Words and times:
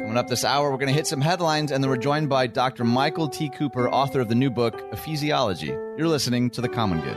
Coming 0.00 0.16
up 0.16 0.28
this 0.28 0.44
hour, 0.44 0.70
we're 0.70 0.78
going 0.78 0.88
to 0.88 0.94
hit 0.94 1.06
some 1.06 1.20
headlines, 1.20 1.70
and 1.70 1.84
then 1.84 1.90
we're 1.90 1.96
joined 1.96 2.28
by 2.28 2.46
Dr. 2.46 2.84
Michael 2.84 3.28
T. 3.28 3.48
Cooper, 3.48 3.88
author 3.88 4.20
of 4.20 4.28
the 4.28 4.34
new 4.34 4.50
book, 4.50 4.80
Ephesiology. 4.92 5.68
You're 5.98 6.08
listening 6.08 6.50
to 6.50 6.60
The 6.60 6.68
Common 6.68 7.00
Good. 7.00 7.16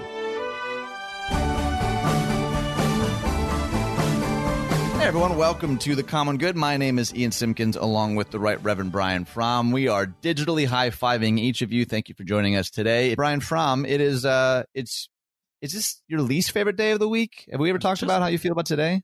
Hey 5.00 5.08
everyone, 5.08 5.38
welcome 5.38 5.78
to 5.80 5.96
The 5.96 6.04
Common 6.04 6.38
Good. 6.38 6.56
My 6.56 6.78
name 6.78 7.00
is 7.00 7.16
Ian 7.16 7.32
Simpkins, 7.32 7.76
along 7.76 8.16
with 8.16 8.30
the 8.32 8.40
Right 8.40 8.62
Reverend 8.64 8.92
Brian 8.92 9.26
Fromm. 9.26 9.72
We 9.72 9.88
are 9.88 10.06
digitally 10.06 10.68
high 10.68 10.92
fiving 10.92 11.40
each 11.40 11.62
of 11.62 11.72
you. 11.72 11.86
Thank 11.86 12.10
you 12.10 12.16
for 12.16 12.24
joining 12.24 12.56
us 12.56 12.70
today. 12.70 13.16
Brian 13.16 13.40
Fromm, 13.40 13.86
it 13.86 14.02
is, 14.02 14.24
uh, 14.26 14.64
it's, 14.76 15.10
is 15.62 15.74
this 15.74 16.02
your 16.08 16.22
least 16.22 16.52
favorite 16.52 16.76
day 16.78 16.92
of 16.92 17.00
the 17.00 17.10
week? 17.10 17.48
Have 17.50 17.60
we 17.60 17.70
ever 17.70 17.80
talked 17.80 18.02
Just- 18.02 18.04
about 18.10 18.22
how 18.22 18.28
you 18.28 18.38
feel 18.38 18.52
about 18.52 18.66
today? 18.68 19.02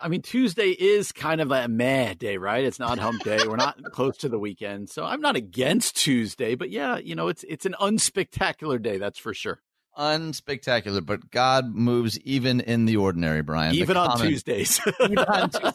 I 0.00 0.08
mean, 0.08 0.22
Tuesday 0.22 0.70
is 0.70 1.12
kind 1.12 1.40
of 1.40 1.50
a 1.50 1.68
meh 1.68 2.14
day, 2.14 2.36
right? 2.36 2.64
It's 2.64 2.78
not 2.78 2.98
hump 2.98 3.22
day. 3.22 3.38
We're 3.46 3.56
not 3.56 3.82
close 3.92 4.16
to 4.18 4.28
the 4.28 4.38
weekend, 4.38 4.90
so 4.90 5.04
I'm 5.04 5.20
not 5.20 5.36
against 5.36 5.96
Tuesday, 5.96 6.54
but 6.54 6.70
yeah, 6.70 6.98
you 6.98 7.14
know, 7.14 7.28
it's 7.28 7.44
it's 7.44 7.66
an 7.66 7.74
unspectacular 7.80 8.80
day, 8.80 8.98
that's 8.98 9.18
for 9.18 9.34
sure. 9.34 9.60
Unspectacular, 9.98 11.04
but 11.04 11.30
God 11.30 11.74
moves 11.74 12.20
even 12.20 12.60
in 12.60 12.84
the 12.84 12.96
ordinary, 12.96 13.40
Brian. 13.40 13.74
Even 13.74 13.96
on 13.96 14.10
common- 14.10 14.28
Tuesdays. 14.28 14.78
Even 15.00 15.18
on. 15.20 15.50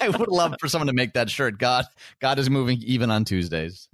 I 0.00 0.08
would 0.08 0.28
love 0.28 0.54
for 0.58 0.68
someone 0.68 0.86
to 0.86 0.94
make 0.94 1.12
that 1.12 1.28
shirt. 1.28 1.58
God, 1.58 1.84
God 2.18 2.38
is 2.38 2.48
moving 2.48 2.80
even 2.82 3.10
on 3.10 3.26
Tuesdays. 3.26 3.90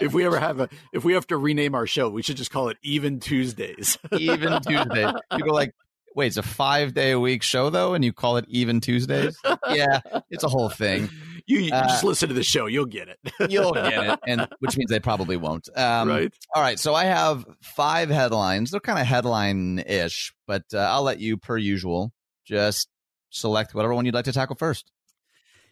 if 0.00 0.14
we 0.14 0.24
ever 0.24 0.40
have 0.40 0.60
a, 0.60 0.70
if 0.94 1.04
we 1.04 1.12
have 1.12 1.26
to 1.26 1.36
rename 1.36 1.74
our 1.74 1.86
show, 1.86 2.08
we 2.08 2.22
should 2.22 2.38
just 2.38 2.50
call 2.50 2.70
it 2.70 2.78
Even 2.82 3.20
Tuesdays. 3.20 3.98
Even 4.18 4.58
Tuesday. 4.62 5.12
People 5.36 5.50
are 5.50 5.54
like, 5.54 5.74
wait, 6.14 6.28
it's 6.28 6.36
a 6.36 6.42
five 6.42 6.94
day 6.94 7.12
a 7.12 7.20
week 7.20 7.42
show 7.42 7.70
though, 7.70 7.94
and 7.94 8.04
you 8.04 8.12
call 8.12 8.36
it 8.36 8.44
Even 8.48 8.80
Tuesdays? 8.80 9.36
Yeah, 9.70 10.00
it's 10.30 10.44
a 10.44 10.48
whole 10.48 10.68
thing. 10.68 11.08
you, 11.46 11.58
you 11.60 11.72
Uh, 11.72 11.86
just 11.88 12.04
listen 12.04 12.28
to 12.28 12.34
the 12.34 12.42
show, 12.42 12.66
you'll 12.66 12.84
get 12.86 13.08
it. 13.08 13.18
You'll 13.50 13.72
get 13.72 13.92
it, 14.06 14.18
and 14.26 14.46
which 14.58 14.76
means 14.76 14.90
they 14.90 15.00
probably 15.00 15.36
won't. 15.36 15.68
Um, 15.76 16.08
right? 16.08 16.32
All 16.54 16.62
right, 16.62 16.78
so 16.78 16.94
I 16.94 17.04
have 17.04 17.44
five 17.62 18.10
headlines. 18.10 18.70
They're 18.70 18.80
kind 18.80 18.98
of 18.98 19.06
headline 19.06 19.78
ish, 19.86 20.32
but 20.46 20.64
uh, 20.74 20.78
I'll 20.78 21.02
let 21.04 21.20
you, 21.20 21.36
per 21.38 21.56
usual, 21.56 22.12
just 22.44 22.88
select 23.30 23.74
whatever 23.74 23.94
one 23.94 24.04
you'd 24.04 24.14
like 24.14 24.26
to 24.26 24.32
tackle 24.32 24.56
first. 24.56 24.90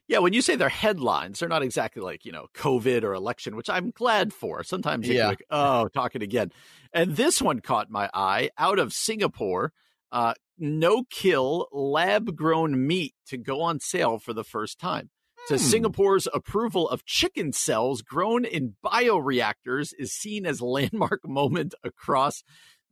Yeah, 0.08 0.18
when 0.18 0.32
you 0.32 0.42
say 0.42 0.56
they're 0.56 0.68
headlines, 0.68 1.38
they're 1.38 1.48
not 1.48 1.62
exactly 1.62 2.02
like, 2.02 2.24
you 2.24 2.32
know, 2.32 2.46
COVID 2.54 3.04
or 3.04 3.12
election, 3.14 3.54
which 3.54 3.70
I'm 3.70 3.90
glad 3.90 4.32
for. 4.32 4.64
Sometimes 4.64 5.06
you're 5.06 5.16
Yeah. 5.16 5.28
like, 5.28 5.44
oh, 5.50 5.86
talking 5.88 6.22
again. 6.22 6.50
And 6.92 7.14
this 7.16 7.40
one 7.40 7.60
caught 7.60 7.90
my 7.90 8.10
eye 8.12 8.50
out 8.58 8.78
of 8.80 8.92
Singapore. 8.92 9.72
Uh, 10.12 10.34
no 10.58 11.04
kill 11.10 11.68
lab 11.72 12.36
grown 12.36 12.86
meat 12.86 13.14
to 13.26 13.38
go 13.38 13.62
on 13.62 13.80
sale 13.80 14.18
for 14.18 14.32
the 14.32 14.44
first 14.44 14.78
time. 14.78 15.10
So 15.46 15.56
Hmm. 15.56 15.62
Singapore's 15.62 16.28
approval 16.34 16.88
of 16.88 17.04
chicken 17.04 17.52
cells 17.52 18.02
grown 18.02 18.44
in 18.44 18.76
bioreactors 18.84 19.92
is 19.98 20.12
seen 20.12 20.46
as 20.46 20.60
a 20.60 20.64
landmark 20.76 21.26
moment 21.26 21.74
across 21.82 22.42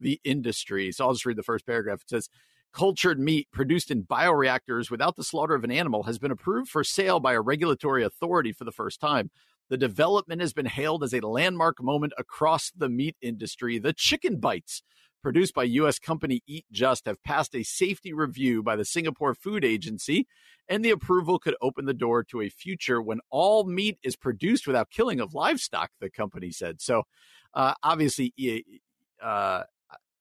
the 0.00 0.20
industry. 0.24 0.92
So 0.92 1.06
I'll 1.06 1.12
just 1.12 1.26
read 1.26 1.36
the 1.36 1.42
first 1.42 1.66
paragraph. 1.66 2.02
It 2.02 2.10
says, 2.10 2.28
cultured 2.72 3.18
meat 3.18 3.48
produced 3.52 3.90
in 3.90 4.04
bioreactors 4.04 4.90
without 4.90 5.16
the 5.16 5.24
slaughter 5.24 5.54
of 5.54 5.64
an 5.64 5.70
animal 5.70 6.04
has 6.04 6.18
been 6.18 6.30
approved 6.30 6.68
for 6.68 6.84
sale 6.84 7.18
by 7.18 7.32
a 7.32 7.40
regulatory 7.40 8.04
authority 8.04 8.52
for 8.52 8.64
the 8.64 8.72
first 8.72 9.00
time. 9.00 9.30
The 9.70 9.76
development 9.76 10.40
has 10.40 10.52
been 10.52 10.66
hailed 10.66 11.02
as 11.02 11.12
a 11.12 11.20
landmark 11.20 11.82
moment 11.82 12.12
across 12.16 12.70
the 12.70 12.88
meat 12.88 13.16
industry. 13.20 13.78
The 13.78 13.92
chicken 13.92 14.38
bites 14.38 14.82
produced 15.22 15.54
by 15.54 15.64
U.S. 15.64 15.98
company 15.98 16.42
Eat 16.46 16.66
Just 16.70 17.06
have 17.06 17.22
passed 17.22 17.54
a 17.54 17.62
safety 17.62 18.12
review 18.12 18.62
by 18.62 18.76
the 18.76 18.84
Singapore 18.84 19.34
Food 19.34 19.64
Agency, 19.64 20.26
and 20.68 20.84
the 20.84 20.90
approval 20.90 21.38
could 21.38 21.56
open 21.60 21.86
the 21.86 21.94
door 21.94 22.22
to 22.24 22.40
a 22.40 22.48
future 22.48 23.00
when 23.00 23.20
all 23.30 23.64
meat 23.64 23.98
is 24.02 24.16
produced 24.16 24.66
without 24.66 24.90
killing 24.90 25.20
of 25.20 25.34
livestock, 25.34 25.90
the 26.00 26.10
company 26.10 26.50
said. 26.50 26.80
So, 26.80 27.04
uh, 27.54 27.74
obviously, 27.82 28.32
uh, 29.22 29.62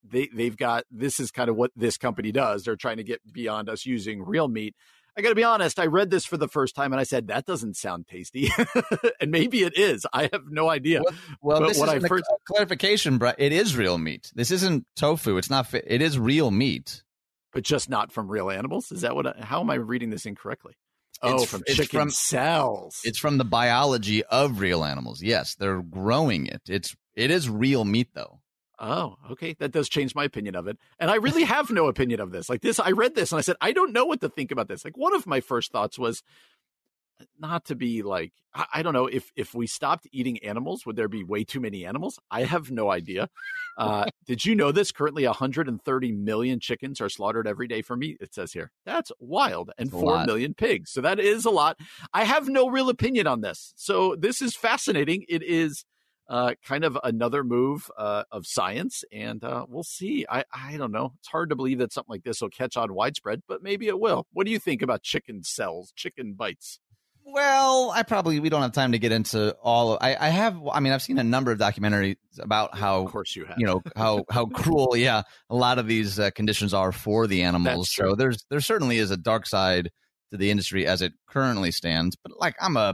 they 0.09 0.29
they've 0.33 0.57
got 0.57 0.85
this 0.89 1.19
is 1.19 1.31
kind 1.31 1.49
of 1.49 1.55
what 1.55 1.71
this 1.75 1.97
company 1.97 2.31
does. 2.31 2.63
They're 2.63 2.75
trying 2.75 2.97
to 2.97 3.03
get 3.03 3.21
beyond 3.31 3.69
us 3.69 3.85
using 3.85 4.23
real 4.23 4.47
meat. 4.47 4.75
I 5.17 5.21
got 5.21 5.29
to 5.29 5.35
be 5.35 5.43
honest. 5.43 5.79
I 5.79 5.87
read 5.87 6.09
this 6.11 6.25
for 6.25 6.37
the 6.37 6.47
first 6.47 6.75
time 6.75 6.93
and 6.93 6.99
I 6.99 7.03
said 7.03 7.27
that 7.27 7.45
doesn't 7.45 7.75
sound 7.75 8.07
tasty, 8.07 8.49
and 9.19 9.31
maybe 9.31 9.63
it 9.63 9.75
is. 9.77 10.05
I 10.13 10.29
have 10.31 10.43
no 10.49 10.69
idea. 10.69 11.01
Well, 11.41 11.59
But 11.61 11.69
this 11.69 11.79
what 11.79 11.97
is 11.97 12.05
first- 12.07 12.25
clarification, 12.47 13.17
Brian. 13.17 13.35
It 13.39 13.51
is 13.51 13.75
real 13.75 13.97
meat. 13.97 14.31
This 14.35 14.51
isn't 14.51 14.85
tofu. 14.95 15.37
It's 15.37 15.49
not. 15.49 15.73
It 15.73 16.01
is 16.01 16.19
real 16.19 16.51
meat. 16.51 17.03
but 17.53 17.63
just 17.63 17.89
not 17.89 18.11
from 18.11 18.29
real 18.29 18.51
animals. 18.51 18.91
Is 18.91 19.01
that 19.01 19.15
what? 19.15 19.25
I, 19.25 19.43
how 19.43 19.61
am 19.61 19.69
I 19.71 19.75
reading 19.75 20.09
this 20.11 20.25
incorrectly? 20.25 20.73
Oh, 21.23 21.29
It's- 21.35 21.49
from 21.49 21.63
it's 21.65 21.77
chicken 21.77 21.99
from- 22.01 22.09
cells. 22.11 23.01
It's 23.03 23.17
from 23.17 23.39
the 23.39 23.45
biology 23.45 24.23
of 24.25 24.59
real 24.59 24.83
animals. 24.83 25.23
Yes, 25.23 25.55
they're 25.55 25.81
growing 25.81 26.45
it. 26.45 26.61
It's 26.69 26.95
it 27.15 27.31
is 27.31 27.49
real 27.49 27.85
meat 27.85 28.09
though. 28.13 28.39
Oh, 28.79 29.15
okay. 29.31 29.55
That 29.59 29.71
does 29.71 29.89
change 29.89 30.13
my 30.13 30.23
opinion 30.23 30.55
of 30.55 30.67
it. 30.67 30.77
And 30.99 31.09
I 31.09 31.15
really 31.15 31.43
have 31.43 31.69
no 31.71 31.87
opinion 31.87 32.19
of 32.19 32.31
this. 32.31 32.49
Like 32.49 32.61
this, 32.61 32.79
I 32.79 32.91
read 32.91 33.15
this 33.15 33.31
and 33.31 33.39
I 33.39 33.41
said, 33.41 33.55
I 33.59 33.71
don't 33.71 33.93
know 33.93 34.05
what 34.05 34.21
to 34.21 34.29
think 34.29 34.51
about 34.51 34.67
this. 34.67 34.85
Like 34.85 34.97
one 34.97 35.15
of 35.15 35.25
my 35.25 35.39
first 35.39 35.71
thoughts 35.71 35.97
was 35.97 36.21
not 37.39 37.65
to 37.65 37.75
be 37.75 38.03
like, 38.03 38.31
I, 38.53 38.65
I 38.75 38.83
don't 38.83 38.93
know 38.93 39.07
if, 39.07 39.31
if 39.35 39.55
we 39.55 39.65
stopped 39.65 40.07
eating 40.11 40.37
animals, 40.43 40.85
would 40.85 40.95
there 40.95 41.07
be 41.07 41.23
way 41.23 41.43
too 41.43 41.59
many 41.59 41.85
animals? 41.85 42.19
I 42.29 42.43
have 42.43 42.69
no 42.69 42.91
idea. 42.91 43.29
Uh, 43.75 44.05
did 44.27 44.45
you 44.45 44.55
know 44.55 44.71
this? 44.71 44.91
Currently 44.91 45.25
130 45.25 46.11
million 46.11 46.59
chickens 46.59 47.01
are 47.01 47.09
slaughtered 47.09 47.47
every 47.47 47.67
day 47.67 47.81
for 47.81 47.95
meat. 47.95 48.17
It 48.21 48.35
says 48.35 48.53
here. 48.53 48.71
That's 48.85 49.11
wild. 49.19 49.71
And 49.79 49.89
That's 49.89 49.97
a 49.97 50.01
4 50.01 50.11
lot. 50.11 50.27
million 50.27 50.53
pigs. 50.53 50.91
So 50.91 51.01
that 51.01 51.19
is 51.19 51.45
a 51.45 51.49
lot. 51.49 51.79
I 52.13 52.23
have 52.25 52.47
no 52.47 52.69
real 52.69 52.89
opinion 52.89 53.25
on 53.25 53.41
this. 53.41 53.73
So 53.75 54.15
this 54.15 54.39
is 54.39 54.55
fascinating. 54.55 55.25
It 55.27 55.41
is 55.41 55.85
uh, 56.29 56.53
kind 56.65 56.83
of 56.83 56.97
another 57.03 57.43
move 57.43 57.89
uh, 57.97 58.23
of 58.31 58.45
science, 58.45 59.03
and 59.11 59.43
uh, 59.43 59.65
we'll 59.67 59.83
see. 59.83 60.25
I, 60.29 60.43
I 60.53 60.77
don't 60.77 60.91
know. 60.91 61.13
It's 61.19 61.27
hard 61.27 61.49
to 61.49 61.55
believe 61.55 61.79
that 61.79 61.93
something 61.93 62.11
like 62.11 62.23
this 62.23 62.41
will 62.41 62.49
catch 62.49 62.75
on 62.77 62.93
widespread, 62.93 63.43
but 63.47 63.63
maybe 63.63 63.87
it 63.87 63.99
will. 63.99 64.27
What 64.33 64.45
do 64.45 64.51
you 64.51 64.59
think 64.59 64.81
about 64.81 65.03
chicken 65.03 65.43
cells, 65.43 65.93
chicken 65.95 66.33
bites? 66.33 66.79
Well, 67.29 67.91
I 67.91 68.03
probably 68.03 68.39
we 68.39 68.47
don't 68.47 68.61
have 68.61 68.71
time 68.71 68.93
to 68.93 68.99
get 68.99 69.11
into 69.11 69.53
all. 69.61 69.93
Of, 69.93 69.99
I 70.01 70.15
I 70.15 70.29
have. 70.29 70.57
I 70.71 70.79
mean, 70.79 70.93
I've 70.93 71.01
seen 71.01 71.17
a 71.17 71.23
number 71.25 71.51
of 71.51 71.59
documentaries 71.59 72.15
about 72.39 72.77
how 72.77 73.03
Of 73.03 73.11
course, 73.11 73.35
you 73.35 73.43
have. 73.45 73.57
you 73.59 73.65
know 73.65 73.81
how 73.97 74.23
how 74.29 74.45
cruel 74.53 74.95
yeah 74.95 75.23
a 75.49 75.55
lot 75.55 75.77
of 75.77 75.87
these 75.87 76.19
uh, 76.19 76.29
conditions 76.31 76.73
are 76.73 76.93
for 76.93 77.27
the 77.27 77.43
animals 77.43 77.89
so 77.93 78.15
there's 78.15 78.45
there 78.49 78.61
certainly 78.61 78.97
is 78.97 79.11
a 79.11 79.17
dark 79.17 79.45
side 79.45 79.91
to 80.31 80.37
the 80.37 80.51
industry 80.51 80.85
as 80.87 81.01
it 81.01 81.13
currently 81.27 81.71
stands 81.71 82.15
but 82.15 82.31
like 82.39 82.55
i'm 82.61 82.77
a 82.77 82.93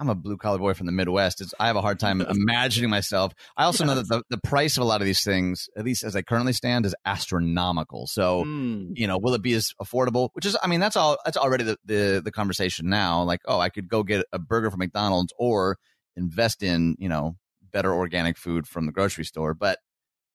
i'm 0.00 0.08
a 0.08 0.14
blue 0.14 0.36
collar 0.36 0.58
boy 0.58 0.74
from 0.74 0.86
the 0.86 0.92
midwest. 0.92 1.40
It's, 1.40 1.52
i 1.58 1.66
have 1.66 1.76
a 1.76 1.80
hard 1.80 1.98
time 1.98 2.20
imagining 2.28 2.90
myself. 2.90 3.32
I 3.56 3.64
also 3.64 3.84
know 3.84 3.94
that 3.96 4.08
the, 4.08 4.22
the 4.30 4.38
price 4.38 4.76
of 4.76 4.82
a 4.82 4.86
lot 4.86 5.00
of 5.00 5.06
these 5.06 5.22
things 5.24 5.68
at 5.76 5.84
least 5.84 6.04
as 6.04 6.12
they 6.12 6.22
currently 6.22 6.52
stand 6.52 6.86
is 6.86 6.94
astronomical. 7.04 8.06
So 8.06 8.44
Mm, 8.44 8.92
you 8.94 9.06
know 9.06 9.18
will 9.18 9.34
it 9.34 9.42
be 9.42 9.54
as 9.54 9.72
affordable? 9.82 10.30
Which 10.34 10.46
is 10.46 10.56
i 10.62 10.66
mean 10.66 10.80
that's 10.80 10.96
all 10.96 11.16
that's 11.24 11.36
already 11.36 11.64
the, 11.64 11.76
the 11.84 12.22
the 12.24 12.32
conversation 12.32 12.88
now. 12.88 13.22
Like 13.22 13.40
oh 13.46 13.58
i 13.60 13.68
could 13.68 13.88
go 13.88 14.02
get 14.02 14.24
a 14.32 14.38
burger 14.38 14.70
from 14.70 14.78
mcdonald's 14.78 15.32
or 15.38 15.76
invest 16.16 16.62
in 16.62 16.96
you 16.98 17.08
know 17.08 17.36
better 17.72 17.92
organic 17.92 18.38
food 18.38 18.66
from 18.66 18.86
the 18.86 18.92
grocery 18.92 19.24
store. 19.24 19.54
But 19.54 19.78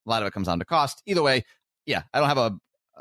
a 0.05 0.09
lot 0.09 0.21
of 0.21 0.27
it 0.27 0.33
comes 0.33 0.47
down 0.47 0.59
to 0.59 0.65
cost. 0.65 1.01
Either 1.05 1.23
way 1.23 1.43
yeah 1.85 2.03
i 2.13 2.19
don't 2.19 2.29
have 2.29 2.37
a, 2.37 2.51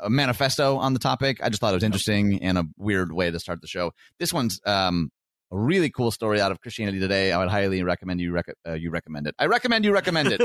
a 0.01 0.09
manifesto 0.09 0.77
on 0.77 0.93
the 0.93 0.99
topic. 0.99 1.43
I 1.43 1.49
just 1.49 1.61
thought 1.61 1.73
it 1.73 1.75
was 1.75 1.83
interesting 1.83 2.41
and 2.41 2.57
a 2.57 2.63
weird 2.77 3.11
way 3.11 3.29
to 3.31 3.39
start 3.39 3.61
the 3.61 3.67
show. 3.67 3.91
This 4.19 4.33
one's 4.33 4.59
um 4.65 5.11
a 5.53 5.57
really 5.57 5.89
cool 5.89 6.11
story 6.11 6.41
out 6.41 6.51
of 6.51 6.59
Christianity 6.61 6.99
Today. 6.99 7.31
I 7.31 7.37
would 7.37 7.49
highly 7.49 7.83
recommend 7.83 8.19
you 8.19 8.31
rec- 8.31 8.55
uh, 8.67 8.73
you 8.73 8.89
recommend 8.89 9.27
it. 9.27 9.35
I 9.39 9.45
recommend 9.45 9.85
you 9.85 9.93
recommend 9.93 10.29
it. 10.31 10.41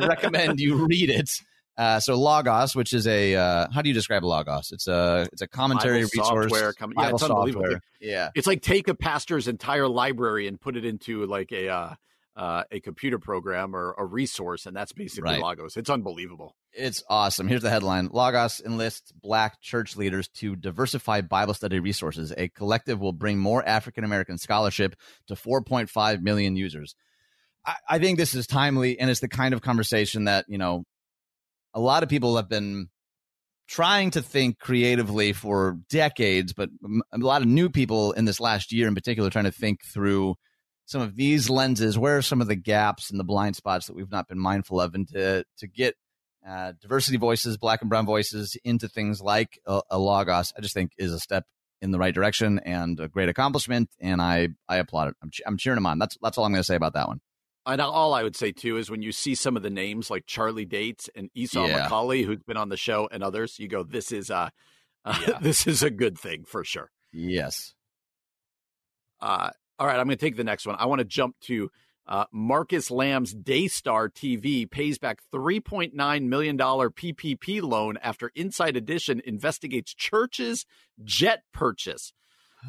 I 0.00 0.06
recommend 0.06 0.58
you 0.60 0.86
read 0.88 1.10
it. 1.10 1.30
Uh, 1.76 2.00
so 2.00 2.16
Logos, 2.18 2.74
which 2.74 2.92
is 2.92 3.06
a 3.06 3.36
uh, 3.36 3.68
how 3.72 3.82
do 3.82 3.88
you 3.88 3.94
describe 3.94 4.24
Logos? 4.24 4.72
It's 4.72 4.88
a 4.88 5.28
it's 5.32 5.42
a 5.42 5.46
commentary 5.46 5.98
Bible 6.02 6.10
resource. 6.12 6.50
software 6.50 6.72
com- 6.72 6.90
yeah, 6.96 7.02
Bible 7.04 7.14
it's 7.16 7.22
unbelievable. 7.22 7.64
software. 7.66 7.80
Yeah, 8.00 8.30
It's 8.34 8.48
like 8.48 8.62
take 8.62 8.88
a 8.88 8.94
pastor's 8.96 9.46
entire 9.46 9.86
library 9.88 10.48
and 10.48 10.60
put 10.60 10.76
it 10.76 10.84
into 10.84 11.24
like 11.26 11.52
a 11.52 11.68
uh, 11.68 11.94
uh, 12.34 12.64
a 12.72 12.80
computer 12.80 13.18
program 13.20 13.76
or 13.76 13.94
a 13.96 14.04
resource, 14.04 14.66
and 14.66 14.74
that's 14.76 14.92
basically 14.92 15.30
Right. 15.34 15.40
Logos. 15.40 15.76
It's 15.76 15.90
unbelievable. 15.90 16.56
It's 16.72 17.02
awesome. 17.08 17.48
Here's 17.48 17.62
the 17.62 17.70
headline: 17.70 18.10
Logos 18.12 18.60
enlists 18.60 19.12
Black 19.12 19.60
church 19.60 19.96
leaders 19.96 20.28
to 20.36 20.54
diversify 20.54 21.22
Bible 21.22 21.54
study 21.54 21.80
resources. 21.80 22.32
A 22.36 22.48
collective 22.48 23.00
will 23.00 23.12
bring 23.12 23.38
more 23.38 23.66
African 23.66 24.04
American 24.04 24.38
scholarship 24.38 24.94
to 25.26 25.34
4.5 25.34 26.20
million 26.22 26.56
users. 26.56 26.94
I, 27.66 27.74
I 27.88 27.98
think 27.98 28.18
this 28.18 28.34
is 28.34 28.46
timely, 28.46 28.98
and 29.00 29.10
it's 29.10 29.20
the 29.20 29.28
kind 29.28 29.54
of 29.54 29.62
conversation 29.62 30.24
that 30.24 30.44
you 30.48 30.58
know 30.58 30.84
a 31.74 31.80
lot 31.80 32.02
of 32.02 32.08
people 32.08 32.36
have 32.36 32.48
been 32.48 32.88
trying 33.66 34.10
to 34.12 34.22
think 34.22 34.58
creatively 34.58 35.32
for 35.32 35.78
decades, 35.90 36.52
but 36.52 36.70
a 37.12 37.18
lot 37.18 37.42
of 37.42 37.48
new 37.48 37.68
people 37.68 38.12
in 38.12 38.24
this 38.24 38.40
last 38.40 38.72
year, 38.72 38.88
in 38.88 38.94
particular, 38.94 39.30
trying 39.30 39.44
to 39.44 39.52
think 39.52 39.84
through 39.84 40.34
some 40.86 41.02
of 41.02 41.16
these 41.16 41.50
lenses. 41.50 41.98
Where 41.98 42.18
are 42.18 42.22
some 42.22 42.40
of 42.40 42.48
the 42.48 42.56
gaps 42.56 43.10
and 43.10 43.18
the 43.18 43.24
blind 43.24 43.56
spots 43.56 43.86
that 43.86 43.96
we've 43.96 44.10
not 44.10 44.28
been 44.28 44.38
mindful 44.38 44.80
of, 44.80 44.94
and 44.94 45.08
to 45.08 45.44
to 45.58 45.66
get 45.66 45.94
uh, 46.46 46.72
diversity 46.80 47.16
voices, 47.16 47.56
black 47.56 47.80
and 47.80 47.90
brown 47.90 48.06
voices 48.06 48.56
into 48.64 48.88
things 48.88 49.20
like 49.20 49.58
a, 49.66 49.82
a 49.90 49.98
logos, 49.98 50.52
I 50.56 50.60
just 50.60 50.74
think 50.74 50.92
is 50.98 51.12
a 51.12 51.18
step 51.18 51.44
in 51.80 51.90
the 51.90 51.98
right 51.98 52.14
direction 52.14 52.58
and 52.60 52.98
a 52.98 53.08
great 53.08 53.28
accomplishment. 53.28 53.90
And 54.00 54.20
I 54.20 54.48
I 54.68 54.76
applaud 54.76 55.08
it. 55.08 55.16
I'm, 55.22 55.30
I'm 55.46 55.56
cheering 55.56 55.78
him 55.78 55.86
on. 55.86 55.98
That's 55.98 56.16
that's 56.22 56.38
all 56.38 56.44
I'm 56.44 56.52
going 56.52 56.60
to 56.60 56.66
say 56.66 56.76
about 56.76 56.94
that 56.94 57.08
one. 57.08 57.20
And 57.66 57.82
all 57.82 58.14
I 58.14 58.22
would 58.22 58.36
say 58.36 58.50
too 58.50 58.78
is 58.78 58.90
when 58.90 59.02
you 59.02 59.12
see 59.12 59.34
some 59.34 59.56
of 59.56 59.62
the 59.62 59.70
names 59.70 60.10
like 60.10 60.24
Charlie 60.26 60.64
Dates 60.64 61.10
and 61.14 61.28
Esau 61.34 61.66
yeah. 61.66 61.86
McCaulley, 61.86 62.24
who's 62.24 62.42
been 62.42 62.56
on 62.56 62.70
the 62.70 62.78
show, 62.78 63.08
and 63.12 63.22
others, 63.22 63.58
you 63.58 63.68
go, 63.68 63.82
"This 63.82 64.10
is 64.10 64.30
a, 64.30 64.50
uh, 65.04 65.18
yeah. 65.28 65.38
this 65.40 65.66
is 65.66 65.82
a 65.82 65.90
good 65.90 66.18
thing 66.18 66.44
for 66.44 66.64
sure." 66.64 66.90
Yes. 67.12 67.74
Uh, 69.20 69.50
all 69.78 69.86
right, 69.86 69.98
I'm 69.98 70.06
going 70.06 70.16
to 70.16 70.24
take 70.24 70.36
the 70.36 70.44
next 70.44 70.66
one. 70.66 70.76
I 70.78 70.86
want 70.86 71.00
to 71.00 71.04
jump 71.04 71.36
to 71.42 71.70
uh, 72.08 72.24
Marcus 72.32 72.90
Lamb's 72.90 73.34
Daystar 73.34 74.08
TV 74.08 74.68
pays 74.68 74.98
back 74.98 75.20
$3.9 75.32 76.22
million 76.22 76.56
PPP 76.56 77.62
loan 77.62 77.98
after 78.02 78.32
Inside 78.34 78.76
Edition 78.76 79.20
investigates 79.26 79.92
church's 79.94 80.64
jet 81.04 81.42
purchase. 81.52 82.14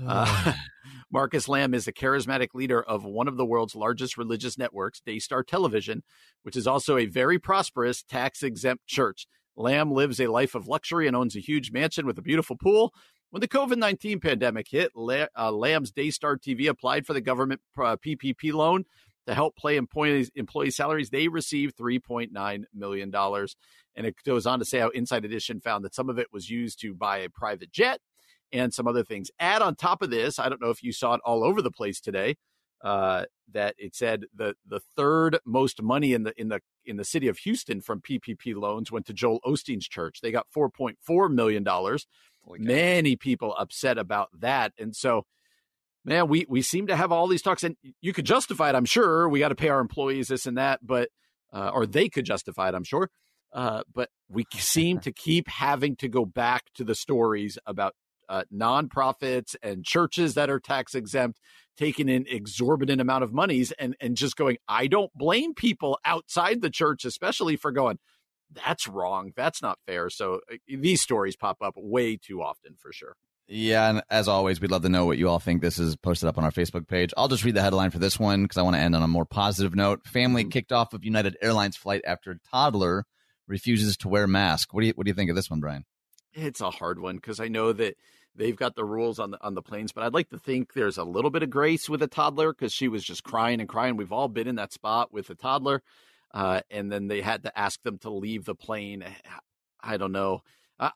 Uh, 0.05 0.53
Marcus 1.11 1.47
Lamb 1.47 1.73
is 1.73 1.85
the 1.85 1.93
charismatic 1.93 2.49
leader 2.53 2.83
of 2.83 3.05
one 3.05 3.29
of 3.29 3.37
the 3.37 3.45
world's 3.45 3.75
largest 3.75 4.17
religious 4.17 4.57
networks, 4.57 4.99
Daystar 4.99 5.43
Television, 5.43 6.03
which 6.43 6.57
is 6.57 6.67
also 6.67 6.97
a 6.97 7.05
very 7.05 7.39
prosperous 7.39 8.03
tax 8.03 8.43
exempt 8.43 8.85
church. 8.87 9.25
Lamb 9.55 9.91
lives 9.91 10.19
a 10.19 10.27
life 10.27 10.53
of 10.53 10.67
luxury 10.67 11.07
and 11.07 11.15
owns 11.15 11.35
a 11.35 11.41
huge 11.41 11.71
mansion 11.71 12.05
with 12.05 12.17
a 12.17 12.21
beautiful 12.21 12.57
pool. 12.57 12.93
When 13.31 13.41
the 13.41 13.47
COVID 13.47 13.77
19 13.77 14.19
pandemic 14.19 14.67
hit, 14.69 14.91
uh, 14.95 15.51
Lamb's 15.51 15.91
Daystar 15.91 16.37
TV 16.37 16.67
applied 16.67 17.05
for 17.05 17.13
the 17.13 17.21
government 17.21 17.61
uh, 17.77 17.95
PPP 17.95 18.53
loan 18.53 18.85
to 19.29 19.35
help 19.35 19.55
pay 19.55 19.77
employees 19.77 20.31
employee 20.35 20.71
salaries. 20.71 21.11
They 21.11 21.27
received 21.27 21.77
$3.9 21.77 22.63
million. 22.73 23.15
And 23.95 24.07
it 24.07 24.15
goes 24.25 24.47
on 24.47 24.57
to 24.57 24.65
say 24.65 24.79
how 24.79 24.89
Inside 24.89 25.23
Edition 25.23 25.61
found 25.61 25.85
that 25.85 25.93
some 25.93 26.09
of 26.09 26.17
it 26.17 26.27
was 26.33 26.49
used 26.49 26.81
to 26.81 26.95
buy 26.95 27.19
a 27.19 27.29
private 27.29 27.71
jet 27.71 27.99
and 28.51 28.73
some 28.73 28.87
other 28.87 29.03
things. 29.03 29.29
Add 29.39 29.61
on 29.61 29.75
top 29.75 30.01
of 30.01 30.09
this, 30.09 30.39
I 30.39 30.49
don't 30.49 30.59
know 30.59 30.71
if 30.71 30.81
you 30.81 30.91
saw 30.91 31.13
it 31.13 31.21
all 31.23 31.43
over 31.43 31.61
the 31.61 31.69
place 31.69 32.01
today, 32.01 32.37
uh, 32.83 33.25
that 33.51 33.75
it 33.77 33.93
said 33.93 34.25
the 34.33 34.55
the 34.65 34.79
third 34.79 35.37
most 35.45 35.81
money 35.81 36.13
in 36.13 36.23
the 36.23 36.33
in 36.39 36.47
the 36.47 36.61
in 36.85 36.97
the 36.97 37.03
city 37.03 37.27
of 37.27 37.37
Houston 37.39 37.81
from 37.81 38.01
PPP 38.01 38.55
loans 38.55 38.91
went 38.91 39.05
to 39.07 39.13
Joel 39.13 39.41
Osteen's 39.45 39.87
church. 39.87 40.21
They 40.21 40.31
got 40.31 40.47
4.4 40.55 41.31
million 41.31 41.63
dollars. 41.63 42.07
Many 42.47 43.15
people 43.15 43.53
upset 43.59 43.99
about 43.99 44.29
that, 44.39 44.73
and 44.79 44.95
so 44.95 45.25
man, 46.05 46.27
we 46.27 46.45
we 46.49 46.61
seem 46.61 46.87
to 46.87 46.95
have 46.95 47.11
all 47.11 47.27
these 47.27 47.41
talks, 47.41 47.63
and 47.63 47.75
you 48.01 48.13
could 48.13 48.25
justify 48.25 48.69
it. 48.69 48.75
I'm 48.75 48.85
sure 48.85 49.27
we 49.29 49.39
got 49.39 49.49
to 49.49 49.55
pay 49.55 49.69
our 49.69 49.79
employees 49.79 50.27
this 50.27 50.45
and 50.45 50.57
that, 50.57 50.79
but 50.85 51.09
uh, 51.53 51.71
or 51.73 51.85
they 51.85 52.09
could 52.09 52.25
justify 52.25 52.69
it. 52.69 52.75
I'm 52.75 52.83
sure, 52.83 53.09
uh, 53.53 53.83
but 53.93 54.09
we 54.29 54.45
seem 54.55 54.99
to 55.01 55.11
keep 55.11 55.47
having 55.47 55.95
to 55.97 56.07
go 56.07 56.25
back 56.25 56.65
to 56.75 56.83
the 56.83 56.95
stories 56.95 57.57
about 57.65 57.93
uh, 58.27 58.43
nonprofits 58.53 59.55
and 59.63 59.83
churches 59.83 60.35
that 60.35 60.49
are 60.49 60.59
tax 60.59 60.93
exempt 60.93 61.39
taking 61.77 62.09
in 62.09 62.25
exorbitant 62.27 63.01
amount 63.01 63.23
of 63.23 63.33
monies 63.33 63.71
and 63.73 63.95
and 63.99 64.15
just 64.15 64.35
going. 64.35 64.57
I 64.67 64.87
don't 64.87 65.11
blame 65.13 65.53
people 65.53 65.99
outside 66.05 66.61
the 66.61 66.69
church, 66.69 67.05
especially 67.05 67.55
for 67.55 67.71
going. 67.71 67.99
That's 68.51 68.87
wrong. 68.87 69.31
That's 69.35 69.61
not 69.61 69.77
fair. 69.85 70.09
So 70.09 70.41
uh, 70.51 70.55
these 70.67 71.01
stories 71.01 71.35
pop 71.35 71.57
up 71.61 71.75
way 71.77 72.17
too 72.17 72.41
often 72.41 72.75
for 72.77 72.91
sure. 72.91 73.15
Yeah, 73.51 73.89
and 73.89 74.03
as 74.11 74.27
always, 74.27 74.61
we'd 74.61 74.69
love 74.69 74.83
to 74.83 74.89
know 74.89 75.07
what 75.07 75.17
you 75.17 75.27
all 75.27 75.39
think. 75.39 75.63
This 75.63 75.79
is 75.79 75.95
posted 75.95 76.29
up 76.29 76.37
on 76.37 76.43
our 76.43 76.51
Facebook 76.51 76.87
page. 76.87 77.11
I'll 77.17 77.27
just 77.27 77.43
read 77.43 77.55
the 77.55 77.63
headline 77.63 77.89
for 77.89 77.97
this 77.97 78.19
one 78.19 78.43
because 78.43 78.57
I 78.57 78.61
want 78.61 78.75
to 78.75 78.81
end 78.81 78.95
on 78.95 79.01
a 79.01 79.07
more 79.07 79.25
positive 79.25 79.75
note. 79.75 80.05
Family 80.05 80.43
mm-hmm. 80.43 80.51
kicked 80.51 80.71
off 80.71 80.93
of 80.93 81.03
United 81.03 81.35
Airlines 81.41 81.75
flight 81.75 82.03
after 82.05 82.39
toddler 82.51 83.05
refuses 83.47 83.97
to 83.97 84.07
wear 84.07 84.27
mask. 84.27 84.71
What 84.71 84.81
do 84.81 84.87
you 84.87 84.93
what 84.93 85.05
do 85.05 85.09
you 85.09 85.15
think 85.15 85.31
of 85.31 85.35
this 85.35 85.49
one, 85.49 85.59
Brian? 85.59 85.85
It's 86.31 86.61
a 86.61 86.69
hard 86.69 86.99
one 86.99 87.15
because 87.15 87.39
I 87.39 87.47
know 87.47 87.73
that 87.73 87.97
they've 88.35 88.55
got 88.55 88.75
the 88.75 88.85
rules 88.85 89.17
on 89.17 89.31
the 89.31 89.43
on 89.43 89.55
the 89.55 89.63
planes, 89.63 89.93
but 89.93 90.03
I'd 90.03 90.13
like 90.13 90.29
to 90.29 90.37
think 90.37 90.73
there's 90.73 90.99
a 90.99 91.03
little 91.03 91.31
bit 91.31 91.41
of 91.41 91.49
grace 91.49 91.89
with 91.89 92.03
a 92.03 92.07
toddler 92.07 92.53
because 92.53 92.71
she 92.71 92.87
was 92.87 93.03
just 93.03 93.23
crying 93.23 93.59
and 93.59 93.67
crying. 93.67 93.97
We've 93.97 94.13
all 94.13 94.27
been 94.27 94.47
in 94.47 94.55
that 94.57 94.73
spot 94.73 95.11
with 95.11 95.27
a 95.31 95.35
toddler, 95.35 95.81
uh, 96.35 96.61
and 96.69 96.91
then 96.91 97.07
they 97.07 97.21
had 97.21 97.41
to 97.43 97.59
ask 97.59 97.81
them 97.81 97.97
to 97.99 98.11
leave 98.11 98.45
the 98.45 98.53
plane. 98.53 99.03
I 99.81 99.97
don't 99.97 100.11
know. 100.11 100.43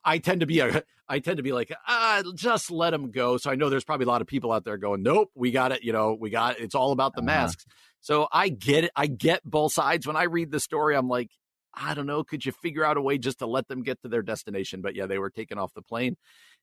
I 0.04 0.18
tend 0.20 0.42
to 0.42 0.46
be 0.46 0.60
a, 0.60 0.84
I 1.10 1.20
tend 1.20 1.38
to 1.38 1.44
be 1.44 1.52
like, 1.52 1.72
ah, 1.88 2.24
just 2.36 2.72
let 2.72 2.92
them 2.92 3.12
go. 3.12 3.38
So 3.38 3.52
I 3.52 3.56
know 3.56 3.70
there's 3.70 3.84
probably 3.84 4.06
a 4.06 4.10
lot 4.10 4.22
of 4.22 4.28
people 4.28 4.52
out 4.52 4.64
there 4.64 4.78
going, 4.78 5.04
nope, 5.04 5.30
we 5.36 5.52
got 5.52 5.72
it. 5.72 5.84
You 5.84 5.94
know, 5.94 6.18
we 6.20 6.30
got 6.30 6.58
it. 6.58 6.64
It's 6.64 6.76
all 6.76 6.92
about 6.92 7.14
the 7.14 7.22
uh-huh. 7.22 7.26
masks. 7.26 7.66
So 8.00 8.28
I 8.32 8.50
get 8.50 8.86
it. 8.86 8.92
I 8.96 9.08
get 9.08 9.44
both 9.44 9.74
sides. 9.74 10.08
When 10.08 10.16
I 10.16 10.24
read 10.24 10.52
the 10.52 10.60
story, 10.60 10.96
I'm 10.96 11.08
like, 11.08 11.32
I 11.74 11.94
don't 11.94 12.06
know. 12.06 12.24
Could 12.24 12.46
you 12.46 12.52
figure 12.52 12.86
out 12.86 12.98
a 12.98 13.02
way 13.02 13.18
just 13.18 13.40
to 13.40 13.48
let 13.48 13.68
them 13.68 13.82
get 13.82 14.02
to 14.02 14.08
their 14.08 14.22
destination? 14.22 14.82
But 14.82 14.96
yeah, 14.96 15.06
they 15.06 15.18
were 15.18 15.30
taken 15.30 15.58
off 15.58 15.74
the 15.74 15.82
plane, 15.82 16.18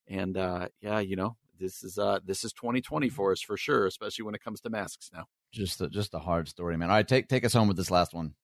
and 0.07 0.37
uh, 0.37 0.69
yeah, 0.81 1.01
you 1.01 1.17
know, 1.17 1.37
this 1.59 1.83
is 1.83 1.99
uh, 1.99 2.21
this 2.25 2.45
is 2.45 2.53
2020 2.53 3.09
for 3.09 3.33
us 3.33 3.41
for 3.41 3.57
sure, 3.57 3.87
especially 3.87 4.25
when 4.25 4.35
it 4.35 4.43
comes 4.43 4.61
to 4.63 4.71
masks 4.71 5.11
now. 5.13 5.25
Just 5.53 5.81
a, 5.81 5.89
just 5.89 6.15
a 6.15 6.21
hard 6.21 6.49
story, 6.49 6.77
man. 6.77 6.91
All 6.91 6.97
right, 6.97 7.09
take 7.09 7.29
take 7.29 7.45
us 7.45 7.53
home 7.53 7.69
with 7.69 7.77
this 7.77 7.91
last 7.91 8.15
one. 8.15 8.35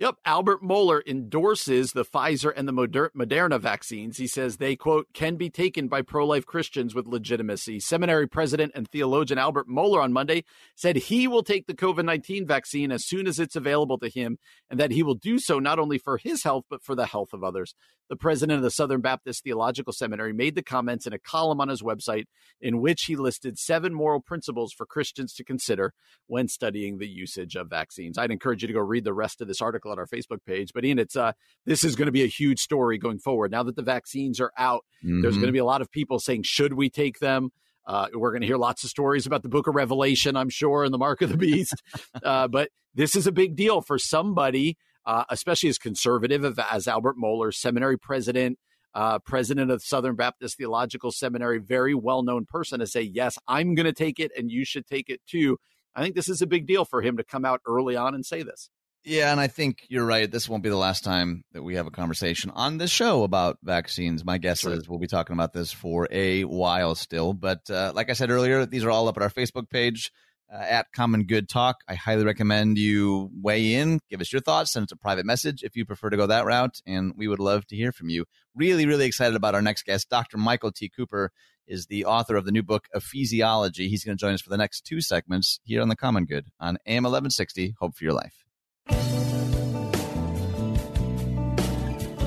Yep. 0.00 0.14
Albert 0.24 0.62
Mohler 0.62 1.00
endorses 1.08 1.90
the 1.90 2.04
Pfizer 2.04 2.52
and 2.54 2.68
the 2.68 2.72
Moderna 2.72 3.60
vaccines. 3.60 4.16
He 4.16 4.28
says 4.28 4.56
they, 4.56 4.76
quote, 4.76 5.08
can 5.12 5.34
be 5.34 5.50
taken 5.50 5.88
by 5.88 6.02
pro 6.02 6.24
life 6.24 6.46
Christians 6.46 6.94
with 6.94 7.08
legitimacy. 7.08 7.80
Seminary 7.80 8.28
president 8.28 8.70
and 8.76 8.86
theologian 8.86 9.38
Albert 9.38 9.68
Mohler 9.68 10.00
on 10.00 10.12
Monday 10.12 10.44
said 10.76 10.94
he 10.94 11.26
will 11.26 11.42
take 11.42 11.66
the 11.66 11.74
COVID 11.74 12.04
19 12.04 12.46
vaccine 12.46 12.92
as 12.92 13.04
soon 13.04 13.26
as 13.26 13.40
it's 13.40 13.56
available 13.56 13.98
to 13.98 14.08
him 14.08 14.38
and 14.70 14.78
that 14.78 14.92
he 14.92 15.02
will 15.02 15.16
do 15.16 15.36
so 15.40 15.58
not 15.58 15.80
only 15.80 15.98
for 15.98 16.16
his 16.16 16.44
health, 16.44 16.66
but 16.70 16.84
for 16.84 16.94
the 16.94 17.06
health 17.06 17.32
of 17.32 17.42
others. 17.42 17.74
The 18.08 18.16
president 18.16 18.56
of 18.56 18.62
the 18.62 18.70
Southern 18.70 19.02
Baptist 19.02 19.44
Theological 19.44 19.92
Seminary 19.92 20.32
made 20.32 20.54
the 20.54 20.62
comments 20.62 21.06
in 21.06 21.12
a 21.12 21.18
column 21.18 21.60
on 21.60 21.68
his 21.68 21.82
website 21.82 22.24
in 22.58 22.80
which 22.80 23.02
he 23.02 23.16
listed 23.16 23.58
seven 23.58 23.92
moral 23.92 24.20
principles 24.20 24.72
for 24.72 24.86
Christians 24.86 25.34
to 25.34 25.44
consider 25.44 25.92
when 26.26 26.48
studying 26.48 26.96
the 26.96 27.08
usage 27.08 27.54
of 27.54 27.68
vaccines. 27.68 28.16
I'd 28.16 28.30
encourage 28.30 28.62
you 28.62 28.68
to 28.68 28.72
go 28.72 28.80
read 28.80 29.04
the 29.04 29.12
rest 29.12 29.42
of 29.42 29.48
this 29.48 29.60
article 29.60 29.87
on 29.90 29.98
our 29.98 30.06
Facebook 30.06 30.44
page. 30.46 30.72
But 30.74 30.84
Ian, 30.84 30.98
it's 30.98 31.16
uh, 31.16 31.32
this 31.66 31.84
is 31.84 31.96
going 31.96 32.06
to 32.06 32.12
be 32.12 32.22
a 32.22 32.28
huge 32.28 32.60
story 32.60 32.98
going 32.98 33.18
forward. 33.18 33.50
Now 33.50 33.62
that 33.62 33.76
the 33.76 33.82
vaccines 33.82 34.40
are 34.40 34.52
out, 34.56 34.84
mm-hmm. 35.04 35.22
there's 35.22 35.36
going 35.36 35.46
to 35.46 35.52
be 35.52 35.58
a 35.58 35.64
lot 35.64 35.82
of 35.82 35.90
people 35.90 36.18
saying, 36.18 36.42
should 36.44 36.74
we 36.74 36.90
take 36.90 37.18
them? 37.18 37.50
Uh, 37.86 38.08
we're 38.12 38.30
going 38.30 38.42
to 38.42 38.46
hear 38.46 38.58
lots 38.58 38.84
of 38.84 38.90
stories 38.90 39.26
about 39.26 39.42
the 39.42 39.48
book 39.48 39.66
of 39.66 39.74
Revelation, 39.74 40.36
I'm 40.36 40.50
sure, 40.50 40.84
and 40.84 40.92
the 40.92 40.98
mark 40.98 41.22
of 41.22 41.30
the 41.30 41.38
beast. 41.38 41.82
uh, 42.22 42.46
but 42.46 42.68
this 42.94 43.16
is 43.16 43.26
a 43.26 43.32
big 43.32 43.56
deal 43.56 43.80
for 43.80 43.98
somebody 43.98 44.76
uh, 45.08 45.24
especially 45.30 45.70
as 45.70 45.78
conservative 45.78 46.58
as 46.70 46.86
Albert 46.86 47.16
Mohler, 47.16 47.52
seminary 47.52 47.98
president, 47.98 48.58
uh, 48.94 49.18
president 49.18 49.70
of 49.70 49.82
Southern 49.82 50.14
Baptist 50.14 50.58
Theological 50.58 51.10
Seminary, 51.10 51.58
very 51.58 51.94
well 51.94 52.22
known 52.22 52.44
person, 52.44 52.80
to 52.80 52.86
say, 52.86 53.00
yes, 53.00 53.38
I'm 53.48 53.74
going 53.74 53.86
to 53.86 53.92
take 53.94 54.20
it 54.20 54.30
and 54.36 54.50
you 54.50 54.66
should 54.66 54.86
take 54.86 55.08
it 55.08 55.22
too. 55.26 55.56
I 55.94 56.02
think 56.02 56.14
this 56.14 56.28
is 56.28 56.42
a 56.42 56.46
big 56.46 56.66
deal 56.66 56.84
for 56.84 57.00
him 57.00 57.16
to 57.16 57.24
come 57.24 57.46
out 57.46 57.62
early 57.66 57.96
on 57.96 58.14
and 58.14 58.24
say 58.24 58.42
this. 58.42 58.68
Yeah, 59.08 59.32
and 59.32 59.40
I 59.40 59.46
think 59.46 59.86
you're 59.88 60.04
right. 60.04 60.30
This 60.30 60.50
won't 60.50 60.62
be 60.62 60.68
the 60.68 60.76
last 60.76 61.02
time 61.02 61.42
that 61.52 61.62
we 61.62 61.76
have 61.76 61.86
a 61.86 61.90
conversation 61.90 62.50
on 62.50 62.76
this 62.76 62.90
show 62.90 63.22
about 63.22 63.56
vaccines. 63.62 64.22
My 64.22 64.36
guess 64.36 64.66
is 64.66 64.86
we'll 64.86 64.98
be 64.98 65.06
talking 65.06 65.32
about 65.32 65.54
this 65.54 65.72
for 65.72 66.06
a 66.10 66.44
while 66.44 66.94
still. 66.94 67.32
But 67.32 67.70
uh, 67.70 67.92
like 67.94 68.10
I 68.10 68.12
said 68.12 68.28
earlier, 68.28 68.66
these 68.66 68.84
are 68.84 68.90
all 68.90 69.08
up 69.08 69.16
at 69.16 69.22
our 69.22 69.30
Facebook 69.30 69.70
page 69.70 70.12
uh, 70.52 70.58
at 70.58 70.92
Common 70.92 71.24
Good 71.24 71.48
Talk. 71.48 71.76
I 71.88 71.94
highly 71.94 72.22
recommend 72.26 72.76
you 72.76 73.30
weigh 73.32 73.76
in, 73.76 73.98
give 74.10 74.20
us 74.20 74.30
your 74.30 74.42
thoughts, 74.42 74.74
send 74.74 74.84
us 74.84 74.92
a 74.92 74.96
private 74.96 75.24
message 75.24 75.62
if 75.62 75.74
you 75.74 75.86
prefer 75.86 76.10
to 76.10 76.18
go 76.18 76.26
that 76.26 76.44
route, 76.44 76.82
and 76.86 77.14
we 77.16 77.28
would 77.28 77.40
love 77.40 77.66
to 77.68 77.76
hear 77.76 77.92
from 77.92 78.10
you. 78.10 78.26
Really, 78.54 78.84
really 78.84 79.06
excited 79.06 79.36
about 79.36 79.54
our 79.54 79.62
next 79.62 79.86
guest. 79.86 80.10
Dr. 80.10 80.36
Michael 80.36 80.70
T. 80.70 80.90
Cooper 80.90 81.32
is 81.66 81.86
the 81.86 82.04
author 82.04 82.36
of 82.36 82.44
the 82.44 82.52
new 82.52 82.62
book, 82.62 82.88
Ephesiology. 82.94 83.88
He's 83.88 84.04
going 84.04 84.18
to 84.18 84.20
join 84.20 84.34
us 84.34 84.42
for 84.42 84.50
the 84.50 84.58
next 84.58 84.82
two 84.82 85.00
segments 85.00 85.60
here 85.64 85.80
on 85.80 85.88
The 85.88 85.96
Common 85.96 86.26
Good 86.26 86.48
on 86.60 86.76
AM 86.86 87.04
1160. 87.04 87.76
Hope 87.80 87.96
for 87.96 88.04
your 88.04 88.12
life. 88.12 88.47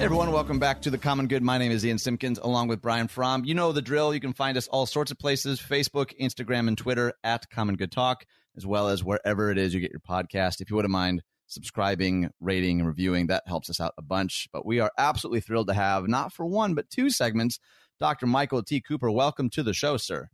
Everyone, 0.01 0.31
welcome 0.31 0.57
back 0.57 0.81
to 0.81 0.89
the 0.89 0.97
Common 0.97 1.27
Good. 1.27 1.43
My 1.43 1.59
name 1.59 1.71
is 1.71 1.85
Ian 1.85 1.99
Simpkins, 1.99 2.39
along 2.39 2.69
with 2.69 2.81
Brian 2.81 3.07
Fromm. 3.07 3.45
You 3.45 3.53
know 3.53 3.71
the 3.71 3.83
drill. 3.83 4.15
You 4.15 4.19
can 4.19 4.33
find 4.33 4.57
us 4.57 4.67
all 4.67 4.87
sorts 4.87 5.11
of 5.11 5.19
places 5.19 5.61
Facebook, 5.61 6.11
Instagram, 6.19 6.67
and 6.67 6.75
Twitter 6.75 7.13
at 7.23 7.47
Common 7.51 7.75
Good 7.75 7.91
Talk, 7.91 8.25
as 8.57 8.65
well 8.65 8.87
as 8.87 9.03
wherever 9.03 9.51
it 9.51 9.59
is 9.59 9.75
you 9.75 9.79
get 9.79 9.91
your 9.91 9.99
podcast. 9.99 10.59
If 10.59 10.71
you 10.71 10.75
wouldn't 10.75 10.91
mind 10.91 11.21
subscribing, 11.45 12.31
rating, 12.39 12.79
and 12.79 12.87
reviewing, 12.87 13.27
that 13.27 13.43
helps 13.45 13.69
us 13.69 13.79
out 13.79 13.93
a 13.95 14.01
bunch. 14.01 14.49
But 14.51 14.65
we 14.65 14.79
are 14.79 14.91
absolutely 14.97 15.41
thrilled 15.41 15.67
to 15.67 15.75
have, 15.75 16.07
not 16.07 16.33
for 16.33 16.47
one, 16.47 16.73
but 16.73 16.89
two 16.89 17.11
segments, 17.11 17.59
Dr. 17.99 18.25
Michael 18.25 18.63
T. 18.63 18.81
Cooper. 18.81 19.11
Welcome 19.11 19.51
to 19.51 19.61
the 19.61 19.71
show, 19.71 19.97
sir. 19.97 20.29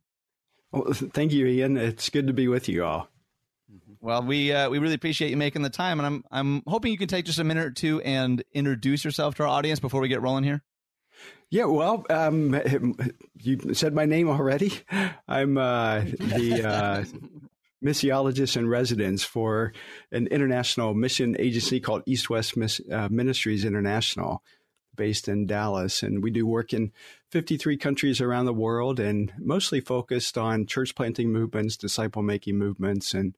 Well, 0.71 0.93
thank 0.93 1.33
you, 1.33 1.45
Ian. 1.45 1.75
It's 1.75 2.09
good 2.09 2.27
to 2.27 2.33
be 2.33 2.47
with 2.47 2.69
you 2.69 2.86
all. 2.86 3.09
Well, 4.00 4.24
we 4.24 4.51
uh, 4.51 4.69
we 4.69 4.79
really 4.79 4.93
appreciate 4.93 5.29
you 5.29 5.38
making 5.38 5.62
the 5.62 5.69
time, 5.69 6.00
and 6.00 6.05
I'm 6.05 6.24
I'm 6.31 6.63
hoping 6.67 6.91
you 6.91 6.97
can 6.97 7.07
take 7.07 7.25
just 7.25 7.39
a 7.39 7.43
minute 7.43 7.65
or 7.65 7.71
two 7.71 8.01
and 8.01 8.43
introduce 8.53 9.03
yourself 9.03 9.36
to 9.36 9.43
our 9.43 9.50
audience 9.50 9.79
before 9.79 10.01
we 10.01 10.07
get 10.07 10.21
rolling 10.21 10.43
here. 10.43 10.63
Yeah, 11.50 11.65
well, 11.65 12.05
um, 12.09 12.59
you 13.41 13.74
said 13.74 13.93
my 13.93 14.05
name 14.05 14.29
already. 14.29 14.74
I'm 15.27 15.57
uh, 15.57 16.01
the 16.01 16.63
uh, 16.67 17.05
missiologist 17.83 18.57
in 18.57 18.67
residence 18.67 19.24
for 19.24 19.74
an 20.12 20.27
international 20.27 20.93
mission 20.93 21.36
agency 21.39 21.79
called 21.79 22.03
East 22.05 22.29
West 22.29 22.57
Miss, 22.57 22.81
uh, 22.91 23.07
Ministries 23.09 23.65
International. 23.65 24.43
Based 24.97 25.29
in 25.29 25.45
Dallas, 25.45 26.03
and 26.03 26.21
we 26.21 26.31
do 26.31 26.45
work 26.45 26.73
in 26.73 26.91
53 27.31 27.77
countries 27.77 28.19
around 28.19 28.45
the 28.45 28.53
world, 28.53 28.99
and 28.99 29.31
mostly 29.39 29.79
focused 29.79 30.37
on 30.37 30.65
church 30.65 30.95
planting 30.95 31.31
movements, 31.31 31.77
disciple 31.77 32.21
making 32.21 32.57
movements, 32.57 33.13
and 33.13 33.35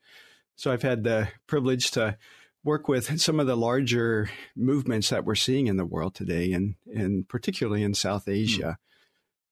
so 0.56 0.74
I've 0.74 0.82
had 0.82 1.04
the 1.04 1.30
privilege 1.48 1.92
to 1.92 2.18
work 2.66 2.90
with 2.90 3.22
some 3.22 3.40
of 3.40 3.48
the 3.48 3.56
larger 3.56 4.30
movements 4.56 5.10
that 5.10 5.24
we're 5.24 5.36
seeing 5.36 5.68
in 5.68 5.78
the 5.78 5.86
world 5.86 6.16
today, 6.16 6.52
and 6.52 6.76
and 6.94 7.28
particularly 7.28 7.84
in 7.84 7.94
South 7.94 8.26
hmm. 8.26 8.32
Asia. 8.32 8.78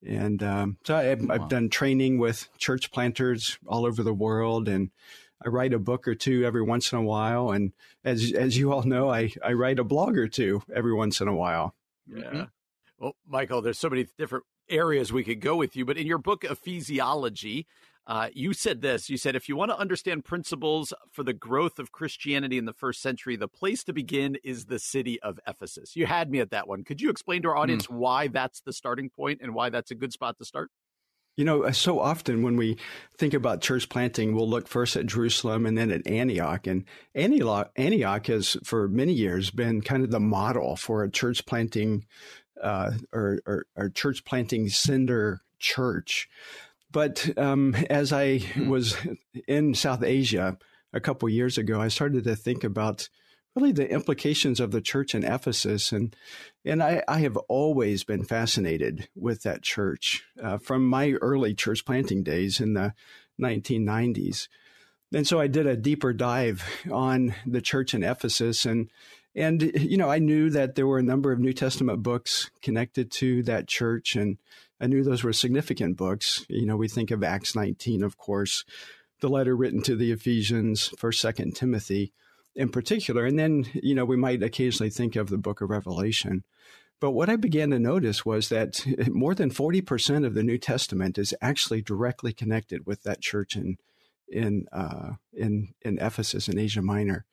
And 0.05 0.43
um, 0.43 0.77
so 0.85 0.95
I've, 0.95 1.29
I've, 1.31 1.49
done 1.49 1.69
training 1.69 2.19
with 2.19 2.49
church 2.59 2.91
planters 2.91 3.57
all 3.65 3.85
over 3.85 4.03
the 4.03 4.13
world, 4.13 4.67
and 4.67 4.91
I 5.43 5.47
write 5.47 5.73
a 5.73 5.79
book 5.79 6.07
or 6.07 6.13
two 6.13 6.45
every 6.45 6.61
once 6.61 6.91
in 6.91 6.99
a 6.99 7.03
while. 7.03 7.51
And 7.51 7.73
as 8.03 8.31
as 8.33 8.57
you 8.57 8.73
all 8.73 8.83
know, 8.83 9.09
I 9.09 9.31
I 9.43 9.53
write 9.53 9.79
a 9.79 9.83
blog 9.83 10.17
or 10.17 10.27
two 10.27 10.61
every 10.73 10.93
once 10.93 11.21
in 11.21 11.27
a 11.27 11.35
while. 11.35 11.73
Yeah. 12.07 12.23
Mm-hmm. 12.23 12.43
Well, 12.99 13.15
Michael, 13.27 13.61
there's 13.61 13.77
so 13.77 13.89
many 13.89 14.07
different 14.17 14.45
areas 14.69 15.13
we 15.13 15.23
could 15.23 15.39
go 15.39 15.55
with 15.55 15.75
you, 15.75 15.85
but 15.85 15.97
in 15.97 16.07
your 16.07 16.17
book, 16.17 16.41
Ephesiology, 16.41 17.65
uh, 18.07 18.29
you 18.33 18.53
said 18.53 18.81
this. 18.81 19.09
You 19.09 19.17
said, 19.17 19.35
if 19.35 19.49
you 19.49 19.55
want 19.57 19.69
to 19.69 19.77
understand 19.77 20.23
principles 20.23 20.93
for 21.11 21.23
the 21.23 21.33
growth 21.33 21.77
of 21.77 21.91
Christianity 21.91 22.57
in 22.57 22.65
the 22.65 22.73
first 22.73 23.01
century, 23.01 23.35
the 23.35 23.49
place 23.49 23.83
to 23.83 23.93
begin 23.93 24.37
is 24.43 24.65
the 24.65 24.79
city 24.79 25.21
of 25.21 25.39
Ephesus. 25.45 25.95
You 25.95 26.05
had 26.05 26.31
me 26.31 26.39
at 26.39 26.51
that 26.51 26.67
one. 26.67 26.85
Could 26.85 27.01
you 27.01 27.09
explain 27.09 27.41
to 27.41 27.49
our 27.49 27.57
audience 27.57 27.87
mm. 27.87 27.95
why 27.95 28.29
that's 28.29 28.61
the 28.61 28.71
starting 28.71 29.09
point 29.09 29.41
and 29.43 29.53
why 29.53 29.69
that's 29.69 29.91
a 29.91 29.95
good 29.95 30.13
spot 30.13 30.37
to 30.37 30.45
start? 30.45 30.71
You 31.37 31.45
know, 31.45 31.63
uh, 31.63 31.71
so 31.71 31.99
often 31.99 32.41
when 32.41 32.57
we 32.57 32.77
think 33.17 33.33
about 33.33 33.61
church 33.61 33.87
planting, 33.89 34.33
we'll 34.33 34.49
look 34.49 34.67
first 34.67 34.95
at 34.95 35.05
Jerusalem 35.05 35.65
and 35.65 35.77
then 35.77 35.91
at 35.91 36.05
Antioch. 36.07 36.67
And 36.67 36.83
Antioch, 37.15 37.71
Antioch 37.75 38.25
has, 38.27 38.57
for 38.63 38.87
many 38.87 39.13
years, 39.13 39.51
been 39.51 39.81
kind 39.81 40.03
of 40.03 40.11
the 40.11 40.19
model 40.19 40.75
for 40.75 41.03
a 41.03 41.11
church 41.11 41.45
planting 41.45 42.05
uh, 42.61 42.91
or, 43.13 43.39
or, 43.45 43.65
or 43.75 43.89
church 43.89 44.25
planting 44.25 44.67
cinder 44.69 45.41
church. 45.59 46.27
But 46.91 47.37
um, 47.37 47.75
as 47.89 48.11
I 48.11 48.39
hmm. 48.39 48.69
was 48.69 48.97
in 49.47 49.73
South 49.75 50.03
Asia 50.03 50.57
a 50.93 50.99
couple 50.99 51.29
years 51.29 51.57
ago, 51.57 51.79
I 51.79 51.89
started 51.89 52.23
to 52.23 52.35
think 52.35 52.63
about 52.63 53.09
really 53.57 53.71
the 53.71 53.89
implications 53.89 54.59
of 54.59 54.71
the 54.71 54.81
church 54.81 55.15
in 55.15 55.23
Ephesus, 55.23 55.91
and 55.91 56.15
and 56.63 56.83
I, 56.83 57.03
I 57.07 57.19
have 57.19 57.37
always 57.49 58.03
been 58.03 58.23
fascinated 58.23 59.09
with 59.15 59.41
that 59.43 59.63
church 59.63 60.23
uh, 60.41 60.59
from 60.59 60.87
my 60.87 61.13
early 61.13 61.55
church 61.55 61.83
planting 61.83 62.23
days 62.23 62.59
in 62.59 62.73
the 62.73 62.93
1990s. 63.41 64.47
And 65.13 65.25
so 65.25 65.39
I 65.39 65.47
did 65.47 65.65
a 65.65 65.77
deeper 65.77 66.13
dive 66.13 66.63
on 66.91 67.33
the 67.45 67.61
church 67.61 67.93
in 67.93 68.03
Ephesus, 68.03 68.65
and 68.65 68.91
and 69.33 69.61
you 69.75 69.97
know 69.97 70.09
I 70.09 70.19
knew 70.19 70.51
that 70.51 70.75
there 70.75 70.87
were 70.87 70.99
a 70.99 71.03
number 71.03 71.31
of 71.31 71.39
New 71.39 71.53
Testament 71.53 72.03
books 72.03 72.51
connected 72.61 73.09
to 73.13 73.41
that 73.43 73.67
church, 73.67 74.15
and 74.15 74.37
I 74.79 74.85
knew 74.85 75.03
those 75.03 75.23
were 75.23 75.33
significant 75.33 75.97
books. 75.97 76.45
You 76.47 76.67
know, 76.67 76.77
we 76.77 76.87
think 76.87 77.09
of 77.09 77.23
Acts 77.23 77.55
19, 77.55 78.03
of 78.03 78.17
course, 78.17 78.63
the 79.21 79.29
letter 79.29 79.55
written 79.55 79.81
to 79.83 79.95
the 79.95 80.11
Ephesians, 80.11 80.89
First, 80.99 81.21
Second 81.21 81.55
Timothy, 81.55 82.13
in 82.57 82.69
particular, 82.69 83.25
and 83.25 83.39
then 83.39 83.65
you 83.73 83.95
know 83.95 84.03
we 84.03 84.17
might 84.17 84.43
occasionally 84.43 84.89
think 84.89 85.15
of 85.15 85.29
the 85.29 85.37
Book 85.37 85.61
of 85.61 85.69
Revelation. 85.69 86.43
But 86.99 87.11
what 87.11 87.29
I 87.29 87.35
began 87.35 87.69
to 87.69 87.79
notice 87.79 88.25
was 88.25 88.49
that 88.49 88.83
more 89.09 89.35
than 89.35 89.51
40% 89.51 90.25
of 90.25 90.33
the 90.33 90.43
New 90.43 90.57
Testament 90.57 91.17
is 91.17 91.33
actually 91.41 91.81
directly 91.81 92.33
connected 92.33 92.85
with 92.85 93.03
that 93.03 93.21
church 93.21 93.55
in 93.55 93.77
in 94.27 94.65
uh, 94.73 95.13
in 95.31 95.69
in 95.83 95.99
Ephesus 95.99 96.49
in 96.49 96.59
Asia 96.59 96.81
Minor. 96.81 97.25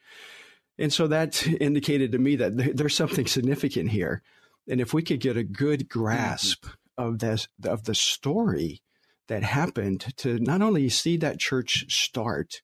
And 0.78 0.92
so 0.92 1.08
that 1.08 1.44
indicated 1.60 2.12
to 2.12 2.18
me 2.18 2.36
that 2.36 2.76
there's 2.76 2.94
something 2.94 3.26
significant 3.26 3.90
here. 3.90 4.22
And 4.68 4.80
if 4.80 4.94
we 4.94 5.02
could 5.02 5.20
get 5.20 5.36
a 5.36 5.42
good 5.42 5.88
grasp 5.88 6.64
mm-hmm 6.64 6.74
of 6.96 7.18
this 7.18 7.48
of 7.64 7.84
the 7.84 7.94
story 7.94 8.82
that 9.28 9.42
happened 9.42 10.12
to 10.18 10.38
not 10.38 10.62
only 10.62 10.88
see 10.88 11.16
that 11.16 11.38
church 11.38 11.86
start 11.88 12.62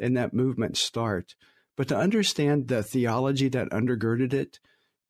and 0.00 0.16
that 0.16 0.34
movement 0.34 0.76
start, 0.76 1.34
but 1.76 1.88
to 1.88 1.96
understand 1.96 2.68
the 2.68 2.82
theology 2.82 3.48
that 3.48 3.70
undergirded 3.70 4.32
it, 4.32 4.60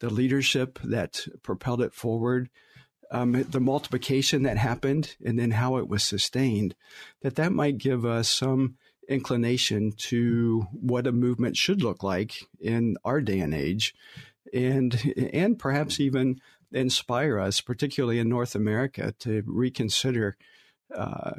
the 0.01 0.11
leadership 0.11 0.79
that 0.83 1.27
propelled 1.43 1.81
it 1.81 1.95
forward, 1.95 2.51
um, 3.11 3.43
the 3.43 3.61
multiplication 3.61 4.43
that 4.43 4.57
happened, 4.57 5.17
and 5.25 5.39
then 5.39 5.53
how 5.53 5.77
it 5.77 5.89
was 5.89 6.03
sustained, 6.03 6.75
that 7.21 7.37
that 7.37 7.53
might 7.53 7.79
give 7.79 8.05
us 8.05 8.29
some 8.29 8.77
inclination 9.09 9.93
to 9.93 10.67
what 10.73 11.07
a 11.07 11.13
movement 11.13 11.57
should 11.57 11.83
look 11.83 12.03
like 12.03 12.47
in 12.61 12.97
our 13.05 13.21
day 13.21 13.41
and 13.41 13.55
age, 13.55 13.95
and 14.53 15.15
and 15.33 15.59
perhaps 15.59 16.01
even 16.01 16.41
inspire 16.73 17.39
us, 17.39 17.61
particularly 17.61 18.19
in 18.19 18.29
North 18.29 18.55
America, 18.55 19.15
to 19.19 19.43
reconsider 19.47 20.37
uh, 20.95 21.33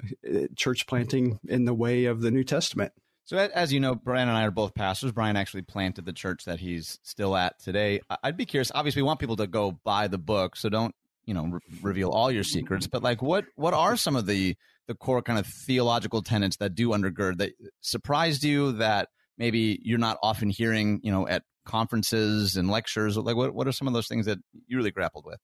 church 0.56 0.86
planting 0.88 1.40
in 1.48 1.66
the 1.66 1.74
way 1.74 2.06
of 2.06 2.22
the 2.22 2.32
New 2.32 2.44
Testament. 2.44 2.94
So, 3.26 3.38
as 3.38 3.72
you 3.72 3.80
know, 3.80 3.96
Brian 3.96 4.28
and 4.28 4.38
I 4.38 4.44
are 4.44 4.52
both 4.52 4.76
pastors. 4.76 5.14
Brian 5.14 5.38
actually 5.38 5.62
planted 5.62 6.06
the 6.06 6.12
church 6.12 6.44
that 6.44 6.60
he's 6.60 7.00
still 7.04 7.38
at 7.38 7.58
today. 7.60 8.02
I'd 8.22 8.36
be 8.36 8.46
curious. 8.46 8.72
Obviously, 8.76 9.02
we 9.02 9.06
want 9.06 9.20
people 9.20 9.38
to 9.38 9.48
go 9.48 9.80
buy 9.84 10.08
the 10.08 10.18
book, 10.18 10.58
so 10.58 10.68
don't 10.68 10.94
you 11.26 11.34
know 11.34 11.46
re- 11.46 11.60
reveal 11.82 12.10
all 12.10 12.30
your 12.30 12.44
secrets. 12.44 12.86
But 12.88 13.02
like, 13.02 13.22
what 13.22 13.46
what 13.56 13.74
are 13.74 13.96
some 13.96 14.18
of 14.18 14.26
the 14.26 14.58
the 14.88 14.96
core 14.96 15.22
kind 15.22 15.40
of 15.40 15.48
theological 15.48 16.22
tenets 16.22 16.58
that 16.58 16.76
do 16.76 16.90
undergird 16.90 17.38
that 17.38 17.54
surprised 17.80 18.44
you 18.44 18.74
that 18.74 19.08
maybe 19.38 19.80
you're 19.84 19.98
not 19.98 20.18
often 20.22 20.50
hearing, 20.50 21.00
you 21.02 21.12
know, 21.12 21.26
at 21.26 21.44
conferences 21.66 22.58
and 22.58 22.70
lectures? 22.70 23.16
Like, 23.16 23.38
what 23.38 23.54
what 23.54 23.70
are 23.70 23.72
some 23.72 23.88
of 23.88 23.94
those 23.94 24.08
things 24.08 24.26
that 24.26 24.40
you 24.68 24.76
really 24.76 24.92
grappled 24.92 25.26
with? 25.26 25.40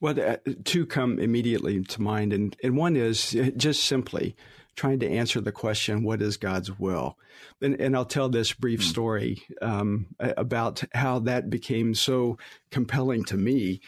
Well, 0.00 0.18
uh, 0.20 0.36
two 0.64 0.86
come 0.86 1.18
immediately 1.18 1.82
to 1.82 2.02
mind, 2.02 2.34
and 2.34 2.54
and 2.62 2.76
one 2.76 2.96
is 2.96 3.34
uh, 3.34 3.50
just 3.56 3.84
simply 3.84 4.36
trying 4.76 5.00
to 5.00 5.08
answer 5.08 5.40
the 5.40 5.52
question, 5.52 6.02
"What 6.02 6.22
is 6.22 6.36
God's 6.36 6.78
will?" 6.78 7.18
And, 7.60 7.80
and 7.80 7.96
I'll 7.96 8.04
tell 8.04 8.28
this 8.28 8.52
brief 8.52 8.80
hmm. 8.80 8.86
story 8.86 9.42
um, 9.60 10.06
about 10.20 10.82
how 10.94 11.20
that 11.20 11.50
became 11.50 11.94
so 11.94 12.38
compelling 12.70 13.24
to 13.24 13.36
me. 13.36 13.80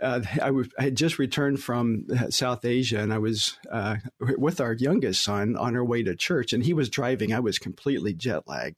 Uh, 0.00 0.20
I, 0.34 0.46
w- 0.46 0.68
I 0.78 0.84
had 0.84 0.96
just 0.96 1.18
returned 1.18 1.60
from 1.60 2.06
uh, 2.10 2.30
South 2.30 2.64
Asia, 2.64 3.00
and 3.00 3.12
I 3.12 3.18
was 3.18 3.58
uh, 3.70 3.96
with 4.20 4.60
our 4.60 4.72
youngest 4.72 5.22
son 5.22 5.56
on 5.56 5.76
our 5.76 5.84
way 5.84 6.02
to 6.02 6.14
church, 6.14 6.52
and 6.52 6.64
he 6.64 6.74
was 6.74 6.88
driving. 6.88 7.32
I 7.32 7.40
was 7.40 7.58
completely 7.58 8.12
jet 8.12 8.46
lagged, 8.46 8.76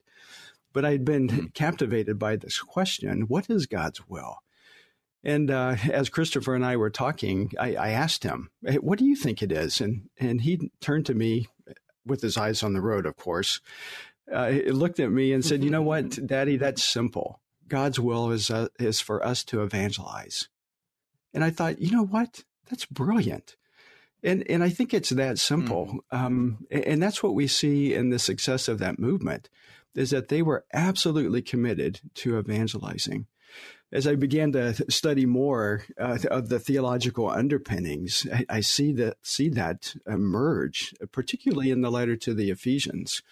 but 0.72 0.84
I'd 0.84 1.04
been 1.04 1.28
mm-hmm. 1.28 1.46
captivated 1.54 2.18
by 2.18 2.36
this 2.36 2.58
question 2.58 3.22
what 3.22 3.50
is 3.50 3.66
God's 3.66 4.08
will? 4.08 4.38
And 5.26 5.50
uh, 5.50 5.74
as 5.90 6.08
Christopher 6.08 6.54
and 6.54 6.64
I 6.64 6.76
were 6.76 6.88
talking, 6.88 7.52
I, 7.58 7.74
I, 7.74 7.88
asked 7.88 8.22
him, 8.22 8.48
hey, 8.64 8.76
"What 8.76 8.96
do 8.96 9.04
you 9.04 9.16
think 9.16 9.42
it 9.42 9.50
is?" 9.50 9.80
And 9.80 10.08
and 10.20 10.40
he 10.40 10.70
turned 10.80 11.04
to 11.06 11.14
me 11.14 11.48
with 12.06 12.22
his 12.22 12.36
eyes 12.36 12.62
on 12.62 12.74
the 12.74 12.80
road, 12.80 13.06
of 13.06 13.16
course. 13.16 13.60
Uh, 14.32 14.50
he 14.50 14.70
looked 14.70 15.00
at 15.00 15.10
me 15.10 15.32
and 15.32 15.44
said, 15.44 15.64
"You 15.64 15.70
know 15.70 15.82
what, 15.82 16.24
Daddy? 16.24 16.56
That's 16.56 16.84
simple. 16.84 17.40
God's 17.66 17.98
will 17.98 18.30
is 18.30 18.52
uh, 18.52 18.68
is 18.78 19.00
for 19.00 19.24
us 19.26 19.42
to 19.46 19.64
evangelize." 19.64 20.48
And 21.34 21.42
I 21.42 21.50
thought, 21.50 21.80
you 21.80 21.90
know 21.90 22.06
what? 22.06 22.44
That's 22.70 22.86
brilliant. 22.86 23.56
And 24.22 24.48
and 24.48 24.62
I 24.62 24.68
think 24.68 24.94
it's 24.94 25.10
that 25.10 25.40
simple. 25.40 26.04
Mm. 26.12 26.24
Um, 26.24 26.66
and 26.70 27.02
that's 27.02 27.24
what 27.24 27.34
we 27.34 27.48
see 27.48 27.94
in 27.94 28.10
the 28.10 28.20
success 28.20 28.68
of 28.68 28.78
that 28.78 29.00
movement 29.00 29.50
is 29.96 30.10
that 30.10 30.28
they 30.28 30.42
were 30.42 30.64
absolutely 30.72 31.42
committed 31.42 32.00
to 32.14 32.38
evangelizing. 32.38 33.26
As 33.92 34.06
I 34.06 34.16
began 34.16 34.52
to 34.52 34.74
study 34.90 35.26
more 35.26 35.84
uh, 35.98 36.18
of 36.30 36.48
the 36.48 36.58
theological 36.58 37.30
underpinnings, 37.30 38.26
I, 38.32 38.44
I, 38.48 38.60
see 38.60 38.92
that 38.94 39.18
see 39.22 39.48
that 39.50 39.94
emerge, 40.06 40.92
particularly 41.12 41.70
in 41.70 41.82
the 41.82 41.90
letter 41.90 42.16
to 42.16 42.34
the 42.34 42.50
Ephesians. 42.50 43.22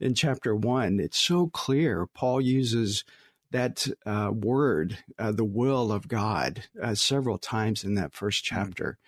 In 0.00 0.14
chapter 0.14 0.56
one, 0.56 0.98
it's 0.98 1.18
so 1.18 1.46
clear. 1.46 2.06
Paul 2.06 2.40
uses 2.40 3.04
that 3.52 3.86
uh, 4.04 4.30
word, 4.34 4.98
uh, 5.18 5.30
the 5.30 5.44
will 5.44 5.92
of 5.92 6.08
God, 6.08 6.64
uh, 6.82 6.94
several 6.94 7.38
times 7.38 7.84
in 7.84 7.94
that 7.94 8.12
first 8.12 8.42
chapter. 8.42 8.98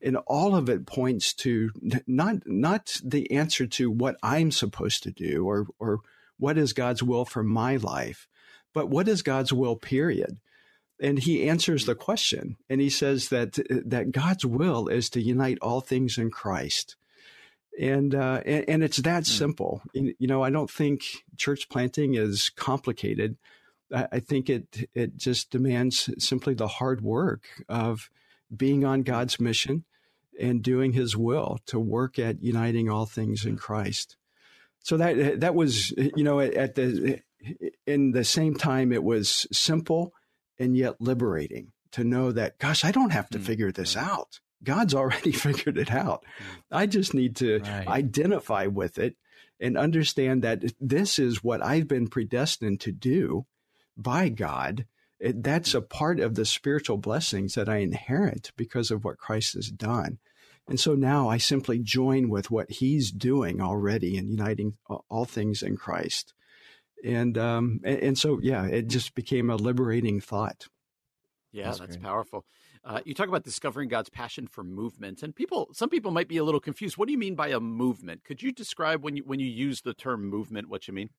And 0.00 0.16
all 0.26 0.54
of 0.54 0.68
it 0.68 0.86
points 0.86 1.34
to 1.34 1.70
not 2.06 2.36
not 2.46 2.96
the 3.04 3.30
answer 3.32 3.66
to 3.66 3.90
what 3.90 4.16
I'm 4.22 4.50
supposed 4.50 5.02
to 5.02 5.10
do 5.10 5.44
or 5.44 5.66
or 5.78 6.00
what 6.38 6.56
is 6.56 6.72
God's 6.72 7.02
will 7.02 7.24
for 7.24 7.42
my 7.42 7.76
life, 7.76 8.28
but 8.74 8.88
what 8.88 9.08
is 9.08 9.22
God's 9.22 9.52
will, 9.52 9.76
period? 9.76 10.38
And 11.00 11.18
he 11.18 11.48
answers 11.48 11.86
the 11.86 11.94
question 11.94 12.56
and 12.68 12.80
he 12.80 12.90
says 12.90 13.28
that, 13.28 13.58
that 13.68 14.10
God's 14.10 14.44
will 14.44 14.88
is 14.88 15.10
to 15.10 15.20
unite 15.20 15.58
all 15.62 15.80
things 15.80 16.18
in 16.18 16.30
Christ. 16.30 16.96
And, 17.80 18.14
uh, 18.14 18.40
and, 18.44 18.64
and, 18.68 18.82
it's 18.82 18.96
that 18.98 19.22
mm. 19.22 19.26
simple. 19.26 19.82
You 19.94 20.14
know, 20.20 20.42
I 20.42 20.50
don't 20.50 20.70
think 20.70 21.04
church 21.36 21.68
planting 21.68 22.14
is 22.14 22.50
complicated. 22.50 23.36
I, 23.94 24.08
I 24.12 24.18
think 24.20 24.50
it, 24.50 24.90
it 24.94 25.16
just 25.16 25.50
demands 25.50 26.10
simply 26.18 26.54
the 26.54 26.66
hard 26.66 27.00
work 27.02 27.44
of 27.68 28.10
being 28.54 28.84
on 28.84 29.02
God's 29.02 29.38
mission 29.38 29.84
and 30.40 30.60
doing 30.60 30.92
his 30.92 31.16
will 31.16 31.60
to 31.66 31.78
work 31.78 32.18
at 32.18 32.42
uniting 32.42 32.90
all 32.90 33.06
things 33.06 33.44
in 33.46 33.56
Christ 33.56 34.16
so 34.88 34.96
that 34.96 35.40
that 35.40 35.54
was 35.54 35.90
you 35.90 36.24
know 36.24 36.40
at 36.40 36.74
the 36.74 37.20
in 37.86 38.12
the 38.12 38.24
same 38.24 38.54
time 38.54 38.92
it 38.92 39.04
was 39.04 39.46
simple 39.52 40.12
and 40.58 40.76
yet 40.76 41.00
liberating 41.00 41.72
to 41.92 42.04
know 42.04 42.32
that, 42.32 42.58
gosh, 42.58 42.84
I 42.84 42.92
don't 42.92 43.10
have 43.10 43.30
to 43.30 43.38
Mm, 43.38 43.42
figure 43.42 43.72
this 43.72 43.96
out. 43.96 44.40
God's 44.62 44.94
already 44.94 45.32
figured 45.46 45.78
it 45.78 45.90
out. 45.90 46.24
I 46.70 46.86
just 46.86 47.14
need 47.14 47.36
to 47.36 47.60
Right. 47.60 47.88
identify 47.88 48.66
with 48.66 48.98
it 48.98 49.16
and 49.60 49.76
understand 49.78 50.42
that 50.42 50.62
this 50.80 51.18
is 51.18 51.42
what 51.44 51.64
I've 51.64 51.88
been 51.88 52.08
predestined 52.08 52.80
to 52.82 52.92
do 52.92 53.46
by 53.96 54.28
God. 54.28 54.86
It, 55.20 55.42
that's 55.42 55.74
a 55.74 55.80
part 55.80 56.20
of 56.20 56.34
the 56.36 56.44
spiritual 56.44 56.96
blessings 56.96 57.54
that 57.54 57.68
I 57.68 57.78
inherit 57.78 58.52
because 58.56 58.90
of 58.90 59.04
what 59.04 59.18
Christ 59.18 59.54
has 59.54 59.70
done. 59.70 60.18
And 60.68 60.78
so 60.78 60.94
now 60.94 61.28
I 61.28 61.38
simply 61.38 61.78
join 61.78 62.28
with 62.28 62.50
what 62.50 62.70
he's 62.70 63.10
doing 63.10 63.60
already 63.60 64.16
in 64.16 64.28
uniting 64.28 64.76
all 65.08 65.24
things 65.24 65.62
in 65.62 65.76
Christ. 65.76 66.34
And 67.04 67.38
um, 67.38 67.80
and, 67.84 67.98
and 68.00 68.18
so 68.18 68.38
yeah, 68.42 68.66
it 68.66 68.88
just 68.88 69.14
became 69.14 69.50
a 69.50 69.56
liberating 69.56 70.20
thought. 70.20 70.66
Yeah, 71.52 71.66
That's 71.66 71.80
that's, 71.80 71.96
powerful. 71.96 72.44
Uh, 72.84 73.00
you 73.04 73.14
talk 73.14 73.28
about 73.28 73.44
discovering 73.44 73.88
God's 73.88 74.10
passion 74.10 74.46
for 74.46 74.62
movement, 74.62 75.22
and 75.22 75.34
people, 75.34 75.68
some 75.72 75.88
people 75.88 76.10
might 76.10 76.28
be 76.28 76.36
a 76.36 76.44
little 76.44 76.60
confused. 76.60 76.96
What 76.96 77.06
do 77.06 77.12
you 77.12 77.18
mean 77.18 77.34
by 77.34 77.48
a 77.48 77.60
movement? 77.60 78.24
Could 78.24 78.42
you 78.42 78.52
describe 78.52 79.02
when 79.02 79.16
you 79.16 79.24
when 79.24 79.40
you 79.40 79.46
use 79.46 79.80
the 79.80 79.94
term 79.94 80.28
movement 80.28 80.68
what 80.68 80.88
you 80.88 80.94
mean? 80.94 81.10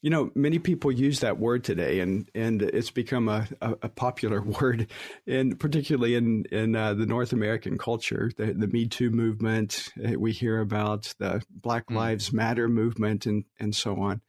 You 0.00 0.10
know, 0.10 0.30
many 0.36 0.60
people 0.60 0.92
use 0.92 1.20
that 1.20 1.38
word 1.38 1.64
today, 1.64 2.00
and 2.00 2.28
and 2.34 2.62
it's 2.62 2.90
become 2.90 3.28
a, 3.28 3.48
a, 3.60 3.72
a 3.82 3.88
popular 3.88 4.40
word, 4.60 4.88
and 5.26 5.58
particularly 5.58 6.14
in 6.14 6.44
in 6.52 6.76
uh, 6.76 6.94
the 6.94 7.06
North 7.06 7.32
American 7.32 7.78
culture, 7.78 8.30
the 8.36 8.52
the 8.52 8.68
Me 8.68 8.86
Too 8.86 9.10
movement 9.10 9.92
uh, 10.04 10.18
we 10.18 10.32
hear 10.32 10.60
about, 10.60 11.14
the 11.18 11.42
Black 11.50 11.86
Mm. 11.86 11.96
Lives 11.96 12.32
Matter 12.32 12.68
movement, 12.68 13.26
and 13.26 13.44
and 13.58 13.74
so 13.74 13.96
on. 14.00 14.20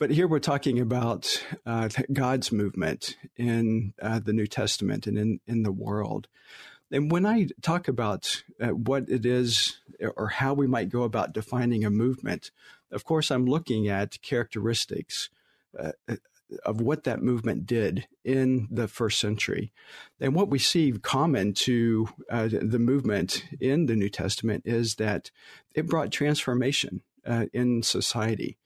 But 0.00 0.12
here 0.12 0.26
we're 0.26 0.38
talking 0.38 0.80
about 0.80 1.44
uh, 1.66 1.90
God's 2.10 2.50
movement 2.50 3.18
in 3.36 3.92
uh, 4.00 4.18
the 4.18 4.32
New 4.32 4.46
Testament 4.46 5.06
and 5.06 5.18
in 5.18 5.40
in 5.46 5.62
the 5.62 5.70
world. 5.70 6.26
And 6.90 7.12
when 7.12 7.26
I 7.26 7.48
talk 7.60 7.86
about 7.86 8.42
uh, 8.58 8.68
what 8.68 9.10
it 9.10 9.26
is 9.26 9.78
or 10.16 10.28
how 10.28 10.54
we 10.54 10.66
might 10.66 10.88
go 10.88 11.02
about 11.02 11.34
defining 11.34 11.84
a 11.84 11.90
movement, 11.90 12.50
of 12.90 13.04
course, 13.04 13.30
I'm 13.30 13.44
looking 13.44 13.88
at 13.88 14.22
characteristics 14.22 15.28
uh, 15.78 15.92
of 16.64 16.80
what 16.80 17.04
that 17.04 17.22
movement 17.22 17.66
did 17.66 18.08
in 18.24 18.68
the 18.70 18.88
first 18.88 19.20
century. 19.20 19.70
And 20.18 20.34
what 20.34 20.48
we 20.48 20.58
see 20.58 20.92
common 20.92 21.52
to 21.54 22.08
uh, 22.30 22.48
the 22.50 22.78
movement 22.78 23.44
in 23.60 23.84
the 23.84 23.96
New 23.96 24.08
Testament 24.08 24.62
is 24.64 24.94
that 24.94 25.30
it 25.74 25.86
brought 25.86 26.10
transformation 26.10 27.02
uh, 27.26 27.46
in 27.52 27.82
society. 27.82 28.56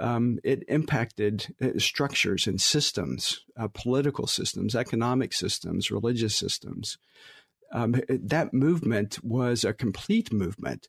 Um, 0.00 0.38
it 0.42 0.64
impacted 0.68 1.54
uh, 1.60 1.78
structures 1.78 2.46
and 2.46 2.60
systems, 2.60 3.44
uh, 3.56 3.68
political 3.68 4.26
systems, 4.26 4.74
economic 4.74 5.32
systems, 5.32 5.90
religious 5.90 6.34
systems. 6.34 6.98
Um, 7.72 8.00
that 8.08 8.54
movement 8.54 9.22
was 9.22 9.62
a 9.62 9.72
complete 9.72 10.32
movement 10.32 10.88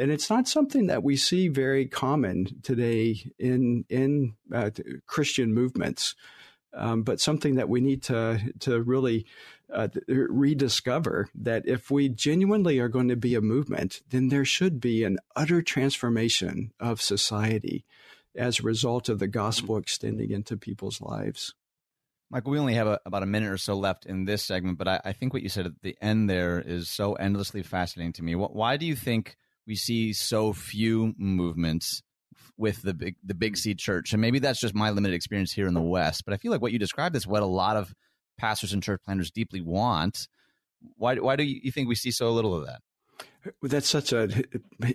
and 0.00 0.10
it's 0.10 0.30
not 0.30 0.48
something 0.48 0.86
that 0.86 1.02
we 1.02 1.16
see 1.16 1.48
very 1.48 1.86
common 1.86 2.46
today 2.62 3.30
in 3.38 3.84
in 3.88 4.34
uh, 4.52 4.70
Christian 5.06 5.52
movements, 5.52 6.14
um, 6.72 7.02
but 7.02 7.20
something 7.20 7.56
that 7.56 7.68
we 7.68 7.80
need 7.80 8.02
to 8.04 8.40
to 8.60 8.80
really 8.82 9.26
uh, 9.72 9.88
rediscover. 10.08 11.28
That 11.34 11.66
if 11.66 11.90
we 11.90 12.08
genuinely 12.08 12.78
are 12.78 12.88
going 12.88 13.08
to 13.08 13.16
be 13.16 13.34
a 13.34 13.42
movement, 13.42 14.00
then 14.08 14.28
there 14.28 14.44
should 14.44 14.80
be 14.80 15.04
an 15.04 15.18
utter 15.36 15.60
transformation 15.60 16.72
of 16.80 17.02
society 17.02 17.84
as 18.36 18.60
a 18.60 18.62
result 18.62 19.08
of 19.08 19.18
the 19.18 19.26
mm-hmm. 19.26 19.38
gospel 19.38 19.76
extending 19.76 20.30
into 20.30 20.56
people's 20.56 21.00
lives. 21.00 21.54
Michael, 22.30 22.52
we 22.52 22.58
only 22.58 22.74
have 22.74 22.86
a, 22.86 23.00
about 23.04 23.24
a 23.24 23.26
minute 23.26 23.50
or 23.50 23.58
so 23.58 23.74
left 23.74 24.06
in 24.06 24.24
this 24.24 24.44
segment, 24.44 24.78
but 24.78 24.86
I, 24.86 25.00
I 25.04 25.12
think 25.12 25.32
what 25.32 25.42
you 25.42 25.48
said 25.48 25.66
at 25.66 25.82
the 25.82 25.96
end 26.00 26.30
there 26.30 26.60
is 26.60 26.88
so 26.88 27.14
endlessly 27.14 27.62
fascinating 27.62 28.12
to 28.14 28.22
me. 28.22 28.36
What, 28.36 28.54
why 28.54 28.76
do 28.76 28.86
you 28.86 28.94
think 28.94 29.36
we 29.66 29.74
see 29.74 30.12
so 30.12 30.52
few 30.52 31.12
movements 31.18 32.02
with 32.56 32.82
the 32.82 32.94
big 32.94 33.16
the 33.24 33.34
big 33.34 33.56
C 33.56 33.74
church? 33.74 34.12
And 34.12 34.20
maybe 34.20 34.38
that's 34.38 34.60
just 34.60 34.76
my 34.76 34.90
limited 34.90 35.14
experience 35.14 35.52
here 35.52 35.66
in 35.66 35.74
the 35.74 35.80
West, 35.80 36.24
but 36.24 36.32
I 36.32 36.36
feel 36.36 36.52
like 36.52 36.62
what 36.62 36.72
you 36.72 36.78
described 36.78 37.16
is 37.16 37.26
what 37.26 37.42
a 37.42 37.46
lot 37.46 37.76
of 37.76 37.92
pastors 38.38 38.72
and 38.72 38.82
church 38.82 39.00
planners 39.04 39.32
deeply 39.32 39.60
want. 39.60 40.28
Why 40.96 41.16
why 41.16 41.34
do 41.34 41.42
you 41.42 41.72
think 41.72 41.88
we 41.88 41.96
see 41.96 42.12
so 42.12 42.30
little 42.30 42.54
of 42.54 42.64
that? 42.66 42.80
That's 43.62 43.88
such 43.88 44.12
an 44.12 44.44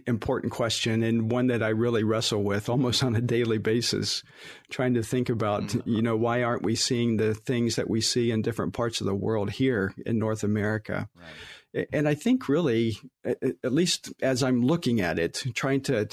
important 0.05 0.53
question 0.53 1.01
and 1.01 1.31
one 1.31 1.47
that 1.47 1.63
I 1.63 1.69
really 1.69 2.03
wrestle 2.03 2.43
with 2.43 2.69
almost 2.69 3.03
on 3.03 3.15
a 3.15 3.21
daily 3.21 3.57
basis, 3.57 4.23
trying 4.69 4.93
to 4.93 5.03
think 5.03 5.29
about, 5.29 5.63
mm-hmm. 5.63 5.89
you 5.89 6.01
know, 6.01 6.15
why 6.15 6.43
aren't 6.43 6.63
we 6.63 6.75
seeing 6.75 7.17
the 7.17 7.33
things 7.33 7.75
that 7.75 7.89
we 7.89 8.01
see 8.01 8.31
in 8.31 8.41
different 8.41 8.73
parts 8.73 9.01
of 9.01 9.07
the 9.07 9.15
world 9.15 9.51
here 9.51 9.93
in 10.05 10.19
North 10.19 10.43
America? 10.43 11.09
Right. 11.15 11.87
And 11.91 12.07
I 12.07 12.13
think 12.13 12.47
really, 12.47 12.97
at 13.23 13.73
least 13.73 14.13
as 14.21 14.43
I'm 14.43 14.61
looking 14.61 15.01
at 15.01 15.19
it, 15.19 15.43
trying 15.55 15.81
to, 15.81 16.05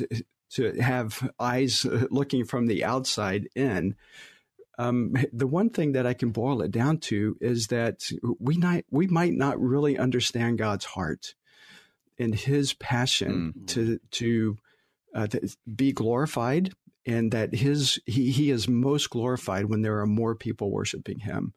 to 0.54 0.80
have 0.80 1.30
eyes 1.38 1.84
looking 2.10 2.44
from 2.44 2.66
the 2.66 2.84
outside 2.84 3.48
in, 3.54 3.94
um, 4.78 5.14
the 5.32 5.46
one 5.46 5.70
thing 5.70 5.92
that 5.92 6.06
I 6.06 6.14
can 6.14 6.30
boil 6.30 6.62
it 6.62 6.70
down 6.70 6.98
to 6.98 7.36
is 7.40 7.66
that 7.68 8.00
we 8.40 8.56
not, 8.56 8.84
we 8.90 9.06
might 9.06 9.34
not 9.34 9.60
really 9.60 9.98
understand 9.98 10.58
God's 10.58 10.86
heart 10.86 11.34
and 12.22 12.34
his 12.34 12.72
passion 12.74 13.52
mm-hmm. 13.56 13.64
to 13.66 13.98
to, 14.12 14.56
uh, 15.14 15.26
to 15.26 15.48
be 15.74 15.92
glorified, 15.92 16.72
and 17.04 17.32
that 17.32 17.54
his 17.54 17.98
he 18.06 18.30
he 18.30 18.50
is 18.50 18.68
most 18.68 19.10
glorified 19.10 19.66
when 19.66 19.82
there 19.82 20.00
are 20.00 20.06
more 20.06 20.34
people 20.34 20.70
worshiping 20.70 21.20
him. 21.20 21.52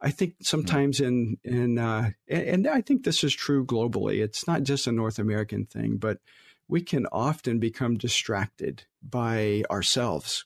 I 0.00 0.10
think 0.10 0.34
sometimes 0.42 1.00
mm-hmm. 1.00 1.36
in 1.44 1.76
in 1.76 1.78
uh, 1.78 2.10
and 2.28 2.66
I 2.66 2.80
think 2.82 3.04
this 3.04 3.24
is 3.24 3.34
true 3.34 3.64
globally. 3.64 4.22
It's 4.22 4.46
not 4.46 4.62
just 4.62 4.86
a 4.86 4.92
North 4.92 5.18
American 5.18 5.66
thing, 5.66 5.96
but 5.96 6.18
we 6.68 6.82
can 6.82 7.06
often 7.12 7.58
become 7.58 7.96
distracted 7.96 8.84
by 9.02 9.62
ourselves 9.70 10.44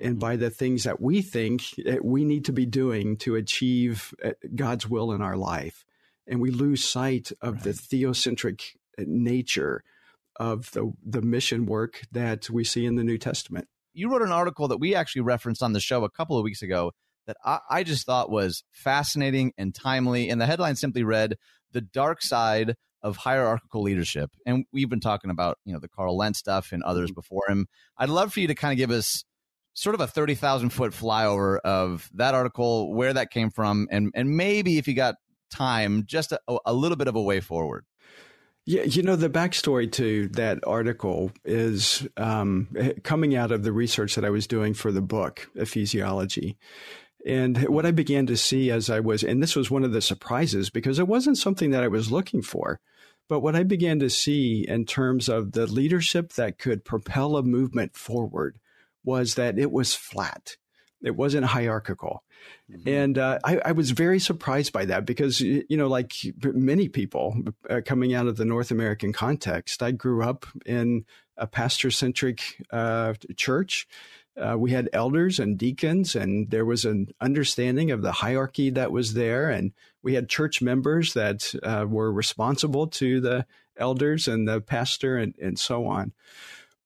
and 0.00 0.18
by 0.18 0.36
the 0.36 0.50
things 0.50 0.84
that 0.84 1.00
we 1.00 1.22
think 1.22 1.62
that 1.84 2.04
we 2.04 2.24
need 2.24 2.44
to 2.44 2.52
be 2.52 2.66
doing 2.66 3.16
to 3.16 3.34
achieve 3.34 4.14
uh, 4.24 4.32
God's 4.54 4.88
will 4.88 5.12
in 5.12 5.22
our 5.22 5.36
life 5.36 5.84
and 6.26 6.40
we 6.40 6.50
lose 6.50 6.84
sight 6.84 7.32
of 7.40 7.54
right. 7.54 7.64
the 7.64 7.70
theocentric 7.70 8.76
nature 9.04 9.82
of 10.36 10.70
the 10.72 10.92
the 11.04 11.22
mission 11.22 11.66
work 11.66 12.02
that 12.12 12.50
we 12.50 12.64
see 12.64 12.86
in 12.86 12.96
the 12.96 13.04
New 13.04 13.18
Testament. 13.18 13.68
You 13.94 14.10
wrote 14.10 14.22
an 14.22 14.32
article 14.32 14.68
that 14.68 14.78
we 14.78 14.94
actually 14.94 15.22
referenced 15.22 15.62
on 15.62 15.72
the 15.72 15.80
show 15.80 16.04
a 16.04 16.10
couple 16.10 16.36
of 16.36 16.44
weeks 16.44 16.62
ago 16.62 16.92
that 17.26 17.36
I, 17.44 17.60
I 17.70 17.82
just 17.82 18.06
thought 18.06 18.30
was 18.30 18.62
fascinating 18.70 19.52
and 19.56 19.74
timely. 19.74 20.28
And 20.28 20.40
the 20.40 20.46
headline 20.46 20.76
simply 20.76 21.02
read 21.02 21.36
"The 21.72 21.80
Dark 21.80 22.22
Side 22.22 22.74
of 23.02 23.16
Hierarchical 23.16 23.82
Leadership." 23.82 24.30
And 24.44 24.64
we've 24.72 24.90
been 24.90 25.00
talking 25.00 25.30
about 25.30 25.58
you 25.64 25.72
know 25.72 25.80
the 25.80 25.88
Carl 25.88 26.16
Lentz 26.16 26.38
stuff 26.38 26.72
and 26.72 26.82
others 26.82 27.10
mm-hmm. 27.10 27.14
before 27.14 27.42
him. 27.48 27.66
I'd 27.96 28.10
love 28.10 28.32
for 28.32 28.40
you 28.40 28.48
to 28.48 28.54
kind 28.54 28.72
of 28.72 28.78
give 28.78 28.90
us 28.90 29.24
sort 29.76 29.94
of 29.94 30.00
a 30.00 30.06
30,000 30.06 30.70
foot 30.70 30.92
flyover 30.92 31.58
of 31.60 32.08
that 32.14 32.34
article, 32.34 32.94
where 32.94 33.12
that 33.12 33.30
came 33.30 33.50
from, 33.50 33.86
and, 33.90 34.10
and 34.14 34.34
maybe 34.34 34.78
if 34.78 34.88
you 34.88 34.94
got 34.94 35.16
time, 35.50 36.04
just 36.06 36.32
a, 36.32 36.40
a 36.64 36.72
little 36.72 36.96
bit 36.96 37.08
of 37.08 37.14
a 37.14 37.22
way 37.22 37.40
forward. 37.40 37.84
Yeah, 38.68 38.82
you 38.82 39.04
know, 39.04 39.14
the 39.14 39.30
backstory 39.30 39.90
to 39.92 40.26
that 40.30 40.58
article 40.66 41.30
is 41.44 42.06
um, 42.16 42.66
coming 43.04 43.36
out 43.36 43.52
of 43.52 43.62
the 43.62 43.72
research 43.72 44.16
that 44.16 44.24
I 44.24 44.30
was 44.30 44.48
doing 44.48 44.74
for 44.74 44.90
the 44.90 45.00
book, 45.00 45.48
Ephesiology. 45.56 46.56
And 47.24 47.58
what 47.68 47.86
I 47.86 47.92
began 47.92 48.26
to 48.26 48.36
see 48.36 48.72
as 48.72 48.90
I 48.90 48.98
was, 48.98 49.22
and 49.22 49.40
this 49.40 49.54
was 49.54 49.70
one 49.70 49.84
of 49.84 49.92
the 49.92 50.00
surprises 50.00 50.68
because 50.68 50.98
it 50.98 51.06
wasn't 51.06 51.38
something 51.38 51.70
that 51.70 51.84
I 51.84 51.88
was 51.88 52.10
looking 52.10 52.42
for, 52.42 52.80
but 53.28 53.38
what 53.38 53.54
I 53.54 53.62
began 53.62 54.00
to 54.00 54.10
see 54.10 54.66
in 54.66 54.84
terms 54.84 55.28
of 55.28 55.52
the 55.52 55.66
leadership 55.68 56.32
that 56.32 56.58
could 56.58 56.84
propel 56.84 57.36
a 57.36 57.44
movement 57.44 57.96
forward 57.96 58.58
was 59.04 59.36
that 59.36 59.60
it 59.60 59.70
was 59.70 59.94
flat. 59.94 60.56
It 61.02 61.14
wasn't 61.14 61.46
hierarchical. 61.46 62.22
Mm-hmm. 62.70 62.88
And 62.88 63.18
uh, 63.18 63.38
I, 63.44 63.58
I, 63.66 63.72
was 63.72 63.90
very 63.90 64.18
surprised 64.18 64.72
by 64.72 64.86
that 64.86 65.04
because, 65.04 65.40
you 65.40 65.64
know, 65.70 65.88
like 65.88 66.12
many 66.42 66.88
people 66.88 67.36
uh, 67.68 67.80
coming 67.84 68.14
out 68.14 68.26
of 68.26 68.36
the 68.36 68.44
North 68.44 68.70
American 68.70 69.12
context, 69.12 69.82
I 69.82 69.90
grew 69.92 70.22
up 70.22 70.46
in 70.64 71.04
a 71.36 71.46
pastor 71.46 71.90
centric 71.90 72.62
uh, 72.70 73.14
church. 73.36 73.86
we 74.56 74.70
had 74.70 74.88
elders 74.92 75.38
and 75.38 75.58
deacons, 75.58 76.16
and 76.16 76.50
there 76.50 76.64
was 76.64 76.84
an 76.84 77.08
understanding 77.20 77.90
of 77.90 78.02
the 78.02 78.12
hierarchy 78.12 78.70
that 78.70 78.90
was 78.90 79.14
there. 79.14 79.50
And 79.50 79.72
we 80.02 80.14
had 80.14 80.28
church 80.28 80.62
members 80.62 81.14
that 81.14 81.54
uh, 81.62 81.84
were 81.88 82.12
responsible 82.12 82.86
to 82.86 83.20
the 83.20 83.46
elders 83.76 84.28
and 84.28 84.48
the 84.48 84.60
pastor 84.60 85.16
and, 85.16 85.34
and 85.40 85.58
so 85.58 85.86
on. 85.86 86.12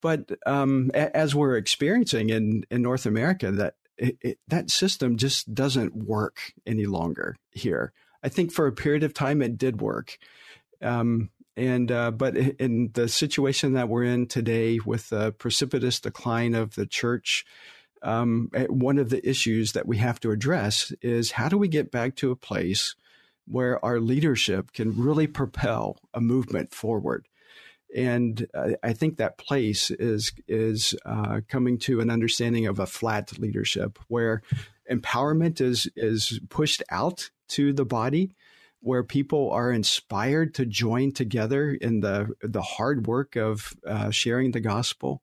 But 0.01 0.31
um, 0.47 0.91
as 0.95 1.35
we're 1.35 1.57
experiencing 1.57 2.31
in, 2.31 2.65
in 2.71 2.83
North 2.83 3.07
America, 3.07 3.51
that 3.51 3.75
it, 4.01 4.17
it, 4.23 4.39
that 4.49 4.71
system 4.71 5.17
just 5.17 5.55
doesn't 5.55 5.95
work 5.95 6.53
any 6.67 6.87
longer 6.87 7.37
here. 7.53 7.93
I 8.23 8.29
think 8.29 8.51
for 8.51 8.67
a 8.67 8.73
period 8.73 9.03
of 9.03 9.15
time 9.15 9.43
it 9.43 9.59
did 9.59 9.81
work, 9.81 10.19
um, 10.83 11.31
and 11.57 11.93
uh, 11.93 12.11
but 12.11 12.37
in 12.37 12.91
the 12.95 13.09
situation 13.09 13.75
that 13.75 13.89
we're 13.89 14.05
in 14.05 14.27
today, 14.27 14.79
with 14.85 15.11
the 15.11 15.33
precipitous 15.33 16.01
decline 16.01 16.55
of 16.55 16.75
the 16.75 16.87
church, 16.87 17.45
um, 18.03 18.51
one 18.69 18.99
of 18.99 19.11
the 19.11 19.27
issues 19.29 19.73
that 19.73 19.87
we 19.87 19.99
have 19.99 20.21
to 20.21 20.31
address 20.31 20.93
is 21.03 21.33
how 21.33 21.49
do 21.49 21.59
we 21.59 21.69
get 21.69 21.91
back 21.91 22.17
to 22.17 22.31
a 22.31 22.37
place 22.37 22.95
where 23.47 23.85
our 23.85 24.01
leadership 24.01 24.73
can 24.73 24.97
really 24.97 25.27
propel 25.27 25.99
a 26.15 26.21
movement 26.21 26.73
forward. 26.73 27.27
And 27.95 28.47
I 28.83 28.93
think 28.93 29.17
that 29.17 29.39
place 29.39 29.91
is 29.91 30.33
is 30.47 30.95
uh, 31.05 31.41
coming 31.49 31.79
to 31.79 32.01
an 32.01 32.11
understanding 32.11 32.67
of 32.67 32.79
a 32.79 32.87
flat 32.87 33.39
leadership 33.39 33.99
where 34.09 34.43
empowerment 34.91 35.61
is 35.61 35.89
is 35.97 36.41
pushed 36.49 36.83
out 36.91 37.31
to 37.49 37.73
the 37.73 37.85
body, 37.85 38.31
where 38.81 39.03
people 39.03 39.51
are 39.51 39.73
inspired 39.73 40.55
to 40.55 40.67
join 40.67 41.11
together 41.13 41.71
in 41.71 42.01
the 42.01 42.33
the 42.43 42.63
hard 42.63 43.09
work 43.09 43.35
of 43.37 43.75
uh, 43.85 44.11
sharing 44.11 44.53
the 44.53 44.61
gospel, 44.61 45.21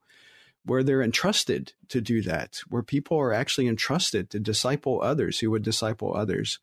where 0.66 0.84
they're 0.84 1.02
entrusted 1.02 1.72
to 1.88 2.02
do 2.02 2.22
that, 2.22 2.60
where 2.68 2.84
people 2.84 3.18
are 3.18 3.32
actually 3.32 3.68
entrusted 3.68 4.30
to 4.30 4.40
disciple 4.40 5.02
others 5.02 5.40
who 5.40 5.50
would 5.52 5.64
disciple 5.64 6.14
others, 6.14 6.60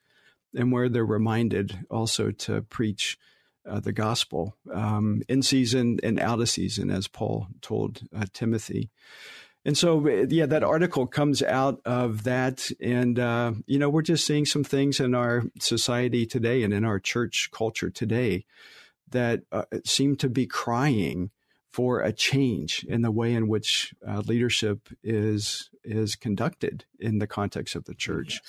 and 0.55 0.71
where 0.71 0.91
they're 0.91 1.05
reminded 1.05 1.79
also 1.91 2.31
to 2.31 2.61
preach 2.63 3.19
uh, 3.69 3.81
the 3.81 3.93
gospel 3.93 4.57
um, 4.73 5.23
in 5.29 5.43
season 5.43 5.99
and 6.03 6.21
out 6.21 6.41
of 6.41 6.49
season, 6.49 6.91
as 6.91 7.09
Paul 7.09 7.49
told 7.61 8.03
uh, 8.17 8.27
Timothy. 8.33 8.91
And 9.65 9.79
so, 9.79 10.07
yeah, 10.07 10.45
that 10.47 10.63
article 10.63 11.07
comes 11.07 11.43
out 11.43 11.81
of 11.87 12.25
that. 12.25 12.71
And, 12.83 13.19
uh, 13.19 13.53
you 13.67 13.79
know, 13.79 13.89
we're 13.89 14.03
just 14.03 14.27
seeing 14.27 14.45
some 14.45 14.65
things 14.65 15.01
in 15.01 15.15
our 15.15 15.45
society 15.59 16.27
today 16.27 16.63
and 16.63 16.75
in 16.75 16.85
our 16.85 17.01
church 17.01 17.49
culture 17.51 17.89
today 17.89 18.45
that 19.09 19.43
uh, 19.53 19.65
seem 19.85 20.17
to 20.17 20.29
be 20.29 20.47
crying 20.47 21.31
for 21.73 22.01
a 22.01 22.13
change 22.13 22.85
in 22.89 23.03
the 23.03 23.11
way 23.11 23.35
in 23.35 23.49
which 23.49 23.95
uh, 24.07 24.23
leadership 24.27 24.89
is 25.03 25.71
is 25.83 26.15
conducted 26.15 26.85
in 27.01 27.19
the 27.19 27.27
context 27.27 27.75
of 27.75 27.85
the 27.85 27.95
church. 27.95 28.41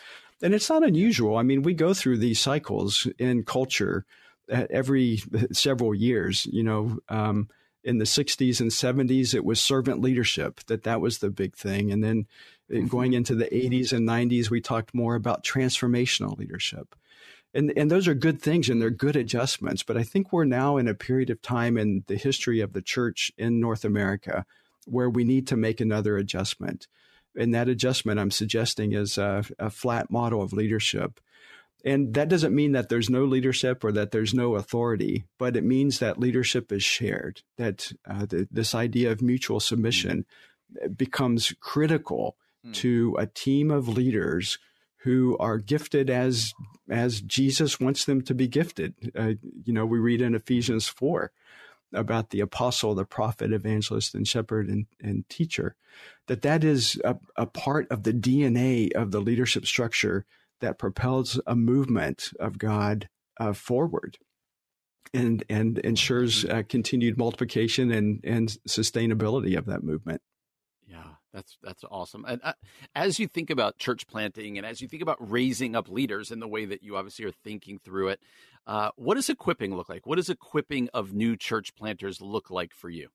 And 0.42 0.54
it's 0.54 0.70
not 0.70 0.84
unusual. 0.84 1.38
I 1.38 1.44
mean, 1.44 1.64
we 1.64 1.74
go 1.74 1.94
through 1.94 2.18
these 2.18 2.40
cycles 2.40 3.08
in 3.18 3.44
culture 3.44 4.06
every 4.50 5.22
several 5.52 5.94
years. 5.94 6.46
You 6.46 6.64
know, 6.64 7.00
um, 7.10 7.50
in 7.84 8.00
the 8.00 8.06
60s 8.06 8.60
and 8.60 8.72
70s, 8.72 9.34
it 9.34 9.46
was 9.46 9.62
servant 9.62 10.02
leadership 10.02 10.62
that 10.68 10.84
that 10.84 11.02
was 11.02 11.20
the 11.20 11.30
big 11.30 11.56
thing, 11.56 11.92
and 11.92 12.04
then 12.04 12.28
mm-hmm. 12.72 12.88
going 12.88 13.14
into 13.14 13.36
the 13.36 13.46
80s 13.46 13.94
and 13.94 14.08
90s, 14.08 14.50
we 14.50 14.62
talked 14.62 14.94
more 14.94 15.16
about 15.16 15.44
transformational 15.44 16.38
leadership. 16.38 16.96
And, 17.54 17.72
and 17.78 17.90
those 17.90 18.08
are 18.10 18.14
good 18.14 18.42
things 18.42 18.68
and 18.68 18.82
they're 18.82 18.90
good 18.90 19.16
adjustments. 19.16 19.82
But 19.82 19.96
I 19.96 20.04
think 20.04 20.34
we're 20.34 20.44
now 20.44 20.76
in 20.76 20.90
a 20.90 20.94
period 20.94 21.30
of 21.30 21.42
time 21.42 21.78
in 21.78 22.04
the 22.08 22.18
history 22.18 22.60
of 22.60 22.74
the 22.74 22.82
church 22.82 23.32
in 23.38 23.62
North 23.62 23.86
America 23.86 24.46
where 24.86 25.10
we 25.10 25.24
need 25.24 25.48
to 25.48 25.56
make 25.56 25.80
another 25.80 26.18
adjustment. 26.18 26.88
And 27.38 27.56
that 27.56 27.70
adjustment 27.70 28.20
I'm 28.20 28.32
suggesting 28.32 28.92
is 28.92 29.18
a, 29.18 29.46
a 29.58 29.70
flat 29.70 30.12
model 30.12 30.42
of 30.42 30.52
leadership 30.52 31.22
and 31.86 32.16
that 32.16 32.30
doesn't 32.30 32.56
mean 32.56 32.72
that 32.72 32.90
there's 32.90 33.12
no 33.12 33.24
leadership 33.24 33.84
or 33.84 33.92
that 33.92 34.10
there's 34.10 34.34
no 34.34 34.56
authority, 34.56 35.26
but 35.38 35.56
it 35.56 35.64
means 35.64 36.00
that 36.00 36.20
leadership 36.20 36.72
is 36.72 36.84
shared, 36.84 37.44
that 37.58 37.92
uh, 38.10 38.26
the, 38.26 38.48
this 38.50 38.74
idea 38.74 39.12
of 39.12 39.22
mutual 39.22 39.60
submission 39.60 40.26
mm. 40.76 40.98
becomes 40.98 41.54
critical 41.60 42.38
mm. 42.66 42.74
to 42.74 43.16
a 43.20 43.28
team 43.28 43.70
of 43.70 43.88
leaders 43.88 44.58
who 44.98 45.38
are 45.38 45.60
gifted 45.60 46.10
as 46.10 46.56
as 46.90 47.22
Jesus 47.22 47.80
wants 47.80 48.06
them 48.06 48.22
to 48.24 48.34
be 48.34 48.48
gifted. 48.48 48.96
Uh, 49.16 49.34
you 49.64 49.72
know, 49.72 49.86
we 49.86 50.00
read 50.00 50.22
in 50.22 50.34
Ephesians 50.34 50.88
4 50.88 51.32
about 51.94 52.32
the 52.32 52.40
apostle, 52.40 52.96
the 52.96 53.06
prophet, 53.06 53.54
evangelist, 53.54 54.16
and 54.16 54.28
shepherd 54.28 54.68
and, 54.68 54.88
and 55.00 55.28
teacher, 55.30 55.76
that 56.28 56.42
that 56.42 56.64
is 56.64 57.00
a, 57.04 57.16
a 57.36 57.46
part 57.46 57.88
of 57.92 58.04
the 58.04 58.14
DNA 58.14 58.92
of 58.94 59.12
the 59.12 59.22
leadership 59.22 59.68
structure 59.68 60.26
that 60.62 60.80
propels 60.80 61.40
a 61.46 61.56
movement 61.56 62.32
of 62.40 62.58
God 62.58 63.10
uh, 63.40 63.54
forward 63.54 64.18
and 65.14 65.44
and 65.50 65.78
ensures 65.80 66.44
mm-hmm. 66.44 66.58
uh, 66.58 66.64
continued 66.68 67.18
multiplication 67.18 67.92
and 67.92 68.22
and 68.24 68.58
sustainability 68.68 69.58
of 69.58 69.66
that 69.66 69.84
movement. 69.84 70.22
Yeah, 70.88 71.04
that's 71.34 71.58
that's 71.64 71.84
awesome. 71.90 72.26
And 72.28 72.42
uh, 72.44 72.54
as 72.94 73.20
you 73.20 73.28
think 73.28 73.50
about 73.50 73.78
church 73.78 74.08
planting 74.08 74.58
and 74.58 74.66
as 74.66 74.82
you 74.82 74.88
think 74.88 75.02
about 75.02 75.18
raising 75.20 75.76
up 75.76 75.90
leaders 75.90 76.32
in 76.32 76.40
the 76.40 76.48
way 76.48 76.66
that 76.66 76.84
you 76.84 76.98
obviously 76.98 77.26
are 77.26 77.32
thinking 77.32 77.80
through 77.80 78.10
it, 78.10 78.20
uh, 78.68 78.92
what 78.96 79.16
does 79.16 79.30
equipping 79.30 79.76
look 79.76 79.90
like? 79.90 80.06
What 80.06 80.18
does 80.18 80.30
equipping 80.30 80.90
of 80.94 81.14
new 81.14 81.36
church 81.36 81.76
planters 81.76 82.22
look 82.22 82.50
like 82.50 82.74
for 82.74 82.90
you? 82.90 83.10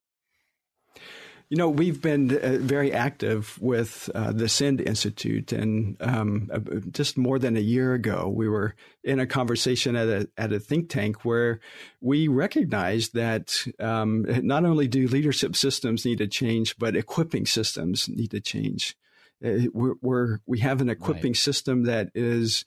You 1.50 1.56
know, 1.56 1.68
we've 1.68 2.00
been 2.00 2.30
uh, 2.30 2.58
very 2.60 2.92
active 2.92 3.58
with 3.60 4.08
uh, 4.14 4.30
the 4.30 4.48
Send 4.48 4.80
Institute, 4.80 5.50
and 5.50 5.96
um, 6.00 6.48
uh, 6.52 6.60
just 6.92 7.18
more 7.18 7.40
than 7.40 7.56
a 7.56 7.60
year 7.60 7.92
ago, 7.92 8.32
we 8.32 8.48
were 8.48 8.76
in 9.02 9.18
a 9.18 9.26
conversation 9.26 9.96
at 9.96 10.06
a 10.06 10.28
at 10.38 10.52
a 10.52 10.60
think 10.60 10.88
tank 10.88 11.24
where 11.24 11.58
we 12.00 12.28
recognized 12.28 13.14
that 13.14 13.66
um, 13.80 14.26
not 14.46 14.64
only 14.64 14.86
do 14.86 15.08
leadership 15.08 15.56
systems 15.56 16.04
need 16.04 16.18
to 16.18 16.28
change, 16.28 16.78
but 16.78 16.94
equipping 16.94 17.46
systems 17.46 18.08
need 18.08 18.30
to 18.30 18.40
change. 18.40 18.96
Uh, 19.44 19.66
we're, 19.72 19.94
we're 20.00 20.38
we 20.46 20.60
have 20.60 20.80
an 20.80 20.88
equipping 20.88 21.32
right. 21.32 21.36
system 21.36 21.82
that 21.82 22.10
is 22.14 22.64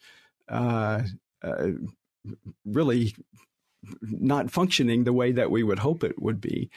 uh, 0.49 1.03
uh, 1.41 1.69
really 2.65 3.15
not 4.01 4.51
functioning 4.51 5.03
the 5.03 5.13
way 5.13 5.31
that 5.31 5.51
we 5.51 5.63
would 5.63 5.79
hope 5.79 6.03
it 6.03 6.21
would 6.21 6.39
be 6.41 6.69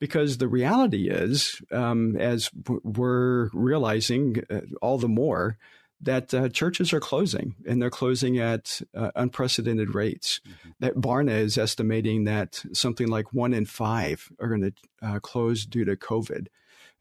because 0.00 0.38
the 0.38 0.48
reality 0.48 1.08
is, 1.08 1.60
um, 1.70 2.16
as 2.16 2.50
we're 2.82 3.50
realizing 3.52 4.42
uh, 4.50 4.60
all 4.80 4.98
the 4.98 5.08
more, 5.08 5.58
that 6.00 6.32
uh, 6.32 6.48
churches 6.48 6.92
are 6.92 7.00
closing 7.00 7.54
and 7.66 7.80
they're 7.80 7.90
closing 7.90 8.38
at 8.38 8.80
uh, 8.94 9.10
unprecedented 9.14 9.94
rates. 9.94 10.40
Mm-hmm. 10.48 10.70
That 10.80 10.94
Barna 10.94 11.38
is 11.38 11.58
estimating 11.58 12.24
that 12.24 12.64
something 12.72 13.08
like 13.08 13.34
one 13.34 13.52
in 13.52 13.66
five 13.66 14.32
are 14.40 14.48
going 14.48 14.62
to 14.62 14.72
uh, 15.02 15.20
close 15.20 15.66
due 15.66 15.84
to 15.84 15.96
COVID. 15.96 16.46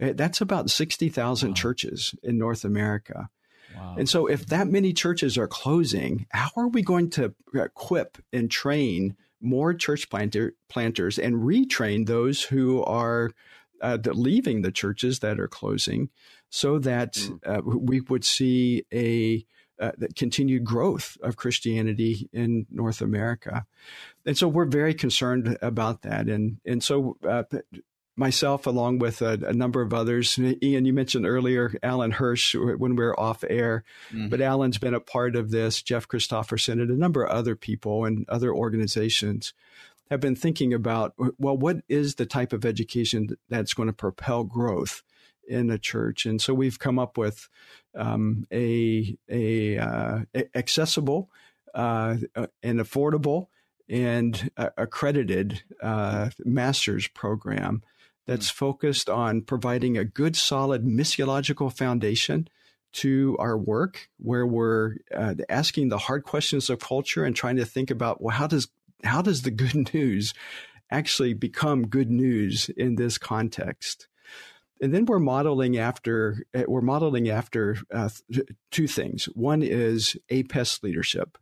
Uh, 0.01 0.11
that's 0.15 0.41
about 0.41 0.69
60,000 0.69 1.49
wow. 1.49 1.53
churches 1.53 2.13
in 2.21 2.37
North 2.37 2.65
America. 2.65 3.29
Wow. 3.75 3.95
And 3.97 4.09
so, 4.09 4.25
if 4.25 4.47
that 4.47 4.67
many 4.67 4.93
churches 4.93 5.37
are 5.37 5.47
closing, 5.47 6.25
how 6.31 6.49
are 6.57 6.67
we 6.67 6.81
going 6.81 7.11
to 7.11 7.35
equip 7.53 8.17
and 8.33 8.49
train 8.49 9.15
more 9.41 9.73
church 9.73 10.09
planter, 10.09 10.53
planters 10.67 11.17
and 11.17 11.35
retrain 11.35 12.05
those 12.05 12.43
who 12.43 12.83
are 12.83 13.31
uh, 13.81 13.97
leaving 14.05 14.61
the 14.61 14.71
churches 14.71 15.19
that 15.19 15.39
are 15.39 15.47
closing 15.47 16.09
so 16.49 16.79
that 16.79 17.13
mm. 17.13 17.39
uh, 17.45 17.61
we 17.63 18.01
would 18.01 18.25
see 18.25 18.85
a 18.93 19.45
uh, 19.79 19.91
continued 20.15 20.65
growth 20.65 21.17
of 21.23 21.37
Christianity 21.37 22.29
in 22.33 22.65
North 22.69 23.01
America. 23.01 23.65
And 24.25 24.37
so 24.37 24.47
we're 24.47 24.65
very 24.65 24.93
concerned 24.93 25.57
about 25.61 26.01
that. 26.01 26.27
And, 26.27 26.57
and 26.65 26.83
so 26.83 27.15
uh, 27.27 27.43
myself, 28.19 28.67
along 28.67 28.99
with 28.99 29.21
a, 29.21 29.39
a, 29.47 29.53
number 29.53 29.81
of 29.81 29.93
others. 29.93 30.37
Ian, 30.37 30.85
you 30.85 30.93
mentioned 30.93 31.25
earlier 31.25 31.73
Alan 31.81 32.11
Hirsch 32.11 32.53
when 32.53 32.95
we 32.95 33.03
were 33.03 33.19
off 33.19 33.43
air, 33.49 33.85
mm-hmm. 34.09 34.27
but 34.27 34.41
Alan's 34.41 34.77
been 34.77 34.93
a 34.93 34.99
part 34.99 35.35
of 35.35 35.49
this. 35.49 35.81
Jeff 35.81 36.07
Christopherson 36.07 36.79
and 36.81 36.91
a 36.91 36.97
number 36.97 37.23
of 37.23 37.31
other 37.31 37.55
people 37.55 38.05
and 38.05 38.27
other 38.27 38.53
organizations 38.53 39.53
have 40.11 40.19
been 40.19 40.35
thinking 40.35 40.73
about 40.73 41.13
well, 41.37 41.57
what 41.57 41.77
is 41.87 42.15
the 42.15 42.25
type 42.25 42.51
of 42.51 42.65
education 42.65 43.37
that's 43.47 43.73
going 43.73 43.87
to 43.87 43.93
propel 43.93 44.43
growth 44.43 45.01
in 45.47 45.69
a 45.69 45.77
church? 45.77 46.25
And 46.25 46.41
so 46.41 46.53
we've 46.53 46.79
come 46.79 46.99
up 46.99 47.17
with 47.17 47.47
um, 47.95 48.45
a 48.51 49.17
a 49.29 49.77
uh, 49.77 50.19
accessible 50.53 51.29
uh, 51.73 52.17
and 52.61 52.79
affordable 52.79 53.47
and 53.87 54.51
uh, 54.57 54.69
accredited 54.77 55.63
uh, 55.81 56.29
master's 56.43 57.07
program 57.07 57.81
that's 58.29 58.49
focused 58.51 59.09
on 59.09 59.41
providing 59.41 59.97
a 59.97 60.05
good, 60.05 60.35
solid 60.35 60.85
missiological 60.85 61.75
foundation 61.75 62.47
to 62.91 63.35
our 63.39 63.57
work, 63.57 64.07
where 64.17 64.45
we're 64.45 64.97
uh, 65.15 65.33
asking 65.49 65.89
the 65.89 65.97
hard 65.97 66.23
questions 66.23 66.69
of 66.69 66.79
culture 66.79 67.23
and 67.23 67.35
trying 67.35 67.55
to 67.55 67.65
think 67.65 67.89
about 67.89 68.21
well, 68.21 68.35
how 68.35 68.45
does 68.45 68.67
how 69.03 69.23
does 69.23 69.41
the 69.41 69.51
good 69.51 69.93
news 69.93 70.35
actually 70.91 71.33
become 71.33 71.87
good 71.87 72.11
news 72.11 72.69
in 72.77 72.95
this 72.95 73.17
context? 73.17 74.07
And 74.79 74.93
then 74.93 75.05
we're 75.05 75.19
modeling 75.19 75.79
after 75.79 76.45
uh, 76.53 76.63
we're 76.67 76.81
modeling 76.81 77.29
after 77.29 77.77
uh, 77.91 78.09
two 78.69 78.87
things. 78.87 79.25
One 79.25 79.63
is 79.63 80.15
APEST 80.29 80.83
leadership. 80.83 81.39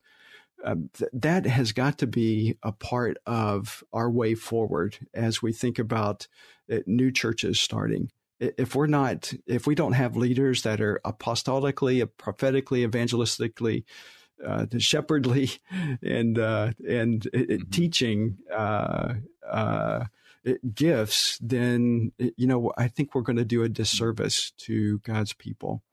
Um, 0.64 0.90
th- 0.94 1.12
that 1.14 1.46
has 1.46 1.72
got 1.72 2.00
to 2.00 2.08
be 2.08 2.58
a 2.64 2.72
part 2.72 3.18
of 3.26 3.84
our 3.94 4.10
way 4.10 4.34
forward 4.36 4.98
as 5.14 5.42
we 5.42 5.54
think 5.54 5.80
about 5.80 6.28
new 6.86 7.12
churches 7.12 7.60
starting. 7.60 8.12
If 8.40 8.76
we're 8.76 8.88
not, 8.88 9.34
if 9.48 9.66
we 9.66 9.74
don't 9.74 9.94
have 9.94 10.16
leaders 10.16 10.62
that 10.64 10.80
are 10.80 11.02
apostolically, 11.06 12.08
prophetically, 12.18 12.86
evangelistically, 12.86 13.84
uh, 14.46 14.66
shepherdly, 14.78 15.50
and 16.04 16.38
uh, 16.38 16.72
and 16.88 17.22
mm-hmm. 17.22 17.70
teaching 17.72 18.38
uh, 18.54 19.16
uh 19.50 20.06
gifts, 20.74 21.40
then 21.42 22.12
you 22.20 22.48
know 22.48 22.72
I 22.78 22.88
think 22.88 23.16
we're 23.16 23.22
going 23.22 23.38
to 23.38 23.46
do 23.46 23.64
a 23.64 23.70
disservice 23.70 24.52
to 24.60 25.00
God's 25.00 25.34
people. 25.34 25.84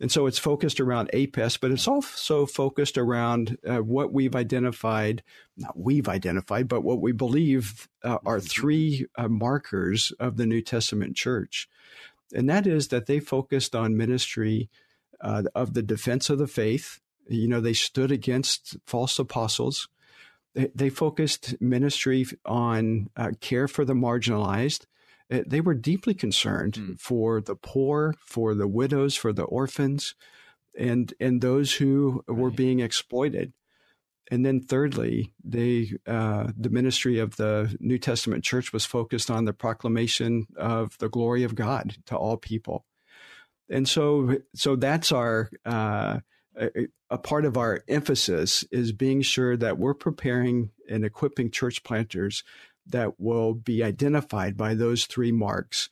And 0.00 0.10
so 0.10 0.26
it's 0.26 0.38
focused 0.38 0.80
around 0.80 1.10
APEST, 1.12 1.60
but 1.60 1.70
it's 1.70 1.86
also 1.86 2.46
focused 2.46 2.98
around 2.98 3.56
uh, 3.66 3.78
what 3.78 4.12
we've 4.12 4.34
identified, 4.34 5.22
not 5.56 5.78
we've 5.78 6.08
identified, 6.08 6.66
but 6.66 6.82
what 6.82 7.00
we 7.00 7.12
believe 7.12 7.88
uh, 8.02 8.18
are 8.26 8.40
three 8.40 9.06
uh, 9.16 9.28
markers 9.28 10.12
of 10.18 10.36
the 10.36 10.46
New 10.46 10.62
Testament 10.62 11.16
church. 11.16 11.68
And 12.34 12.50
that 12.50 12.66
is 12.66 12.88
that 12.88 13.06
they 13.06 13.20
focused 13.20 13.76
on 13.76 13.96
ministry 13.96 14.68
uh, 15.20 15.44
of 15.54 15.74
the 15.74 15.82
defense 15.82 16.28
of 16.28 16.38
the 16.38 16.48
faith. 16.48 17.00
You 17.28 17.46
know, 17.46 17.60
they 17.60 17.72
stood 17.72 18.10
against 18.10 18.76
false 18.86 19.18
apostles. 19.20 19.88
They, 20.54 20.70
they 20.74 20.90
focused 20.90 21.60
ministry 21.60 22.26
on 22.44 23.10
uh, 23.16 23.30
care 23.40 23.68
for 23.68 23.84
the 23.84 23.94
marginalized 23.94 24.86
they 25.28 25.60
were 25.60 25.74
deeply 25.74 26.14
concerned 26.14 26.74
mm. 26.74 27.00
for 27.00 27.40
the 27.40 27.56
poor, 27.56 28.14
for 28.24 28.54
the 28.54 28.68
widows, 28.68 29.16
for 29.16 29.32
the 29.32 29.44
orphans, 29.44 30.14
and 30.78 31.14
and 31.20 31.40
those 31.40 31.74
who 31.74 32.24
right. 32.26 32.38
were 32.38 32.50
being 32.50 32.80
exploited. 32.80 33.52
And 34.30 34.44
then, 34.44 34.60
thirdly, 34.60 35.32
they 35.42 35.92
uh, 36.06 36.48
the 36.56 36.70
ministry 36.70 37.18
of 37.18 37.36
the 37.36 37.76
New 37.80 37.98
Testament 37.98 38.44
church 38.44 38.72
was 38.72 38.86
focused 38.86 39.30
on 39.30 39.44
the 39.44 39.52
proclamation 39.52 40.46
of 40.56 40.96
the 40.98 41.10
glory 41.10 41.44
of 41.44 41.54
God 41.54 41.96
to 42.06 42.16
all 42.16 42.36
people. 42.36 42.84
And 43.70 43.88
so, 43.88 44.36
so 44.54 44.76
that's 44.76 45.12
our 45.12 45.50
uh, 45.64 46.20
a, 46.56 46.86
a 47.10 47.18
part 47.18 47.44
of 47.44 47.56
our 47.56 47.82
emphasis 47.88 48.64
is 48.70 48.92
being 48.92 49.22
sure 49.22 49.56
that 49.56 49.78
we're 49.78 49.94
preparing 49.94 50.70
and 50.88 51.04
equipping 51.04 51.50
church 51.50 51.82
planters 51.82 52.44
that 52.86 53.18
will 53.18 53.54
be 53.54 53.82
identified 53.82 54.56
by 54.56 54.74
those 54.74 55.06
three 55.06 55.32
marks 55.32 55.88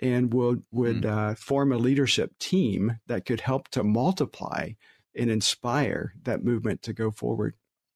and 0.00 0.32
will 0.32 0.56
would 0.70 1.02
mm. 1.02 1.10
uh, 1.10 1.34
form 1.34 1.72
a 1.72 1.78
leadership 1.78 2.38
team 2.38 2.98
that 3.06 3.24
could 3.24 3.40
help 3.40 3.68
to 3.68 3.82
multiply 3.82 4.70
and 5.16 5.30
inspire 5.30 6.14
that 6.24 6.44
movement 6.44 6.82
to 6.82 6.92
go 6.92 7.10
forward. 7.10 7.54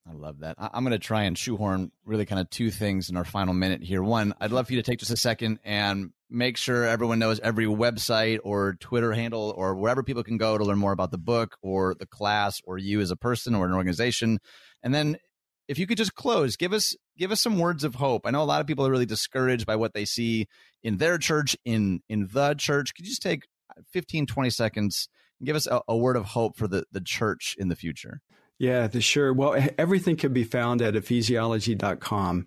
I 0.08 0.14
love 0.14 0.40
that. 0.40 0.54
I'm 0.58 0.84
going 0.84 0.92
to 0.92 0.98
try 0.98 1.24
and 1.24 1.36
shoehorn 1.36 1.92
really 2.06 2.24
kind 2.24 2.40
of 2.40 2.48
two 2.48 2.70
things 2.70 3.10
in 3.10 3.16
our 3.16 3.26
final 3.26 3.52
minute 3.52 3.82
here. 3.82 4.02
One, 4.02 4.32
I'd 4.40 4.52
love 4.52 4.66
for 4.66 4.72
you 4.72 4.80
to 4.80 4.90
take 4.90 5.00
just 5.00 5.10
a 5.10 5.18
second 5.18 5.58
and 5.64 6.12
make 6.30 6.56
sure 6.56 6.84
everyone 6.86 7.18
knows 7.18 7.40
every 7.40 7.66
website 7.66 8.38
or 8.42 8.74
Twitter 8.80 9.12
handle 9.12 9.52
or 9.54 9.74
wherever 9.74 10.02
people 10.02 10.22
can 10.22 10.38
go 10.38 10.56
to 10.56 10.64
learn 10.64 10.78
more 10.78 10.92
about 10.92 11.10
the 11.10 11.18
book 11.18 11.56
or 11.62 11.94
the 11.94 12.06
class 12.06 12.60
or 12.64 12.78
you 12.78 13.00
as 13.00 13.10
a 13.10 13.16
person 13.16 13.54
or 13.54 13.66
an 13.66 13.74
organization. 13.74 14.38
And 14.82 14.94
then 14.94 15.18
if 15.68 15.78
you 15.78 15.86
could 15.86 15.98
just 15.98 16.14
close, 16.14 16.56
give 16.56 16.72
us 16.72 16.96
give 17.16 17.30
us 17.30 17.40
some 17.40 17.58
words 17.58 17.84
of 17.84 17.96
hope. 17.96 18.22
I 18.24 18.30
know 18.30 18.42
a 18.42 18.44
lot 18.44 18.60
of 18.60 18.66
people 18.66 18.86
are 18.86 18.90
really 18.90 19.06
discouraged 19.06 19.66
by 19.66 19.76
what 19.76 19.94
they 19.94 20.04
see 20.04 20.48
in 20.82 20.96
their 20.96 21.18
church, 21.18 21.56
in 21.64 22.00
in 22.08 22.28
the 22.32 22.54
church. 22.54 22.94
Could 22.94 23.04
you 23.04 23.10
just 23.10 23.22
take 23.22 23.46
15, 23.92 24.26
20 24.26 24.50
seconds 24.50 25.08
and 25.38 25.46
give 25.46 25.56
us 25.56 25.66
a, 25.66 25.82
a 25.86 25.96
word 25.96 26.16
of 26.16 26.24
hope 26.26 26.56
for 26.56 26.66
the, 26.66 26.84
the 26.90 27.00
church 27.00 27.54
in 27.58 27.68
the 27.68 27.76
future? 27.76 28.20
Yeah, 28.58 28.88
the, 28.88 29.00
sure. 29.00 29.32
Well, 29.32 29.56
everything 29.78 30.16
can 30.16 30.32
be 30.32 30.44
found 30.44 30.82
at 30.82 30.94
ephesiology.com. 30.94 32.46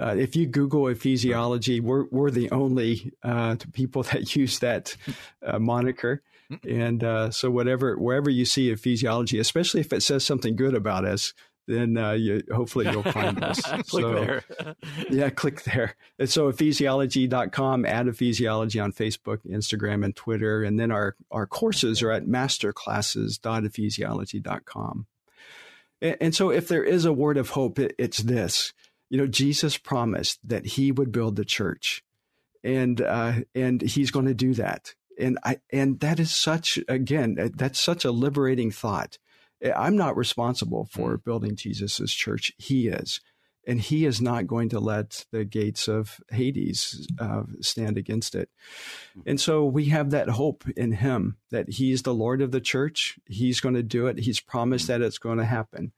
Uh, 0.00 0.14
if 0.18 0.34
you 0.34 0.46
Google 0.46 0.84
ephesiology, 0.84 1.80
we're, 1.80 2.06
we're 2.10 2.30
the 2.30 2.50
only 2.50 3.12
uh, 3.22 3.56
people 3.72 4.02
that 4.04 4.34
use 4.34 4.58
that 4.60 4.96
uh, 5.44 5.58
moniker. 5.58 6.22
And 6.68 7.02
uh, 7.02 7.30
so, 7.30 7.50
whatever, 7.50 7.96
wherever 7.96 8.28
you 8.28 8.44
see 8.44 8.70
ephesiology, 8.70 9.40
especially 9.40 9.80
if 9.80 9.92
it 9.92 10.02
says 10.02 10.22
something 10.22 10.54
good 10.54 10.74
about 10.74 11.06
us, 11.06 11.32
then 11.66 11.96
uh, 11.96 12.12
you, 12.12 12.42
hopefully 12.52 12.88
you'll 12.90 13.02
find 13.02 13.42
us. 13.44 13.60
click 13.60 13.86
so, 13.86 14.12
there. 14.14 14.44
yeah, 15.10 15.30
click 15.30 15.62
there. 15.62 15.96
And 16.18 16.28
so 16.28 16.50
ephesiology.com, 16.50 17.86
add 17.86 18.06
ephesiology 18.06 18.82
on 18.82 18.92
Facebook, 18.92 19.38
Instagram, 19.46 20.04
and 20.04 20.16
Twitter. 20.16 20.64
And 20.64 20.78
then 20.78 20.90
our, 20.90 21.16
our 21.30 21.46
courses 21.46 22.02
are 22.02 22.10
at 22.10 22.26
masterclasses.ephesiology.com. 22.26 25.06
And, 26.00 26.16
and 26.20 26.34
so 26.34 26.50
if 26.50 26.68
there 26.68 26.84
is 26.84 27.04
a 27.04 27.12
word 27.12 27.38
of 27.38 27.50
hope, 27.50 27.78
it, 27.78 27.94
it's 27.98 28.18
this. 28.18 28.72
You 29.08 29.18
know, 29.18 29.26
Jesus 29.26 29.78
promised 29.78 30.40
that 30.44 30.66
he 30.66 30.90
would 30.90 31.12
build 31.12 31.36
the 31.36 31.44
church. 31.44 32.02
And 32.64 33.00
uh, 33.00 33.40
and 33.56 33.82
he's 33.82 34.12
going 34.12 34.26
to 34.26 34.34
do 34.34 34.54
that. 34.54 34.94
And 35.18 35.36
I 35.42 35.58
and 35.70 35.98
that 35.98 36.20
is 36.20 36.32
such 36.32 36.78
again, 36.86 37.50
that's 37.56 37.80
such 37.80 38.04
a 38.04 38.12
liberating 38.12 38.70
thought 38.70 39.18
I'm 39.64 39.96
not 39.96 40.16
responsible 40.16 40.88
for 40.90 41.16
mm. 41.16 41.24
building 41.24 41.56
Jesus's 41.56 42.12
church. 42.12 42.52
He 42.58 42.88
is. 42.88 43.20
And 43.64 43.80
he 43.80 44.06
is 44.06 44.20
not 44.20 44.48
going 44.48 44.70
to 44.70 44.80
let 44.80 45.24
the 45.30 45.44
gates 45.44 45.86
of 45.86 46.20
Hades 46.30 47.06
uh, 47.20 47.44
stand 47.60 47.96
against 47.96 48.34
it. 48.34 48.50
Mm. 49.16 49.22
And 49.26 49.40
so 49.40 49.64
we 49.64 49.84
have 49.86 50.10
that 50.10 50.30
hope 50.30 50.64
in 50.76 50.92
him 50.92 51.36
that 51.50 51.68
he's 51.68 52.02
the 52.02 52.14
Lord 52.14 52.42
of 52.42 52.50
the 52.50 52.60
church. 52.60 53.18
He's 53.26 53.60
going 53.60 53.76
to 53.76 53.82
do 53.84 54.08
it. 54.08 54.18
He's 54.18 54.40
promised 54.40 54.86
mm. 54.86 54.88
that 54.88 55.02
it's 55.02 55.18
going 55.18 55.38
to 55.38 55.44
happen. 55.44 55.92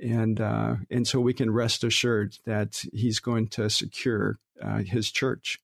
And, 0.00 0.40
uh, 0.40 0.76
and 0.88 1.06
so 1.06 1.20
we 1.20 1.34
can 1.34 1.50
rest 1.50 1.84
assured 1.84 2.38
that 2.46 2.84
he's 2.92 3.18
going 3.18 3.48
to 3.48 3.68
secure 3.68 4.38
uh, 4.62 4.78
his 4.78 5.10
church. 5.10 5.58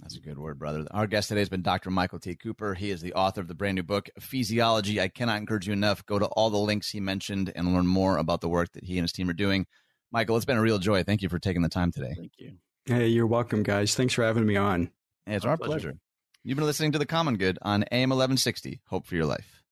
That's 0.00 0.16
a 0.16 0.20
good 0.20 0.38
word, 0.38 0.58
brother. 0.58 0.86
Our 0.90 1.06
guest 1.06 1.28
today 1.28 1.40
has 1.40 1.48
been 1.48 1.62
Dr. 1.62 1.90
Michael 1.90 2.18
T. 2.18 2.34
Cooper. 2.34 2.74
He 2.74 2.90
is 2.90 3.00
the 3.02 3.12
author 3.12 3.40
of 3.40 3.48
the 3.48 3.54
brand 3.54 3.76
new 3.76 3.82
book, 3.82 4.08
Ephesiology. 4.18 5.00
I 5.00 5.08
cannot 5.08 5.38
encourage 5.38 5.66
you 5.66 5.72
enough. 5.72 6.04
Go 6.06 6.18
to 6.18 6.26
all 6.26 6.50
the 6.50 6.58
links 6.58 6.90
he 6.90 7.00
mentioned 7.00 7.52
and 7.54 7.74
learn 7.74 7.86
more 7.86 8.16
about 8.16 8.40
the 8.40 8.48
work 8.48 8.72
that 8.72 8.84
he 8.84 8.96
and 8.96 9.04
his 9.04 9.12
team 9.12 9.28
are 9.28 9.34
doing. 9.34 9.66
Michael, 10.10 10.36
it's 10.36 10.46
been 10.46 10.56
a 10.56 10.62
real 10.62 10.78
joy. 10.78 11.02
Thank 11.02 11.22
you 11.22 11.28
for 11.28 11.38
taking 11.38 11.62
the 11.62 11.68
time 11.68 11.92
today. 11.92 12.14
Thank 12.16 12.32
you. 12.38 12.54
Hey, 12.86 13.08
you're 13.08 13.26
welcome, 13.26 13.62
guys. 13.62 13.94
Thanks 13.94 14.14
for 14.14 14.24
having 14.24 14.46
me 14.46 14.56
on. 14.56 14.90
Hey, 15.26 15.36
it's 15.36 15.44
our, 15.44 15.52
our 15.52 15.56
pleasure. 15.56 15.70
pleasure. 15.70 15.98
You've 16.42 16.56
been 16.56 16.66
listening 16.66 16.92
to 16.92 16.98
The 16.98 17.06
Common 17.06 17.36
Good 17.36 17.58
on 17.62 17.84
AM 17.92 18.08
1160. 18.08 18.80
Hope 18.86 19.06
for 19.06 19.14
your 19.14 19.26
life. 19.26 19.62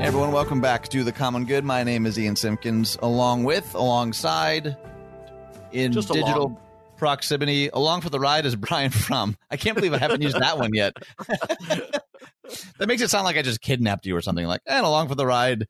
Hey 0.00 0.08
everyone, 0.08 0.32
welcome 0.32 0.60
back 0.60 0.88
to 0.88 1.02
The 1.02 1.12
Common 1.12 1.46
Good. 1.46 1.64
My 1.64 1.82
name 1.82 2.04
is 2.04 2.18
Ian 2.18 2.36
Simpkins, 2.36 2.98
along 3.00 3.44
with, 3.44 3.74
alongside, 3.74 4.76
in 5.74 5.92
Just 5.92 6.08
digital 6.08 6.44
along. 6.44 6.58
proximity. 6.96 7.68
Along 7.72 8.00
for 8.00 8.10
the 8.10 8.20
ride 8.20 8.46
is 8.46 8.56
Brian 8.56 8.90
Fromm. 8.90 9.36
I 9.50 9.56
can't 9.56 9.74
believe 9.76 9.92
I 9.92 9.98
haven't 9.98 10.22
used 10.22 10.38
that 10.38 10.58
one 10.58 10.72
yet. 10.72 10.94
that 12.78 12.86
makes 12.86 13.02
it 13.02 13.10
sound 13.10 13.24
like 13.24 13.36
I 13.36 13.42
just 13.42 13.60
kidnapped 13.60 14.06
you 14.06 14.16
or 14.16 14.22
something. 14.22 14.46
Like, 14.46 14.60
and 14.66 14.86
along 14.86 15.08
for 15.08 15.14
the 15.14 15.26
ride, 15.26 15.66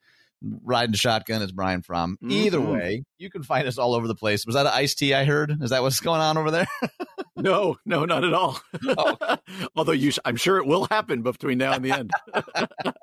riding 0.62 0.94
shotgun 0.94 1.42
is 1.42 1.52
Brian 1.52 1.82
Fromm. 1.82 2.18
Mm-hmm. 2.22 2.30
Either 2.30 2.60
way, 2.60 3.04
you 3.18 3.30
can 3.30 3.42
find 3.42 3.66
us 3.66 3.78
all 3.78 3.94
over 3.94 4.06
the 4.06 4.14
place. 4.14 4.46
Was 4.46 4.54
that 4.54 4.66
an 4.66 4.72
iced 4.74 4.98
tea 4.98 5.14
I 5.14 5.24
heard? 5.24 5.56
Is 5.62 5.70
that 5.70 5.82
what's 5.82 6.00
going 6.00 6.20
on 6.20 6.36
over 6.36 6.50
there? 6.50 6.66
no, 7.36 7.76
no, 7.86 8.04
not 8.04 8.24
at 8.24 8.34
all. 8.34 8.60
Oh. 8.86 9.36
Although 9.76 9.92
you, 9.92 10.12
I'm 10.24 10.36
sure 10.36 10.58
it 10.58 10.66
will 10.66 10.86
happen 10.90 11.22
between 11.22 11.58
now 11.58 11.72
and 11.72 11.84
the 11.84 11.92
end. 11.92 12.10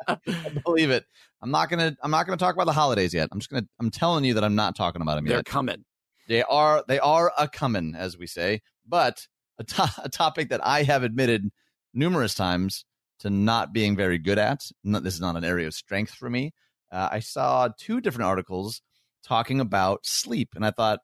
I 0.08 0.18
believe 0.64 0.92
it. 0.92 1.06
I'm 1.42 1.52
not 1.52 1.70
gonna. 1.70 1.96
I'm 2.04 2.12
not 2.12 2.28
gonna 2.28 2.38
talk 2.38 2.54
about 2.54 2.68
the 2.68 2.74
holidays 2.74 3.14
yet. 3.14 3.30
I'm 3.32 3.40
just 3.40 3.50
gonna. 3.50 3.66
I'm 3.80 3.90
telling 3.90 4.24
you 4.24 4.36
that 4.36 4.44
I'm 4.44 4.56
not 4.56 4.76
talking 4.76 5.02
about 5.02 5.16
them 5.16 5.26
They're 5.26 5.38
yet. 5.38 5.46
They're 5.46 5.52
coming. 5.52 5.84
They 6.32 6.44
are 6.44 6.86
they 6.88 6.98
are 6.98 7.34
a 7.38 7.50
coming, 7.50 7.94
as 7.94 8.17
we 8.17 8.26
say, 8.26 8.62
but 8.88 9.28
a, 9.60 9.65
to- 9.65 9.94
a 10.06 10.08
topic 10.08 10.48
that 10.50 10.65
I 10.65 10.84
have 10.84 11.04
admitted 11.04 11.50
numerous 11.94 12.34
times 12.36 12.86
to 13.20 13.30
not 13.30 13.74
being 13.74 13.98
very 13.98 14.17
good 14.17 14.39
at. 14.39 14.62
this 14.86 15.13
is 15.13 15.20
not 15.20 15.36
an 15.36 15.44
area 15.44 15.67
of 15.67 15.74
strength 15.74 16.13
for 16.13 16.30
me. 16.30 16.54
Uh, 16.89 17.10
I 17.12 17.20
saw 17.20 17.67
two 17.78 18.00
different 18.00 18.30
articles 18.30 18.82
talking 19.26 19.60
about 19.60 20.06
sleep, 20.06 20.54
and 20.56 20.65
I 20.65 20.72
thought, 20.72 21.00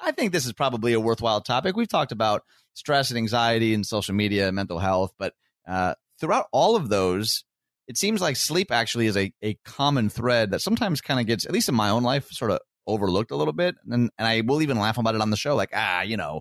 I 0.00 0.12
think 0.12 0.30
this 0.30 0.46
is 0.46 0.52
probably 0.52 0.92
a 0.92 1.00
worthwhile 1.00 1.40
topic. 1.40 1.76
We've 1.76 1.88
talked 1.88 2.12
about 2.12 2.44
stress 2.74 3.10
and 3.10 3.18
anxiety 3.18 3.74
and 3.74 3.84
social 3.84 4.14
media 4.14 4.46
and 4.46 4.54
mental 4.54 4.78
health, 4.78 5.10
but 5.18 5.34
uh, 5.66 5.94
throughout 6.20 6.46
all 6.52 6.76
of 6.76 6.88
those, 6.88 7.42
it 7.88 7.98
seems 7.98 8.20
like 8.20 8.36
sleep 8.36 8.70
actually 8.70 9.06
is 9.06 9.16
a, 9.16 9.32
a 9.42 9.58
common 9.64 10.08
thread 10.08 10.52
that 10.52 10.60
sometimes 10.60 11.00
kind 11.00 11.18
of 11.18 11.26
gets, 11.26 11.46
at 11.46 11.52
least 11.52 11.68
in 11.68 11.74
my 11.74 11.90
own 11.90 12.04
life, 12.04 12.28
sort 12.30 12.52
of 12.52 12.60
overlooked 12.88 13.30
a 13.30 13.36
little 13.36 13.52
bit. 13.52 13.76
And 13.88 14.10
and 14.18 14.26
I 14.26 14.40
will 14.40 14.62
even 14.62 14.78
laugh 14.78 14.98
about 14.98 15.14
it 15.14 15.20
on 15.20 15.30
the 15.30 15.36
show, 15.36 15.54
like, 15.54 15.70
ah, 15.74 16.02
you 16.02 16.16
know, 16.16 16.40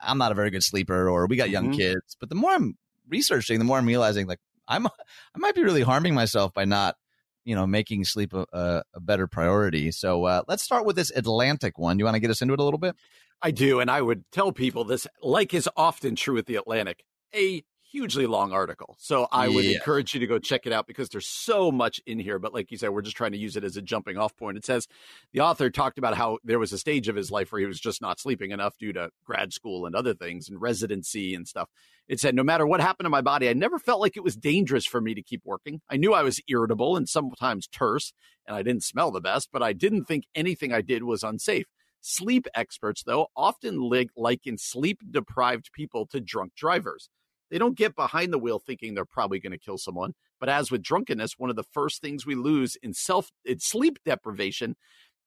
I'm 0.00 0.18
not 0.18 0.32
a 0.32 0.34
very 0.34 0.50
good 0.50 0.62
sleeper 0.62 1.08
or 1.08 1.26
we 1.26 1.36
got 1.36 1.50
young 1.50 1.70
mm-hmm. 1.70 1.78
kids. 1.78 2.16
But 2.18 2.30
the 2.30 2.34
more 2.34 2.52
I'm 2.52 2.78
researching, 3.08 3.58
the 3.58 3.64
more 3.64 3.76
I'm 3.76 3.86
realizing 3.86 4.26
like 4.26 4.40
I'm 4.66 4.86
I 4.86 4.90
might 5.36 5.54
be 5.54 5.64
really 5.64 5.82
harming 5.82 6.14
myself 6.14 6.54
by 6.54 6.64
not, 6.64 6.96
you 7.44 7.54
know, 7.54 7.66
making 7.66 8.04
sleep 8.04 8.32
a, 8.32 8.46
a, 8.52 8.82
a 8.94 9.00
better 9.00 9.26
priority. 9.26 9.90
So 9.90 10.24
uh, 10.24 10.42
let's 10.48 10.62
start 10.62 10.86
with 10.86 10.96
this 10.96 11.10
Atlantic 11.14 11.78
one. 11.78 11.98
You 11.98 12.06
want 12.06 12.14
to 12.14 12.20
get 12.20 12.30
us 12.30 12.40
into 12.40 12.54
it 12.54 12.60
a 12.60 12.64
little 12.64 12.78
bit? 12.78 12.96
I 13.42 13.50
do, 13.50 13.80
and 13.80 13.90
I 13.90 14.00
would 14.00 14.24
tell 14.32 14.52
people 14.52 14.84
this, 14.84 15.06
like 15.20 15.52
is 15.52 15.68
often 15.76 16.16
true 16.16 16.34
with 16.34 16.46
the 16.46 16.56
Atlantic. 16.56 17.04
A 17.34 17.62
hugely 17.94 18.26
long 18.26 18.52
article. 18.52 18.96
So 18.98 19.28
I 19.30 19.46
would 19.46 19.64
yeah. 19.64 19.76
encourage 19.76 20.14
you 20.14 20.20
to 20.20 20.26
go 20.26 20.40
check 20.40 20.66
it 20.66 20.72
out 20.72 20.88
because 20.88 21.10
there's 21.10 21.28
so 21.28 21.70
much 21.70 22.00
in 22.06 22.18
here. 22.18 22.40
But 22.40 22.52
like 22.52 22.72
you 22.72 22.76
said, 22.76 22.90
we're 22.90 23.02
just 23.02 23.16
trying 23.16 23.30
to 23.30 23.38
use 23.38 23.56
it 23.56 23.62
as 23.62 23.76
a 23.76 23.82
jumping 23.82 24.18
off 24.18 24.36
point. 24.36 24.56
It 24.56 24.66
says 24.66 24.88
the 25.32 25.40
author 25.40 25.70
talked 25.70 25.96
about 25.96 26.16
how 26.16 26.38
there 26.42 26.58
was 26.58 26.72
a 26.72 26.78
stage 26.78 27.06
of 27.06 27.14
his 27.14 27.30
life 27.30 27.52
where 27.52 27.60
he 27.60 27.66
was 27.66 27.78
just 27.78 28.02
not 28.02 28.18
sleeping 28.18 28.50
enough 28.50 28.76
due 28.78 28.92
to 28.94 29.10
grad 29.24 29.52
school 29.52 29.86
and 29.86 29.94
other 29.94 30.12
things 30.12 30.48
and 30.48 30.60
residency 30.60 31.36
and 31.36 31.46
stuff. 31.46 31.68
It 32.08 32.18
said, 32.18 32.34
no 32.34 32.42
matter 32.42 32.66
what 32.66 32.80
happened 32.80 33.06
to 33.06 33.10
my 33.10 33.22
body, 33.22 33.48
I 33.48 33.52
never 33.52 33.78
felt 33.78 34.00
like 34.00 34.16
it 34.16 34.24
was 34.24 34.34
dangerous 34.34 34.86
for 34.86 35.00
me 35.00 35.14
to 35.14 35.22
keep 35.22 35.42
working. 35.44 35.80
I 35.88 35.96
knew 35.96 36.12
I 36.12 36.24
was 36.24 36.40
irritable 36.48 36.96
and 36.96 37.08
sometimes 37.08 37.68
terse, 37.68 38.12
and 38.44 38.56
I 38.56 38.62
didn't 38.62 38.82
smell 38.82 39.12
the 39.12 39.20
best, 39.20 39.50
but 39.52 39.62
I 39.62 39.72
didn't 39.72 40.06
think 40.06 40.24
anything 40.34 40.72
I 40.72 40.80
did 40.80 41.04
was 41.04 41.22
unsafe. 41.22 41.66
Sleep 42.00 42.48
experts, 42.56 43.04
though, 43.04 43.28
often 43.36 43.88
liken 44.16 44.58
sleep 44.58 44.98
deprived 45.08 45.70
people 45.72 46.06
to 46.08 46.20
drunk 46.20 46.54
drivers. 46.56 47.08
They 47.50 47.58
don't 47.58 47.76
get 47.76 47.96
behind 47.96 48.32
the 48.32 48.38
wheel 48.38 48.58
thinking 48.58 48.94
they're 48.94 49.04
probably 49.04 49.40
going 49.40 49.52
to 49.52 49.58
kill 49.58 49.78
someone. 49.78 50.14
But 50.40 50.48
as 50.48 50.70
with 50.70 50.82
drunkenness, 50.82 51.38
one 51.38 51.50
of 51.50 51.56
the 51.56 51.62
first 51.62 52.00
things 52.00 52.26
we 52.26 52.34
lose 52.34 52.76
in 52.82 52.94
self 52.94 53.30
in 53.44 53.60
sleep 53.60 53.98
deprivation 54.04 54.76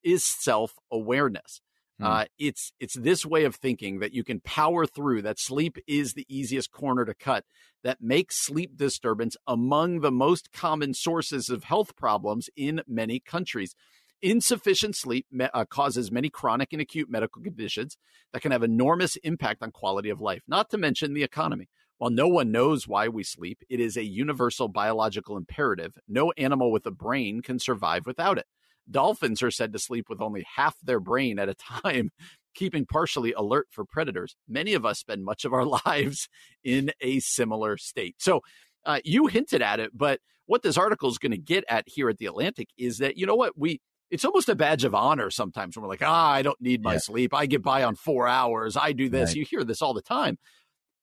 is 0.04 0.24
self 0.24 0.74
awareness. 0.92 1.62
Hmm. 2.00 2.06
Uh, 2.06 2.26
it's 2.38 2.72
it's 2.80 2.98
this 2.98 3.26
way 3.26 3.44
of 3.46 3.56
thinking 3.56 4.00
that 4.00 4.14
you 4.14 4.24
can 4.24 4.40
power 4.42 4.86
through. 4.86 5.22
That 5.22 5.40
sleep 5.40 5.78
is 5.88 6.14
the 6.14 6.26
easiest 6.30 6.72
corner 6.72 7.06
to 7.06 7.14
cut. 7.14 7.46
That 7.84 8.02
makes 8.02 8.46
sleep 8.46 8.78
disturbance 8.78 9.38
among 9.48 10.02
the 10.02 10.12
most 10.12 10.52
common 10.52 10.94
sources 10.94 11.50
of 11.50 11.64
health 11.64 11.96
problems 11.96 12.50
in 12.56 12.82
many 12.88 13.20
countries. 13.20 13.76
Insufficient 14.22 14.96
sleep 14.96 15.28
uh, 15.40 15.66
causes 15.66 16.12
many 16.12 16.30
chronic 16.30 16.74
and 16.74 16.82
acute 16.82 17.10
medical 17.10 17.42
conditions 17.42 17.98
that 18.34 18.42
can 18.42 18.52
have 18.52 18.64
enormous 18.64 19.16
impact 19.18 19.62
on 19.62 19.72
quality 19.72 20.10
of 20.10 20.20
life, 20.20 20.42
not 20.48 20.72
to 20.72 20.78
mention 20.78 21.14
the 21.14 21.24
economy. 21.24 21.70
While 21.98 22.12
no 22.12 22.28
one 22.28 22.52
knows 22.52 22.88
why 22.88 23.08
we 23.08 23.24
sleep, 23.24 23.64
it 23.70 23.80
is 23.80 23.98
a 23.98 24.04
universal 24.04 24.68
biological 24.68 25.38
imperative. 25.38 25.98
No 26.08 26.32
animal 26.38 26.72
with 26.72 26.86
a 26.86 26.92
brain 26.92 27.42
can 27.42 27.60
survive 27.60 28.06
without 28.06 28.38
it. 28.38 28.46
Dolphins 28.90 29.42
are 29.44 29.52
said 29.52 29.74
to 29.74 29.80
sleep 29.80 30.08
with 30.10 30.22
only 30.22 30.46
half 30.56 30.76
their 30.82 31.00
brain 31.00 31.40
at 31.40 31.50
a 31.50 31.56
time, 31.56 32.12
keeping 32.56 32.86
partially 32.86 33.34
alert 33.34 33.68
for 33.72 33.86
predators. 33.86 34.36
Many 34.48 34.74
of 34.74 34.86
us 34.86 35.00
spend 35.00 35.26
much 35.26 35.46
of 35.46 35.54
our 35.54 35.66
lives 35.86 36.30
in 36.64 36.92
a 37.02 37.20
similar 37.20 37.78
state. 37.78 38.16
So, 38.20 38.42
uh, 38.86 39.00
you 39.04 39.28
hinted 39.28 39.62
at 39.62 39.82
it, 39.82 39.92
but 39.94 40.22
what 40.46 40.62
this 40.62 40.78
article 40.78 41.10
is 41.10 41.18
going 41.18 41.34
to 41.34 41.38
get 41.38 41.66
at 41.68 41.84
here 41.88 42.10
at 42.10 42.20
the 42.20 42.26
Atlantic 42.26 42.70
is 42.78 43.00
that, 43.00 43.18
you 43.18 43.26
know 43.26 43.36
what, 43.36 43.58
we 43.58 43.82
it's 44.10 44.24
almost 44.24 44.48
a 44.48 44.56
badge 44.56 44.86
of 44.86 44.96
honor 44.96 45.30
sometimes 45.30 45.76
when 45.76 45.84
we're 45.84 45.90
like, 45.90 46.02
ah, 46.02 46.32
I 46.32 46.42
don't 46.42 46.60
need 46.62 46.82
my 46.82 46.94
yeah. 46.94 47.00
sleep. 47.00 47.34
I 47.34 47.46
get 47.46 47.62
by 47.62 47.84
on 47.84 47.96
four 47.96 48.28
hours. 48.28 48.78
I 48.78 48.94
do 48.94 49.10
this. 49.10 49.32
Right. 49.32 49.36
You 49.38 49.46
hear 49.46 49.64
this 49.66 49.82
all 49.82 49.94
the 49.94 50.02
time. 50.02 50.38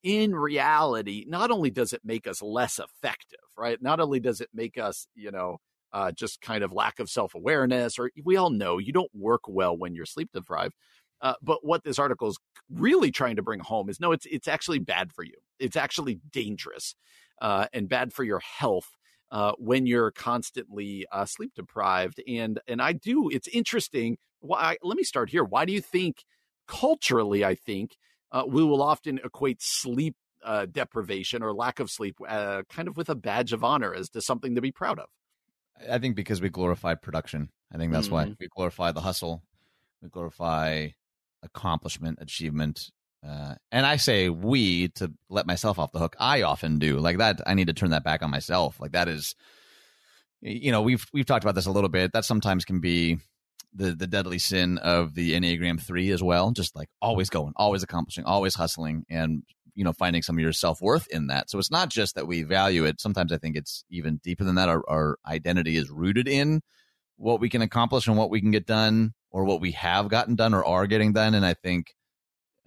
In 0.04 0.34
reality, 0.36 1.24
not 1.28 1.50
only 1.50 1.70
does 1.70 1.94
it 1.94 2.02
make 2.04 2.28
us 2.28 2.42
less 2.42 2.78
effective, 2.78 3.40
right? 3.58 3.82
Not 3.82 4.00
only 4.00 4.20
does 4.20 4.40
it 4.42 4.50
make 4.54 4.78
us, 4.78 5.08
you 5.16 5.32
know, 5.32 5.58
uh, 5.94 6.12
just 6.12 6.42
kind 6.42 6.62
of 6.62 6.72
lack 6.72 7.00
of 7.00 7.10
self 7.10 7.34
awareness, 7.34 7.98
or 7.98 8.10
we 8.24 8.36
all 8.36 8.50
know 8.50 8.78
you 8.78 8.92
don't 8.92 9.10
work 9.14 9.42
well 9.48 9.76
when 9.76 9.94
you're 9.94 10.06
sleep 10.06 10.30
deprived. 10.34 10.74
Uh, 11.22 11.34
but 11.42 11.64
what 11.64 11.84
this 11.84 11.98
article 11.98 12.28
is 12.28 12.38
really 12.70 13.10
trying 13.10 13.36
to 13.36 13.42
bring 13.42 13.60
home 13.60 13.88
is 13.88 14.00
no, 14.00 14.12
it's 14.12 14.26
it's 14.26 14.48
actually 14.48 14.78
bad 14.80 15.12
for 15.12 15.24
you. 15.24 15.34
It's 15.58 15.76
actually 15.76 16.20
dangerous 16.32 16.96
uh, 17.40 17.66
and 17.72 17.88
bad 17.88 18.12
for 18.12 18.24
your 18.24 18.40
health 18.40 18.90
uh, 19.32 19.52
when 19.58 19.86
you're 19.86 20.10
constantly 20.10 21.06
uh, 21.12 21.24
sleep 21.24 21.52
deprived. 21.56 22.22
And 22.28 22.60
and 22.68 22.82
I 22.82 22.92
do. 22.92 23.30
It's 23.30 23.48
interesting. 23.48 24.18
Why? 24.40 24.76
Let 24.82 24.98
me 24.98 25.04
start 25.04 25.30
here. 25.30 25.44
Why 25.44 25.64
do 25.64 25.72
you 25.72 25.80
think 25.80 26.24
culturally? 26.68 27.44
I 27.44 27.54
think 27.54 27.96
uh, 28.34 28.44
we 28.46 28.62
will 28.64 28.82
often 28.82 29.18
equate 29.24 29.62
sleep 29.62 30.16
uh, 30.44 30.66
deprivation 30.66 31.42
or 31.42 31.54
lack 31.54 31.80
of 31.80 31.90
sleep 31.90 32.16
uh, 32.28 32.62
kind 32.68 32.88
of 32.88 32.96
with 32.96 33.08
a 33.08 33.14
badge 33.14 33.52
of 33.52 33.64
honor 33.64 33.94
as 33.94 34.10
to 34.10 34.20
something 34.20 34.56
to 34.56 34.60
be 34.60 34.72
proud 34.72 34.98
of. 34.98 35.06
I 35.88 35.98
think 35.98 36.16
because 36.16 36.40
we 36.40 36.50
glorify 36.50 36.94
production. 36.94 37.48
I 37.72 37.78
think 37.78 37.92
that's 37.92 38.06
mm-hmm. 38.06 38.14
why 38.30 38.36
we 38.38 38.48
glorify 38.54 38.92
the 38.92 39.00
hustle. 39.00 39.42
We 40.02 40.08
glorify 40.08 40.88
accomplishment, 41.42 42.18
achievement, 42.20 42.90
uh, 43.26 43.54
and 43.72 43.86
I 43.86 43.96
say 43.96 44.28
we 44.28 44.88
to 44.88 45.12
let 45.30 45.46
myself 45.46 45.78
off 45.78 45.92
the 45.92 45.98
hook. 45.98 46.14
I 46.18 46.42
often 46.42 46.78
do 46.78 46.98
like 46.98 47.18
that. 47.18 47.40
I 47.46 47.54
need 47.54 47.68
to 47.68 47.72
turn 47.72 47.90
that 47.90 48.04
back 48.04 48.22
on 48.22 48.30
myself. 48.30 48.78
Like 48.80 48.92
that 48.92 49.08
is, 49.08 49.34
you 50.42 50.70
know, 50.72 50.82
we've 50.82 51.06
we've 51.12 51.24
talked 51.24 51.44
about 51.44 51.54
this 51.54 51.66
a 51.66 51.72
little 51.72 51.88
bit. 51.88 52.12
That 52.12 52.24
sometimes 52.24 52.64
can 52.64 52.80
be 52.80 53.18
the 53.74 53.92
the 53.92 54.06
deadly 54.06 54.38
sin 54.38 54.78
of 54.78 55.14
the 55.14 55.34
Enneagram 55.34 55.80
three 55.80 56.10
as 56.10 56.22
well. 56.22 56.52
Just 56.52 56.76
like 56.76 56.88
always 57.02 57.30
going, 57.30 57.52
always 57.56 57.82
accomplishing, 57.82 58.24
always 58.24 58.54
hustling, 58.54 59.04
and 59.08 59.42
you 59.74 59.84
know 59.84 59.92
finding 59.92 60.22
some 60.22 60.36
of 60.36 60.40
your 60.40 60.52
self 60.52 60.80
worth 60.80 61.08
in 61.08 61.26
that. 61.28 61.50
So 61.50 61.58
it's 61.58 61.70
not 61.70 61.88
just 61.88 62.14
that 62.14 62.26
we 62.26 62.42
value 62.42 62.84
it. 62.84 63.00
Sometimes 63.00 63.32
I 63.32 63.38
think 63.38 63.56
it's 63.56 63.84
even 63.90 64.18
deeper 64.22 64.44
than 64.44 64.54
that. 64.56 64.68
Our, 64.68 64.82
our 64.88 65.16
identity 65.26 65.76
is 65.76 65.90
rooted 65.90 66.28
in 66.28 66.60
what 67.16 67.40
we 67.40 67.48
can 67.48 67.62
accomplish 67.62 68.06
and 68.06 68.16
what 68.16 68.30
we 68.30 68.40
can 68.40 68.50
get 68.50 68.66
done, 68.66 69.14
or 69.30 69.44
what 69.44 69.60
we 69.60 69.72
have 69.72 70.08
gotten 70.08 70.36
done 70.36 70.54
or 70.54 70.64
are 70.64 70.86
getting 70.86 71.12
done. 71.12 71.34
And 71.34 71.44
I 71.44 71.54
think 71.54 71.94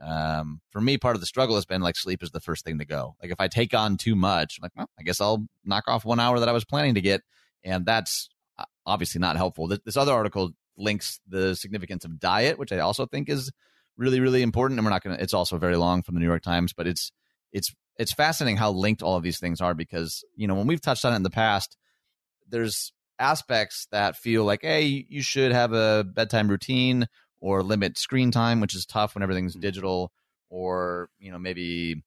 um, 0.01 0.61
for 0.71 0.81
me, 0.81 0.97
part 0.97 1.15
of 1.15 1.21
the 1.21 1.25
struggle 1.25 1.55
has 1.55 1.65
been 1.65 1.81
like 1.81 1.95
sleep 1.95 2.21
is 2.21 2.31
the 2.31 2.39
first 2.39 2.63
thing 2.63 2.77
to 2.79 2.85
go. 2.85 3.15
Like 3.21 3.31
if 3.31 3.39
I 3.39 3.47
take 3.47 3.73
on 3.73 3.97
too 3.97 4.15
much, 4.15 4.57
I'm 4.57 4.63
like, 4.63 4.71
well, 4.75 4.89
I 4.99 5.03
guess 5.03 5.21
I'll 5.21 5.47
knock 5.65 5.85
off 5.87 6.05
one 6.05 6.19
hour 6.19 6.39
that 6.39 6.49
I 6.49 6.51
was 6.51 6.65
planning 6.65 6.95
to 6.95 7.01
get, 7.01 7.21
and 7.63 7.85
that's 7.85 8.29
uh, 8.57 8.65
obviously 8.85 9.19
not 9.19 9.37
helpful. 9.37 9.67
This 9.67 9.97
other 9.97 10.13
article 10.13 10.51
links 10.77 11.19
the 11.27 11.55
significance 11.55 12.05
of 12.05 12.19
diet, 12.19 12.57
which 12.59 12.71
I 12.71 12.79
also 12.79 13.05
think 13.05 13.29
is 13.29 13.51
really, 13.97 14.19
really 14.19 14.41
important. 14.41 14.79
And 14.79 14.85
we're 14.85 14.91
not 14.91 15.03
going 15.03 15.17
to. 15.17 15.23
It's 15.23 15.33
also 15.33 15.57
very 15.57 15.75
long 15.75 16.03
from 16.03 16.15
the 16.15 16.19
New 16.19 16.27
York 16.27 16.43
Times, 16.43 16.73
but 16.73 16.87
it's 16.87 17.11
it's 17.51 17.73
it's 17.97 18.13
fascinating 18.13 18.57
how 18.57 18.71
linked 18.71 19.01
all 19.01 19.15
of 19.15 19.23
these 19.23 19.39
things 19.39 19.61
are 19.61 19.73
because 19.73 20.23
you 20.35 20.47
know 20.47 20.55
when 20.55 20.67
we've 20.67 20.81
touched 20.81 21.05
on 21.05 21.13
it 21.13 21.17
in 21.17 21.23
the 21.23 21.29
past, 21.29 21.77
there's 22.47 22.93
aspects 23.19 23.87
that 23.91 24.15
feel 24.15 24.43
like, 24.43 24.61
hey, 24.61 25.05
you 25.09 25.21
should 25.21 25.51
have 25.51 25.73
a 25.73 26.03
bedtime 26.03 26.47
routine 26.47 27.07
or 27.39 27.63
limit 27.63 27.97
screen 27.97 28.31
time, 28.31 28.61
which 28.61 28.75
is 28.75 28.85
tough 28.85 29.15
when 29.15 29.23
everything's 29.23 29.53
mm-hmm. 29.53 29.61
digital, 29.61 30.11
or 30.49 31.09
you 31.19 31.31
know 31.31 31.39
maybe 31.39 32.03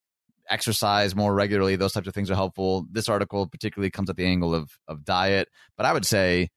exercise 0.49 1.15
more 1.15 1.35
regularly. 1.35 1.77
Those 1.77 1.93
types 1.93 2.09
of 2.09 2.15
things 2.15 2.31
are 2.31 2.37
helpful. 2.37 2.87
This 2.91 3.09
article 3.09 3.47
particularly 3.47 3.91
comes 3.91 4.11
at 4.11 4.17
the 4.17 4.27
angle 4.27 4.55
of 4.55 4.79
of 4.87 5.05
diet, 5.05 5.49
but 5.77 5.87
I 5.87 5.93
would 5.93 6.07
say 6.07 6.51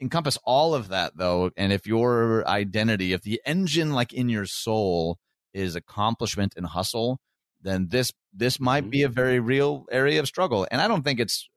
encompass 0.00 0.38
all 0.44 0.74
of 0.74 0.88
that 0.88 1.16
though. 1.16 1.50
And 1.56 1.72
if 1.72 1.86
your 1.86 2.46
identity, 2.46 3.12
if 3.12 3.22
the 3.22 3.40
engine 3.44 3.92
like 3.92 4.12
in 4.12 4.28
your 4.28 4.46
soul 4.46 5.18
is 5.52 5.76
accomplishment 5.76 6.54
and 6.56 6.66
hustle, 6.66 7.20
then 7.62 7.88
this 7.88 8.12
this 8.32 8.60
might 8.60 8.82
mm-hmm. 8.82 8.90
be 8.90 9.02
a 9.02 9.08
very 9.08 9.40
real 9.40 9.86
area 9.90 10.20
of 10.20 10.26
struggle. 10.26 10.66
And 10.70 10.80
I 10.80 10.88
don't 10.88 11.02
think 11.02 11.20
it's 11.20 11.48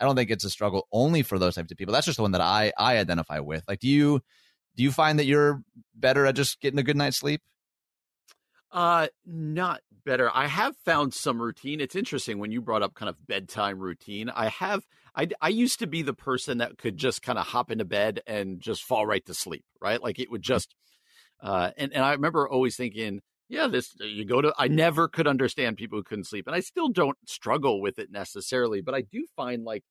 I 0.00 0.04
don't 0.04 0.16
think 0.16 0.30
it's 0.30 0.44
a 0.44 0.50
struggle 0.50 0.86
only 0.92 1.22
for 1.22 1.38
those 1.38 1.54
types 1.54 1.70
of 1.70 1.78
people. 1.78 1.92
That's 1.92 2.06
just 2.06 2.16
the 2.16 2.22
one 2.22 2.32
that 2.32 2.40
I 2.40 2.72
I 2.78 2.98
identify 2.98 3.40
with. 3.40 3.64
Like, 3.68 3.80
do 3.80 3.88
you 3.88 4.20
do 4.76 4.82
you 4.82 4.90
find 4.90 5.18
that 5.18 5.26
you're 5.26 5.62
better 5.94 6.26
at 6.26 6.34
just 6.34 6.60
getting 6.60 6.78
a 6.78 6.82
good 6.82 6.96
night's 6.96 7.18
sleep? 7.18 7.42
Uh, 8.74 9.06
not 9.24 9.82
better. 10.04 10.28
I 10.34 10.48
have 10.48 10.76
found 10.78 11.14
some 11.14 11.40
routine. 11.40 11.80
It's 11.80 11.94
interesting 11.94 12.40
when 12.40 12.50
you 12.50 12.60
brought 12.60 12.82
up 12.82 12.94
kind 12.94 13.08
of 13.08 13.24
bedtime 13.24 13.78
routine. 13.78 14.28
I 14.28 14.48
have, 14.48 14.84
I, 15.14 15.28
I 15.40 15.48
used 15.50 15.78
to 15.78 15.86
be 15.86 16.02
the 16.02 16.12
person 16.12 16.58
that 16.58 16.76
could 16.76 16.96
just 16.96 17.22
kind 17.22 17.38
of 17.38 17.46
hop 17.46 17.70
into 17.70 17.84
bed 17.84 18.20
and 18.26 18.60
just 18.60 18.82
fall 18.82 19.06
right 19.06 19.24
to 19.26 19.32
sleep, 19.32 19.64
right? 19.80 20.02
Like 20.02 20.18
it 20.18 20.28
would 20.28 20.42
mm-hmm. 20.42 20.54
just, 20.54 20.74
uh, 21.40 21.70
and, 21.78 21.92
and 21.92 22.04
I 22.04 22.12
remember 22.12 22.48
always 22.48 22.74
thinking, 22.74 23.20
yeah, 23.48 23.68
this, 23.68 23.94
you 24.00 24.24
go 24.24 24.40
to, 24.40 24.52
I 24.58 24.66
never 24.66 25.06
could 25.06 25.28
understand 25.28 25.76
people 25.76 25.98
who 25.98 26.02
couldn't 26.02 26.24
sleep. 26.24 26.48
And 26.48 26.56
I 26.56 26.60
still 26.60 26.88
don't 26.88 27.16
struggle 27.26 27.80
with 27.80 28.00
it 28.00 28.10
necessarily, 28.10 28.80
but 28.80 28.94
I 28.94 29.02
do 29.02 29.24
find 29.36 29.62
like 29.62 29.84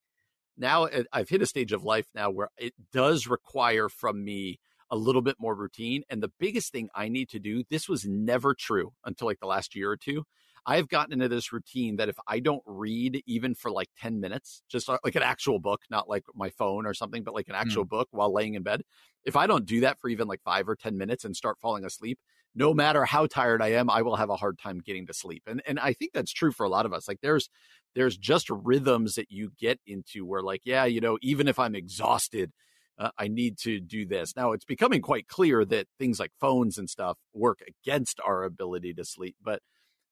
now 0.58 0.86
uh, 0.86 1.04
I've 1.14 1.30
hit 1.30 1.42
a 1.42 1.48
stage 1.48 1.72
of 1.72 1.86
life 1.86 2.08
now 2.14 2.30
where 2.30 2.50
it 2.58 2.74
does 2.92 3.28
require 3.28 3.88
from 3.88 4.26
me 4.26 4.60
a 4.94 4.96
little 4.96 5.24
bit 5.24 5.38
more 5.40 5.56
routine. 5.56 6.04
And 6.08 6.22
the 6.22 6.32
biggest 6.40 6.72
thing 6.72 6.88
I 6.94 7.10
need 7.10 7.28
to 7.30 7.40
do, 7.40 7.64
this 7.72 7.90
was 7.90 8.06
never 8.06 8.54
true 8.54 8.94
until 9.04 9.28
like 9.28 9.40
the 9.40 9.48
last 9.48 9.76
year 9.76 9.90
or 9.90 9.98
two. 9.98 10.24
I've 10.68 10.88
gotten 10.88 11.14
into 11.14 11.28
this 11.28 11.52
routine 11.52 11.96
that 11.98 12.10
if 12.10 12.16
I 12.28 12.40
don't 12.40 12.62
read 12.68 13.24
even 13.26 13.56
for 13.56 13.72
like 13.72 13.90
10 14.00 14.22
minutes, 14.22 14.62
just 14.70 14.88
uh, 14.88 15.00
like 15.04 15.16
an 15.16 15.24
actual 15.24 15.60
book, 15.60 15.82
not 15.90 16.08
like 16.08 16.24
my 16.36 16.52
phone 16.52 16.86
or 16.86 16.94
something, 16.94 17.24
but 17.24 17.34
like 17.34 17.50
an 17.50 17.56
actual 17.56 17.86
mm. 17.86 17.90
book 17.90 18.08
while 18.12 18.32
laying 18.32 18.54
in 18.54 18.62
bed, 18.62 18.84
if 19.26 19.36
I 19.36 19.48
don't 19.48 19.66
do 19.66 19.82
that 19.82 20.00
for 20.00 20.10
even 20.10 20.28
like 20.28 20.42
five 20.44 20.70
or 20.70 20.76
10 20.76 20.96
minutes 20.96 21.26
and 21.26 21.36
start 21.36 21.58
falling 21.60 21.86
asleep, 21.86 22.20
no 22.56 22.72
matter 22.72 23.04
how 23.04 23.26
tired 23.26 23.64
I 23.64 23.70
am, 23.70 23.90
I 23.90 24.04
will 24.04 24.16
have 24.16 24.30
a 24.30 24.36
hard 24.36 24.60
time 24.60 24.80
getting 24.80 25.08
to 25.08 25.14
sleep. 25.14 25.42
And 25.48 25.62
and 25.66 25.80
I 25.80 25.94
think 25.94 26.12
that's 26.14 26.32
true 26.32 26.52
for 26.52 26.66
a 26.66 26.70
lot 26.70 26.86
of 26.86 26.94
us. 26.94 27.08
Like 27.08 27.20
there's 27.22 27.50
there's 27.96 28.16
just 28.16 28.48
rhythms 28.52 29.16
that 29.16 29.32
you 29.32 29.52
get 29.60 29.80
into 29.88 30.24
where 30.24 30.44
like, 30.44 30.62
yeah, 30.64 30.86
you 30.86 31.02
know, 31.02 31.18
even 31.24 31.48
if 31.48 31.58
I'm 31.58 31.74
exhausted, 31.76 32.52
uh, 32.98 33.10
I 33.18 33.28
need 33.28 33.58
to 33.60 33.80
do 33.80 34.06
this. 34.06 34.36
Now 34.36 34.52
it's 34.52 34.66
becoming 34.66 35.02
quite 35.02 35.28
clear 35.28 35.66
that 35.66 35.88
things 35.98 36.20
like 36.20 36.32
phones 36.40 36.78
and 36.78 36.90
stuff 36.90 37.18
work 37.34 37.62
against 37.68 38.20
our 38.26 38.44
ability 38.44 38.94
to 38.96 39.06
sleep. 39.06 39.36
But 39.44 39.62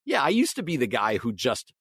yeah, 0.05 0.23
I 0.23 0.29
used 0.29 0.55
to 0.55 0.63
be 0.63 0.77
the 0.77 0.87
guy 0.87 1.17
who 1.17 1.31
just, 1.31 1.73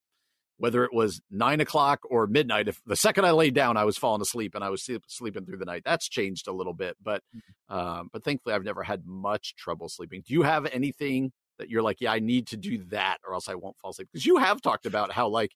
whether 0.59 0.85
it 0.85 0.93
was 0.93 1.23
nine 1.31 1.61
o'clock 1.61 2.01
or 2.11 2.27
midnight, 2.27 2.69
if 2.69 2.81
the 2.85 2.97
second 2.97 3.25
I 3.25 3.31
laid 3.31 3.55
down, 3.55 3.79
I 3.79 3.85
was 3.85 3.97
falling 3.97 4.21
asleep 4.21 4.55
and 4.55 4.63
I 4.63 4.69
was 4.69 4.87
sleeping 5.09 5.47
through 5.47 5.57
the 5.57 5.65
night. 5.65 5.83
That's 5.87 6.07
changed 6.07 6.49
a 6.49 6.53
little 6.53 6.75
bit, 6.75 6.97
but 7.03 7.23
um, 7.71 8.11
but 8.13 8.25
thankfully 8.25 8.55
I've 8.55 8.65
never 8.65 8.83
had 8.83 9.07
much 9.07 9.55
trouble 9.57 9.89
sleeping. 9.89 10.23
Do 10.27 10.35
you 10.35 10.43
have 10.43 10.67
anything 10.67 11.33
that 11.59 11.71
you're 11.71 11.83
like, 11.83 12.01
yeah, 12.01 12.13
I 12.13 12.19
need 12.19 12.47
to 12.49 12.59
do 12.59 12.85
that 12.91 13.19
or 13.27 13.33
else 13.33 13.49
I 13.49 13.55
won't 13.55 13.79
fall 13.79 13.93
asleep? 13.93 14.09
Because 14.13 14.27
you 14.27 14.37
have 14.37 14.61
talked 14.61 14.85
about 14.85 15.13
how 15.13 15.29
like 15.29 15.53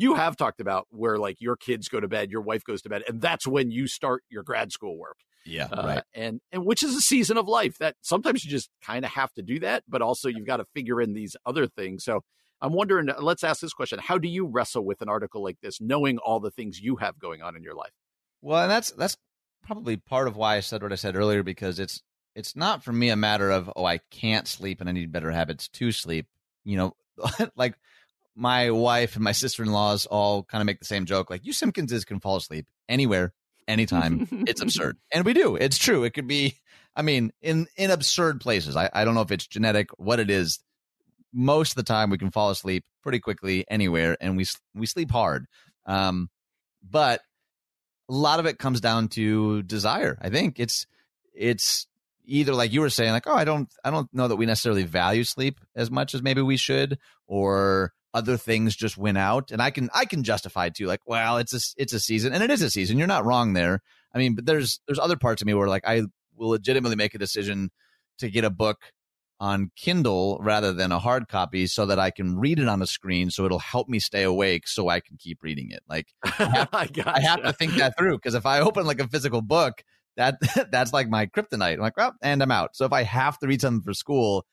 you 0.00 0.14
have 0.14 0.36
talked 0.36 0.60
about 0.60 0.86
where 0.90 1.18
like 1.18 1.40
your 1.40 1.56
kids 1.56 1.88
go 1.88 2.00
to 2.00 2.08
bed, 2.08 2.30
your 2.30 2.40
wife 2.40 2.64
goes 2.64 2.82
to 2.82 2.88
bed, 2.88 3.02
and 3.06 3.20
that's 3.20 3.46
when 3.46 3.70
you 3.70 3.86
start 3.86 4.22
your 4.30 4.42
grad 4.42 4.72
school 4.72 4.98
work. 4.98 5.18
Yeah, 5.44 5.68
uh, 5.70 5.82
right. 5.86 6.02
And 6.14 6.40
and 6.52 6.64
which 6.64 6.82
is 6.82 6.96
a 6.96 7.00
season 7.00 7.36
of 7.36 7.46
life 7.48 7.78
that 7.78 7.96
sometimes 8.00 8.44
you 8.44 8.50
just 8.50 8.70
kind 8.82 9.04
of 9.04 9.10
have 9.12 9.32
to 9.34 9.42
do 9.42 9.60
that, 9.60 9.84
but 9.88 10.02
also 10.02 10.28
you've 10.28 10.46
got 10.46 10.56
to 10.56 10.64
figure 10.74 11.00
in 11.00 11.12
these 11.12 11.36
other 11.44 11.66
things. 11.66 12.04
So 12.04 12.24
I'm 12.60 12.72
wondering. 12.72 13.08
Let's 13.18 13.44
ask 13.44 13.60
this 13.60 13.72
question: 13.72 13.98
How 13.98 14.16
do 14.18 14.28
you 14.28 14.46
wrestle 14.46 14.84
with 14.84 15.02
an 15.02 15.08
article 15.08 15.42
like 15.42 15.58
this, 15.62 15.80
knowing 15.80 16.18
all 16.18 16.40
the 16.40 16.50
things 16.50 16.80
you 16.80 16.96
have 16.96 17.18
going 17.18 17.42
on 17.42 17.56
in 17.56 17.62
your 17.62 17.74
life? 17.74 17.92
Well, 18.42 18.62
and 18.62 18.70
that's 18.70 18.90
that's 18.92 19.16
probably 19.62 19.96
part 19.96 20.28
of 20.28 20.36
why 20.36 20.56
I 20.56 20.60
said 20.60 20.82
what 20.82 20.92
I 20.92 20.96
said 20.96 21.16
earlier 21.16 21.42
because 21.42 21.78
it's 21.78 22.02
it's 22.34 22.56
not 22.56 22.82
for 22.82 22.92
me 22.92 23.10
a 23.10 23.16
matter 23.16 23.50
of 23.50 23.70
oh 23.76 23.84
I 23.84 23.98
can't 24.10 24.48
sleep 24.48 24.80
and 24.80 24.88
I 24.88 24.92
need 24.92 25.12
better 25.12 25.30
habits 25.30 25.68
to 25.68 25.92
sleep. 25.92 26.26
You 26.64 26.76
know, 26.76 26.96
like 27.56 27.74
my 28.34 28.70
wife 28.70 29.16
and 29.16 29.24
my 29.24 29.32
sister 29.32 29.62
in 29.62 29.72
laws 29.72 30.06
all 30.06 30.44
kind 30.44 30.62
of 30.62 30.66
make 30.66 30.78
the 30.78 30.86
same 30.86 31.04
joke. 31.04 31.30
Like, 31.30 31.44
you 31.44 31.52
Simpkinses 31.52 32.06
can 32.06 32.20
fall 32.20 32.36
asleep 32.36 32.66
anywhere, 32.88 33.32
anytime. 33.68 34.28
it's 34.46 34.60
absurd. 34.60 34.96
And 35.12 35.24
we 35.24 35.32
do. 35.32 35.56
It's 35.56 35.78
true. 35.78 36.04
It 36.04 36.10
could 36.10 36.26
be, 36.26 36.56
I 36.94 37.02
mean, 37.02 37.32
in, 37.42 37.66
in 37.76 37.90
absurd 37.90 38.40
places. 38.40 38.76
I, 38.76 38.90
I 38.92 39.04
don't 39.04 39.14
know 39.14 39.22
if 39.22 39.30
it's 39.30 39.46
genetic, 39.46 39.90
what 39.98 40.20
it 40.20 40.30
is. 40.30 40.60
Most 41.32 41.72
of 41.72 41.76
the 41.76 41.82
time, 41.84 42.10
we 42.10 42.18
can 42.18 42.30
fall 42.30 42.50
asleep 42.50 42.84
pretty 43.02 43.20
quickly 43.20 43.64
anywhere, 43.70 44.16
and 44.20 44.36
we 44.36 44.46
we 44.74 44.86
sleep 44.86 45.10
hard. 45.10 45.46
Um, 45.86 46.28
but 46.82 47.20
a 48.08 48.12
lot 48.14 48.40
of 48.40 48.46
it 48.46 48.58
comes 48.58 48.80
down 48.80 49.08
to 49.08 49.62
desire. 49.62 50.18
I 50.20 50.28
think 50.30 50.58
it's 50.58 50.86
it's 51.34 51.86
either 52.24 52.54
like 52.54 52.72
you 52.72 52.80
were 52.80 52.90
saying, 52.90 53.12
like, 53.12 53.26
oh, 53.26 53.34
I 53.34 53.44
don't 53.44 53.72
I 53.84 53.90
don't 53.90 54.12
know 54.12 54.28
that 54.28 54.36
we 54.36 54.46
necessarily 54.46 54.84
value 54.84 55.24
sleep 55.24 55.60
as 55.74 55.90
much 55.90 56.14
as 56.14 56.22
maybe 56.22 56.42
we 56.42 56.56
should, 56.56 56.98
or 57.26 57.92
other 58.12 58.36
things 58.36 58.74
just 58.74 58.98
win 58.98 59.16
out 59.16 59.50
and 59.50 59.62
i 59.62 59.70
can 59.70 59.88
i 59.94 60.04
can 60.04 60.22
justify 60.22 60.68
too 60.68 60.86
like 60.86 61.00
well 61.06 61.36
it's 61.36 61.54
a 61.54 61.60
it's 61.80 61.92
a 61.92 62.00
season 62.00 62.32
and 62.32 62.42
it 62.42 62.50
is 62.50 62.62
a 62.62 62.70
season 62.70 62.98
you're 62.98 63.06
not 63.06 63.24
wrong 63.24 63.52
there. 63.52 63.80
I 64.12 64.18
mean 64.18 64.34
but 64.34 64.46
there's 64.46 64.80
there's 64.86 64.98
other 64.98 65.16
parts 65.16 65.42
of 65.42 65.46
me 65.46 65.54
where 65.54 65.68
like 65.68 65.86
i 65.86 66.02
will 66.36 66.50
legitimately 66.50 66.96
make 66.96 67.14
a 67.14 67.18
decision 67.18 67.70
to 68.18 68.28
get 68.28 68.44
a 68.44 68.50
book 68.50 68.78
on 69.38 69.70
kindle 69.76 70.38
rather 70.42 70.72
than 70.72 70.92
a 70.92 70.98
hard 70.98 71.28
copy 71.28 71.66
so 71.66 71.86
that 71.86 71.98
i 71.98 72.10
can 72.10 72.38
read 72.38 72.58
it 72.58 72.68
on 72.68 72.82
a 72.82 72.86
screen 72.86 73.30
so 73.30 73.44
it'll 73.44 73.60
help 73.60 73.88
me 73.88 74.00
stay 74.00 74.24
awake 74.24 74.66
so 74.66 74.88
i 74.88 75.00
can 75.00 75.16
keep 75.16 75.42
reading 75.42 75.70
it. 75.70 75.82
Like 75.88 76.08
i 76.24 76.66
have, 76.72 76.92
gotcha. 76.92 77.12
I 77.14 77.20
have 77.20 77.42
to 77.44 77.52
think 77.52 77.74
that 77.74 77.96
through 77.96 78.16
because 78.16 78.34
if 78.34 78.46
i 78.46 78.60
open 78.60 78.86
like 78.86 79.00
a 79.00 79.08
physical 79.08 79.42
book 79.42 79.84
that 80.16 80.36
that's 80.72 80.92
like 80.92 81.08
my 81.08 81.26
kryptonite. 81.26 81.74
I'm 81.74 81.80
like 81.80 81.96
well 81.96 82.14
and 82.20 82.42
i'm 82.42 82.50
out. 82.50 82.74
So 82.74 82.84
if 82.86 82.92
i 82.92 83.04
have 83.04 83.38
to 83.38 83.46
read 83.46 83.60
something 83.60 83.82
for 83.82 83.94
school 83.94 84.44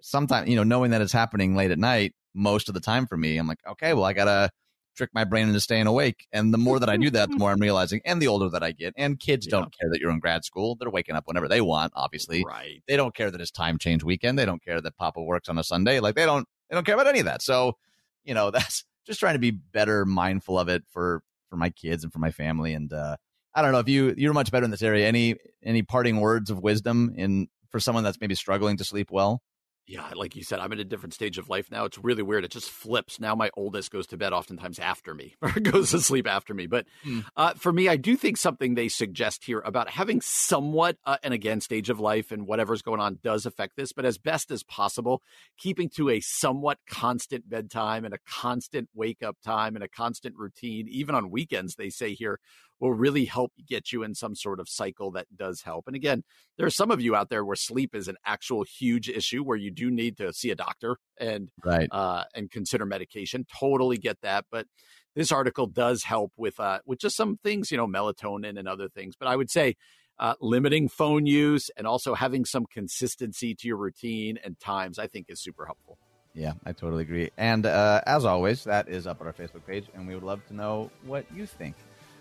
sometimes 0.00 0.48
you 0.48 0.56
know 0.56 0.62
knowing 0.62 0.92
that 0.92 1.02
it's 1.02 1.12
happening 1.12 1.56
late 1.56 1.70
at 1.70 1.78
night 1.78 2.14
most 2.34 2.68
of 2.68 2.74
the 2.74 2.80
time 2.80 3.06
for 3.06 3.16
me. 3.16 3.36
I'm 3.36 3.46
like, 3.46 3.60
okay, 3.66 3.94
well, 3.94 4.04
I 4.04 4.12
gotta 4.12 4.50
trick 4.96 5.10
my 5.14 5.24
brain 5.24 5.48
into 5.48 5.60
staying 5.60 5.86
awake. 5.86 6.26
And 6.32 6.52
the 6.52 6.58
more 6.58 6.78
that 6.78 6.88
I 6.88 6.96
do 6.96 7.10
that, 7.10 7.30
the 7.30 7.36
more 7.36 7.50
I'm 7.50 7.60
realizing, 7.60 8.00
and 8.04 8.20
the 8.20 8.28
older 8.28 8.48
that 8.50 8.62
I 8.62 8.72
get, 8.72 8.94
and 8.96 9.18
kids 9.18 9.46
yeah. 9.46 9.52
don't 9.52 9.74
care 9.78 9.88
that 9.90 10.00
you're 10.00 10.10
in 10.10 10.18
grad 10.20 10.44
school. 10.44 10.76
They're 10.76 10.90
waking 10.90 11.16
up 11.16 11.26
whenever 11.26 11.48
they 11.48 11.60
want, 11.60 11.92
obviously. 11.96 12.44
Right. 12.44 12.82
They 12.86 12.96
don't 12.96 13.14
care 13.14 13.30
that 13.30 13.40
it's 13.40 13.50
time 13.50 13.78
change 13.78 14.04
weekend. 14.04 14.38
They 14.38 14.44
don't 14.44 14.62
care 14.62 14.80
that 14.80 14.96
Papa 14.96 15.22
works 15.22 15.48
on 15.48 15.58
a 15.58 15.64
Sunday. 15.64 16.00
Like 16.00 16.14
they 16.14 16.26
don't 16.26 16.46
they 16.68 16.74
don't 16.74 16.84
care 16.84 16.94
about 16.94 17.06
any 17.06 17.20
of 17.20 17.26
that. 17.26 17.42
So, 17.42 17.76
you 18.24 18.34
know, 18.34 18.50
that's 18.50 18.84
just 19.06 19.20
trying 19.20 19.34
to 19.34 19.40
be 19.40 19.50
better 19.50 20.04
mindful 20.04 20.58
of 20.58 20.68
it 20.68 20.84
for 20.92 21.22
for 21.48 21.56
my 21.56 21.70
kids 21.70 22.04
and 22.04 22.12
for 22.12 22.18
my 22.18 22.30
family. 22.30 22.74
And 22.74 22.92
uh 22.92 23.16
I 23.54 23.62
don't 23.62 23.72
know 23.72 23.80
if 23.80 23.88
you 23.88 24.14
you're 24.16 24.32
much 24.32 24.52
better 24.52 24.64
in 24.64 24.70
this 24.70 24.82
area. 24.82 25.08
Any 25.08 25.36
any 25.64 25.82
parting 25.82 26.20
words 26.20 26.50
of 26.50 26.60
wisdom 26.60 27.12
in 27.16 27.48
for 27.70 27.80
someone 27.80 28.04
that's 28.04 28.20
maybe 28.20 28.34
struggling 28.34 28.76
to 28.76 28.84
sleep 28.84 29.10
well? 29.10 29.42
Yeah, 29.90 30.12
like 30.14 30.36
you 30.36 30.44
said, 30.44 30.60
I'm 30.60 30.72
in 30.72 30.78
a 30.78 30.84
different 30.84 31.14
stage 31.14 31.36
of 31.36 31.48
life 31.48 31.68
now. 31.68 31.84
It's 31.84 31.98
really 31.98 32.22
weird. 32.22 32.44
It 32.44 32.52
just 32.52 32.70
flips. 32.70 33.18
Now 33.18 33.34
my 33.34 33.50
oldest 33.56 33.90
goes 33.90 34.06
to 34.08 34.16
bed 34.16 34.32
oftentimes 34.32 34.78
after 34.78 35.14
me 35.14 35.34
or 35.42 35.50
goes 35.50 35.90
to 35.90 35.98
sleep 35.98 36.28
after 36.28 36.54
me. 36.54 36.68
But 36.68 36.86
mm. 37.04 37.24
uh, 37.36 37.54
for 37.54 37.72
me, 37.72 37.88
I 37.88 37.96
do 37.96 38.16
think 38.16 38.36
something 38.36 38.74
they 38.74 38.86
suggest 38.86 39.44
here 39.44 39.58
about 39.58 39.90
having 39.90 40.20
somewhat, 40.20 40.96
uh, 41.04 41.16
and 41.24 41.34
again, 41.34 41.60
stage 41.60 41.90
of 41.90 41.98
life 41.98 42.30
and 42.30 42.46
whatever's 42.46 42.82
going 42.82 43.00
on 43.00 43.18
does 43.24 43.46
affect 43.46 43.76
this, 43.76 43.92
but 43.92 44.04
as 44.04 44.16
best 44.16 44.52
as 44.52 44.62
possible, 44.62 45.22
keeping 45.58 45.88
to 45.96 46.08
a 46.08 46.20
somewhat 46.20 46.78
constant 46.88 47.50
bedtime 47.50 48.04
and 48.04 48.14
a 48.14 48.18
constant 48.28 48.88
wake 48.94 49.24
up 49.24 49.38
time 49.44 49.74
and 49.74 49.82
a 49.82 49.88
constant 49.88 50.36
routine, 50.38 50.86
even 50.88 51.16
on 51.16 51.30
weekends, 51.30 51.74
they 51.74 51.90
say 51.90 52.14
here, 52.14 52.38
will 52.80 52.94
really 52.94 53.26
help 53.26 53.52
get 53.68 53.92
you 53.92 54.02
in 54.02 54.14
some 54.14 54.34
sort 54.34 54.58
of 54.58 54.68
cycle 54.68 55.10
that 55.12 55.26
does 55.36 55.62
help. 55.62 55.86
And 55.86 55.94
again, 55.94 56.24
there 56.56 56.66
are 56.66 56.70
some 56.70 56.90
of 56.90 57.00
you 57.00 57.14
out 57.14 57.28
there 57.28 57.44
where 57.44 57.56
sleep 57.56 57.94
is 57.94 58.08
an 58.08 58.16
actual 58.24 58.64
huge 58.64 59.08
issue 59.08 59.42
where 59.44 59.56
you 59.56 59.70
do 59.70 59.90
need 59.90 60.16
to 60.16 60.32
see 60.32 60.50
a 60.50 60.56
doctor 60.56 60.96
and 61.18 61.50
right. 61.64 61.88
uh, 61.92 62.24
and 62.34 62.50
consider 62.50 62.86
medication. 62.86 63.46
Totally 63.58 63.98
get 63.98 64.20
that, 64.22 64.46
but 64.50 64.66
this 65.14 65.30
article 65.30 65.66
does 65.66 66.04
help 66.04 66.32
with 66.36 66.58
uh, 66.58 66.80
with 66.86 66.98
just 66.98 67.16
some 67.16 67.38
things, 67.42 67.70
you 67.70 67.76
know, 67.76 67.86
melatonin 67.86 68.58
and 68.58 68.66
other 68.66 68.88
things. 68.88 69.14
But 69.18 69.28
I 69.28 69.36
would 69.36 69.50
say 69.50 69.76
uh, 70.18 70.34
limiting 70.40 70.88
phone 70.88 71.26
use 71.26 71.70
and 71.76 71.86
also 71.86 72.14
having 72.14 72.44
some 72.44 72.66
consistency 72.66 73.54
to 73.54 73.66
your 73.68 73.76
routine 73.76 74.38
and 74.42 74.58
times, 74.60 74.98
I 74.98 75.06
think, 75.06 75.26
is 75.28 75.42
super 75.42 75.66
helpful. 75.66 75.98
Yeah, 76.34 76.52
I 76.64 76.72
totally 76.72 77.02
agree. 77.02 77.30
And 77.36 77.66
uh, 77.66 78.02
as 78.06 78.24
always, 78.24 78.64
that 78.64 78.88
is 78.88 79.06
up 79.06 79.20
on 79.20 79.26
our 79.26 79.32
Facebook 79.32 79.66
page, 79.66 79.86
and 79.94 80.06
we 80.06 80.14
would 80.14 80.22
love 80.22 80.46
to 80.46 80.54
know 80.54 80.90
what 81.04 81.24
you 81.34 81.44
think. 81.46 81.74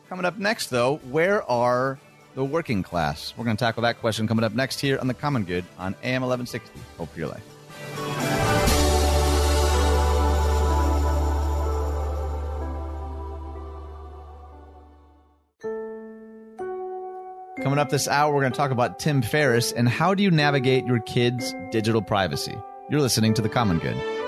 Coming 0.10 0.26
up 0.26 0.40
next, 0.40 0.72
though, 0.72 0.96
where 1.12 1.48
are 1.50 2.00
the 2.34 2.44
working 2.44 2.82
class? 2.82 3.32
We're 3.38 3.46
going 3.46 3.56
to 3.56 3.64
tackle 3.64 3.84
that 3.84 4.00
question 4.00 4.28
coming 4.28 4.44
up 4.44 4.54
next 4.56 4.80
here 4.80 4.98
on 4.98 5.06
The 5.06 5.14
Common 5.14 5.44
Good 5.44 5.64
on 5.78 5.94
AM 6.04 6.24
1160. 6.24 6.72
Hope 6.98 7.14
for 7.14 7.20
your 7.20 7.28
life. 7.28 7.44
Coming 17.62 17.78
up 17.78 17.90
this 17.90 18.08
hour, 18.08 18.34
we're 18.34 18.42
going 18.42 18.52
to 18.52 18.58
talk 18.58 18.72
about 18.72 18.98
Tim 18.98 19.22
Ferriss 19.22 19.72
and 19.72 19.88
how 19.88 20.16
do 20.16 20.24
you 20.24 20.32
navigate 20.32 20.88
your 20.88 21.02
kids' 21.02 21.54
digital 21.70 22.02
privacy. 22.02 22.58
You're 22.90 23.02
listening 23.02 23.36
to 23.36 23.44
The 23.44 23.50
Common 23.50 23.78
Good. 23.78 24.19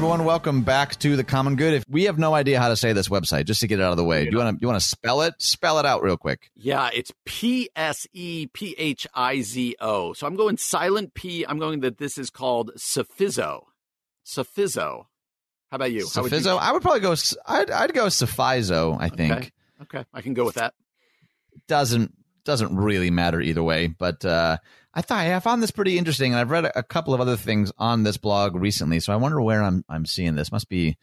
Everyone, 0.00 0.24
welcome 0.24 0.62
back 0.62 0.98
to 0.98 1.14
the 1.14 1.22
Common 1.22 1.56
Good. 1.56 1.74
If 1.74 1.84
we 1.86 2.04
have 2.04 2.18
no 2.18 2.32
idea 2.32 2.58
how 2.58 2.68
to 2.68 2.76
say 2.76 2.94
this 2.94 3.10
website, 3.10 3.44
just 3.44 3.60
to 3.60 3.66
get 3.66 3.80
it 3.80 3.82
out 3.82 3.90
of 3.90 3.98
the 3.98 4.04
way, 4.04 4.24
do 4.24 4.30
you 4.30 4.38
want 4.38 4.56
to 4.56 4.62
you 4.62 4.66
want 4.66 4.80
to 4.80 4.88
spell 4.88 5.20
it? 5.20 5.34
Spell 5.36 5.78
it 5.78 5.84
out 5.84 6.02
real 6.02 6.16
quick. 6.16 6.50
Yeah, 6.56 6.88
it's 6.94 7.12
P 7.26 7.68
S 7.76 8.06
E 8.14 8.46
P 8.46 8.74
H 8.78 9.06
I 9.12 9.42
Z 9.42 9.76
O. 9.78 10.14
So 10.14 10.26
I'm 10.26 10.36
going 10.36 10.56
silent 10.56 11.12
P. 11.12 11.44
I'm 11.46 11.58
going 11.58 11.80
that 11.80 11.98
this 11.98 12.16
is 12.16 12.30
called 12.30 12.70
Suffizo. 12.78 13.64
Suffizo. 14.24 15.04
How 15.70 15.74
about 15.74 15.92
you? 15.92 16.06
Suffizo. 16.06 16.58
I 16.58 16.72
would 16.72 16.80
probably 16.80 17.00
go. 17.00 17.14
I'd 17.44 17.70
I'd 17.70 17.92
go 17.92 18.06
Suffizo. 18.06 18.96
I 18.98 19.10
think. 19.10 19.32
Okay. 19.34 19.50
okay, 19.82 20.04
I 20.14 20.22
can 20.22 20.32
go 20.32 20.46
with 20.46 20.54
that. 20.54 20.72
Doesn't 21.68 22.14
doesn't 22.46 22.74
really 22.74 23.10
matter 23.10 23.38
either 23.38 23.62
way, 23.62 23.88
but 23.88 24.24
uh, 24.24 24.56
I 24.92 25.02
thought 25.02 25.26
I 25.26 25.38
found 25.40 25.62
this 25.62 25.70
pretty 25.70 25.98
interesting, 25.98 26.32
and 26.32 26.40
I've 26.40 26.50
read 26.50 26.64
a, 26.64 26.82
couple 26.82 27.14
of 27.14 27.20
other 27.20 27.36
things 27.36 27.70
on 27.78 28.02
this 28.02 28.16
blog 28.16 28.56
recently. 28.56 28.98
So 28.98 29.12
I 29.12 29.16
wonder 29.16 29.40
where 29.40 29.62
I'm 29.62 29.84
I'm 29.88 30.04
seeing 30.04 30.34
this. 30.34 30.50
Must 30.50 30.68
be 30.68 30.96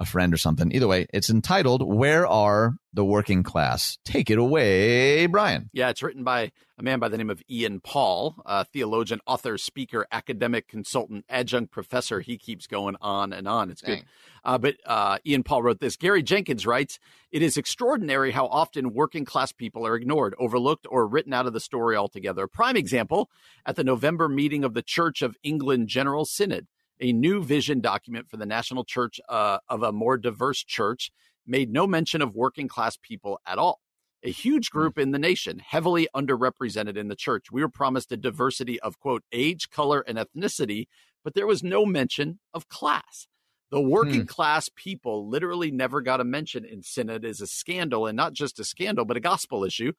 a 0.00 0.04
friend 0.04 0.34
or 0.34 0.36
something. 0.36 0.72
Either 0.72 0.88
way, 0.88 1.06
it's 1.12 1.30
entitled 1.30 1.86
"Where 1.86 2.26
Are 2.26 2.74
the 2.92 3.04
Working 3.04 3.44
Class?" 3.44 3.98
Take 4.04 4.30
it 4.30 4.38
away, 4.38 5.26
Brian. 5.26 5.70
Yeah, 5.72 5.90
it's 5.90 6.02
written 6.02 6.24
by 6.24 6.50
a 6.78 6.82
man 6.82 6.98
by 6.98 7.08
the 7.08 7.18
name 7.18 7.30
of 7.30 7.42
Ian 7.48 7.80
Paul, 7.80 8.42
a 8.46 8.64
theologian, 8.64 9.20
author, 9.26 9.58
speaker, 9.58 10.06
academic 10.10 10.66
consultant, 10.66 11.26
adjunct 11.28 11.70
professor. 11.70 12.20
He 12.20 12.38
keeps 12.38 12.66
going 12.66 12.96
on 13.02 13.34
and 13.34 13.46
on. 13.46 13.70
It's 13.70 13.82
Dang. 13.82 13.98
good. 13.98 14.06
Uh, 14.42 14.56
but 14.56 14.76
uh, 14.86 15.18
Ian 15.26 15.42
Paul 15.42 15.62
wrote 15.62 15.80
this. 15.80 15.96
Gary 15.96 16.22
Jenkins 16.22 16.66
writes, 16.66 16.98
It 17.30 17.42
is 17.42 17.58
extraordinary 17.58 18.32
how 18.32 18.46
often 18.46 18.94
working 18.94 19.26
class 19.26 19.52
people 19.52 19.86
are 19.86 19.94
ignored, 19.94 20.34
overlooked, 20.38 20.86
or 20.88 21.06
written 21.06 21.34
out 21.34 21.46
of 21.46 21.52
the 21.52 21.60
story 21.60 21.96
altogether. 21.96 22.44
A 22.44 22.48
Prime 22.48 22.76
example 22.76 23.30
at 23.66 23.76
the 23.76 23.84
November 23.84 24.28
meeting 24.28 24.64
of 24.64 24.72
the 24.72 24.82
Church 24.82 25.20
of 25.20 25.36
England 25.42 25.88
General 25.88 26.24
Synod, 26.24 26.66
a 27.00 27.12
new 27.12 27.42
vision 27.42 27.80
document 27.80 28.28
for 28.28 28.36
the 28.36 28.46
National 28.46 28.84
Church 28.84 29.20
uh, 29.28 29.58
of 29.68 29.82
a 29.82 29.92
more 29.92 30.18
diverse 30.18 30.62
church 30.62 31.10
made 31.46 31.72
no 31.72 31.86
mention 31.86 32.22
of 32.22 32.34
working 32.34 32.68
class 32.68 32.96
people 33.00 33.40
at 33.46 33.58
all. 33.58 33.80
A 34.22 34.30
huge 34.30 34.70
hmm. 34.70 34.78
group 34.78 34.98
in 34.98 35.10
the 35.12 35.18
nation, 35.18 35.58
heavily 35.58 36.08
underrepresented 36.14 36.96
in 36.96 37.08
the 37.08 37.16
church. 37.16 37.46
We 37.50 37.62
were 37.62 37.70
promised 37.70 38.12
a 38.12 38.16
diversity 38.16 38.78
of, 38.80 38.98
quote, 38.98 39.24
age, 39.32 39.70
color, 39.70 40.04
and 40.06 40.18
ethnicity, 40.18 40.86
but 41.24 41.34
there 41.34 41.46
was 41.46 41.62
no 41.62 41.86
mention 41.86 42.38
of 42.52 42.68
class. 42.68 43.26
The 43.70 43.80
working 43.80 44.22
hmm. 44.22 44.26
class 44.26 44.68
people 44.74 45.28
literally 45.28 45.70
never 45.70 46.00
got 46.00 46.20
a 46.20 46.24
mention 46.24 46.64
in 46.64 46.82
Synod 46.82 47.24
is 47.24 47.40
a 47.40 47.46
scandal, 47.46 48.06
and 48.06 48.16
not 48.16 48.32
just 48.32 48.58
a 48.58 48.64
scandal, 48.64 49.04
but 49.04 49.16
a 49.16 49.20
gospel 49.20 49.64
issue 49.64 49.92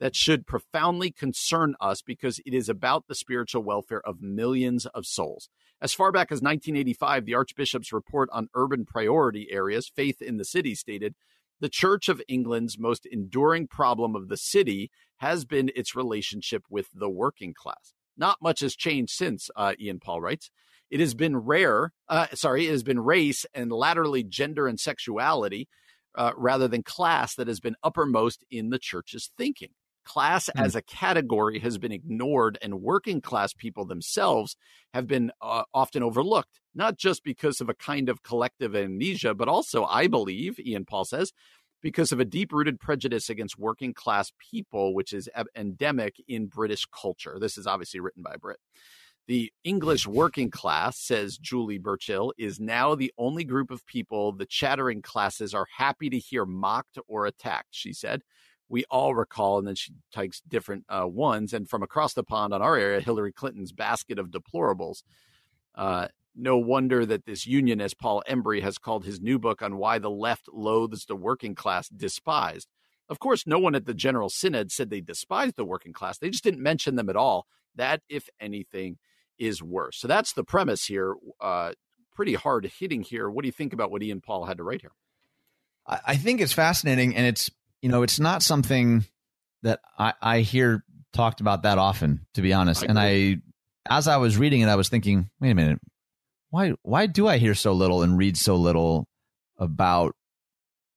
that 0.00 0.14
should 0.14 0.46
profoundly 0.46 1.10
concern 1.10 1.74
us 1.80 2.02
because 2.02 2.40
it 2.46 2.54
is 2.54 2.68
about 2.68 3.06
the 3.08 3.14
spiritual 3.14 3.62
welfare 3.62 4.02
of 4.06 4.22
millions 4.22 4.86
of 4.86 5.06
souls. 5.06 5.48
As 5.80 5.94
far 5.94 6.10
back 6.10 6.32
as 6.32 6.42
1985, 6.42 7.24
the 7.24 7.34
Archbishop's 7.34 7.92
report 7.92 8.28
on 8.32 8.48
urban 8.54 8.84
priority 8.84 9.48
areas, 9.50 9.90
Faith 9.94 10.20
in 10.20 10.36
the 10.36 10.44
City, 10.44 10.74
stated 10.74 11.14
the 11.60 11.68
Church 11.68 12.08
of 12.08 12.22
England's 12.28 12.78
most 12.78 13.06
enduring 13.06 13.66
problem 13.66 14.14
of 14.14 14.28
the 14.28 14.36
city 14.36 14.90
has 15.18 15.44
been 15.44 15.70
its 15.74 15.96
relationship 15.96 16.64
with 16.70 16.88
the 16.94 17.08
working 17.08 17.52
class. 17.54 17.94
Not 18.16 18.38
much 18.42 18.60
has 18.60 18.76
changed 18.76 19.12
since, 19.12 19.50
uh, 19.56 19.74
Ian 19.80 20.00
Paul 20.00 20.20
writes. 20.20 20.50
It 20.90 21.00
has 21.00 21.14
been 21.14 21.36
rare, 21.36 21.92
uh, 22.08 22.28
sorry, 22.34 22.66
it 22.66 22.70
has 22.70 22.82
been 22.82 23.00
race 23.00 23.44
and 23.54 23.70
latterly 23.70 24.22
gender 24.22 24.66
and 24.66 24.80
sexuality 24.80 25.68
uh, 26.14 26.32
rather 26.36 26.66
than 26.66 26.82
class 26.82 27.34
that 27.34 27.46
has 27.46 27.60
been 27.60 27.76
uppermost 27.82 28.44
in 28.50 28.70
the 28.70 28.78
church's 28.78 29.30
thinking. 29.36 29.70
Class 30.08 30.48
mm. 30.48 30.64
as 30.64 30.74
a 30.74 30.80
category 30.80 31.58
has 31.58 31.76
been 31.76 31.92
ignored, 31.92 32.56
and 32.62 32.80
working 32.80 33.20
class 33.20 33.52
people 33.52 33.84
themselves 33.84 34.56
have 34.94 35.06
been 35.06 35.30
uh, 35.42 35.64
often 35.74 36.02
overlooked, 36.02 36.60
not 36.74 36.96
just 36.96 37.22
because 37.22 37.60
of 37.60 37.68
a 37.68 37.74
kind 37.74 38.08
of 38.08 38.22
collective 38.22 38.74
amnesia, 38.74 39.34
but 39.34 39.48
also, 39.48 39.84
I 39.84 40.06
believe, 40.06 40.58
Ian 40.58 40.86
Paul 40.86 41.04
says, 41.04 41.32
because 41.82 42.10
of 42.10 42.20
a 42.20 42.24
deep 42.24 42.52
rooted 42.52 42.80
prejudice 42.80 43.28
against 43.28 43.58
working 43.58 43.92
class 43.92 44.32
people, 44.50 44.94
which 44.94 45.12
is 45.12 45.28
endemic 45.54 46.16
in 46.26 46.46
British 46.46 46.86
culture. 46.86 47.36
This 47.38 47.58
is 47.58 47.66
obviously 47.66 48.00
written 48.00 48.22
by 48.22 48.36
Brit. 48.36 48.58
The 49.26 49.52
English 49.62 50.06
working 50.06 50.50
class, 50.50 50.98
says 50.98 51.36
Julie 51.36 51.76
Burchill, 51.76 52.32
is 52.38 52.58
now 52.58 52.94
the 52.94 53.12
only 53.18 53.44
group 53.44 53.70
of 53.70 53.84
people 53.84 54.32
the 54.32 54.46
chattering 54.46 55.02
classes 55.02 55.52
are 55.52 55.66
happy 55.76 56.08
to 56.08 56.18
hear 56.18 56.46
mocked 56.46 56.98
or 57.06 57.26
attacked, 57.26 57.68
she 57.72 57.92
said. 57.92 58.22
We 58.68 58.84
all 58.90 59.14
recall, 59.14 59.58
and 59.58 59.66
then 59.66 59.74
she 59.74 59.92
takes 60.12 60.40
different 60.42 60.84
uh, 60.88 61.06
ones. 61.06 61.52
And 61.52 61.68
from 61.68 61.82
across 61.82 62.14
the 62.14 62.22
pond 62.22 62.52
on 62.52 62.62
our 62.62 62.76
area, 62.76 63.00
Hillary 63.00 63.32
Clinton's 63.32 63.72
basket 63.72 64.18
of 64.18 64.30
deplorables. 64.30 65.02
Uh, 65.74 66.08
no 66.34 66.56
wonder 66.56 67.04
that 67.06 67.24
this 67.24 67.46
union, 67.46 67.80
as 67.80 67.94
Paul 67.94 68.22
Embery 68.28 68.62
has 68.62 68.78
called 68.78 69.04
his 69.04 69.20
new 69.20 69.38
book 69.38 69.62
on 69.62 69.76
why 69.76 69.98
the 69.98 70.10
left 70.10 70.48
loathes 70.52 71.06
the 71.06 71.16
working 71.16 71.54
class, 71.54 71.88
despised. 71.88 72.68
Of 73.08 73.18
course, 73.18 73.46
no 73.46 73.58
one 73.58 73.74
at 73.74 73.86
the 73.86 73.94
General 73.94 74.28
Synod 74.28 74.70
said 74.70 74.90
they 74.90 75.00
despised 75.00 75.56
the 75.56 75.64
working 75.64 75.92
class. 75.92 76.18
They 76.18 76.30
just 76.30 76.44
didn't 76.44 76.62
mention 76.62 76.96
them 76.96 77.08
at 77.08 77.16
all. 77.16 77.46
That, 77.74 78.02
if 78.08 78.28
anything, 78.38 78.98
is 79.38 79.62
worse. 79.62 79.98
So 79.98 80.08
that's 80.08 80.32
the 80.34 80.44
premise 80.44 80.84
here. 80.84 81.14
Uh, 81.40 81.72
pretty 82.14 82.34
hard 82.34 82.70
hitting 82.78 83.02
here. 83.02 83.30
What 83.30 83.42
do 83.42 83.48
you 83.48 83.52
think 83.52 83.72
about 83.72 83.90
what 83.90 84.02
Ian 84.02 84.20
Paul 84.20 84.44
had 84.44 84.58
to 84.58 84.64
write 84.64 84.82
here? 84.82 84.92
I 85.86 86.16
think 86.16 86.42
it's 86.42 86.52
fascinating, 86.52 87.16
and 87.16 87.24
it's 87.24 87.50
you 87.82 87.88
know 87.88 88.02
it's 88.02 88.20
not 88.20 88.42
something 88.42 89.04
that 89.62 89.80
I, 89.98 90.14
I 90.20 90.40
hear 90.40 90.84
talked 91.12 91.40
about 91.40 91.62
that 91.62 91.78
often, 91.78 92.26
to 92.34 92.42
be 92.42 92.52
honest. 92.52 92.82
And 92.82 92.98
I, 92.98 93.38
as 93.88 94.08
I 94.08 94.18
was 94.18 94.36
reading 94.36 94.60
it, 94.60 94.68
I 94.68 94.76
was 94.76 94.88
thinking, 94.88 95.30
wait 95.40 95.50
a 95.50 95.54
minute, 95.54 95.80
why 96.50 96.74
why 96.82 97.06
do 97.06 97.26
I 97.26 97.38
hear 97.38 97.54
so 97.54 97.72
little 97.72 98.02
and 98.02 98.16
read 98.16 98.36
so 98.36 98.56
little 98.56 99.06
about 99.58 100.14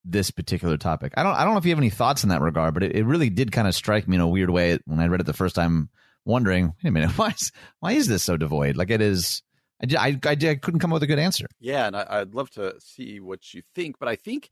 this 0.04 0.30
particular 0.30 0.76
topic? 0.76 1.12
I 1.16 1.22
don't 1.22 1.34
I 1.34 1.44
don't 1.44 1.54
know 1.54 1.58
if 1.58 1.64
you 1.64 1.72
have 1.72 1.78
any 1.78 1.90
thoughts 1.90 2.22
in 2.22 2.30
that 2.30 2.40
regard, 2.40 2.74
but 2.74 2.82
it, 2.82 2.96
it 2.96 3.04
really 3.04 3.30
did 3.30 3.52
kind 3.52 3.68
of 3.68 3.74
strike 3.74 4.08
me 4.08 4.16
in 4.16 4.22
a 4.22 4.28
weird 4.28 4.50
way 4.50 4.78
when 4.86 5.00
I 5.00 5.08
read 5.08 5.20
it 5.20 5.26
the 5.26 5.32
first 5.32 5.54
time 5.54 5.90
wondering, 6.24 6.72
wait 6.82 6.88
a 6.88 6.92
minute, 6.92 7.10
why 7.18 7.28
is, 7.28 7.52
why 7.80 7.92
is 7.92 8.06
this 8.06 8.22
so 8.22 8.36
devoid? 8.36 8.76
Like 8.76 8.90
it 8.90 9.00
is, 9.00 9.42
I, 9.82 9.96
I, 9.96 10.18
I, 10.24 10.30
I 10.30 10.54
couldn't 10.54 10.80
come 10.80 10.92
up 10.92 10.96
with 10.96 11.02
a 11.02 11.08
good 11.08 11.18
answer. 11.18 11.46
Yeah, 11.60 11.86
and 11.86 11.96
I, 11.96 12.20
would 12.20 12.34
love 12.34 12.50
to 12.50 12.74
see 12.78 13.20
what 13.20 13.52
you 13.52 13.62
think, 13.74 13.98
but 13.98 14.08
I 14.08 14.16
think 14.16 14.50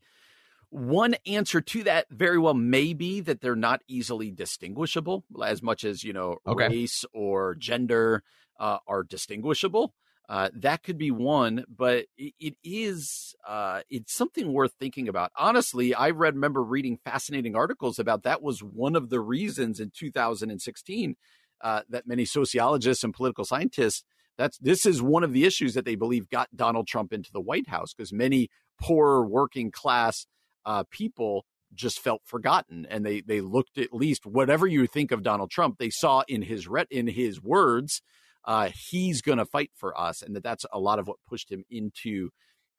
one 0.71 1.15
answer 1.27 1.61
to 1.61 1.83
that 1.83 2.07
very 2.09 2.39
well 2.39 2.53
may 2.53 2.93
be 2.93 3.19
that 3.21 3.41
they're 3.41 3.55
not 3.55 3.81
easily 3.87 4.31
distinguishable 4.31 5.25
as 5.43 5.61
much 5.61 5.83
as, 5.83 6.03
you 6.03 6.13
know, 6.13 6.37
okay. 6.47 6.69
race 6.69 7.05
or 7.13 7.55
gender 7.55 8.23
uh, 8.59 8.77
are 8.87 9.03
distinguishable. 9.03 9.93
Uh, 10.29 10.49
that 10.55 10.81
could 10.81 10.97
be 10.97 11.11
one, 11.11 11.65
but 11.67 12.05
it, 12.17 12.33
it 12.39 12.53
is 12.63 13.35
uh, 13.45 13.81
it's 13.89 14.15
something 14.15 14.53
worth 14.53 14.71
thinking 14.79 15.09
about. 15.09 15.29
Honestly, 15.37 15.93
I 15.93 16.11
read 16.11 16.35
remember 16.35 16.63
reading 16.63 16.97
fascinating 17.03 17.53
articles 17.53 17.99
about 17.99 18.23
that 18.23 18.41
was 18.41 18.63
one 18.63 18.95
of 18.95 19.09
the 19.09 19.19
reasons 19.19 19.81
in 19.81 19.91
2016 19.93 21.15
uh, 21.59 21.81
that 21.89 22.07
many 22.07 22.23
sociologists 22.23 23.03
and 23.03 23.13
political 23.13 23.43
scientists 23.43 24.05
that's 24.37 24.57
this 24.59 24.85
is 24.85 25.01
one 25.01 25.23
of 25.23 25.33
the 25.33 25.43
issues 25.43 25.73
that 25.73 25.83
they 25.83 25.95
believe 25.95 26.29
got 26.29 26.55
Donald 26.55 26.87
Trump 26.87 27.11
into 27.11 27.31
the 27.33 27.41
White 27.41 27.67
House 27.67 27.93
because 27.93 28.13
many 28.13 28.49
poor 28.79 29.25
working 29.25 29.69
class 29.69 30.25
uh, 30.65 30.83
people 30.89 31.45
just 31.73 31.99
felt 31.99 32.21
forgotten 32.25 32.85
and 32.89 33.05
they 33.05 33.21
they 33.21 33.39
looked 33.39 33.77
at 33.77 33.93
least 33.93 34.25
whatever 34.25 34.67
you 34.67 34.85
think 34.87 35.11
of 35.11 35.23
Donald 35.23 35.49
Trump 35.49 35.77
they 35.77 35.89
saw 35.89 36.23
in 36.27 36.41
his 36.41 36.67
re- 36.67 36.85
in 36.91 37.07
his 37.07 37.41
words 37.41 38.01
uh, 38.43 38.69
he's 38.73 39.21
going 39.21 39.37
to 39.37 39.45
fight 39.45 39.71
for 39.73 39.97
us 39.97 40.21
and 40.21 40.35
that 40.35 40.43
that's 40.43 40.65
a 40.73 40.79
lot 40.79 40.99
of 40.99 41.07
what 41.07 41.17
pushed 41.27 41.49
him 41.49 41.63
into 41.69 42.29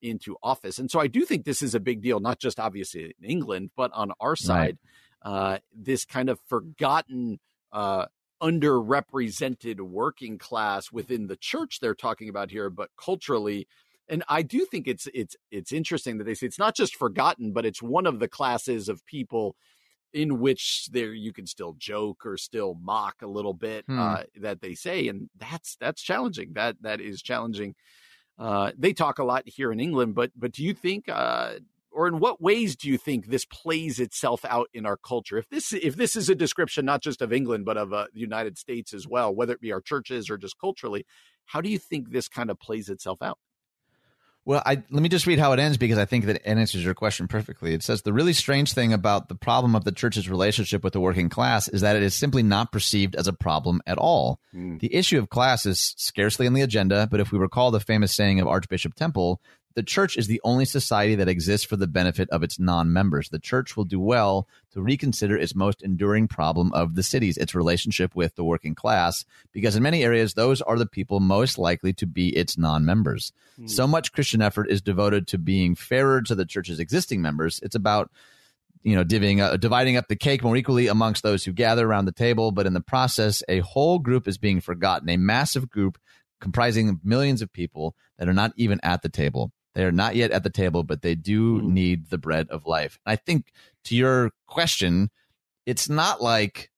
into 0.03 0.37
office 0.43 0.79
and 0.79 0.91
so 0.91 1.01
I 1.01 1.07
do 1.07 1.25
think 1.25 1.45
this 1.45 1.63
is 1.63 1.75
a 1.75 1.81
big 1.81 2.03
deal 2.03 2.21
not 2.21 2.39
just 2.39 2.61
obviously 2.61 3.05
in 3.05 3.25
England 3.25 3.71
but 3.77 3.91
on 3.95 4.13
our 4.21 4.37
side 4.37 4.77
right. 5.25 5.33
uh, 5.33 5.59
this 5.75 6.05
kind 6.05 6.29
of 6.29 6.39
forgotten 6.47 7.39
uh, 7.73 8.07
underrepresented 8.43 9.81
working 9.81 10.37
class 10.37 10.91
within 10.91 11.29
the 11.29 11.37
church 11.37 11.79
they're 11.81 11.95
talking 11.95 12.29
about 12.29 12.51
here, 12.51 12.69
but 12.69 12.91
culturally. 12.99 13.69
And 14.09 14.25
I 14.29 14.43
do 14.43 14.65
think 14.65 14.89
it's 14.89 15.09
it's 15.15 15.37
it's 15.51 15.73
interesting 15.73 16.19
that 16.19 16.25
they 16.25 16.35
say 16.35 16.47
it's 16.47 16.59
not 16.59 16.77
just 16.77 16.97
forgotten, 16.97 17.53
but 17.53 17.65
it's 17.65 17.83
one 17.83 18.07
of 18.07 18.19
the 18.19 18.29
classes 18.29 18.89
of 18.89 19.05
people 19.07 19.57
in 20.13 20.41
which 20.41 20.89
there 20.93 21.15
you 21.15 21.33
can 21.33 21.47
still 21.47 21.75
joke 21.79 22.27
or 22.27 22.37
still 22.37 22.77
mock 22.83 23.23
a 23.23 23.27
little 23.27 23.55
bit 23.55 23.85
hmm. 23.87 23.99
uh, 23.99 24.23
that 24.37 24.61
they 24.61 24.75
say, 24.75 25.09
and 25.09 25.31
that's 25.39 25.77
that's 25.81 26.03
challenging. 26.03 26.53
That 26.55 26.77
that 26.83 27.01
is 27.01 27.23
challenging. 27.23 27.75
Uh, 28.39 28.73
they 28.77 28.93
talk 28.93 29.19
a 29.19 29.25
lot 29.25 29.45
here 29.47 29.73
in 29.73 29.81
England, 29.81 30.15
but 30.15 30.31
but 30.37 30.53
do 30.53 30.65
you 30.65 30.75
think 30.75 31.09
uh, 31.09 31.55
or 31.91 32.09
in 32.09 32.19
what 32.19 32.41
ways 32.41 32.77
do 32.77 32.89
you 32.89 32.99
think 32.99 33.27
this 33.27 33.45
plays 33.45 34.01
itself 34.01 34.45
out 34.45 34.69
in 34.73 34.87
our 34.87 34.97
culture? 34.97 35.39
If 35.39 35.49
this 35.49 35.73
if 35.73 35.97
this 35.97 36.17
is 36.17 36.29
a 36.29 36.35
description 36.35 36.85
not 36.85 37.03
just 37.03 37.23
of 37.23 37.33
England 37.33 37.65
but 37.65 37.77
of 37.77 37.93
uh, 37.93 38.07
the 38.13 38.21
United 38.21 38.59
States 38.59 38.93
as 38.93 39.07
well, 39.07 39.35
whether 39.35 39.53
it 39.53 39.61
be 39.61 39.73
our 39.73 39.81
churches 39.81 40.31
or 40.31 40.39
just 40.39 40.59
culturally, 40.59 41.07
how 41.47 41.61
do 41.61 41.69
you 41.69 41.79
think 41.79 42.11
this 42.11 42.29
kind 42.29 42.51
of 42.51 42.59
plays 42.59 42.89
itself 42.89 43.23
out? 43.23 43.39
Well, 44.45 44.63
I, 44.67 44.83
let 44.91 45.03
me 45.03 45.09
just 45.09 45.27
read 45.27 45.39
how 45.39 45.53
it 45.53 45.61
ends 45.61 45.79
because 45.79 45.99
I 45.99 46.05
think 46.05 46.27
that 46.27 46.37
it 46.37 46.43
answers 46.45 46.85
your 46.85 46.95
question 46.95 47.29
perfectly. 47.29 47.75
It 47.75 47.83
says 47.85 48.03
the 48.03 48.13
really 48.13 48.33
strange 48.33 48.73
thing 48.73 48.93
about 48.93 49.29
the 49.29 49.37
problem 49.37 49.77
of 49.77 49.85
the 49.85 49.93
church's 49.93 50.29
relationship 50.29 50.83
with 50.83 50.93
the 50.93 51.01
working 51.01 51.29
class 51.29 51.69
is 51.69 51.83
that 51.83 51.95
it 51.95 52.03
is 52.03 52.15
simply 52.15 52.43
not 52.43 52.73
perceived 52.73 53.15
as 53.15 53.29
a 53.29 53.33
problem 53.33 53.81
at 53.87 53.99
all. 53.99 54.41
Mm. 54.53 54.81
The 54.81 54.93
issue 54.93 55.19
of 55.19 55.31
class 55.31 55.65
is 55.65 55.95
scarcely 55.97 56.49
on 56.49 56.55
the 56.55 56.63
agenda, 56.63 57.07
but 57.09 57.21
if 57.21 57.31
we 57.31 57.39
recall 57.39 57.71
the 57.71 57.79
famous 57.79 58.17
saying 58.17 58.41
of 58.41 58.49
Archbishop 58.49 58.95
Temple, 58.95 59.41
the 59.75 59.83
church 59.83 60.17
is 60.17 60.27
the 60.27 60.41
only 60.45 60.65
society 60.65 61.15
that 61.15 61.29
exists 61.29 61.67
for 61.67 61.77
the 61.77 61.87
benefit 61.87 62.29
of 62.31 62.43
its 62.43 62.59
non-members. 62.59 63.29
The 63.29 63.39
church 63.39 63.77
will 63.77 63.85
do 63.85 64.01
well 64.01 64.47
to 64.73 64.83
reconsider 64.83 65.37
its 65.37 65.55
most 65.55 65.83
enduring 65.83 66.29
problem 66.29 66.73
of 66.73 66.95
the 66.95 67.03
cities, 67.03 67.37
its 67.37 67.55
relationship 67.55 68.15
with 68.15 68.35
the 68.35 68.45
working 68.45 68.75
class, 68.75 69.25
because 69.53 69.77
in 69.77 69.83
many 69.83 70.05
areas 70.05 70.35
those 70.35 70.63
are 70.63 70.79
the 70.79 70.87
people 70.87 71.21
most 71.21 71.59
likely 71.59 71.93
to 71.95 72.07
be 72.07 72.29
its 72.37 72.59
non-members. 72.59 73.33
Mm. 73.61 73.71
So 73.71 73.87
much 73.87 74.13
Christian 74.13 74.43
effort 74.43 74.69
is 74.71 74.81
devoted 74.81 75.27
to 75.29 75.39
being 75.39 75.75
fairer 75.75 76.23
to 76.23 76.35
the 76.35 76.47
church's 76.47 76.81
existing 76.81 77.23
members. 77.23 77.61
It's 77.63 77.75
about 77.75 78.11
you 78.83 78.97
know, 78.97 79.05
divvying, 79.05 79.41
uh, 79.41 79.57
dividing 79.57 79.97
up 79.97 80.09
the 80.09 80.17
cake 80.17 80.43
more 80.43 80.57
equally 80.57 80.89
amongst 80.89 81.23
those 81.23 81.45
who 81.45 81.53
gather 81.53 81.87
around 81.87 82.07
the 82.07 82.13
table, 82.13 82.51
but 82.51 82.67
in 82.67 82.73
the 82.73 82.81
process, 82.81 83.43
a 83.49 83.61
whole 83.61 83.99
group 83.99 84.27
is 84.27 84.39
being 84.39 84.61
forgotten, 84.61 85.09
a 85.09 85.17
massive 85.17 85.71
group 85.71 85.99
comprising 86.41 87.01
millions 87.05 87.41
of 87.41 87.53
people 87.53 87.95
that 88.19 88.29
are 88.29 88.35
not 88.35 88.53
even 88.57 88.81
at 88.83 89.03
the 89.03 89.09
table. 89.09 89.53
They 89.75 89.85
are 89.85 89.93
not 89.93 90.17
yet 90.17 90.31
at 90.33 90.45
the 90.45 90.51
table, 90.51 90.83
but 90.83 91.03
they 91.03 91.15
do 91.15 91.61
mm. 91.61 91.65
need 91.65 92.11
the 92.11 92.19
bread 92.19 92.49
of 92.51 92.67
life. 92.67 92.99
I 93.07 93.17
think 93.17 93.53
to 93.85 93.97
your 93.97 94.33
question, 94.47 95.11
it's 95.65 95.89
not 95.89 96.23
like 96.23 96.71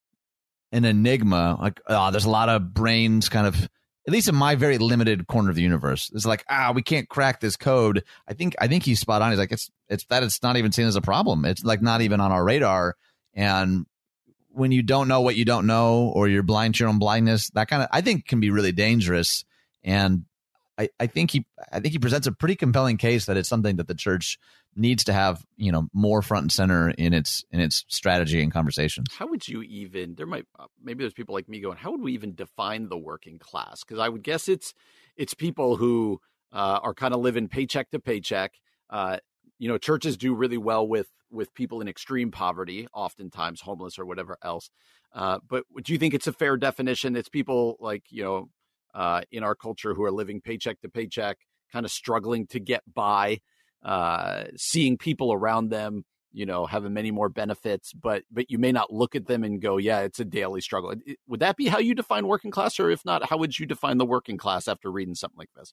an 0.73 0.85
enigma. 0.85 1.59
Like, 1.61 1.81
oh, 1.87 2.11
there's 2.11 2.25
a 2.25 2.31
lot 2.31 2.49
of 2.49 2.73
brains 2.73 3.29
kind 3.29 3.47
of, 3.47 3.69
at 4.07 4.13
least 4.13 4.29
in 4.29 4.35
my 4.35 4.55
very 4.55 4.79
limited 4.79 5.27
corner 5.27 5.51
of 5.51 5.57
the 5.57 5.63
universe. 5.63 6.11
It's 6.15 6.27
like, 6.27 6.45
ah, 6.49 6.73
we 6.75 6.83
can't 6.83 7.09
crack 7.09 7.41
this 7.41 7.57
code. 7.57 8.05
I 8.29 8.35
think, 8.35 8.55
I 8.61 8.69
think 8.69 8.85
he's 8.85 9.01
spot 9.01 9.23
on. 9.23 9.31
He's 9.31 9.39
like, 9.39 9.53
it's, 9.53 9.71
it's 9.89 10.05
that 10.07 10.23
it's 10.23 10.43
not 10.43 10.57
even 10.57 10.73
seen 10.73 10.87
as 10.87 10.97
a 10.97 11.01
problem. 11.01 11.45
It's 11.45 11.65
like 11.65 11.83
not 11.83 12.01
even 12.01 12.21
on 12.21 12.31
our 12.31 12.45
radar. 12.45 12.97
And 13.33 13.87
when 14.51 14.71
you 14.71 14.83
don't 14.83 15.09
know 15.09 15.21
what 15.23 15.37
you 15.37 15.45
don't 15.45 15.67
know, 15.67 16.13
or 16.15 16.29
you're 16.29 16.45
blind 16.45 16.77
to 16.77 16.85
your 16.85 16.91
own 16.91 16.99
blindness, 16.99 17.51
that 17.51 17.69
kind 17.69 17.83
of, 17.83 17.89
I 17.91 18.03
think 18.03 18.27
can 18.27 18.39
be 18.39 18.51
really 18.51 18.73
dangerous. 18.73 19.45
And 19.83 20.27
I, 20.79 20.89
I 20.99 21.07
think 21.07 21.31
he 21.31 21.47
I 21.73 21.81
think 21.81 21.93
he 21.93 21.99
presents 21.99 22.27
a 22.27 22.33
pretty 22.33 22.57
compelling 22.57 22.97
case 22.97 23.27
that 23.27 23.37
it's 23.37 23.49
something 23.49 23.77
that 23.77 23.89
the 23.89 23.95
church 23.95 24.39
needs 24.77 25.05
to 25.05 25.13
have 25.13 25.45
you 25.57 25.71
know 25.71 25.89
more 25.93 26.21
front 26.21 26.45
and 26.45 26.53
center 26.53 26.91
in 26.91 27.13
its 27.13 27.45
in 27.51 27.61
its 27.61 27.85
strategy 27.89 28.43
and 28.43 28.53
conversation. 28.53 29.05
How 29.17 29.27
would 29.29 29.47
you 29.47 29.63
even 29.63 30.15
there 30.17 30.27
might 30.27 30.47
uh, 30.59 30.67
maybe 30.83 31.05
there's 31.05 31.15
people 31.15 31.35
like 31.35 31.49
me 31.49 31.61
going 31.61 31.77
how 31.77 31.93
would 31.93 32.03
we 32.03 32.13
even 32.13 32.35
define 32.35 32.89
the 32.89 32.99
working 32.99 33.39
class 33.39 33.85
because 33.85 33.99
I 33.99 34.09
would 34.09 34.23
guess 34.23 34.49
it's 34.49 34.75
it's 35.17 35.35
people 35.35 35.77
who 35.77 36.21
uh, 36.53 36.81
are 36.83 36.95
kind 36.95 37.15
of 37.15 37.21
living 37.21 37.49
paycheck 37.49 37.91
to 37.91 37.99
paycheck. 37.99 38.55
Uh, 38.91 39.19
you 39.59 39.69
know, 39.69 39.79
churches 39.79 40.17
do 40.17 40.35
really 40.35 40.59
well 40.59 40.87
with 40.87 41.09
with 41.31 41.55
people 41.55 41.81
in 41.81 41.89
extreme 41.89 42.31
poverty, 42.31 42.87
oftentimes 42.95 43.61
homeless 43.61 43.99
or 43.99 44.07
whatever 44.07 44.39
else. 44.43 44.71
Uh, 45.13 45.39
but 45.49 45.65
do 45.83 45.93
you 45.93 45.99
think 45.99 46.15
it's 46.15 46.27
a 46.27 46.33
fair 46.33 46.57
definition? 46.57 47.17
It's 47.17 47.29
people 47.29 47.77
like 47.81 48.05
you 48.11 48.23
know 48.23 48.49
uh, 48.95 49.23
in 49.31 49.43
our 49.43 49.55
culture 49.55 49.95
who 49.95 50.05
are 50.05 50.13
living 50.13 50.41
paycheck 50.41 50.81
to 50.81 50.89
paycheck, 50.89 51.39
kind 51.73 51.85
of 51.85 51.93
struggling 51.93 52.47
to 52.49 52.61
get 52.61 52.83
by, 52.93 53.41
uh, 53.85 54.45
seeing 54.57 54.97
people 54.97 55.33
around 55.33 55.69
them, 55.69 56.05
you 56.33 56.47
know, 56.47 56.67
having 56.67 56.93
many 56.93 57.11
more 57.11 57.29
benefits, 57.29 57.93
but 57.93 58.23
but 58.31 58.51
you 58.51 58.59
may 58.59 58.73
not 58.73 58.93
look 58.93 59.15
at 59.15 59.27
them 59.27 59.45
and 59.45 59.61
go, 59.61 59.77
yeah, 59.77 60.01
it's 60.01 60.21
a 60.21 60.25
daily 60.25 60.61
struggle. 60.61 60.95
Would 61.29 61.41
that 61.41 61.57
be 61.57 61.67
how 61.67 61.79
you 61.79 61.95
define 61.95 62.27
working 62.27 62.51
class, 62.51 62.81
or 62.81 62.91
if 62.91 63.05
not, 63.05 63.29
how 63.29 63.37
would 63.39 63.59
you 63.59 63.67
define 63.67 63.99
the 63.99 64.07
working 64.07 64.37
class 64.37 64.67
after 64.69 64.91
reading 64.91 65.15
something 65.15 65.39
like 65.39 65.53
this? 65.57 65.73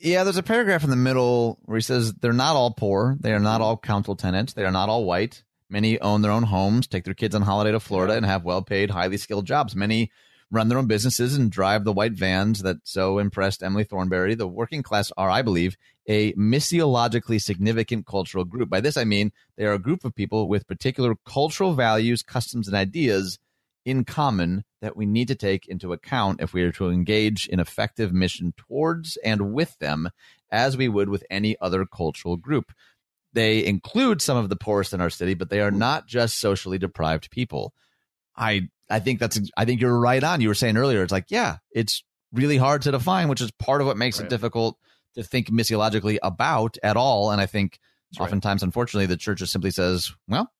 Yeah, 0.00 0.24
there's 0.24 0.36
a 0.36 0.42
paragraph 0.42 0.84
in 0.84 0.90
the 0.90 0.96
middle 0.96 1.58
where 1.62 1.76
he 1.76 1.82
says 1.82 2.12
they're 2.14 2.32
not 2.32 2.56
all 2.56 2.72
poor, 2.72 3.16
they 3.20 3.32
are 3.32 3.40
not 3.40 3.60
all 3.60 3.76
council 3.76 4.16
tenants, 4.16 4.52
they 4.52 4.64
are 4.64 4.72
not 4.72 4.88
all 4.88 5.04
white. 5.04 5.42
Many 5.70 5.98
own 6.00 6.20
their 6.20 6.30
own 6.30 6.42
homes, 6.42 6.86
take 6.86 7.04
their 7.04 7.14
kids 7.14 7.34
on 7.34 7.42
holiday 7.42 7.72
to 7.72 7.80
Florida, 7.80 8.14
and 8.14 8.26
have 8.26 8.44
well 8.44 8.62
paid, 8.62 8.90
highly 8.90 9.16
skilled 9.16 9.46
jobs. 9.46 9.74
Many 9.74 10.10
run 10.54 10.68
their 10.68 10.78
own 10.78 10.86
businesses 10.86 11.36
and 11.36 11.50
drive 11.50 11.84
the 11.84 11.92
white 11.92 12.12
vans 12.12 12.62
that 12.62 12.76
so 12.84 13.18
impressed 13.18 13.62
Emily 13.62 13.84
Thornberry. 13.84 14.34
The 14.34 14.46
working 14.46 14.82
class 14.82 15.10
are, 15.16 15.28
I 15.28 15.42
believe, 15.42 15.76
a 16.06 16.32
missiologically 16.34 17.42
significant 17.42 18.06
cultural 18.06 18.44
group. 18.44 18.70
By 18.70 18.80
this, 18.80 18.96
I 18.96 19.04
mean 19.04 19.32
they 19.56 19.64
are 19.64 19.72
a 19.72 19.78
group 19.78 20.04
of 20.04 20.14
people 20.14 20.48
with 20.48 20.68
particular 20.68 21.16
cultural 21.26 21.74
values, 21.74 22.22
customs, 22.22 22.68
and 22.68 22.76
ideas 22.76 23.38
in 23.84 24.04
common 24.04 24.64
that 24.80 24.96
we 24.96 25.06
need 25.06 25.28
to 25.28 25.34
take 25.34 25.66
into 25.66 25.92
account 25.92 26.40
if 26.40 26.52
we 26.54 26.62
are 26.62 26.72
to 26.72 26.88
engage 26.88 27.48
in 27.48 27.58
effective 27.58 28.12
mission 28.12 28.54
towards 28.56 29.16
and 29.18 29.52
with 29.52 29.78
them 29.78 30.08
as 30.50 30.76
we 30.76 30.88
would 30.88 31.08
with 31.08 31.24
any 31.30 31.56
other 31.60 31.84
cultural 31.84 32.36
group. 32.36 32.72
They 33.32 33.64
include 33.64 34.22
some 34.22 34.36
of 34.36 34.48
the 34.48 34.56
poorest 34.56 34.92
in 34.92 35.00
our 35.00 35.10
city, 35.10 35.34
but 35.34 35.50
they 35.50 35.60
are 35.60 35.72
not 35.72 36.06
just 36.06 36.38
socially 36.38 36.78
deprived 36.78 37.30
people. 37.30 37.74
I 38.36 38.68
I 38.90 39.00
think 39.00 39.18
that's 39.18 39.40
I 39.56 39.64
think 39.64 39.80
you're 39.80 39.98
right 39.98 40.22
on. 40.22 40.40
You 40.40 40.48
were 40.48 40.54
saying 40.54 40.76
earlier, 40.76 41.02
it's 41.02 41.12
like, 41.12 41.26
yeah, 41.28 41.58
it's 41.72 42.04
really 42.32 42.56
hard 42.56 42.82
to 42.82 42.90
define, 42.90 43.28
which 43.28 43.40
is 43.40 43.50
part 43.52 43.80
of 43.80 43.86
what 43.86 43.96
makes 43.96 44.18
right. 44.18 44.26
it 44.26 44.30
difficult 44.30 44.78
to 45.14 45.22
think 45.22 45.48
missiologically 45.48 46.18
about 46.22 46.76
at 46.82 46.96
all. 46.96 47.30
And 47.30 47.40
I 47.40 47.46
think 47.46 47.78
that's 48.10 48.20
oftentimes, 48.20 48.62
right. 48.62 48.66
unfortunately, 48.66 49.06
the 49.06 49.16
church 49.16 49.38
just 49.38 49.52
simply 49.52 49.70
says, 49.70 50.12
well, 50.28 50.50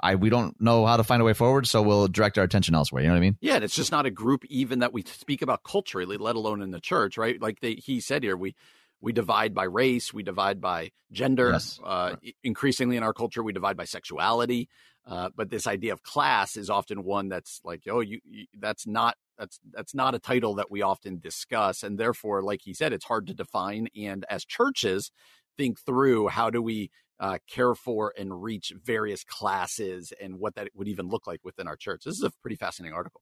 I 0.00 0.14
we 0.16 0.28
don't 0.28 0.60
know 0.60 0.86
how 0.86 0.96
to 0.96 1.04
find 1.04 1.22
a 1.22 1.24
way 1.24 1.32
forward, 1.32 1.66
so 1.66 1.82
we'll 1.82 2.08
direct 2.08 2.38
our 2.38 2.44
attention 2.44 2.74
elsewhere. 2.74 3.02
You 3.02 3.08
know 3.08 3.14
what 3.14 3.18
I 3.18 3.22
mean? 3.22 3.38
Yeah, 3.40 3.54
and 3.56 3.64
it's 3.64 3.76
just 3.76 3.92
not 3.92 4.06
a 4.06 4.10
group 4.10 4.44
even 4.46 4.80
that 4.80 4.92
we 4.92 5.02
speak 5.02 5.42
about 5.42 5.62
culturally, 5.62 6.16
let 6.16 6.36
alone 6.36 6.62
in 6.62 6.70
the 6.70 6.80
church, 6.80 7.16
right? 7.16 7.40
Like 7.40 7.60
they, 7.60 7.74
he 7.74 8.00
said 8.00 8.22
here, 8.22 8.36
we 8.36 8.54
we 9.00 9.12
divide 9.12 9.54
by 9.54 9.64
race, 9.64 10.12
we 10.12 10.22
divide 10.22 10.60
by 10.60 10.90
gender. 11.12 11.52
Yes. 11.52 11.80
Uh, 11.82 12.16
increasingly 12.42 12.96
in 12.96 13.02
our 13.02 13.12
culture, 13.12 13.42
we 13.42 13.52
divide 13.52 13.76
by 13.76 13.84
sexuality. 13.84 14.68
Uh, 15.06 15.28
but 15.36 15.50
this 15.50 15.66
idea 15.66 15.92
of 15.92 16.02
class 16.02 16.56
is 16.56 16.68
often 16.68 17.04
one 17.04 17.28
that's 17.28 17.60
like, 17.64 17.82
oh, 17.88 18.00
you, 18.00 18.20
you, 18.24 18.46
that's 18.58 18.86
not 18.86 19.16
that's 19.38 19.60
that's 19.72 19.94
not 19.94 20.14
a 20.14 20.18
title 20.18 20.54
that 20.54 20.70
we 20.70 20.82
often 20.82 21.20
discuss, 21.20 21.82
and 21.82 21.98
therefore, 21.98 22.42
like 22.42 22.62
he 22.64 22.74
said, 22.74 22.92
it's 22.92 23.04
hard 23.04 23.26
to 23.26 23.34
define. 23.34 23.88
And 23.96 24.24
as 24.28 24.44
churches 24.44 25.12
think 25.56 25.78
through 25.78 26.28
how 26.28 26.50
do 26.50 26.60
we 26.60 26.90
uh, 27.20 27.38
care 27.48 27.74
for 27.74 28.12
and 28.18 28.42
reach 28.42 28.72
various 28.82 29.24
classes 29.24 30.12
and 30.20 30.38
what 30.38 30.54
that 30.54 30.68
would 30.74 30.88
even 30.88 31.08
look 31.08 31.26
like 31.26 31.40
within 31.44 31.66
our 31.66 31.76
church. 31.76 32.02
This 32.04 32.16
is 32.16 32.22
a 32.22 32.30
pretty 32.42 32.56
fascinating 32.56 32.94
article. 32.94 33.20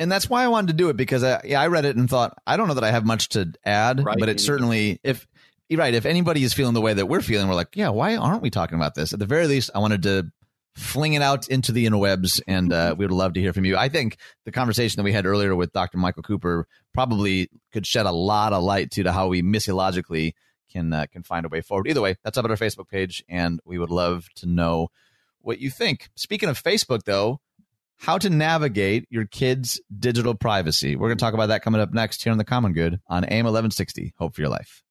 And 0.00 0.10
that's 0.10 0.28
why 0.30 0.42
I 0.42 0.48
wanted 0.48 0.68
to 0.68 0.72
do 0.72 0.88
it 0.88 0.96
because 0.96 1.22
I, 1.22 1.42
yeah, 1.44 1.60
I 1.60 1.66
read 1.66 1.84
it 1.84 1.94
and 1.94 2.08
thought 2.08 2.36
I 2.46 2.56
don't 2.56 2.68
know 2.68 2.74
that 2.74 2.84
I 2.84 2.90
have 2.90 3.04
much 3.04 3.28
to 3.30 3.52
add, 3.64 4.02
right. 4.02 4.16
but 4.18 4.30
it 4.30 4.40
certainly 4.40 4.98
if 5.04 5.28
right 5.70 5.92
if 5.92 6.06
anybody 6.06 6.42
is 6.42 6.54
feeling 6.54 6.72
the 6.72 6.80
way 6.80 6.94
that 6.94 7.06
we're 7.06 7.20
feeling, 7.20 7.46
we're 7.48 7.54
like, 7.54 7.76
yeah, 7.76 7.90
why 7.90 8.16
aren't 8.16 8.42
we 8.42 8.48
talking 8.48 8.76
about 8.76 8.94
this? 8.94 9.12
At 9.12 9.18
the 9.18 9.26
very 9.26 9.46
least, 9.46 9.70
I 9.74 9.78
wanted 9.78 10.02
to 10.04 10.32
fling 10.74 11.12
it 11.12 11.20
out 11.20 11.48
into 11.48 11.70
the 11.72 11.84
interwebs, 11.84 12.40
and 12.48 12.72
uh, 12.72 12.94
we 12.96 13.04
would 13.04 13.14
love 13.14 13.34
to 13.34 13.40
hear 13.40 13.52
from 13.52 13.66
you. 13.66 13.76
I 13.76 13.90
think 13.90 14.16
the 14.46 14.52
conversation 14.52 14.98
that 14.98 15.04
we 15.04 15.12
had 15.12 15.26
earlier 15.26 15.54
with 15.54 15.72
Dr. 15.72 15.98
Michael 15.98 16.22
Cooper 16.22 16.66
probably 16.94 17.50
could 17.70 17.86
shed 17.86 18.06
a 18.06 18.12
lot 18.12 18.54
of 18.54 18.62
light 18.62 18.90
to, 18.92 19.02
to 19.02 19.12
how 19.12 19.28
we 19.28 19.42
missiologically 19.42 20.32
can 20.70 20.92
uh, 20.94 21.06
can 21.12 21.22
find 21.22 21.44
a 21.44 21.50
way 21.50 21.60
forward. 21.60 21.88
Either 21.88 22.00
way, 22.00 22.16
that's 22.24 22.38
up 22.38 22.46
at 22.46 22.50
our 22.50 22.56
Facebook 22.56 22.88
page, 22.88 23.22
and 23.28 23.60
we 23.66 23.78
would 23.78 23.90
love 23.90 24.28
to 24.36 24.46
know 24.46 24.88
what 25.40 25.58
you 25.58 25.70
think. 25.70 26.08
Speaking 26.14 26.48
of 26.48 26.62
Facebook, 26.62 27.04
though, 27.04 27.40
how 28.00 28.16
to 28.16 28.30
navigate 28.30 29.06
your 29.10 29.26
kids' 29.26 29.78
digital 29.96 30.34
privacy. 30.34 30.96
We're 30.96 31.08
going 31.08 31.18
to 31.18 31.22
talk 31.22 31.34
about 31.34 31.46
that 31.46 31.62
coming 31.62 31.82
up 31.82 31.92
next 31.92 32.22
here 32.22 32.32
on 32.32 32.38
the 32.38 32.44
Common 32.44 32.72
Good 32.72 32.98
on 33.06 33.24
AM 33.24 33.44
1160. 33.44 34.14
Hope 34.18 34.34
for 34.34 34.40
your 34.40 34.48
life. 34.48 34.82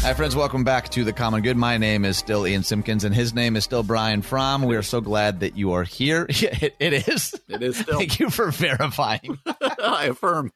Hi, 0.00 0.14
friends. 0.14 0.34
Welcome 0.34 0.64
back 0.64 0.88
to 0.90 1.04
The 1.04 1.12
Common 1.12 1.42
Good. 1.42 1.56
My 1.56 1.78
name 1.78 2.04
is 2.04 2.16
still 2.16 2.44
Ian 2.44 2.64
Simpkins, 2.64 3.04
and 3.04 3.14
his 3.14 3.34
name 3.34 3.54
is 3.56 3.62
still 3.62 3.84
Brian 3.84 4.20
Fromm. 4.20 4.62
We 4.62 4.74
are 4.74 4.82
so 4.82 5.00
glad 5.00 5.40
that 5.40 5.56
you 5.56 5.72
are 5.72 5.84
here. 5.84 6.26
it, 6.28 6.74
it 6.80 7.08
is. 7.08 7.40
It 7.48 7.62
is 7.62 7.76
still. 7.76 7.98
Thank 7.98 8.18
you 8.18 8.30
for 8.30 8.50
verifying. 8.50 9.38
I 9.80 10.06
affirm. 10.10 10.52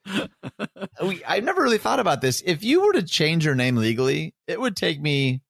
we, 1.04 1.24
I've 1.24 1.44
never 1.44 1.62
really 1.62 1.78
thought 1.78 2.00
about 2.00 2.20
this. 2.20 2.42
If 2.44 2.64
you 2.64 2.82
were 2.82 2.92
to 2.94 3.02
change 3.02 3.44
your 3.44 3.54
name 3.54 3.76
legally, 3.76 4.34
it 4.48 4.60
would 4.60 4.76
take 4.76 5.00
me 5.00 5.42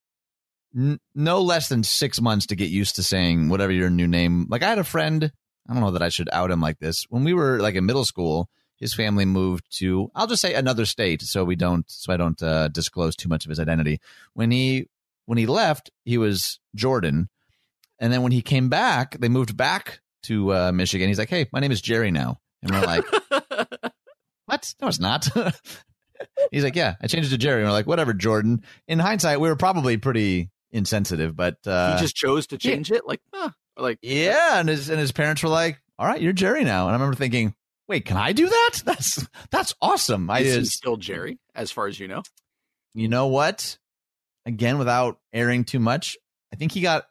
n- 0.75 0.99
no 1.15 1.41
less 1.41 1.69
than 1.69 1.83
six 1.83 2.21
months 2.21 2.47
to 2.47 2.55
get 2.55 2.69
used 2.69 2.95
to 2.95 3.03
saying 3.03 3.49
whatever 3.49 3.71
your 3.71 3.89
new 3.89 4.07
name. 4.07 4.47
Like, 4.49 4.63
I 4.63 4.69
had 4.69 4.79
a 4.79 4.83
friend, 4.83 5.31
I 5.69 5.73
don't 5.73 5.81
know 5.81 5.91
that 5.91 6.01
I 6.01 6.09
should 6.09 6.29
out 6.31 6.51
him 6.51 6.61
like 6.61 6.79
this. 6.79 7.05
When 7.09 7.23
we 7.23 7.33
were 7.33 7.59
like 7.59 7.75
in 7.75 7.85
middle 7.85 8.05
school, 8.05 8.49
his 8.81 8.93
family 8.93 9.25
moved 9.25 9.63
to 9.77 10.11
I'll 10.15 10.27
just 10.27 10.41
say 10.41 10.55
another 10.55 10.85
state 10.85 11.21
so 11.21 11.45
we 11.45 11.55
don't 11.55 11.89
so 11.89 12.11
I 12.11 12.17
don't 12.17 12.41
uh, 12.41 12.67
disclose 12.67 13.15
too 13.15 13.29
much 13.29 13.45
of 13.45 13.49
his 13.49 13.59
identity. 13.59 14.01
When 14.33 14.51
he 14.51 14.89
when 15.27 15.37
he 15.37 15.45
left, 15.45 15.91
he 16.03 16.17
was 16.17 16.59
Jordan, 16.75 17.29
and 17.99 18.11
then 18.11 18.23
when 18.23 18.31
he 18.31 18.41
came 18.41 18.69
back, 18.69 19.17
they 19.19 19.29
moved 19.29 19.55
back 19.55 20.01
to 20.23 20.53
uh, 20.53 20.71
Michigan. 20.71 21.07
He's 21.07 21.19
like, 21.19 21.29
"Hey, 21.29 21.47
my 21.53 21.59
name 21.59 21.71
is 21.71 21.79
Jerry 21.79 22.09
now," 22.11 22.39
and 22.63 22.71
we're 22.71 22.81
like, 22.81 23.05
"What? 24.47 24.73
No, 24.81 24.87
it's 24.87 24.99
not." 24.99 25.29
He's 26.51 26.63
like, 26.63 26.75
"Yeah, 26.75 26.95
I 27.01 27.07
changed 27.07 27.29
it 27.29 27.35
to 27.35 27.37
Jerry." 27.37 27.61
And 27.61 27.69
we're 27.69 27.73
like, 27.73 27.87
"Whatever, 27.87 28.13
Jordan." 28.13 28.63
In 28.87 28.97
hindsight, 28.97 29.39
we 29.39 29.47
were 29.47 29.55
probably 29.55 29.97
pretty 29.97 30.49
insensitive, 30.71 31.35
but 31.35 31.57
uh, 31.65 31.95
he 31.95 32.01
just 32.01 32.15
chose 32.15 32.47
to 32.47 32.57
change 32.57 32.89
yeah. 32.89 32.97
it. 32.97 33.07
Like, 33.07 33.21
huh. 33.33 33.49
like 33.77 33.99
yeah, 34.01 34.59
and 34.59 34.69
his 34.69 34.89
and 34.89 34.99
his 34.99 35.11
parents 35.11 35.43
were 35.43 35.49
like, 35.49 35.81
"All 35.97 36.07
right, 36.07 36.21
you're 36.21 36.33
Jerry 36.33 36.63
now." 36.63 36.87
And 36.87 36.91
I 36.91 36.93
remember 36.93 37.15
thinking, 37.15 37.53
Wait, 37.91 38.05
can 38.05 38.15
I 38.15 38.31
do 38.31 38.47
that? 38.47 38.81
That's 38.85 39.27
that's 39.49 39.75
awesome. 39.81 40.29
I 40.29 40.39
is 40.39 40.55
he 40.55 40.63
still 40.63 40.95
Jerry, 40.95 41.39
as 41.53 41.71
far 41.71 41.87
as 41.87 41.99
you 41.99 42.07
know? 42.07 42.23
You 42.93 43.09
know 43.09 43.27
what? 43.27 43.77
Again, 44.45 44.77
without 44.77 45.19
airing 45.33 45.65
too 45.65 45.79
much, 45.79 46.15
I 46.53 46.55
think 46.55 46.71
he 46.71 46.79
got 46.79 47.03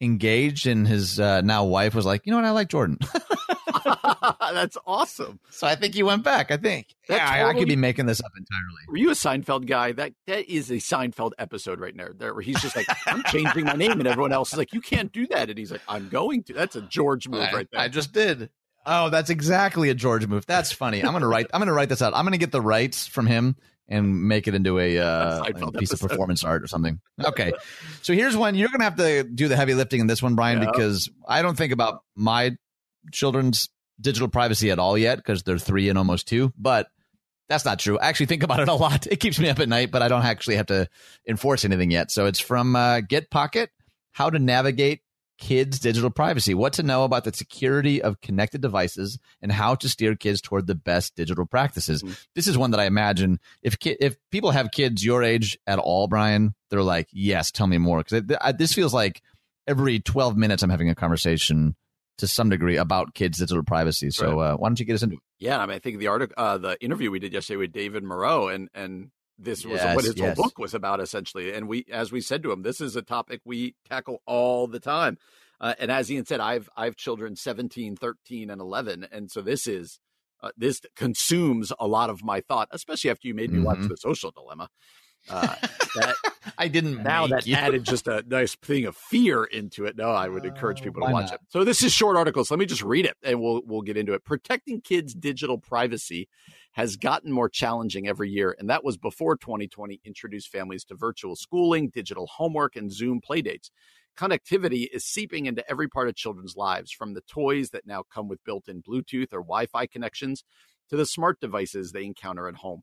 engaged, 0.00 0.66
and 0.66 0.88
his 0.88 1.20
uh, 1.20 1.42
now 1.42 1.66
wife 1.66 1.94
was 1.94 2.04
like, 2.04 2.22
"You 2.24 2.32
know 2.32 2.38
what? 2.38 2.46
I 2.46 2.50
like 2.50 2.68
Jordan." 2.68 2.98
That's 4.40 4.76
awesome. 4.86 5.40
So 5.50 5.66
I 5.66 5.74
think 5.74 5.94
you 5.94 6.06
went 6.06 6.24
back. 6.24 6.50
I 6.50 6.56
think. 6.56 6.94
yeah, 7.08 7.18
totally, 7.18 7.40
I, 7.40 7.48
I, 7.48 7.54
could 7.54 7.68
be 7.68 7.76
making 7.76 8.06
this 8.06 8.20
up 8.20 8.32
entirely. 8.36 8.82
Were 8.88 8.96
you 8.96 9.10
a 9.10 9.14
Seinfeld 9.14 9.66
guy? 9.66 9.92
That 9.92 10.14
that 10.26 10.50
is 10.50 10.70
a 10.70 10.74
Seinfeld 10.74 11.32
episode 11.38 11.80
right 11.80 11.96
there. 11.96 12.12
There, 12.16 12.34
where 12.34 12.42
he's 12.42 12.60
just 12.60 12.76
like, 12.76 12.86
"I'm 13.06 13.22
changing 13.24 13.64
my 13.64 13.74
name," 13.74 13.92
and 13.92 14.06
everyone 14.06 14.32
else 14.32 14.52
is 14.52 14.58
like, 14.58 14.72
"You 14.72 14.80
can't 14.80 15.12
do 15.12 15.26
that," 15.28 15.50
and 15.50 15.58
he's 15.58 15.72
like, 15.72 15.82
"I'm 15.88 16.08
going 16.08 16.42
to." 16.44 16.52
That's 16.52 16.76
a 16.76 16.82
George 16.82 17.28
move 17.28 17.40
I, 17.40 17.52
right 17.52 17.68
there. 17.70 17.80
I 17.80 17.88
just 17.88 18.12
did. 18.12 18.50
Oh, 18.86 19.08
that's 19.08 19.30
exactly 19.30 19.88
a 19.88 19.94
George 19.94 20.26
move. 20.26 20.44
That's 20.46 20.72
funny. 20.72 21.02
I'm 21.02 21.12
gonna 21.12 21.28
write. 21.28 21.46
I'm 21.52 21.60
gonna 21.60 21.72
write 21.72 21.88
this 21.88 22.02
out. 22.02 22.14
I'm 22.14 22.24
gonna 22.24 22.38
get 22.38 22.52
the 22.52 22.60
rights 22.60 23.06
from 23.06 23.26
him 23.26 23.56
and 23.88 24.28
make 24.28 24.48
it 24.48 24.54
into 24.54 24.78
a, 24.78 24.98
uh, 24.98 25.42
a 25.42 25.72
piece 25.72 25.90
episode. 25.92 26.04
of 26.04 26.10
performance 26.10 26.42
art 26.42 26.62
or 26.62 26.66
something. 26.66 27.00
Okay, 27.22 27.52
so 28.02 28.12
here's 28.12 28.36
one. 28.36 28.54
You're 28.54 28.68
gonna 28.68 28.84
have 28.84 28.96
to 28.96 29.24
do 29.24 29.48
the 29.48 29.56
heavy 29.56 29.74
lifting 29.74 30.00
in 30.00 30.06
this 30.06 30.22
one, 30.22 30.34
Brian, 30.34 30.60
because 30.60 31.10
I 31.26 31.42
don't 31.42 31.56
think 31.56 31.72
about 31.72 32.02
my 32.14 32.56
children's 33.12 33.68
digital 34.00 34.28
privacy 34.28 34.70
at 34.70 34.78
all 34.78 34.96
yet 34.98 35.16
because 35.16 35.42
they're 35.42 35.58
three 35.58 35.88
and 35.88 35.98
almost 35.98 36.28
two. 36.28 36.52
But 36.56 36.88
that's 37.48 37.64
not 37.64 37.78
true. 37.78 37.98
I 37.98 38.08
actually 38.08 38.26
think 38.26 38.42
about 38.42 38.60
it 38.60 38.68
a 38.68 38.74
lot. 38.74 39.06
It 39.10 39.20
keeps 39.20 39.38
me 39.38 39.48
up 39.48 39.60
at 39.60 39.68
night, 39.68 39.90
but 39.90 40.02
I 40.02 40.08
don't 40.08 40.24
actually 40.24 40.56
have 40.56 40.66
to 40.66 40.88
enforce 41.28 41.64
anything 41.64 41.90
yet. 41.90 42.10
So 42.10 42.26
it's 42.26 42.40
from 42.40 42.74
uh, 42.76 43.00
Get 43.00 43.30
Pocket: 43.30 43.70
How 44.12 44.30
to 44.30 44.38
Navigate 44.38 45.00
kids' 45.36 45.80
digital 45.80 46.10
privacy, 46.10 46.54
what 46.54 46.74
to 46.74 46.82
know 46.82 47.04
about 47.04 47.24
the 47.24 47.32
security 47.32 48.00
of 48.00 48.20
connected 48.20 48.60
devices, 48.60 49.18
and 49.42 49.50
how 49.50 49.74
to 49.74 49.88
steer 49.88 50.14
kids 50.14 50.40
toward 50.40 50.66
the 50.66 50.74
best 50.74 51.14
digital 51.16 51.44
practices. 51.44 52.02
Mm-hmm. 52.02 52.12
This 52.34 52.46
is 52.46 52.56
one 52.56 52.70
that 52.70 52.80
I 52.80 52.86
imagine 52.86 53.40
if 53.62 53.78
ki- 53.78 53.96
if 54.00 54.16
people 54.30 54.52
have 54.52 54.70
kids 54.70 55.04
your 55.04 55.22
age 55.22 55.58
at 55.66 55.78
all, 55.78 56.06
Brian, 56.06 56.54
they're 56.70 56.82
like, 56.82 57.08
yes, 57.12 57.50
tell 57.50 57.66
me 57.66 57.78
more 57.78 58.02
because 58.02 58.22
this 58.56 58.72
feels 58.72 58.94
like 58.94 59.22
every 59.66 60.00
12 60.00 60.36
minutes 60.36 60.62
I'm 60.62 60.70
having 60.70 60.90
a 60.90 60.94
conversation 60.94 61.74
to 62.18 62.28
some 62.28 62.48
degree 62.48 62.76
about 62.76 63.14
kids' 63.14 63.38
digital 63.38 63.64
privacy. 63.64 64.10
So 64.10 64.38
right. 64.40 64.52
uh, 64.52 64.56
why 64.56 64.68
don't 64.68 64.78
you 64.78 64.86
get 64.86 64.94
us 64.94 65.02
into 65.02 65.16
it? 65.16 65.22
Yeah, 65.38 65.58
I 65.58 65.66
mean, 65.66 65.76
I 65.76 65.78
think 65.78 65.98
the 65.98 66.06
article, 66.06 66.34
uh, 66.36 66.58
the 66.58 66.82
interview 66.82 67.10
we 67.10 67.18
did 67.18 67.32
yesterday 67.32 67.58
with 67.58 67.72
David 67.72 68.04
Murrow, 68.04 68.54
and 68.54 68.68
and 68.74 69.10
this 69.38 69.64
was 69.64 69.80
yes, 69.80 69.96
what 69.96 70.04
his 70.04 70.16
yes. 70.16 70.36
whole 70.36 70.44
book 70.44 70.58
was 70.58 70.74
about 70.74 71.00
essentially 71.00 71.52
and 71.52 71.66
we 71.66 71.84
as 71.90 72.12
we 72.12 72.20
said 72.20 72.42
to 72.42 72.52
him 72.52 72.62
this 72.62 72.80
is 72.80 72.94
a 72.94 73.02
topic 73.02 73.40
we 73.44 73.74
tackle 73.88 74.22
all 74.26 74.66
the 74.66 74.78
time 74.80 75.18
uh, 75.60 75.74
and 75.78 75.90
as 75.90 76.10
ian 76.10 76.24
said 76.24 76.40
i've 76.40 76.68
i've 76.76 76.96
children 76.96 77.34
17 77.34 77.96
13 77.96 78.50
and 78.50 78.60
11 78.60 79.06
and 79.10 79.30
so 79.30 79.40
this 79.40 79.66
is 79.66 79.98
uh, 80.42 80.50
this 80.56 80.80
consumes 80.94 81.72
a 81.80 81.86
lot 81.86 82.10
of 82.10 82.22
my 82.22 82.40
thought 82.40 82.68
especially 82.70 83.10
after 83.10 83.26
you 83.26 83.34
made 83.34 83.50
me 83.50 83.58
mm-hmm. 83.58 83.66
watch 83.66 83.88
the 83.88 83.96
social 83.96 84.30
dilemma 84.30 84.68
uh, 85.30 85.54
that 85.96 86.14
I 86.58 86.68
didn't 86.68 87.02
now 87.02 87.26
that 87.26 87.46
you. 87.46 87.54
added 87.54 87.84
just 87.84 88.06
a 88.06 88.24
nice 88.26 88.54
thing 88.56 88.84
of 88.84 88.96
fear 88.96 89.44
into 89.44 89.84
it. 89.86 89.96
No, 89.96 90.10
I 90.10 90.28
would 90.28 90.44
encourage 90.44 90.82
people 90.82 91.06
to 91.06 91.12
watch 91.12 91.30
not? 91.30 91.34
it. 91.34 91.40
So 91.48 91.64
this 91.64 91.82
is 91.82 91.92
short 91.92 92.16
articles. 92.16 92.50
Let 92.50 92.60
me 92.60 92.66
just 92.66 92.82
read 92.82 93.06
it 93.06 93.16
and 93.22 93.40
we'll 93.40 93.62
we'll 93.64 93.82
get 93.82 93.96
into 93.96 94.12
it. 94.12 94.24
Protecting 94.24 94.80
kids' 94.80 95.14
digital 95.14 95.58
privacy 95.58 96.28
has 96.72 96.96
gotten 96.96 97.30
more 97.30 97.48
challenging 97.48 98.08
every 98.08 98.30
year, 98.30 98.54
and 98.58 98.68
that 98.68 98.84
was 98.84 98.96
before 98.96 99.36
2020 99.36 100.00
introduced 100.04 100.48
families 100.48 100.84
to 100.84 100.94
virtual 100.94 101.36
schooling, 101.36 101.88
digital 101.88 102.26
homework, 102.26 102.76
and 102.76 102.92
Zoom 102.92 103.20
playdates. 103.20 103.70
Connectivity 104.16 104.88
is 104.92 105.04
seeping 105.04 105.46
into 105.46 105.68
every 105.68 105.88
part 105.88 106.08
of 106.08 106.14
children's 106.14 106.56
lives, 106.56 106.92
from 106.92 107.14
the 107.14 107.20
toys 107.22 107.70
that 107.70 107.86
now 107.86 108.02
come 108.12 108.28
with 108.28 108.44
built 108.44 108.68
in 108.68 108.82
Bluetooth 108.82 109.32
or 109.32 109.40
Wi 109.40 109.66
Fi 109.66 109.86
connections 109.86 110.44
to 110.88 110.96
the 110.96 111.06
smart 111.06 111.40
devices 111.40 111.92
they 111.92 112.04
encounter 112.04 112.48
at 112.48 112.56
home. 112.56 112.82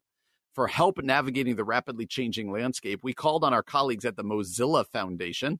For 0.53 0.67
help 0.67 1.01
navigating 1.01 1.55
the 1.55 1.63
rapidly 1.63 2.05
changing 2.05 2.51
landscape, 2.51 2.99
we 3.03 3.13
called 3.13 3.43
on 3.43 3.53
our 3.53 3.63
colleagues 3.63 4.03
at 4.03 4.17
the 4.17 4.23
Mozilla 4.23 4.85
Foundation, 4.85 5.59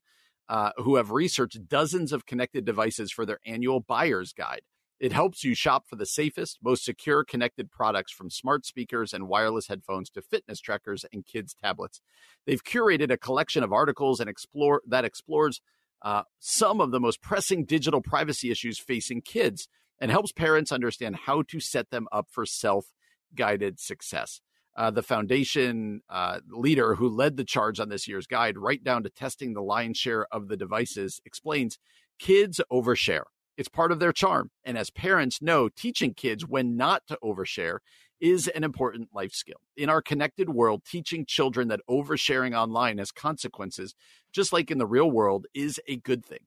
uh, 0.49 0.71
who 0.77 0.97
have 0.97 1.11
researched 1.11 1.69
dozens 1.69 2.11
of 2.11 2.25
connected 2.25 2.65
devices 2.65 3.11
for 3.11 3.25
their 3.25 3.39
annual 3.45 3.79
buyer's 3.79 4.33
guide. 4.33 4.61
It 4.99 5.13
helps 5.13 5.43
you 5.43 5.55
shop 5.55 5.87
for 5.87 5.95
the 5.95 6.05
safest, 6.05 6.59
most 6.61 6.83
secure 6.83 7.23
connected 7.23 7.71
products 7.71 8.11
from 8.11 8.29
smart 8.29 8.65
speakers 8.65 9.13
and 9.13 9.27
wireless 9.27 9.67
headphones 9.67 10.09
to 10.11 10.21
fitness 10.21 10.59
trackers 10.59 11.05
and 11.11 11.25
kids' 11.25 11.55
tablets. 11.55 12.01
They've 12.45 12.63
curated 12.63 13.11
a 13.11 13.17
collection 13.17 13.63
of 13.63 13.73
articles 13.73 14.19
and 14.19 14.29
explore 14.29 14.81
that 14.87 15.05
explores 15.05 15.61
uh, 16.03 16.23
some 16.39 16.81
of 16.81 16.91
the 16.91 16.99
most 16.99 17.21
pressing 17.21 17.65
digital 17.65 18.01
privacy 18.01 18.51
issues 18.51 18.77
facing 18.77 19.21
kids 19.21 19.67
and 19.99 20.11
helps 20.11 20.31
parents 20.31 20.71
understand 20.71 21.15
how 21.25 21.43
to 21.43 21.59
set 21.59 21.91
them 21.91 22.07
up 22.11 22.27
for 22.29 22.45
self 22.45 22.87
guided 23.33 23.79
success. 23.79 24.41
Uh, 24.75 24.89
the 24.89 25.03
foundation 25.03 26.01
uh, 26.09 26.39
leader 26.49 26.95
who 26.95 27.09
led 27.09 27.35
the 27.35 27.43
charge 27.43 27.79
on 27.79 27.89
this 27.89 28.07
year's 28.07 28.27
guide, 28.27 28.57
right 28.57 28.83
down 28.83 29.03
to 29.03 29.09
testing 29.09 29.53
the 29.53 29.61
lion's 29.61 29.97
share 29.97 30.25
of 30.31 30.47
the 30.47 30.57
devices, 30.57 31.19
explains 31.25 31.77
kids 32.19 32.61
overshare. 32.71 33.23
It's 33.57 33.69
part 33.69 33.91
of 33.91 33.99
their 33.99 34.13
charm. 34.13 34.49
And 34.63 34.77
as 34.77 34.89
parents 34.89 35.41
know, 35.41 35.69
teaching 35.69 36.13
kids 36.13 36.47
when 36.47 36.77
not 36.77 37.03
to 37.07 37.19
overshare 37.23 37.79
is 38.21 38.47
an 38.47 38.63
important 38.63 39.09
life 39.13 39.33
skill. 39.33 39.57
In 39.75 39.89
our 39.89 40.01
connected 40.01 40.49
world, 40.49 40.83
teaching 40.85 41.25
children 41.25 41.67
that 41.67 41.81
oversharing 41.89 42.55
online 42.57 42.99
has 42.99 43.11
consequences, 43.11 43.93
just 44.31 44.53
like 44.53 44.71
in 44.71 44.77
the 44.77 44.85
real 44.85 45.11
world, 45.11 45.47
is 45.53 45.81
a 45.87 45.97
good 45.97 46.25
thing. 46.25 46.39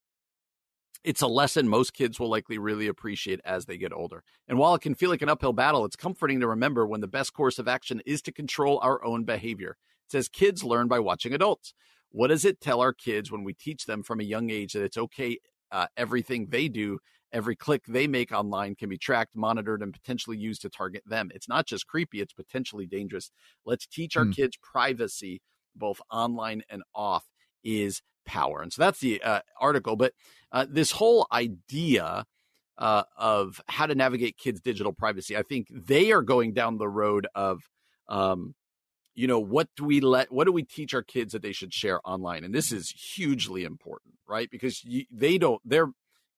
It's 1.05 1.20
a 1.20 1.26
lesson 1.26 1.68
most 1.68 1.92
kids 1.92 2.18
will 2.18 2.30
likely 2.30 2.57
really 2.57 2.86
appreciate 2.86 3.40
as 3.44 3.66
they 3.66 3.76
get 3.76 3.92
older. 3.92 4.24
And 4.48 4.59
while 4.59 4.74
it 4.74 4.80
can 4.80 4.94
feel 4.94 5.11
like 5.11 5.20
an 5.20 5.28
uphill 5.28 5.52
battle, 5.52 5.84
it's 5.84 5.96
comforting 5.96 6.40
to 6.40 6.48
remember 6.48 6.86
when 6.86 7.02
the 7.02 7.07
best 7.07 7.34
course 7.34 7.59
of 7.59 7.68
action 7.68 8.00
is 8.07 8.22
to 8.22 8.32
control 8.32 8.80
our 8.82 9.05
own 9.05 9.24
behavior. 9.24 9.76
It 10.07 10.12
says 10.12 10.28
kids 10.28 10.64
learn 10.64 10.88
by 10.88 11.00
watching 11.00 11.34
adults. 11.34 11.74
What 12.09 12.28
does 12.28 12.46
it 12.46 12.61
tell 12.61 12.80
our 12.80 12.94
kids 12.94 13.30
when 13.30 13.44
we 13.44 13.52
teach 13.52 13.84
them 13.84 14.02
from 14.02 14.20
a 14.20 14.24
young 14.24 14.48
age 14.48 14.72
that 14.72 14.82
it's 14.82 14.96
okay, 14.96 15.38
uh, 15.70 15.88
everything 15.96 16.46
they 16.48 16.68
do, 16.68 17.00
every 17.32 17.57
click 17.57 17.82
they 17.86 18.07
make 18.07 18.32
online 18.32 18.74
can 18.74 18.88
be 18.88 18.96
tracked, 18.96 19.36
monitored, 19.36 19.82
and 19.82 19.92
potentially 19.92 20.38
used 20.38 20.62
to 20.62 20.70
target 20.70 21.02
them? 21.05 21.30
It's 21.34 21.48
not 21.48 21.66
just 21.66 21.86
creepy, 21.86 22.22
it's 22.22 22.32
potentially 22.32 22.86
dangerous. 22.86 23.30
Let's 23.66 23.86
teach 23.86 24.16
our 24.16 24.24
mm. 24.24 24.34
kids 24.34 24.57
privacy, 24.62 25.42
both 25.76 26.00
online 26.11 26.62
and 26.70 26.82
off, 26.94 27.24
is 27.62 28.00
power. 28.25 28.62
And 28.62 28.72
so 28.72 28.83
that's 28.83 29.01
the 29.01 29.22
uh, 29.22 29.41
article. 29.61 29.97
But 29.97 30.12
uh, 30.53 30.66
this 30.68 30.93
whole 30.93 31.27
idea 31.33 32.25
uh, 32.79 33.05
of 33.16 33.61
how 33.68 33.87
to 33.87 33.95
navigate 33.95 34.37
kids' 34.37 34.61
digital 34.61 34.93
privacy, 34.93 35.37
I 35.37 35.43
think 35.43 35.68
they 35.70 36.12
are 36.12 36.22
going 36.22 36.53
down 36.53 36.79
the 36.79 36.89
road 36.89 37.27
of, 37.35 37.62
um, 38.09 38.55
you 39.14 39.29
know, 39.29 39.39
what 39.39 39.68
do 39.77 39.85
we 39.85 40.01
let, 40.01 40.33
what 40.33 40.45
do 40.45 40.53
we 40.53 40.64
teach 40.64 40.93
our 40.93 41.03
kids 41.03 41.33
that 41.33 41.43
they 41.43 41.53
should 41.53 41.72
share 41.72 42.01
online? 42.05 42.43
And 42.45 42.55
this 42.55 42.72
is 42.72 42.91
hugely 42.91 43.62
important, 43.64 44.14
right? 44.29 44.51
Because 44.51 44.83
you, 44.85 45.05
they 45.11 45.39
don't, 45.39 45.61
their 45.64 45.89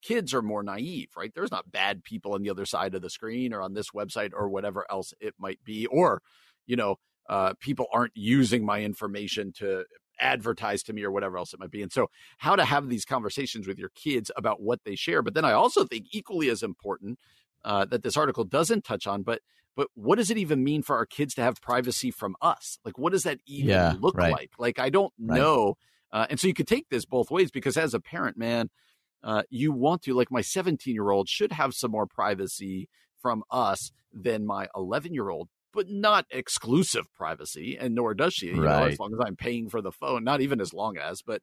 kids 0.02 0.34
are 0.34 0.42
more 0.42 0.62
naive, 0.62 1.08
right? 1.16 1.32
There's 1.34 1.50
not 1.50 1.72
bad 1.72 2.04
people 2.04 2.34
on 2.34 2.42
the 2.42 2.50
other 2.50 2.66
side 2.66 2.94
of 2.94 3.02
the 3.02 3.10
screen 3.10 3.54
or 3.54 3.62
on 3.62 3.72
this 3.72 3.90
website 3.90 4.32
or 4.34 4.48
whatever 4.48 4.84
else 4.90 5.14
it 5.20 5.34
might 5.38 5.64
be, 5.64 5.86
or, 5.86 6.20
you 6.66 6.76
know, 6.76 6.96
uh, 7.28 7.54
people 7.58 7.86
aren't 7.92 8.12
using 8.14 8.64
my 8.64 8.82
information 8.82 9.52
to 9.52 9.84
advertise 10.20 10.82
to 10.84 10.92
me 10.92 11.02
or 11.02 11.10
whatever 11.10 11.38
else 11.38 11.52
it 11.52 11.60
might 11.60 11.70
be. 11.70 11.82
And 11.82 11.92
so, 11.92 12.10
how 12.38 12.56
to 12.56 12.64
have 12.64 12.88
these 12.88 13.04
conversations 13.04 13.66
with 13.66 13.78
your 13.78 13.90
kids 13.90 14.30
about 14.36 14.60
what 14.60 14.80
they 14.84 14.96
share. 14.96 15.22
But 15.22 15.34
then 15.34 15.44
I 15.44 15.52
also 15.52 15.84
think 15.84 16.06
equally 16.12 16.48
as 16.48 16.62
important 16.62 17.18
uh, 17.64 17.84
that 17.86 18.02
this 18.02 18.16
article 18.16 18.44
doesn't 18.44 18.84
touch 18.84 19.06
on, 19.06 19.22
but 19.22 19.40
but 19.76 19.88
what 19.94 20.16
does 20.16 20.30
it 20.30 20.38
even 20.38 20.64
mean 20.64 20.82
for 20.82 20.96
our 20.96 21.04
kids 21.04 21.34
to 21.34 21.42
have 21.42 21.60
privacy 21.60 22.10
from 22.10 22.34
us? 22.40 22.78
Like, 22.84 22.98
what 22.98 23.12
does 23.12 23.24
that 23.24 23.40
even 23.46 23.68
yeah, 23.68 23.94
look 24.00 24.16
right. 24.16 24.32
like? 24.32 24.52
Like, 24.58 24.78
I 24.78 24.88
don't 24.88 25.12
right. 25.18 25.36
know. 25.38 25.76
Uh, 26.10 26.26
and 26.30 26.40
so 26.40 26.46
you 26.46 26.54
could 26.54 26.66
take 26.66 26.88
this 26.88 27.04
both 27.04 27.30
ways 27.30 27.50
because 27.50 27.76
as 27.76 27.92
a 27.92 28.00
parent, 28.00 28.38
man, 28.38 28.70
uh, 29.22 29.42
you 29.50 29.72
want 29.72 30.02
to 30.02 30.14
like 30.14 30.30
my 30.30 30.40
17 30.40 30.94
year 30.94 31.10
old 31.10 31.28
should 31.28 31.52
have 31.52 31.74
some 31.74 31.90
more 31.90 32.06
privacy 32.06 32.88
from 33.20 33.42
us 33.50 33.92
than 34.12 34.46
my 34.46 34.68
11 34.74 35.12
year 35.12 35.28
old 35.28 35.48
but 35.76 35.90
not 35.90 36.24
exclusive 36.30 37.04
privacy, 37.14 37.76
and 37.78 37.94
nor 37.94 38.14
does 38.14 38.34
she. 38.34 38.46
You 38.46 38.64
right. 38.64 38.80
know, 38.80 38.86
as 38.86 38.98
long 38.98 39.12
as 39.12 39.20
I'm 39.24 39.36
paying 39.36 39.68
for 39.68 39.82
the 39.82 39.92
phone, 39.92 40.24
not 40.24 40.40
even 40.40 40.60
as 40.60 40.74
long 40.74 40.96
as, 40.96 41.22
but 41.22 41.42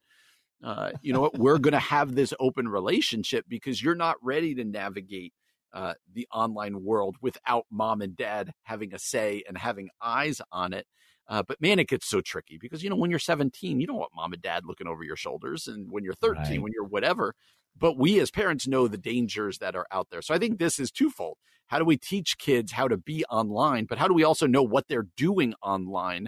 uh, 0.64 0.92
you 1.02 1.14
know 1.14 1.22
what? 1.22 1.38
We're 1.38 1.60
going 1.60 1.74
to 1.74 1.80
have 1.80 2.16
this 2.16 2.34
open 2.40 2.68
relationship 2.68 3.46
because 3.48 3.82
you're 3.82 3.96
not 3.96 4.16
ready 4.24 4.56
to 4.56 4.64
navigate 4.66 5.34
uh, 5.72 5.94
the 6.12 6.28
online 6.34 6.84
world 6.84 7.16
without 7.22 7.66
mom 7.72 8.02
and 8.02 8.16
dad 8.16 8.52
having 8.64 8.94
a 8.94 9.00
say 9.00 9.44
and 9.48 9.58
having 9.58 9.90
eyes 10.02 10.42
on 10.52 10.74
it. 10.74 10.88
Uh, 11.28 11.44
but 11.48 11.62
man, 11.62 11.80
it 11.80 11.88
gets 11.88 12.08
so 12.08 12.20
tricky 12.20 12.58
because 12.60 12.84
you 12.84 12.90
know 12.90 12.96
when 12.96 13.10
you're 13.10 13.20
17, 13.20 13.80
you 13.80 13.88
don't 13.88 13.98
want 13.98 14.12
mom 14.16 14.34
and 14.34 14.42
dad 14.42 14.66
looking 14.66 14.88
over 14.88 15.04
your 15.04 15.16
shoulders, 15.16 15.68
and 15.68 15.92
when 15.92 16.04
you're 16.04 16.16
13, 16.16 16.38
right. 16.38 16.62
when 16.62 16.72
you're 16.74 16.84
whatever. 16.84 17.36
But 17.78 17.98
we 17.98 18.20
as 18.20 18.32
parents 18.32 18.68
know 18.68 18.88
the 18.88 18.98
dangers 18.98 19.58
that 19.58 19.76
are 19.76 19.88
out 19.92 20.08
there. 20.12 20.22
So 20.22 20.34
I 20.34 20.38
think 20.38 20.60
this 20.60 20.80
is 20.80 20.92
twofold 20.92 21.38
how 21.74 21.80
do 21.80 21.86
we 21.86 21.98
teach 21.98 22.38
kids 22.38 22.72
how 22.72 22.88
to 22.88 22.98
be 22.98 23.26
online 23.32 23.86
but 23.86 23.98
how 23.98 24.08
do 24.08 24.14
we 24.14 24.24
also 24.24 24.46
know 24.48 24.62
what 24.64 24.88
they're 24.88 25.08
doing 25.18 25.54
online 25.62 26.28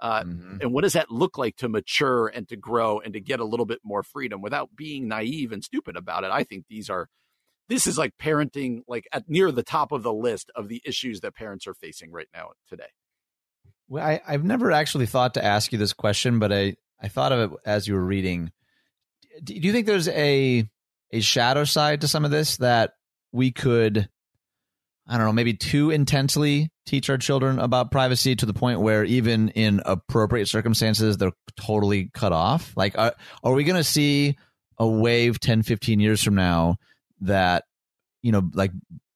uh, 0.00 0.22
mm-hmm. 0.22 0.58
and 0.60 0.72
what 0.72 0.82
does 0.82 0.92
that 0.92 1.10
look 1.10 1.38
like 1.38 1.56
to 1.56 1.68
mature 1.68 2.28
and 2.28 2.48
to 2.48 2.56
grow 2.56 2.98
and 3.00 3.14
to 3.14 3.20
get 3.20 3.40
a 3.40 3.44
little 3.44 3.66
bit 3.66 3.80
more 3.84 4.02
freedom 4.02 4.40
without 4.40 4.70
being 4.74 5.06
naive 5.06 5.52
and 5.52 5.62
stupid 5.62 5.96
about 5.96 6.24
it 6.24 6.30
i 6.30 6.42
think 6.42 6.64
these 6.68 6.88
are 6.88 7.08
this 7.68 7.86
is 7.86 7.98
like 7.98 8.14
parenting 8.20 8.80
like 8.88 9.06
at 9.12 9.28
near 9.28 9.52
the 9.52 9.62
top 9.62 9.92
of 9.92 10.02
the 10.02 10.12
list 10.12 10.50
of 10.54 10.68
the 10.68 10.80
issues 10.86 11.20
that 11.20 11.34
parents 11.34 11.66
are 11.66 11.74
facing 11.74 12.10
right 12.10 12.28
now 12.34 12.50
today 12.68 12.88
well 13.88 14.04
I, 14.04 14.20
i've 14.26 14.44
never 14.44 14.72
actually 14.72 15.06
thought 15.06 15.34
to 15.34 15.44
ask 15.44 15.72
you 15.72 15.78
this 15.78 15.92
question 15.92 16.38
but 16.38 16.52
i 16.52 16.76
i 17.02 17.08
thought 17.08 17.32
of 17.32 17.52
it 17.52 17.58
as 17.66 17.86
you 17.86 17.94
were 17.94 18.04
reading 18.04 18.50
do 19.42 19.52
you 19.52 19.72
think 19.72 19.86
there's 19.86 20.08
a 20.08 20.66
a 21.12 21.20
shadow 21.20 21.64
side 21.64 22.00
to 22.02 22.08
some 22.08 22.24
of 22.24 22.30
this 22.30 22.56
that 22.58 22.94
we 23.32 23.52
could 23.52 24.08
I 25.08 25.16
don't 25.16 25.26
know, 25.26 25.32
maybe 25.32 25.54
too 25.54 25.90
intensely 25.90 26.70
teach 26.84 27.08
our 27.10 27.18
children 27.18 27.58
about 27.60 27.92
privacy 27.92 28.34
to 28.36 28.46
the 28.46 28.54
point 28.54 28.80
where 28.80 29.04
even 29.04 29.50
in 29.50 29.80
appropriate 29.86 30.48
circumstances, 30.48 31.16
they're 31.16 31.32
totally 31.56 32.10
cut 32.12 32.32
off? 32.32 32.72
Like, 32.76 32.98
are, 32.98 33.14
are 33.44 33.52
we 33.52 33.64
going 33.64 33.76
to 33.76 33.84
see 33.84 34.36
a 34.78 34.86
wave 34.86 35.38
10, 35.38 35.62
15 35.62 36.00
years 36.00 36.22
from 36.22 36.34
now 36.34 36.76
that, 37.20 37.64
you 38.22 38.32
know, 38.32 38.50
like 38.52 38.72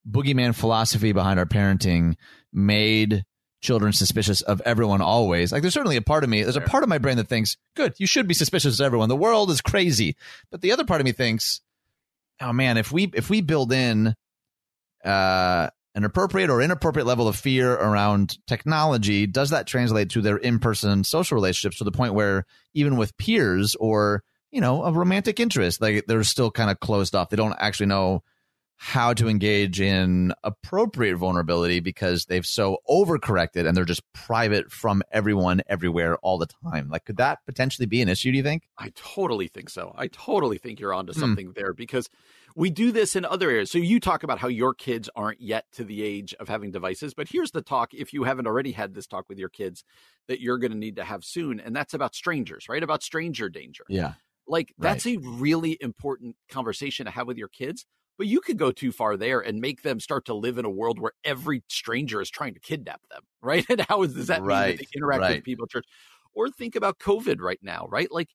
boogeyman 0.09 0.55
philosophy 0.55 1.12
behind 1.12 1.41
our 1.41 1.47
parenting 1.47 2.14
made 2.53 3.24
children 3.61 3.93
suspicious 3.93 4.43
of 4.43 4.62
everyone 4.64 5.01
always? 5.01 5.51
Like, 5.51 5.62
there's 5.62 5.74
certainly 5.74 5.97
a 5.97 6.03
part 6.03 6.22
of 6.22 6.30
me, 6.30 6.45
there's 6.45 6.55
a 6.55 6.61
part 6.61 6.84
of 6.84 6.88
my 6.88 6.99
brain 6.99 7.16
that 7.16 7.28
thinks, 7.28 7.57
good, 7.74 7.95
you 7.99 8.07
should 8.07 8.28
be 8.28 8.34
suspicious 8.34 8.78
of 8.78 8.86
everyone. 8.86 9.09
The 9.09 9.16
world 9.16 9.51
is 9.51 9.61
crazy. 9.61 10.14
But 10.53 10.61
the 10.61 10.70
other 10.70 10.84
part 10.84 11.01
of 11.01 11.05
me 11.05 11.12
thinks, 11.12 11.61
oh 12.41 12.53
man, 12.53 12.76
if 12.76 12.93
we, 12.93 13.11
if 13.14 13.30
we 13.30 13.41
build 13.41 13.72
in, 13.72 14.14
uh, 15.05 15.68
an 15.95 16.05
appropriate 16.05 16.51
or 16.51 16.62
inappropriate 16.62 17.07
level 17.07 17.26
of 17.26 17.36
fear 17.36 17.72
around 17.72 18.38
technology, 18.47 19.26
does 19.26 19.51
that 19.51 19.66
translate 19.66 20.11
to 20.11 20.22
their 20.22 20.36
in-person 20.36 21.03
social 21.05 21.34
relationships 21.34 21.78
to 21.78 21.84
the 21.84 21.91
point 21.91 22.14
where 22.14 22.45
even 22.74 22.97
with 22.97 23.16
peers 23.16 23.74
or, 23.74 24.22
you 24.53 24.61
know, 24.61 24.84
a 24.84 24.93
romantic 24.93 25.41
interest, 25.41 25.80
like 25.80 26.05
they're 26.07 26.22
still 26.22 26.51
kind 26.51 26.70
of 26.70 26.78
closed 26.78 27.14
off. 27.14 27.28
They 27.28 27.36
don't 27.36 27.57
actually 27.59 27.86
know 27.86 28.22
how 28.82 29.12
to 29.12 29.28
engage 29.28 29.78
in 29.78 30.32
appropriate 30.42 31.14
vulnerability 31.16 31.80
because 31.80 32.24
they've 32.24 32.46
so 32.46 32.78
overcorrected 32.88 33.66
and 33.66 33.76
they're 33.76 33.84
just 33.84 34.10
private 34.14 34.72
from 34.72 35.02
everyone 35.12 35.60
everywhere 35.68 36.16
all 36.22 36.38
the 36.38 36.48
time. 36.64 36.88
Like, 36.88 37.04
could 37.04 37.18
that 37.18 37.40
potentially 37.44 37.84
be 37.84 38.00
an 38.00 38.08
issue, 38.08 38.30
do 38.30 38.38
you 38.38 38.42
think? 38.42 38.62
I 38.78 38.90
totally 38.94 39.48
think 39.48 39.68
so. 39.68 39.94
I 39.98 40.06
totally 40.06 40.56
think 40.56 40.80
you're 40.80 40.94
onto 40.94 41.12
hmm. 41.12 41.20
something 41.20 41.52
there 41.54 41.74
because 41.74 42.08
we 42.56 42.70
do 42.70 42.90
this 42.90 43.16
in 43.16 43.26
other 43.26 43.50
areas. 43.50 43.70
So 43.70 43.76
you 43.76 44.00
talk 44.00 44.22
about 44.22 44.38
how 44.38 44.48
your 44.48 44.72
kids 44.72 45.10
aren't 45.14 45.42
yet 45.42 45.66
to 45.72 45.84
the 45.84 46.02
age 46.02 46.34
of 46.40 46.48
having 46.48 46.70
devices, 46.70 47.12
but 47.12 47.28
here's 47.28 47.50
the 47.50 47.60
talk 47.60 47.92
if 47.92 48.14
you 48.14 48.24
haven't 48.24 48.46
already 48.46 48.72
had 48.72 48.94
this 48.94 49.06
talk 49.06 49.28
with 49.28 49.38
your 49.38 49.50
kids 49.50 49.84
that 50.26 50.40
you're 50.40 50.58
going 50.58 50.72
to 50.72 50.78
need 50.78 50.96
to 50.96 51.04
have 51.04 51.22
soon 51.22 51.60
and 51.60 51.76
that's 51.76 51.92
about 51.92 52.14
strangers, 52.14 52.66
right? 52.66 52.82
About 52.82 53.02
stranger 53.02 53.50
danger. 53.50 53.84
Yeah. 53.90 54.14
Like 54.48 54.72
that's 54.78 55.04
right. 55.04 55.18
a 55.18 55.20
really 55.20 55.76
important 55.82 56.36
conversation 56.48 57.04
to 57.04 57.12
have 57.12 57.26
with 57.26 57.36
your 57.36 57.48
kids, 57.48 57.84
but 58.20 58.26
you 58.26 58.42
could 58.42 58.58
go 58.58 58.70
too 58.70 58.92
far 58.92 59.16
there 59.16 59.40
and 59.40 59.62
make 59.62 59.80
them 59.80 59.98
start 59.98 60.26
to 60.26 60.34
live 60.34 60.58
in 60.58 60.66
a 60.66 60.70
world 60.70 60.98
where 60.98 61.12
every 61.24 61.62
stranger 61.68 62.20
is 62.20 62.28
trying 62.28 62.52
to 62.52 62.60
kidnap 62.60 63.00
them, 63.10 63.22
right? 63.42 63.64
And 63.70 63.80
how 63.80 64.02
is, 64.02 64.12
does 64.12 64.26
that 64.26 64.42
right. 64.42 64.66
mean 64.66 64.76
that 64.76 64.78
they 64.78 64.98
interact 64.98 65.22
right. 65.22 65.36
with 65.36 65.44
people 65.44 65.64
at 65.64 65.70
church? 65.70 65.86
Or 66.34 66.50
think 66.50 66.76
about 66.76 66.98
COVID 66.98 67.40
right 67.40 67.58
now, 67.62 67.86
right? 67.88 68.12
Like 68.12 68.28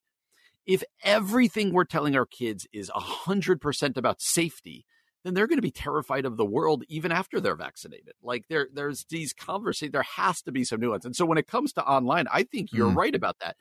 if 0.66 0.82
everything 1.04 1.72
we're 1.72 1.84
telling 1.84 2.16
our 2.16 2.26
kids 2.26 2.66
is 2.72 2.90
100% 2.90 3.96
about 3.96 4.20
safety, 4.20 4.86
then 5.22 5.34
they're 5.34 5.46
going 5.46 5.58
to 5.58 5.62
be 5.62 5.70
terrified 5.70 6.24
of 6.24 6.36
the 6.36 6.44
world 6.44 6.82
even 6.88 7.12
after 7.12 7.40
they're 7.40 7.54
vaccinated. 7.54 8.14
Like 8.20 8.48
there, 8.48 8.66
there's 8.74 9.06
these 9.08 9.32
conversations. 9.32 9.92
There 9.92 10.02
has 10.02 10.42
to 10.42 10.50
be 10.50 10.64
some 10.64 10.80
nuance. 10.80 11.04
And 11.04 11.14
so 11.14 11.24
when 11.24 11.38
it 11.38 11.46
comes 11.46 11.72
to 11.74 11.84
online, 11.84 12.26
I 12.32 12.42
think 12.42 12.72
you're 12.72 12.90
mm. 12.90 12.96
right 12.96 13.14
about 13.14 13.36
that. 13.38 13.56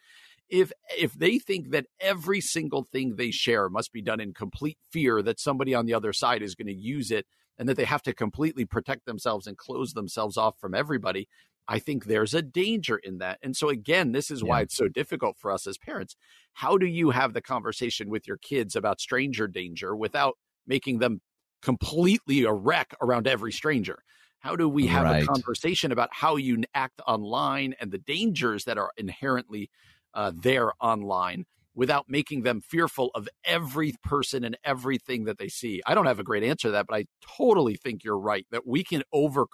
If 0.49 0.71
if 0.97 1.13
they 1.13 1.39
think 1.39 1.71
that 1.71 1.87
every 1.99 2.39
single 2.39 2.83
thing 2.83 3.15
they 3.15 3.31
share 3.31 3.69
must 3.69 3.91
be 3.91 4.01
done 4.01 4.19
in 4.19 4.33
complete 4.33 4.77
fear 4.91 5.21
that 5.23 5.39
somebody 5.39 5.73
on 5.73 5.85
the 5.85 5.93
other 5.93 6.13
side 6.13 6.41
is 6.41 6.55
going 6.55 6.67
to 6.67 6.73
use 6.73 7.11
it 7.11 7.25
and 7.57 7.67
that 7.69 7.77
they 7.77 7.85
have 7.85 8.03
to 8.03 8.13
completely 8.13 8.65
protect 8.65 9.05
themselves 9.05 9.47
and 9.47 9.57
close 9.57 9.93
themselves 9.93 10.37
off 10.37 10.59
from 10.59 10.75
everybody, 10.75 11.27
I 11.67 11.79
think 11.79 12.05
there's 12.05 12.33
a 12.33 12.41
danger 12.41 12.97
in 12.97 13.17
that. 13.19 13.39
And 13.41 13.55
so, 13.55 13.69
again, 13.69 14.11
this 14.11 14.29
is 14.29 14.41
yeah. 14.41 14.49
why 14.49 14.61
it's 14.61 14.75
so 14.75 14.87
difficult 14.87 15.37
for 15.39 15.51
us 15.51 15.65
as 15.65 15.77
parents. 15.77 16.15
How 16.53 16.77
do 16.77 16.85
you 16.85 17.09
have 17.11 17.33
the 17.33 17.41
conversation 17.41 18.09
with 18.09 18.27
your 18.27 18.37
kids 18.37 18.75
about 18.75 19.01
stranger 19.01 19.47
danger 19.47 19.95
without 19.95 20.35
making 20.67 20.99
them 20.99 21.21
completely 21.61 22.43
a 22.43 22.53
wreck 22.53 22.93
around 23.01 23.27
every 23.27 23.51
stranger? 23.51 23.99
How 24.39 24.55
do 24.55 24.69
we 24.69 24.85
have 24.87 25.05
right. 25.05 25.23
a 25.23 25.25
conversation 25.25 25.91
about 25.91 26.09
how 26.11 26.35
you 26.35 26.61
act 26.75 27.01
online 27.07 27.73
and 27.79 27.91
the 27.91 27.97
dangers 27.97 28.65
that 28.65 28.77
are 28.77 28.91
inherently 28.95 29.71
uh, 30.15 30.31
there 30.33 30.71
online? 30.81 31.45
without 31.75 32.05
making 32.07 32.43
them 32.43 32.61
fearful 32.61 33.11
of 33.13 33.27
every 33.43 33.93
person 34.01 34.43
and 34.43 34.57
everything 34.63 35.25
that 35.25 35.37
they 35.37 35.49
see? 35.49 35.81
I 35.85 35.93
don't 35.93 36.05
have 36.05 36.19
a 36.19 36.23
great 36.23 36.43
answer 36.43 36.69
to 36.69 36.71
that, 36.71 36.87
but 36.87 36.95
I 36.95 37.05
totally 37.37 37.75
think 37.75 38.03
you're 38.03 38.17
right 38.17 38.47
that 38.51 38.65
we 38.65 38.83
can 38.83 39.03
over 39.11 39.45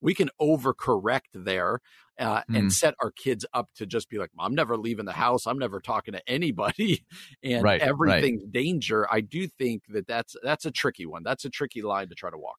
we 0.00 0.14
can 0.14 0.30
overcorrect 0.40 1.20
there 1.34 1.80
uh, 2.18 2.38
mm. 2.38 2.44
and 2.48 2.62
hmm. 2.62 2.68
set 2.68 2.94
our 3.02 3.10
kids 3.10 3.44
up 3.52 3.68
to 3.76 3.86
just 3.86 4.08
be 4.08 4.18
like, 4.18 4.30
I'm 4.38 4.54
never 4.54 4.76
leaving 4.76 5.04
the 5.04 5.12
house. 5.12 5.46
I'm 5.46 5.58
never 5.58 5.80
talking 5.80 6.14
to 6.14 6.22
anybody, 6.26 7.04
and 7.42 7.62
right, 7.62 7.80
everything's 7.80 8.42
right. 8.42 8.52
danger. 8.52 9.06
I 9.12 9.20
do 9.20 9.46
think 9.46 9.82
that 9.90 10.06
that's 10.06 10.34
that's 10.42 10.64
a 10.64 10.70
tricky 10.70 11.06
one. 11.06 11.22
That's 11.22 11.44
a 11.44 11.50
tricky 11.50 11.82
line 11.82 12.08
to 12.08 12.14
try 12.14 12.30
to 12.30 12.38
walk. 12.38 12.56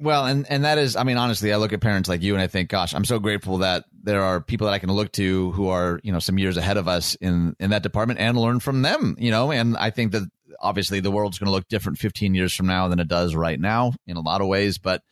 Well, 0.00 0.26
and 0.26 0.44
and 0.50 0.64
that 0.64 0.78
is, 0.78 0.96
I 0.96 1.04
mean, 1.04 1.16
honestly, 1.16 1.52
I 1.52 1.56
look 1.56 1.72
at 1.72 1.80
parents 1.80 2.08
like 2.08 2.22
you, 2.22 2.34
and 2.34 2.42
I 2.42 2.48
think, 2.48 2.68
gosh, 2.68 2.94
I'm 2.94 3.04
so 3.04 3.18
grateful 3.18 3.58
that 3.58 3.84
there 4.02 4.22
are 4.22 4.40
people 4.40 4.66
that 4.66 4.74
I 4.74 4.78
can 4.80 4.90
look 4.90 5.12
to 5.12 5.52
who 5.52 5.68
are, 5.68 6.00
you 6.02 6.12
know, 6.12 6.18
some 6.18 6.38
years 6.38 6.56
ahead 6.56 6.76
of 6.76 6.88
us 6.88 7.14
in 7.16 7.54
in 7.60 7.70
that 7.70 7.82
department 7.82 8.18
and 8.18 8.36
learn 8.36 8.60
from 8.60 8.82
them, 8.82 9.16
you 9.18 9.30
know. 9.30 9.52
And 9.52 9.76
I 9.76 9.90
think 9.90 10.12
that 10.12 10.28
obviously 10.60 11.00
the 11.00 11.10
world's 11.10 11.38
going 11.38 11.46
to 11.46 11.52
look 11.52 11.68
different 11.68 11.98
15 11.98 12.34
years 12.34 12.54
from 12.54 12.66
now 12.66 12.88
than 12.88 12.98
it 12.98 13.08
does 13.08 13.34
right 13.34 13.58
now 13.58 13.92
in 14.06 14.16
a 14.16 14.20
lot 14.20 14.40
of 14.40 14.48
ways, 14.48 14.78
but 14.78 15.02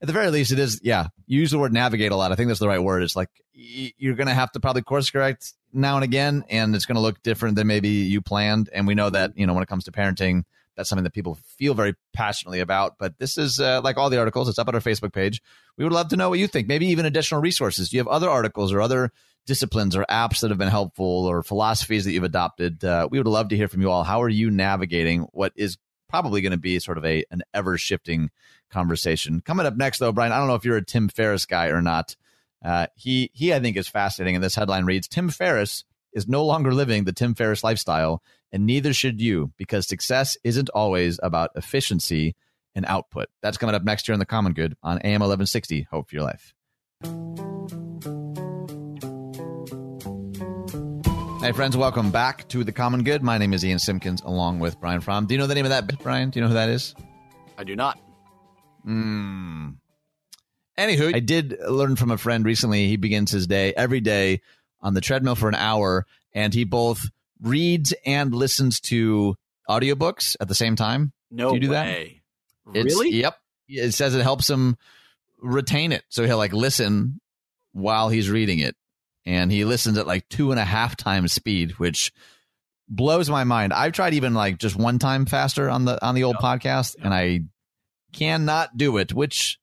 at 0.00 0.06
the 0.06 0.12
very 0.12 0.30
least, 0.30 0.52
it 0.52 0.58
is, 0.58 0.80
yeah. 0.82 1.08
Use 1.26 1.50
the 1.50 1.58
word 1.58 1.72
navigate 1.72 2.12
a 2.12 2.16
lot. 2.16 2.30
I 2.30 2.36
think 2.36 2.48
that's 2.48 2.60
the 2.60 2.68
right 2.68 2.82
word. 2.82 3.02
It's 3.02 3.16
like 3.16 3.30
you're 3.52 4.14
going 4.14 4.28
to 4.28 4.34
have 4.34 4.52
to 4.52 4.60
probably 4.60 4.82
course 4.82 5.10
correct 5.10 5.52
now 5.72 5.96
and 5.96 6.04
again, 6.04 6.44
and 6.48 6.74
it's 6.74 6.86
going 6.86 6.96
to 6.96 7.02
look 7.02 7.22
different 7.22 7.56
than 7.56 7.66
maybe 7.66 7.88
you 7.88 8.20
planned. 8.20 8.70
And 8.72 8.86
we 8.86 8.94
know 8.94 9.10
that, 9.10 9.32
you 9.36 9.46
know, 9.46 9.54
when 9.54 9.62
it 9.62 9.68
comes 9.68 9.84
to 9.84 9.92
parenting, 9.92 10.44
that's 10.78 10.88
something 10.88 11.04
that 11.04 11.12
people 11.12 11.36
feel 11.58 11.74
very 11.74 11.94
passionately 12.12 12.60
about. 12.60 12.98
But 12.98 13.18
this 13.18 13.36
is 13.36 13.58
uh, 13.58 13.80
like 13.82 13.96
all 13.96 14.10
the 14.10 14.18
articles, 14.18 14.48
it's 14.48 14.60
up 14.60 14.68
on 14.68 14.76
our 14.76 14.80
Facebook 14.80 15.12
page. 15.12 15.42
We 15.76 15.82
would 15.82 15.92
love 15.92 16.08
to 16.10 16.16
know 16.16 16.30
what 16.30 16.38
you 16.38 16.46
think. 16.46 16.68
Maybe 16.68 16.86
even 16.86 17.04
additional 17.04 17.40
resources. 17.40 17.90
Do 17.90 17.96
you 17.96 18.00
have 18.00 18.08
other 18.08 18.30
articles 18.30 18.72
or 18.72 18.80
other 18.80 19.10
disciplines 19.44 19.96
or 19.96 20.06
apps 20.08 20.40
that 20.40 20.50
have 20.50 20.58
been 20.58 20.68
helpful 20.68 21.26
or 21.26 21.42
philosophies 21.42 22.04
that 22.04 22.12
you've 22.12 22.22
adopted? 22.22 22.84
Uh, 22.84 23.08
we 23.10 23.18
would 23.18 23.26
love 23.26 23.48
to 23.48 23.56
hear 23.56 23.66
from 23.66 23.82
you 23.82 23.90
all. 23.90 24.04
How 24.04 24.22
are 24.22 24.28
you 24.28 24.52
navigating 24.52 25.22
what 25.32 25.52
is 25.56 25.78
probably 26.08 26.42
going 26.42 26.52
to 26.52 26.58
be 26.58 26.78
sort 26.78 26.96
of 26.96 27.04
a 27.04 27.24
an 27.32 27.42
ever 27.52 27.76
shifting 27.76 28.30
conversation? 28.70 29.40
Coming 29.40 29.66
up 29.66 29.76
next, 29.76 29.98
though, 29.98 30.12
Brian, 30.12 30.30
I 30.30 30.38
don't 30.38 30.46
know 30.46 30.54
if 30.54 30.64
you're 30.64 30.76
a 30.76 30.84
Tim 30.84 31.08
Ferriss 31.08 31.44
guy 31.44 31.66
or 31.66 31.82
not. 31.82 32.14
Uh, 32.64 32.86
he 32.94 33.32
he, 33.34 33.52
I 33.52 33.58
think, 33.58 33.76
is 33.76 33.88
fascinating. 33.88 34.36
And 34.36 34.44
this 34.44 34.54
headline 34.54 34.84
reads: 34.84 35.08
Tim 35.08 35.28
Ferriss 35.28 35.84
is 36.12 36.28
no 36.28 36.44
longer 36.44 36.72
living 36.72 37.02
the 37.02 37.12
Tim 37.12 37.34
Ferriss 37.34 37.64
lifestyle 37.64 38.22
and 38.52 38.66
neither 38.66 38.92
should 38.92 39.20
you 39.20 39.52
because 39.56 39.86
success 39.86 40.36
isn't 40.44 40.68
always 40.70 41.18
about 41.22 41.50
efficiency 41.54 42.34
and 42.74 42.86
output. 42.86 43.28
That's 43.42 43.58
coming 43.58 43.74
up 43.74 43.84
next 43.84 44.08
year 44.08 44.14
in 44.14 44.20
the 44.20 44.26
Common 44.26 44.52
Good 44.52 44.76
on 44.82 44.98
AM 44.98 45.20
1160. 45.20 45.88
Hope 45.90 46.08
for 46.08 46.16
your 46.16 46.24
life. 46.24 46.54
Hey, 51.40 51.52
friends, 51.52 51.76
welcome 51.76 52.10
back 52.10 52.48
to 52.48 52.64
the 52.64 52.72
Common 52.72 53.04
Good. 53.04 53.22
My 53.22 53.38
name 53.38 53.54
is 53.54 53.64
Ian 53.64 53.78
Simpkins 53.78 54.20
along 54.22 54.58
with 54.58 54.78
Brian 54.80 55.00
Fromm. 55.00 55.26
Do 55.26 55.34
you 55.34 55.38
know 55.38 55.46
the 55.46 55.54
name 55.54 55.64
of 55.64 55.70
that 55.70 55.86
bit, 55.86 55.98
Brian? 56.00 56.30
Do 56.30 56.38
you 56.38 56.42
know 56.42 56.48
who 56.48 56.54
that 56.54 56.68
is? 56.68 56.94
I 57.56 57.64
do 57.64 57.76
not. 57.76 57.98
Hmm. 58.84 59.70
Anywho, 60.76 61.14
I 61.14 61.20
did 61.20 61.58
learn 61.68 61.96
from 61.96 62.10
a 62.10 62.18
friend 62.18 62.44
recently. 62.44 62.88
He 62.88 62.96
begins 62.96 63.30
his 63.30 63.46
day 63.46 63.72
every 63.74 64.00
day 64.00 64.40
on 64.80 64.94
the 64.94 65.00
treadmill 65.00 65.34
for 65.34 65.48
an 65.48 65.54
hour, 65.54 66.06
and 66.32 66.54
he 66.54 66.64
both 66.64 67.08
reads 67.40 67.94
and 68.04 68.34
listens 68.34 68.80
to 68.80 69.36
audiobooks 69.68 70.36
at 70.40 70.48
the 70.48 70.54
same 70.54 70.76
time? 70.76 71.12
No 71.30 71.50
do 71.50 71.54
you 71.56 71.60
do 71.60 71.70
way. 71.70 72.22
that? 72.66 72.78
It's, 72.78 72.94
really? 72.94 73.10
Yep. 73.16 73.36
It 73.68 73.92
says 73.92 74.14
it 74.14 74.22
helps 74.22 74.48
him 74.48 74.76
retain 75.40 75.92
it. 75.92 76.04
So 76.08 76.24
he'll 76.24 76.38
like 76.38 76.52
listen 76.52 77.20
while 77.72 78.08
he's 78.08 78.30
reading 78.30 78.58
it. 78.60 78.76
And 79.26 79.52
he 79.52 79.64
listens 79.64 79.98
at 79.98 80.06
like 80.06 80.28
two 80.28 80.50
and 80.52 80.60
a 80.60 80.64
half 80.64 80.96
times 80.96 81.32
speed, 81.32 81.72
which 81.72 82.12
blows 82.88 83.28
my 83.28 83.44
mind. 83.44 83.72
I've 83.72 83.92
tried 83.92 84.14
even 84.14 84.32
like 84.32 84.58
just 84.58 84.76
one 84.76 84.98
time 84.98 85.26
faster 85.26 85.68
on 85.68 85.84
the 85.84 86.04
on 86.04 86.14
the 86.14 86.24
old 86.24 86.36
yep. 86.40 86.60
podcast, 86.60 86.96
yep. 86.96 87.04
and 87.04 87.14
I 87.14 87.40
cannot 88.12 88.76
do 88.76 88.96
it. 88.96 89.12
Which 89.12 89.58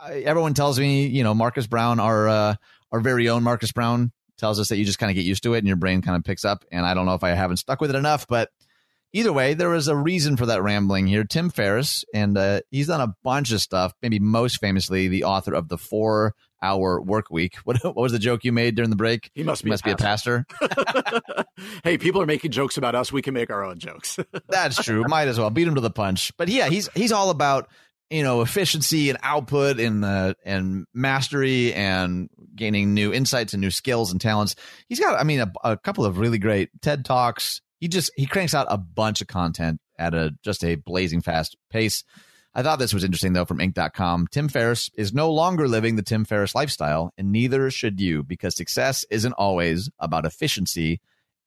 I, 0.00 0.20
everyone 0.20 0.54
tells 0.54 0.80
me, 0.80 1.06
you 1.06 1.22
know, 1.22 1.34
Marcus 1.34 1.66
Brown, 1.66 2.00
our 2.00 2.28
uh, 2.28 2.54
our 2.90 3.00
very 3.00 3.28
own 3.28 3.42
Marcus 3.42 3.72
Brown, 3.72 4.12
tells 4.40 4.58
us 4.58 4.68
that 4.68 4.76
you 4.76 4.84
just 4.84 4.98
kind 4.98 5.10
of 5.10 5.14
get 5.14 5.24
used 5.24 5.42
to 5.44 5.54
it 5.54 5.58
and 5.58 5.66
your 5.66 5.76
brain 5.76 6.02
kind 6.02 6.16
of 6.16 6.24
picks 6.24 6.44
up. 6.44 6.64
And 6.72 6.84
I 6.84 6.94
don't 6.94 7.06
know 7.06 7.14
if 7.14 7.22
I 7.22 7.30
haven't 7.30 7.58
stuck 7.58 7.80
with 7.80 7.90
it 7.90 7.96
enough, 7.96 8.26
but 8.26 8.50
either 9.12 9.32
way, 9.32 9.54
there 9.54 9.68
was 9.68 9.88
a 9.88 9.96
reason 9.96 10.36
for 10.36 10.46
that 10.46 10.62
rambling 10.62 11.06
here. 11.06 11.24
Tim 11.24 11.50
Ferriss, 11.50 12.04
and 12.14 12.36
uh, 12.36 12.60
he's 12.70 12.88
done 12.88 13.00
a 13.00 13.14
bunch 13.22 13.52
of 13.52 13.60
stuff, 13.60 13.92
maybe 14.02 14.18
most 14.18 14.58
famously, 14.58 15.08
the 15.08 15.24
author 15.24 15.54
of 15.54 15.68
the 15.68 15.78
four 15.78 16.34
hour 16.62 17.00
work 17.00 17.30
week. 17.30 17.56
What, 17.64 17.82
what 17.84 17.96
was 17.96 18.12
the 18.12 18.18
joke 18.18 18.42
you 18.44 18.52
made 18.52 18.74
during 18.74 18.90
the 18.90 18.96
break? 18.96 19.30
He 19.34 19.42
must 19.42 19.62
be, 19.62 19.68
he 19.68 19.70
must 19.70 19.84
a, 19.84 19.88
be 19.88 19.94
pastor. 19.94 20.46
a 20.60 20.68
pastor. 20.68 21.44
hey, 21.84 21.98
people 21.98 22.20
are 22.20 22.26
making 22.26 22.50
jokes 22.50 22.76
about 22.76 22.94
us. 22.94 23.12
We 23.12 23.22
can 23.22 23.34
make 23.34 23.50
our 23.50 23.64
own 23.64 23.78
jokes. 23.78 24.18
That's 24.48 24.82
true. 24.82 25.04
Might 25.06 25.28
as 25.28 25.38
well 25.38 25.50
beat 25.50 25.68
him 25.68 25.76
to 25.76 25.80
the 25.80 25.90
punch. 25.90 26.32
But 26.36 26.48
yeah, 26.48 26.68
he's 26.68 26.88
he's 26.94 27.12
all 27.12 27.30
about 27.30 27.68
you 28.10 28.22
know 28.22 28.42
efficiency 28.42 29.08
and 29.08 29.18
output 29.22 29.78
and 29.78 30.04
uh, 30.04 30.34
and 30.44 30.86
mastery 30.92 31.72
and 31.72 32.28
gaining 32.54 32.92
new 32.92 33.12
insights 33.12 33.54
and 33.54 33.60
new 33.60 33.70
skills 33.70 34.10
and 34.12 34.20
talents. 34.20 34.56
He's 34.88 35.00
got, 35.00 35.18
I 35.18 35.22
mean, 35.22 35.40
a, 35.40 35.52
a 35.64 35.76
couple 35.76 36.04
of 36.04 36.18
really 36.18 36.38
great 36.38 36.70
TED 36.82 37.04
talks. 37.04 37.60
He 37.78 37.88
just 37.88 38.10
he 38.16 38.26
cranks 38.26 38.54
out 38.54 38.66
a 38.68 38.76
bunch 38.76 39.20
of 39.20 39.28
content 39.28 39.80
at 39.98 40.14
a 40.14 40.32
just 40.44 40.64
a 40.64 40.74
blazing 40.74 41.22
fast 41.22 41.56
pace. 41.70 42.04
I 42.52 42.64
thought 42.64 42.80
this 42.80 42.92
was 42.92 43.04
interesting 43.04 43.32
though 43.32 43.44
from 43.44 43.58
Inc.com. 43.58 44.26
Tim 44.32 44.48
Ferriss 44.48 44.90
is 44.94 45.14
no 45.14 45.30
longer 45.30 45.68
living 45.68 45.94
the 45.94 46.02
Tim 46.02 46.24
Ferriss 46.24 46.54
lifestyle, 46.54 47.12
and 47.16 47.30
neither 47.30 47.70
should 47.70 48.00
you, 48.00 48.24
because 48.24 48.56
success 48.56 49.04
isn't 49.10 49.32
always 49.34 49.88
about 50.00 50.26
efficiency 50.26 51.00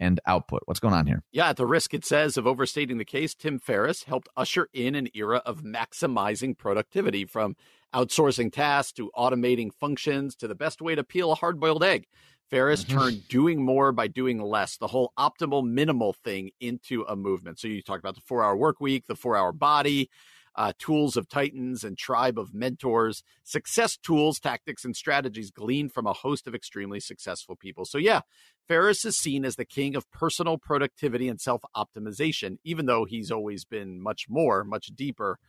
and 0.04 0.20
output. 0.28 0.62
What's 0.66 0.82
going 0.82 0.93
on 0.93 1.08
here? 1.08 1.24
Yeah, 1.32 1.49
at 1.49 1.58
the 1.58 1.66
risk, 1.66 1.93
it 1.93 2.04
says, 2.04 2.36
of 2.36 2.45
overstating 2.45 2.97
the 2.97 3.06
case, 3.06 3.34
Tim 3.34 3.58
Ferriss 3.58 4.04
helped 4.04 4.28
usher 4.36 4.68
in 4.74 4.95
an 4.95 5.08
era 5.14 5.41
of 5.45 5.64
maximizing 5.64 6.58
productivity 6.58 7.24
from 7.24 7.56
outsourcing 7.95 8.51
tasks 8.51 8.91
to 8.93 9.10
automating 9.16 9.72
functions 9.74 10.36
to 10.36 10.47
the 10.47 10.56
best 10.56 10.82
way 10.82 10.93
to 10.93 11.04
peel 11.04 11.32
a 11.32 11.36
hard 11.36 11.60
boiled 11.60 11.84
egg. 11.84 12.08
Ferriss 12.49 12.84
mm-hmm. 12.84 12.99
turned 12.99 13.28
doing 13.30 13.64
more 13.64 13.93
by 13.93 14.08
doing 14.08 14.41
less, 14.41 14.76
the 14.78 14.88
whole 14.88 15.14
optimal 15.18 15.66
minimal 15.66 16.12
thing 16.12 16.51
into 16.60 17.04
a 17.04 17.16
movement. 17.16 17.58
So 17.58 17.70
you 17.70 17.82
talked 17.82 18.04
about 18.04 18.16
the 18.16 18.22
four 18.22 18.43
hour 18.43 18.58
work 18.58 18.82
week, 18.82 19.08
the 19.08 19.16
four 19.16 19.38
hour 19.38 19.54
body, 19.54 20.10
uh, 20.56 20.74
tools 20.78 21.18
of 21.18 21.30
titans 21.30 21.84
and 21.84 21.97
tribe 21.97 22.38
of 22.38 22.54
mentors, 22.54 23.24
success 23.43 23.97
tools, 23.97 24.39
tactics, 24.39 24.86
and 24.86 24.95
strategies 24.95 25.51
gleaned 25.51 25.93
from 25.93 26.06
a 26.06 26.14
host 26.14 26.47
of 26.47 26.56
extremely 26.56 26.99
successful 26.99 27.56
people. 27.56 27.86
So, 27.86 27.97
yeah, 27.97 28.22
Ferriss 28.68 29.06
is 29.06 29.18
seen 29.18 29.45
as 29.45 29.56
the 29.56 29.66
king 29.66 29.95
of 29.95 30.10
personal 30.12 30.58
productivity 30.58 31.28
and 31.28 31.41
self 31.41 31.62
optimization, 31.76 32.58
even 32.64 32.86
though 32.86 33.06
he's 33.06 33.32
always 33.32 33.66
been 33.66 34.01
much 34.01 34.28
more, 34.30 34.64
much 34.64 34.88
deeper. 34.88 35.39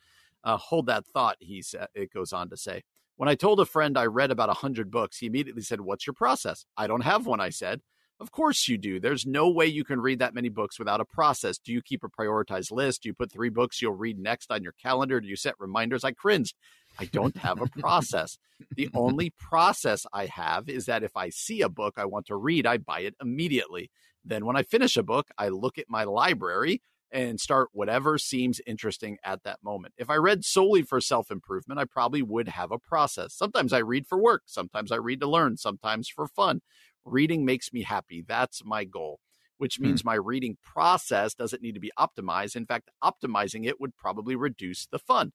Uh, 0.43 0.57
hold 0.59 0.87
that 0.87 1.07
thought, 1.07 1.37
he 1.41 1.63
said, 1.63 1.87
it 1.95 2.13
goes 2.13 2.33
on 2.33 2.51
to 2.51 2.57
say. 2.57 2.83
When 3.17 3.29
I 3.29 3.35
told 3.35 3.61
a 3.61 3.65
friend 3.65 3.97
I 3.97 4.07
read 4.07 4.31
about 4.31 4.49
a 4.49 4.61
100 4.61 4.91
books, 4.91 5.19
he 5.19 5.27
immediately 5.27 5.63
said, 5.63 5.81
What's 5.81 6.07
your 6.07 6.15
process? 6.15 6.67
I 6.77 6.87
don't 6.87 7.03
have 7.03 7.27
one, 7.27 7.41
I 7.41 7.51
said. 7.51 7.81
Of 8.21 8.31
course 8.31 8.69
you 8.69 8.79
do. 8.79 9.01
There's 9.01 9.27
no 9.27 9.51
way 9.51 9.67
you 9.67 9.85
can 9.85 10.01
read 10.01 10.21
that 10.21 10.35
many 10.35 10.49
books 10.49 10.79
without 10.79 11.01
a 11.01 11.05
process. 11.05 11.59
Do 11.59 11.73
you 11.73 11.83
keep 11.83 12.05
a 12.05 12.09
prioritized 12.09 12.71
list? 12.71 13.03
Do 13.03 13.09
you 13.09 13.15
put 13.15 13.33
three 13.33 13.49
books 13.49 13.83
you'll 13.83 13.95
read 13.95 14.19
next 14.19 14.53
on 14.53 14.63
your 14.63 14.75
calendar? 14.81 15.21
Do 15.21 15.27
you 15.27 15.37
set 15.37 15.55
reminders? 15.59 16.05
I 16.05 16.13
cringed. 16.13 16.55
I 16.99 17.07
don't 17.07 17.37
have 17.39 17.61
a 17.61 17.67
process. 17.67 18.39
the 18.71 18.89
only 18.95 19.31
process 19.39 20.07
I 20.13 20.27
have 20.27 20.69
is 20.69 20.87
that 20.87 21.03
if 21.03 21.17
I 21.17 21.31
see 21.31 21.61
a 21.61 21.69
book 21.69 21.95
I 21.97 22.05
want 22.05 22.27
to 22.27 22.37
read, 22.37 22.67
I 22.67 22.79
buy 22.79 23.01
it 23.01 23.17
immediately. 23.21 23.91
Then, 24.25 24.47
when 24.47 24.57
I 24.57 24.63
finish 24.63 24.97
a 24.97 25.03
book, 25.03 25.29
I 25.37 25.49
look 25.49 25.77
at 25.77 25.91
my 25.91 26.05
library 26.05 26.81
and 27.15 27.39
start 27.39 27.69
whatever 27.73 28.19
seems 28.19 28.61
interesting 28.67 29.19
at 29.23 29.45
that 29.45 29.63
moment. 29.63 29.95
If 29.97 30.11
I 30.11 30.17
read 30.17 30.45
solely 30.45 30.83
for 30.83 31.01
self 31.01 31.31
improvement, 31.31 31.81
I 31.81 31.85
probably 31.85 32.23
would 32.23 32.49
have 32.49 32.73
a 32.73 32.79
process. 32.79 33.35
Sometimes 33.35 33.73
I 33.73 33.79
read 33.79 34.07
for 34.07 34.19
work, 34.19 34.43
sometimes 34.47 34.91
I 34.91 34.97
read 34.97 35.21
to 35.21 35.29
learn, 35.29 35.57
sometimes 35.57 36.09
for 36.09 36.27
fun. 36.27 36.61
Reading 37.05 37.45
makes 37.45 37.73
me 37.73 37.83
happy. 37.83 38.25
That's 38.27 38.65
my 38.65 38.85
goal, 38.85 39.21
which 39.59 39.77
hmm. 39.77 39.85
means 39.85 40.03
hmm. 40.03 40.09
my 40.09 40.15
reading 40.15 40.57
process 40.63 41.35
doesn't 41.35 41.63
need 41.63 41.75
to 41.75 41.81
be 41.81 41.93
optimized. 41.99 42.57
In 42.57 42.67
fact, 42.67 42.91
optimizing 43.03 43.67
it 43.67 43.81
would 43.81 43.97
probably 43.97 44.37
reduce 44.37 44.87
the 44.87 44.99
fun. 44.99 45.27
Hmm. 45.27 45.33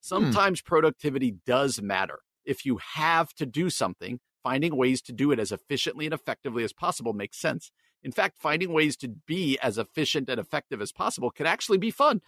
Sometimes 0.00 0.60
hmm. 0.60 0.68
productivity 0.68 1.36
does 1.46 1.80
matter. 1.80 2.20
If 2.44 2.66
you 2.66 2.78
have 2.94 3.32
to 3.34 3.46
do 3.46 3.70
something, 3.70 4.20
finding 4.42 4.76
ways 4.76 5.00
to 5.02 5.12
do 5.12 5.32
it 5.32 5.40
as 5.40 5.50
efficiently 5.50 6.04
and 6.04 6.14
effectively 6.14 6.62
as 6.62 6.72
possible 6.72 7.14
makes 7.14 7.38
sense. 7.38 7.72
In 8.02 8.12
fact, 8.12 8.36
finding 8.38 8.72
ways 8.72 8.96
to 8.98 9.08
be 9.08 9.58
as 9.60 9.78
efficient 9.78 10.28
and 10.28 10.38
effective 10.38 10.82
as 10.82 10.92
possible 10.92 11.30
can 11.30 11.46
actually 11.46 11.78
be 11.78 11.90
fun, 11.90 12.20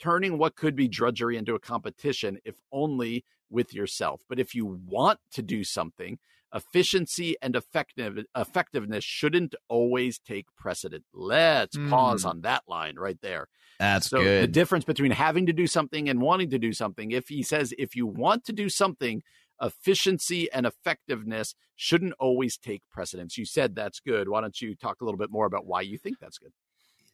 turning 0.00 0.36
what 0.36 0.56
could 0.56 0.74
be 0.74 0.88
drudgery 0.88 1.36
into 1.36 1.54
a 1.54 1.60
competition, 1.60 2.38
if 2.44 2.56
only 2.72 3.24
with 3.48 3.72
yourself. 3.72 4.22
But 4.28 4.40
if 4.40 4.54
you 4.54 4.66
want 4.66 5.20
to 5.32 5.42
do 5.42 5.62
something, 5.62 6.18
efficiency 6.54 7.36
and 7.40 7.54
effective 7.54 8.18
effectiveness 8.36 9.04
shouldn't 9.04 9.54
always 9.68 10.18
take 10.18 10.46
precedent. 10.56 11.04
Let's 11.12 11.76
mm. 11.76 11.90
pause 11.90 12.24
on 12.24 12.42
that 12.42 12.64
line 12.66 12.96
right 12.96 13.18
there. 13.22 13.48
That's 13.78 14.10
so 14.10 14.22
good. 14.22 14.44
The 14.44 14.48
difference 14.48 14.84
between 14.84 15.12
having 15.12 15.46
to 15.46 15.52
do 15.52 15.66
something 15.66 16.08
and 16.08 16.20
wanting 16.20 16.50
to 16.50 16.58
do 16.58 16.72
something. 16.72 17.12
If 17.12 17.28
he 17.28 17.42
says 17.42 17.72
if 17.78 17.96
you 17.96 18.06
want 18.06 18.44
to 18.44 18.52
do 18.52 18.68
something, 18.68 19.22
efficiency 19.60 20.50
and 20.52 20.66
effectiveness 20.66 21.54
shouldn't 21.76 22.14
always 22.18 22.58
take 22.58 22.82
precedence. 22.90 23.38
You 23.38 23.46
said 23.46 23.74
that's 23.74 24.00
good. 24.00 24.28
Why 24.28 24.40
don't 24.40 24.60
you 24.60 24.74
talk 24.74 25.00
a 25.00 25.04
little 25.04 25.18
bit 25.18 25.30
more 25.30 25.46
about 25.46 25.66
why 25.66 25.80
you 25.82 25.98
think 25.98 26.18
that's 26.18 26.38
good? 26.38 26.52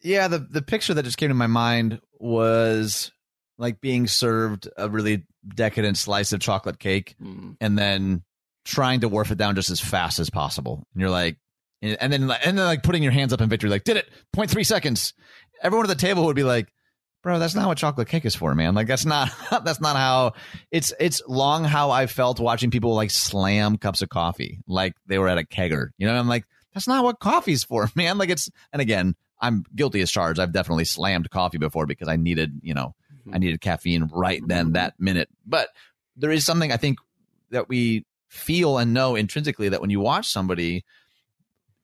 Yeah, 0.02 0.28
the 0.28 0.38
the 0.38 0.62
picture 0.62 0.94
that 0.94 1.04
just 1.04 1.18
came 1.18 1.28
to 1.28 1.34
my 1.34 1.46
mind 1.46 2.00
was 2.18 3.12
like 3.58 3.80
being 3.80 4.06
served 4.06 4.68
a 4.76 4.88
really 4.88 5.24
decadent 5.54 5.96
slice 5.96 6.32
of 6.32 6.40
chocolate 6.40 6.78
cake 6.78 7.16
Mm. 7.22 7.56
and 7.60 7.78
then 7.78 8.22
trying 8.66 9.00
to 9.00 9.08
wharf 9.08 9.30
it 9.30 9.38
down 9.38 9.54
just 9.54 9.70
as 9.70 9.80
fast 9.80 10.18
as 10.18 10.28
possible. 10.28 10.86
And 10.92 11.00
you're 11.00 11.10
like, 11.10 11.38
and 11.82 12.12
then 12.12 12.30
and 12.30 12.58
then 12.58 12.64
like 12.66 12.82
putting 12.82 13.02
your 13.02 13.12
hands 13.12 13.32
up 13.32 13.40
in 13.40 13.48
victory, 13.48 13.70
like 13.70 13.84
did 13.84 13.96
it, 13.96 14.08
0.3 14.34 14.66
seconds. 14.66 15.14
Everyone 15.62 15.86
at 15.86 15.88
the 15.88 16.06
table 16.06 16.24
would 16.26 16.36
be 16.36 16.42
like, 16.42 16.68
bro, 17.22 17.38
that's 17.38 17.54
not 17.54 17.68
what 17.68 17.78
chocolate 17.78 18.08
cake 18.08 18.24
is 18.24 18.34
for, 18.34 18.54
man. 18.54 18.74
Like 18.74 18.86
that's 18.86 19.04
not 19.04 19.30
that's 19.64 19.80
not 19.80 19.96
how 19.96 20.32
it's 20.70 20.92
it's 20.98 21.22
long 21.26 21.64
how 21.64 21.90
I 21.90 22.06
felt 22.06 22.40
watching 22.40 22.70
people 22.70 22.94
like 22.94 23.10
slam 23.10 23.78
cups 23.78 24.02
of 24.02 24.08
coffee 24.08 24.60
like 24.66 24.94
they 25.06 25.18
were 25.18 25.28
at 25.28 25.38
a 25.38 25.44
kegger. 25.44 25.88
You 25.98 26.06
know, 26.06 26.14
I'm 26.14 26.28
like, 26.28 26.44
that's 26.74 26.88
not 26.88 27.04
what 27.04 27.20
coffee's 27.20 27.64
for, 27.64 27.88
man. 27.96 28.18
Like 28.18 28.30
it's 28.30 28.50
and 28.72 28.82
again, 28.82 29.14
I'm 29.40 29.64
guilty 29.74 30.00
as 30.00 30.10
charged. 30.10 30.40
I've 30.40 30.52
definitely 30.52 30.86
slammed 30.86 31.30
coffee 31.30 31.58
before 31.58 31.86
because 31.86 32.08
I 32.08 32.16
needed, 32.16 32.60
you 32.62 32.74
know, 32.74 32.94
mm-hmm. 33.12 33.34
I 33.34 33.38
needed 33.38 33.60
caffeine 33.60 34.10
right 34.12 34.42
then 34.44 34.72
that 34.72 34.94
minute. 34.98 35.28
But 35.44 35.68
there 36.16 36.30
is 36.30 36.46
something 36.46 36.72
I 36.72 36.78
think 36.78 36.98
that 37.50 37.68
we 37.68 38.04
feel 38.28 38.78
and 38.78 38.92
know 38.94 39.14
intrinsically 39.16 39.68
that 39.68 39.80
when 39.80 39.90
you 39.90 40.00
watch 40.00 40.26
somebody 40.28 40.84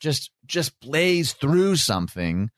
just 0.00 0.30
just 0.46 0.78
blaze 0.80 1.32
through 1.32 1.76
something 1.76 2.50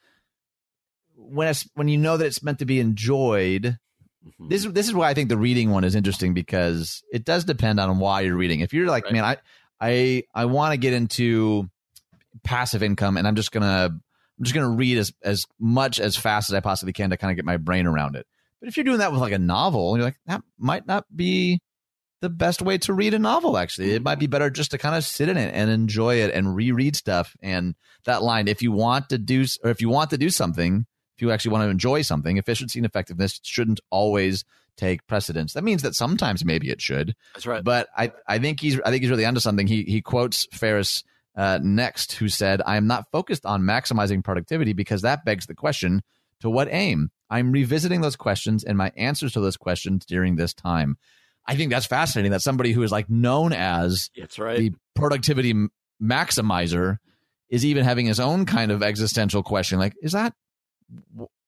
when 1.17 1.49
it's 1.49 1.69
when 1.75 1.89
you 1.89 1.99
know 1.99 2.17
that 2.17 2.27
it's 2.27 2.43
meant 2.43 2.59
to 2.59 2.65
be 2.65 2.81
enjoyed 2.81 3.79
Mhm. 4.41 4.49
this 4.49 4.65
this 4.65 4.89
is 4.89 4.95
why 4.95 5.11
I 5.11 5.15
think 5.15 5.29
the 5.29 5.37
reading 5.37 5.71
one 5.71 5.85
is 5.85 5.95
interesting 5.95 6.33
because 6.33 7.03
it 7.13 7.27
does 7.27 7.45
depend 7.45 7.79
on 7.79 7.99
why 7.99 8.23
you're 8.23 8.37
reading. 8.39 8.61
If 8.61 8.73
you're 8.73 8.87
like, 8.87 9.05
Right. 9.05 9.13
man, 9.13 9.25
I 9.25 9.37
I 9.81 10.23
I 10.35 10.47
want 10.47 10.73
to 10.73 10.79
get 10.79 10.95
into 10.95 11.69
passive 12.43 12.83
income 12.83 13.19
and 13.19 13.29
I'm 13.29 13.35
just 13.37 13.53
gonna 13.53 13.91
I'm 13.91 14.43
just 14.45 14.55
gonna 14.55 14.71
read 14.71 14.97
as 14.97 15.13
as 15.23 15.45
much 15.61 16.01
as 16.01 16.17
fast 16.17 16.49
as 16.49 16.55
I 16.55 16.61
possibly 16.61 16.95
can 16.95 17.11
to 17.11 17.19
kind 17.19 17.31
of 17.31 17.37
get 17.37 17.45
my 17.45 17.59
brain 17.59 17.87
around 17.87 18.17
it. 18.17 18.27
But 18.61 18.69
if 18.71 18.79
you're 18.79 18.85
doing 18.85 18.99
that 18.99 19.13
with 19.13 19.21
like 19.21 19.35
a 19.35 19.39
novel, 19.39 19.95
you're 19.95 20.07
like, 20.07 20.17
that 20.25 20.43
might 20.59 20.87
not 20.87 21.05
be 21.15 21.61
the 22.25 22.31
best 22.31 22.63
way 22.63 22.79
to 22.79 22.95
read 22.95 23.13
a 23.13 23.19
novel, 23.19 23.59
actually. 23.59 23.93
It 23.93 24.03
might 24.03 24.19
be 24.19 24.27
better 24.27 24.49
just 24.49 24.71
to 24.71 24.79
kind 24.79 24.97
of 24.97 25.05
sit 25.05 25.29
in 25.29 25.37
it 25.37 25.55
and 25.55 25.71
enjoy 25.71 26.23
it 26.23 26.33
and 26.35 26.57
reread 26.57 26.97
stuff. 26.97 27.37
And 27.43 27.75
that 28.07 28.23
line, 28.23 28.49
if 28.49 28.63
you 28.63 28.73
want 28.73 29.11
to 29.11 29.19
do 29.19 29.45
or 29.63 29.71
if 29.71 29.83
you 29.83 29.91
want 29.91 30.09
to 30.11 30.17
do 30.17 30.31
something, 30.31 30.87
if 31.17 31.23
you 31.23 31.31
actually 31.31 31.51
want 31.51 31.65
to 31.65 31.69
enjoy 31.69 32.01
something, 32.01 32.39
efficiency 32.39 32.79
and 32.79 32.87
effectiveness 32.87 33.41
shouldn't 33.43 33.81
always 33.91 34.47
take 34.79 35.07
precedence. 35.07 35.53
That 35.53 35.65
means 35.65 35.83
that 35.83 35.95
sometimes 35.95 36.47
maybe 36.47 36.71
it 36.71 36.81
should. 36.81 37.15
That's 37.35 37.47
right. 37.47 37.63
But 37.63 37.89
I, 37.95 38.13
I 38.27 38.39
think 38.39 38.59
he's 38.59 38.81
I 38.81 38.91
think 38.91 39.03
he's 39.03 39.11
really 39.11 39.27
onto 39.27 39.41
something. 39.41 39.67
He 39.67 39.83
he 39.83 40.01
quotes 40.01 40.47
Ferriss 40.51 41.05
uh, 41.37 41.59
next, 41.63 42.13
who 42.13 42.31
said, 42.31 42.63
"I 42.65 42.79
am 42.79 42.87
not 42.87 43.11
focused 43.13 43.45
on 43.45 43.65
maximizing 43.65 44.25
productivity 44.25 44.73
because 44.73 45.03
that 45.03 45.27
begs 45.27 45.45
the 45.45 45.55
question: 45.55 46.03
to 46.41 46.49
what 46.49 46.69
aim? 46.71 47.11
I'm 47.29 47.53
revisiting 47.53 48.01
those 48.01 48.17
questions 48.17 48.65
and 48.65 48.79
my 48.79 48.93
answers 48.97 49.35
to 49.35 49.41
those 49.41 49.59
questions 49.59 50.07
during 50.07 50.37
this 50.37 50.55
time." 50.55 50.97
I 51.47 51.57
think 51.57 51.71
that's 51.71 51.87
fascinating. 51.87 52.33
That 52.33 52.43
somebody 52.43 52.73
who 52.73 52.83
is 52.83 52.93
like 52.93 53.11
known 53.11 53.53
as 53.53 54.11
That's 54.17 54.39
right. 54.39 54.59
the 54.59 54.73
productivity 54.95 55.55
maximizer 56.03 56.99
is 57.49 57.65
even 57.65 57.85
having 57.85 58.07
his 58.07 58.21
own 58.21 58.47
kind 58.47 58.73
of 58.73 58.83
existential 58.83 59.43
question 59.43 59.79
like 59.79 59.95
is 60.03 60.13
that 60.13 60.35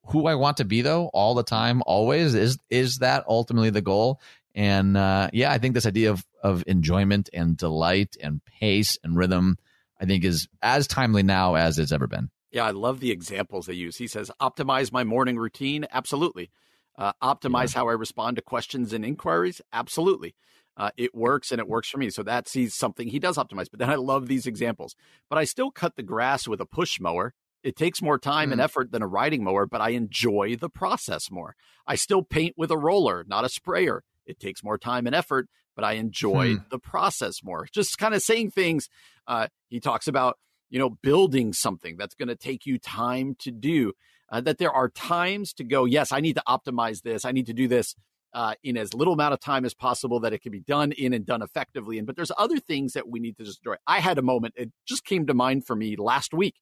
who 0.06 0.26
i 0.26 0.34
want 0.34 0.58
to 0.58 0.64
be 0.64 0.82
though 0.82 1.10
all 1.12 1.34
the 1.34 1.42
time 1.42 1.82
always 1.84 2.34
is 2.34 2.58
is 2.70 2.98
that 2.98 3.24
ultimately 3.28 3.70
the 3.70 3.82
goal 3.82 4.20
and 4.54 4.96
uh, 4.96 5.28
yeah 5.32 5.50
i 5.50 5.58
think 5.58 5.74
this 5.74 5.86
idea 5.86 6.10
of 6.10 6.24
of 6.42 6.62
enjoyment 6.66 7.28
and 7.32 7.56
delight 7.56 8.16
and 8.22 8.40
pace 8.44 8.96
and 9.02 9.16
rhythm 9.16 9.56
i 10.00 10.04
think 10.04 10.24
is 10.24 10.48
as 10.62 10.86
timely 10.86 11.22
now 11.22 11.56
as 11.56 11.78
it's 11.78 11.92
ever 11.92 12.06
been 12.06 12.30
Yeah, 12.52 12.64
I 12.64 12.70
love 12.70 13.00
the 13.00 13.10
examples 13.10 13.66
they 13.66 13.74
use. 13.74 13.96
He 13.96 14.06
says, 14.06 14.30
optimize 14.40 14.90
my 14.92 15.04
morning 15.04 15.36
routine. 15.36 15.84
Absolutely. 15.92 16.50
Uh, 16.98 17.12
optimize 17.22 17.74
how 17.74 17.88
I 17.88 17.92
respond 17.92 18.36
to 18.36 18.42
questions 18.42 18.92
and 18.92 19.04
inquiries. 19.04 19.60
Absolutely. 19.72 20.34
Uh, 20.76 20.90
it 20.96 21.14
works 21.14 21.50
and 21.52 21.58
it 21.60 21.68
works 21.68 21.88
for 21.88 21.98
me. 21.98 22.10
So 22.10 22.22
that's 22.22 22.52
he's 22.52 22.74
something 22.74 23.08
he 23.08 23.18
does 23.18 23.36
optimize. 23.36 23.68
But 23.70 23.78
then 23.80 23.90
I 23.90 23.94
love 23.96 24.28
these 24.28 24.46
examples. 24.46 24.94
But 25.28 25.38
I 25.38 25.44
still 25.44 25.70
cut 25.70 25.96
the 25.96 26.02
grass 26.02 26.46
with 26.48 26.60
a 26.60 26.66
push 26.66 26.98
mower. 27.00 27.34
It 27.62 27.76
takes 27.76 28.00
more 28.02 28.18
time 28.18 28.52
and 28.52 28.60
Mm. 28.60 28.64
effort 28.64 28.92
than 28.92 29.02
a 29.02 29.06
riding 29.06 29.42
mower, 29.42 29.66
but 29.66 29.80
I 29.80 29.90
enjoy 29.90 30.56
the 30.56 30.68
process 30.70 31.30
more. 31.30 31.56
I 31.86 31.96
still 31.96 32.22
paint 32.22 32.54
with 32.56 32.70
a 32.70 32.78
roller, 32.78 33.24
not 33.26 33.44
a 33.44 33.48
sprayer. 33.48 34.02
It 34.24 34.38
takes 34.38 34.62
more 34.62 34.78
time 34.78 35.06
and 35.06 35.14
effort, 35.16 35.48
but 35.74 35.84
I 35.84 35.92
enjoy 35.92 36.56
Hmm. 36.56 36.62
the 36.70 36.78
process 36.78 37.42
more. 37.42 37.66
Just 37.72 37.96
kind 37.98 38.14
of 38.14 38.22
saying 38.22 38.50
things. 38.52 38.88
Uh, 39.26 39.48
he 39.68 39.80
talks 39.80 40.06
about 40.08 40.38
you 40.68 40.80
know, 40.80 40.90
building 40.90 41.52
something 41.52 41.96
that's 41.96 42.16
going 42.16 42.26
to 42.26 42.34
take 42.34 42.66
you 42.66 42.76
time 42.76 43.36
to 43.38 43.52
do. 43.52 43.92
Uh, 44.28 44.40
that 44.40 44.58
there 44.58 44.72
are 44.72 44.88
times 44.88 45.52
to 45.52 45.62
go, 45.62 45.84
yes, 45.84 46.10
I 46.10 46.20
need 46.20 46.34
to 46.34 46.42
optimize 46.48 47.02
this. 47.02 47.24
I 47.24 47.30
need 47.32 47.46
to 47.46 47.52
do 47.52 47.68
this 47.68 47.94
uh, 48.34 48.54
in 48.62 48.76
as 48.76 48.92
little 48.92 49.14
amount 49.14 49.32
of 49.32 49.40
time 49.40 49.64
as 49.64 49.72
possible 49.72 50.20
that 50.20 50.32
it 50.32 50.42
can 50.42 50.52
be 50.52 50.60
done 50.60 50.92
in 50.92 51.12
and 51.12 51.24
done 51.24 51.42
effectively. 51.42 51.96
And 51.98 52.06
but 52.06 52.16
there's 52.16 52.32
other 52.36 52.58
things 52.58 52.92
that 52.94 53.08
we 53.08 53.20
need 53.20 53.36
to 53.38 53.44
just 53.44 53.60
enjoy. 53.64 53.76
I 53.86 54.00
had 54.00 54.18
a 54.18 54.22
moment; 54.22 54.54
it 54.56 54.72
just 54.86 55.04
came 55.04 55.26
to 55.26 55.34
mind 55.34 55.66
for 55.66 55.76
me 55.76 55.96
last 55.96 56.34
week. 56.34 56.56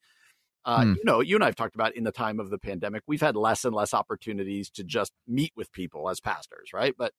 Uh, 0.64 0.82
Hmm. 0.84 0.92
You 0.92 1.02
know, 1.04 1.20
you 1.20 1.36
and 1.36 1.42
I 1.42 1.46
have 1.48 1.56
talked 1.56 1.74
about 1.74 1.94
in 1.96 2.04
the 2.04 2.12
time 2.12 2.40
of 2.40 2.50
the 2.50 2.58
pandemic, 2.58 3.02
we've 3.06 3.20
had 3.20 3.36
less 3.36 3.64
and 3.64 3.74
less 3.74 3.92
opportunities 3.92 4.70
to 4.70 4.84
just 4.84 5.12
meet 5.26 5.52
with 5.56 5.72
people 5.72 6.08
as 6.08 6.20
pastors, 6.20 6.70
right? 6.72 6.94
But 6.96 7.12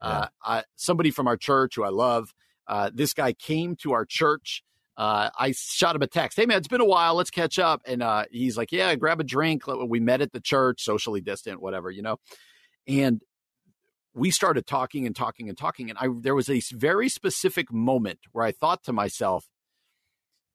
uh, 0.00 0.26
I, 0.44 0.64
somebody 0.76 1.10
from 1.10 1.26
our 1.26 1.36
church 1.36 1.76
who 1.76 1.84
I 1.84 1.88
love, 1.88 2.34
uh, 2.66 2.90
this 2.92 3.12
guy 3.12 3.32
came 3.32 3.76
to 3.76 3.92
our 3.92 4.04
church 4.04 4.62
uh, 4.96 5.30
I 5.38 5.52
shot 5.52 5.96
him 5.96 6.02
a 6.02 6.06
text. 6.06 6.38
Hey 6.38 6.46
man, 6.46 6.58
it's 6.58 6.68
been 6.68 6.80
a 6.80 6.86
while. 6.86 7.14
Let's 7.14 7.30
catch 7.30 7.58
up. 7.58 7.82
And 7.86 8.02
uh, 8.02 8.24
he's 8.30 8.56
like, 8.56 8.72
yeah, 8.72 8.94
grab 8.94 9.20
a 9.20 9.24
drink. 9.24 9.62
We 9.66 10.00
met 10.00 10.20
at 10.20 10.32
the 10.32 10.40
church, 10.40 10.82
socially 10.84 11.20
distant, 11.20 11.60
whatever, 11.62 11.90
you 11.90 12.02
know. 12.02 12.18
And 12.86 13.22
we 14.14 14.30
started 14.30 14.66
talking 14.66 15.06
and 15.06 15.16
talking 15.16 15.48
and 15.48 15.56
talking. 15.56 15.88
And 15.88 15.98
I 15.98 16.08
there 16.20 16.34
was 16.34 16.50
a 16.50 16.60
very 16.72 17.08
specific 17.08 17.72
moment 17.72 18.18
where 18.32 18.44
I 18.44 18.52
thought 18.52 18.84
to 18.84 18.92
myself, 18.92 19.46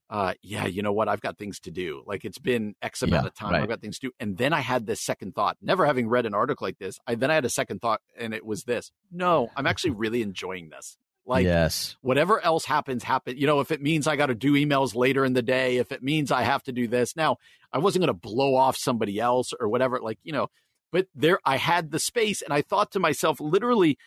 uh, 0.09 0.35
yeah, 0.41 0.65
you 0.67 0.81
know 0.83 0.93
what? 0.93 1.09
I've 1.09 1.19
got 1.21 1.37
things 1.37 1.59
to 1.61 1.71
do. 1.71 2.03
Like 2.05 2.23
it's 2.23 2.37
been 2.39 2.75
X 2.81 3.01
amount 3.01 3.23
Yeah, 3.23 3.27
of 3.27 3.33
time. 3.33 3.51
right. 3.53 3.63
I've 3.63 3.67
got 3.69 3.81
things 3.81 3.97
to 3.99 4.07
do. 4.07 4.11
And 4.19 4.37
then 4.37 4.53
I 4.53 4.59
had 4.61 4.85
this 4.85 5.01
second 5.01 5.33
thought. 5.35 5.57
Never 5.61 5.85
having 5.85 6.07
read 6.07 6.25
an 6.25 6.33
article 6.33 6.65
like 6.65 6.77
this, 6.77 6.99
I 7.07 7.15
then 7.15 7.31
I 7.31 7.35
had 7.35 7.45
a 7.45 7.49
second 7.49 7.79
thought, 7.81 8.01
and 8.17 8.33
it 8.33 8.45
was 8.45 8.63
this: 8.63 8.91
No, 9.11 9.49
I'm 9.57 9.67
actually 9.67 9.91
really 9.91 10.21
enjoying 10.21 10.69
this. 10.69 10.97
Like 11.27 11.45
yes. 11.45 11.97
whatever 12.01 12.39
else 12.43 12.63
happens 12.63 13.03
happen 13.03 13.37
you 13.37 13.45
know 13.47 13.59
if 13.59 13.69
it 13.69 13.81
means 13.81 14.07
i 14.07 14.15
got 14.15 14.27
to 14.27 14.35
do 14.35 14.53
emails 14.53 14.95
later 14.95 15.25
in 15.25 15.33
the 15.33 15.41
day 15.41 15.77
if 15.77 15.91
it 15.91 16.01
means 16.01 16.31
i 16.31 16.41
have 16.41 16.63
to 16.63 16.71
do 16.71 16.87
this. 16.87 17.15
Now 17.15 17.37
i 17.71 17.77
wasn't 17.77 18.05
going 18.05 18.13
to 18.13 18.19
blow 18.19 18.55
off 18.55 18.77
somebody 18.77 19.19
else 19.19 19.53
or 19.59 19.67
whatever 19.67 19.99
like 19.99 20.19
you 20.23 20.31
know 20.31 20.47
but 20.91 21.07
there 21.13 21.39
i 21.43 21.57
had 21.57 21.91
the 21.91 21.99
space 21.99 22.41
and 22.41 22.53
i 22.53 22.61
thought 22.61 22.91
to 22.91 22.99
myself 22.99 23.39
literally 23.39 23.97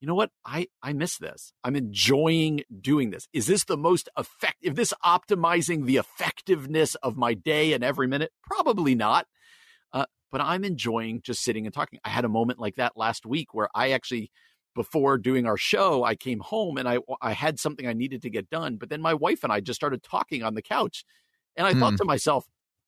you 0.00 0.06
know 0.06 0.14
what? 0.14 0.30
I 0.44 0.68
i 0.82 0.92
miss 0.92 1.16
this. 1.16 1.52
I'm 1.64 1.74
enjoying 1.74 2.62
doing 2.80 3.10
this. 3.10 3.28
Is 3.32 3.46
this 3.46 3.64
the 3.64 3.78
most 3.78 4.08
effective 4.18 4.72
Is 4.72 4.76
this 4.76 4.94
optimizing 5.04 5.86
the 5.86 5.96
effectiveness 5.96 6.96
of 6.96 7.16
my 7.16 7.32
day 7.32 7.72
and 7.72 7.82
every 7.82 8.06
minute? 8.06 8.30
Probably 8.42 8.94
not 8.94 9.26
uh, 9.92 10.06
but 10.30 10.40
i'm 10.40 10.64
enjoying 10.64 11.22
just 11.22 11.42
sitting 11.42 11.66
and 11.66 11.74
talking. 11.74 11.98
I 12.04 12.10
had 12.10 12.24
a 12.24 12.28
moment 12.28 12.58
like 12.58 12.76
that 12.76 12.96
last 12.96 13.24
week 13.24 13.54
where 13.54 13.68
i 13.74 13.92
actually 13.92 14.30
before 14.76 15.18
doing 15.18 15.46
our 15.46 15.56
show, 15.58 16.04
I 16.04 16.14
came 16.16 16.40
home 16.40 16.78
and 16.78 16.88
I 16.88 17.00
I 17.22 17.32
had 17.34 17.58
something 17.60 17.88
I 17.88 17.94
needed 17.94 18.22
to 18.22 18.30
get 18.30 18.50
done. 18.50 18.76
But 18.76 18.90
then 18.90 19.02
my 19.02 19.14
wife 19.14 19.44
and 19.44 19.52
I 19.52 19.60
just 19.60 19.78
started 19.78 20.04
talking 20.04 20.44
on 20.44 20.54
the 20.54 20.62
couch, 20.62 21.04
and 21.56 21.66
I 21.66 21.72
Hmm. 21.72 21.76
thought 21.76 21.96
to 21.98 22.04
myself, 22.04 22.46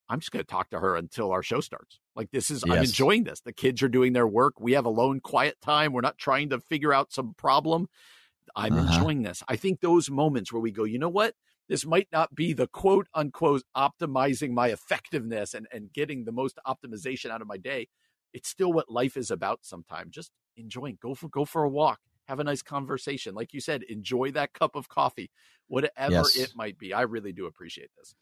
I'm 0.09 0.21
just 0.21 0.33
going 0.33 0.45
to 0.45 0.47
talk 0.51 0.71
to 0.71 0.81
her 0.81 0.97
until 0.97 1.33
our 1.33 1.43
show 1.43 1.61
starts. 1.61 2.01
Like 2.17 2.31
this 2.33 2.51
is 2.51 2.65
I'm 2.71 2.83
enjoying 2.83 3.25
this. 3.25 3.41
The 3.43 3.53
kids 3.53 3.83
are 3.83 3.89
doing 3.89 4.13
their 4.15 4.29
work. 4.29 4.61
We 4.61 4.73
have 4.73 4.87
alone, 4.87 5.21
quiet 5.21 5.61
time. 5.63 5.93
We're 5.93 6.03
not 6.03 6.19
trying 6.19 6.51
to 6.51 6.61
figure 6.61 6.95
out 6.95 7.13
some 7.13 7.35
problem. 7.35 7.89
I'm 8.57 8.77
Uh-huh. 8.77 9.09
enjoying 9.09 9.23
this. 9.23 9.43
I 9.49 9.57
think 9.57 9.81
those 9.81 10.11
moments 10.11 10.53
where 10.53 10.61
we 10.63 10.73
go, 10.73 10.85
you 10.85 10.99
know 10.99 11.09
what? 11.09 11.35
This 11.69 11.85
might 11.85 12.09
not 12.11 12.35
be 12.35 12.53
the 12.55 12.67
quote 12.67 13.09
unquote 13.15 13.63
optimizing 13.77 14.53
my 14.53 14.69
effectiveness 14.69 15.53
and, 15.55 15.69
and 15.73 15.93
getting 15.93 16.25
the 16.25 16.33
most 16.33 16.59
optimization 16.67 17.31
out 17.31 17.43
of 17.43 17.47
my 17.49 17.59
day. 17.59 17.89
It's 18.33 18.49
still 18.49 18.73
what 18.73 18.91
life 18.91 19.17
is 19.17 19.31
about 19.31 19.61
sometimes. 19.63 20.15
Just 20.15 20.31
enjoying. 20.57 20.99
Go 21.01 21.15
for 21.15 21.29
go 21.29 21.45
for 21.45 21.65
a 21.65 21.69
walk. 21.69 22.01
Have 22.27 22.41
a 22.41 22.45
nice 22.45 22.63
conversation. 22.63 23.35
Like 23.35 23.55
you 23.55 23.61
said, 23.61 23.83
enjoy 23.85 24.33
that 24.33 24.53
cup 24.53 24.77
of 24.77 24.89
coffee, 24.89 25.31
whatever 25.67 26.13
Yes. 26.13 26.37
it 26.37 26.53
might 26.55 26.79
be. 26.79 26.93
I 26.93 27.03
really 27.03 27.33
do 27.33 27.47
appreciate 27.47 27.91
this. 27.97 28.15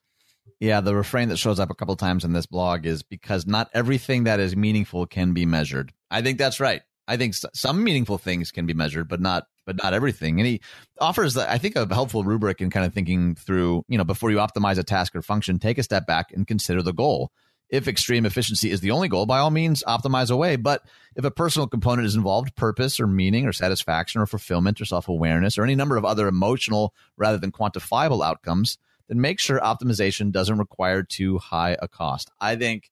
Yeah, 0.60 0.80
the 0.80 0.94
refrain 0.94 1.28
that 1.30 1.38
shows 1.38 1.58
up 1.58 1.70
a 1.70 1.74
couple 1.74 1.96
times 1.96 2.24
in 2.24 2.32
this 2.32 2.46
blog 2.46 2.86
is 2.86 3.02
because 3.02 3.46
not 3.46 3.68
everything 3.74 4.24
that 4.24 4.38
is 4.38 4.54
meaningful 4.56 5.06
can 5.06 5.32
be 5.34 5.44
measured. 5.44 5.92
I 6.10 6.22
think 6.22 6.38
that's 6.38 6.60
right. 6.60 6.82
I 7.08 7.16
think 7.16 7.34
some 7.34 7.84
meaningful 7.84 8.18
things 8.18 8.50
can 8.50 8.66
be 8.66 8.74
measured, 8.74 9.08
but 9.08 9.20
not 9.20 9.46
but 9.64 9.76
not 9.82 9.94
everything. 9.94 10.38
And 10.38 10.46
he 10.46 10.60
offers, 11.00 11.36
I 11.36 11.58
think, 11.58 11.74
a 11.74 11.92
helpful 11.92 12.22
rubric 12.22 12.60
in 12.60 12.70
kind 12.70 12.86
of 12.86 12.94
thinking 12.94 13.34
through. 13.34 13.84
You 13.88 13.98
know, 13.98 14.04
before 14.04 14.30
you 14.30 14.36
optimize 14.38 14.78
a 14.78 14.84
task 14.84 15.16
or 15.16 15.22
function, 15.22 15.58
take 15.58 15.78
a 15.78 15.82
step 15.82 16.06
back 16.06 16.30
and 16.32 16.46
consider 16.46 16.82
the 16.82 16.92
goal. 16.92 17.32
If 17.68 17.88
extreme 17.88 18.26
efficiency 18.26 18.70
is 18.70 18.80
the 18.80 18.92
only 18.92 19.08
goal, 19.08 19.26
by 19.26 19.38
all 19.38 19.50
means, 19.50 19.82
optimize 19.88 20.30
away. 20.30 20.56
But 20.56 20.82
if 21.16 21.24
a 21.24 21.30
personal 21.30 21.66
component 21.66 22.06
is 22.06 22.14
involved, 22.14 22.54
purpose 22.54 23.00
or 23.00 23.06
meaning 23.06 23.46
or 23.46 23.52
satisfaction 23.52 24.20
or 24.20 24.26
fulfillment 24.26 24.80
or 24.80 24.84
self 24.84 25.08
awareness 25.08 25.58
or 25.58 25.64
any 25.64 25.74
number 25.74 25.96
of 25.96 26.04
other 26.04 26.28
emotional 26.28 26.94
rather 27.16 27.38
than 27.38 27.50
quantifiable 27.50 28.24
outcomes, 28.24 28.78
then 29.08 29.20
make 29.20 29.40
sure 29.40 29.58
optimization 29.60 30.30
doesn't 30.30 30.58
require 30.58 31.02
too 31.02 31.38
high 31.38 31.76
a 31.80 31.88
cost. 31.88 32.30
I 32.40 32.56
think 32.56 32.90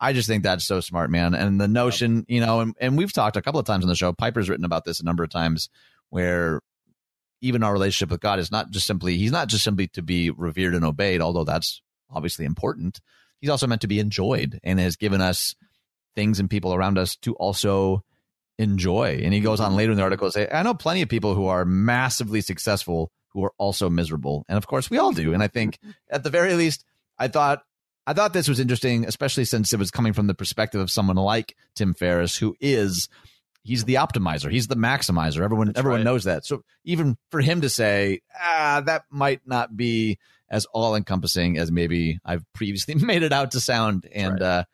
I 0.00 0.12
just 0.12 0.28
think 0.28 0.42
that's 0.42 0.66
so 0.66 0.80
smart, 0.80 1.10
man. 1.10 1.34
And 1.34 1.60
the 1.60 1.68
notion, 1.68 2.24
you 2.28 2.40
know, 2.40 2.60
and, 2.60 2.74
and 2.80 2.96
we've 2.96 3.12
talked 3.12 3.36
a 3.36 3.42
couple 3.42 3.60
of 3.60 3.66
times 3.66 3.84
on 3.84 3.88
the 3.88 3.94
show. 3.94 4.12
Piper's 4.12 4.48
written 4.48 4.64
about 4.64 4.84
this 4.84 5.00
a 5.00 5.04
number 5.04 5.22
of 5.22 5.30
times, 5.30 5.68
where 6.10 6.60
even 7.40 7.62
our 7.62 7.72
relationship 7.72 8.10
with 8.10 8.20
God 8.20 8.38
is 8.38 8.50
not 8.50 8.70
just 8.70 8.86
simply 8.86 9.18
He's 9.18 9.32
not 9.32 9.48
just 9.48 9.64
simply 9.64 9.88
to 9.88 10.02
be 10.02 10.30
revered 10.30 10.74
and 10.74 10.84
obeyed, 10.84 11.20
although 11.20 11.44
that's 11.44 11.82
obviously 12.10 12.44
important. 12.44 13.00
He's 13.44 13.50
also 13.50 13.66
meant 13.66 13.82
to 13.82 13.88
be 13.88 13.98
enjoyed, 13.98 14.58
and 14.64 14.80
has 14.80 14.96
given 14.96 15.20
us 15.20 15.54
things 16.16 16.40
and 16.40 16.48
people 16.48 16.72
around 16.72 16.96
us 16.96 17.14
to 17.16 17.34
also 17.34 18.02
enjoy. 18.58 19.20
And 19.22 19.34
he 19.34 19.40
goes 19.40 19.60
on 19.60 19.76
later 19.76 19.92
in 19.92 19.98
the 19.98 20.02
article 20.02 20.28
to 20.28 20.32
say, 20.32 20.48
I 20.50 20.62
know 20.62 20.72
plenty 20.72 21.02
of 21.02 21.10
people 21.10 21.34
who 21.34 21.46
are 21.48 21.66
massively 21.66 22.40
successful 22.40 23.12
who 23.34 23.44
are 23.44 23.52
also 23.58 23.90
miserable. 23.90 24.46
And 24.48 24.56
of 24.56 24.66
course 24.66 24.88
we 24.88 24.96
all 24.96 25.12
do. 25.12 25.34
And 25.34 25.42
I 25.42 25.48
think 25.48 25.78
at 26.10 26.22
the 26.22 26.30
very 26.30 26.54
least, 26.54 26.86
I 27.18 27.28
thought 27.28 27.64
I 28.06 28.14
thought 28.14 28.32
this 28.32 28.48
was 28.48 28.60
interesting, 28.60 29.04
especially 29.04 29.44
since 29.44 29.74
it 29.74 29.78
was 29.78 29.90
coming 29.90 30.14
from 30.14 30.26
the 30.26 30.34
perspective 30.34 30.80
of 30.80 30.90
someone 30.90 31.16
like 31.16 31.54
Tim 31.74 31.92
Ferriss, 31.92 32.38
who 32.38 32.56
is 32.62 33.10
he's 33.62 33.84
the 33.84 33.96
optimizer, 33.96 34.50
he's 34.50 34.68
the 34.68 34.74
maximizer. 34.74 35.42
Everyone 35.42 35.66
That's 35.66 35.78
everyone 35.78 36.00
right. 36.00 36.04
knows 36.04 36.24
that. 36.24 36.46
So 36.46 36.62
even 36.84 37.18
for 37.30 37.42
him 37.42 37.60
to 37.60 37.68
say, 37.68 38.22
ah, 38.40 38.82
that 38.86 39.04
might 39.10 39.42
not 39.46 39.76
be 39.76 40.18
as 40.54 40.66
all 40.66 40.94
encompassing 40.94 41.58
as 41.58 41.72
maybe 41.72 42.20
I've 42.24 42.44
previously 42.52 42.94
made 43.10 43.24
it 43.24 43.32
out 43.32 43.50
to 43.50 43.60
sound. 43.60 44.06
And 44.12 44.40
right. 44.40 44.42
uh 44.42 44.64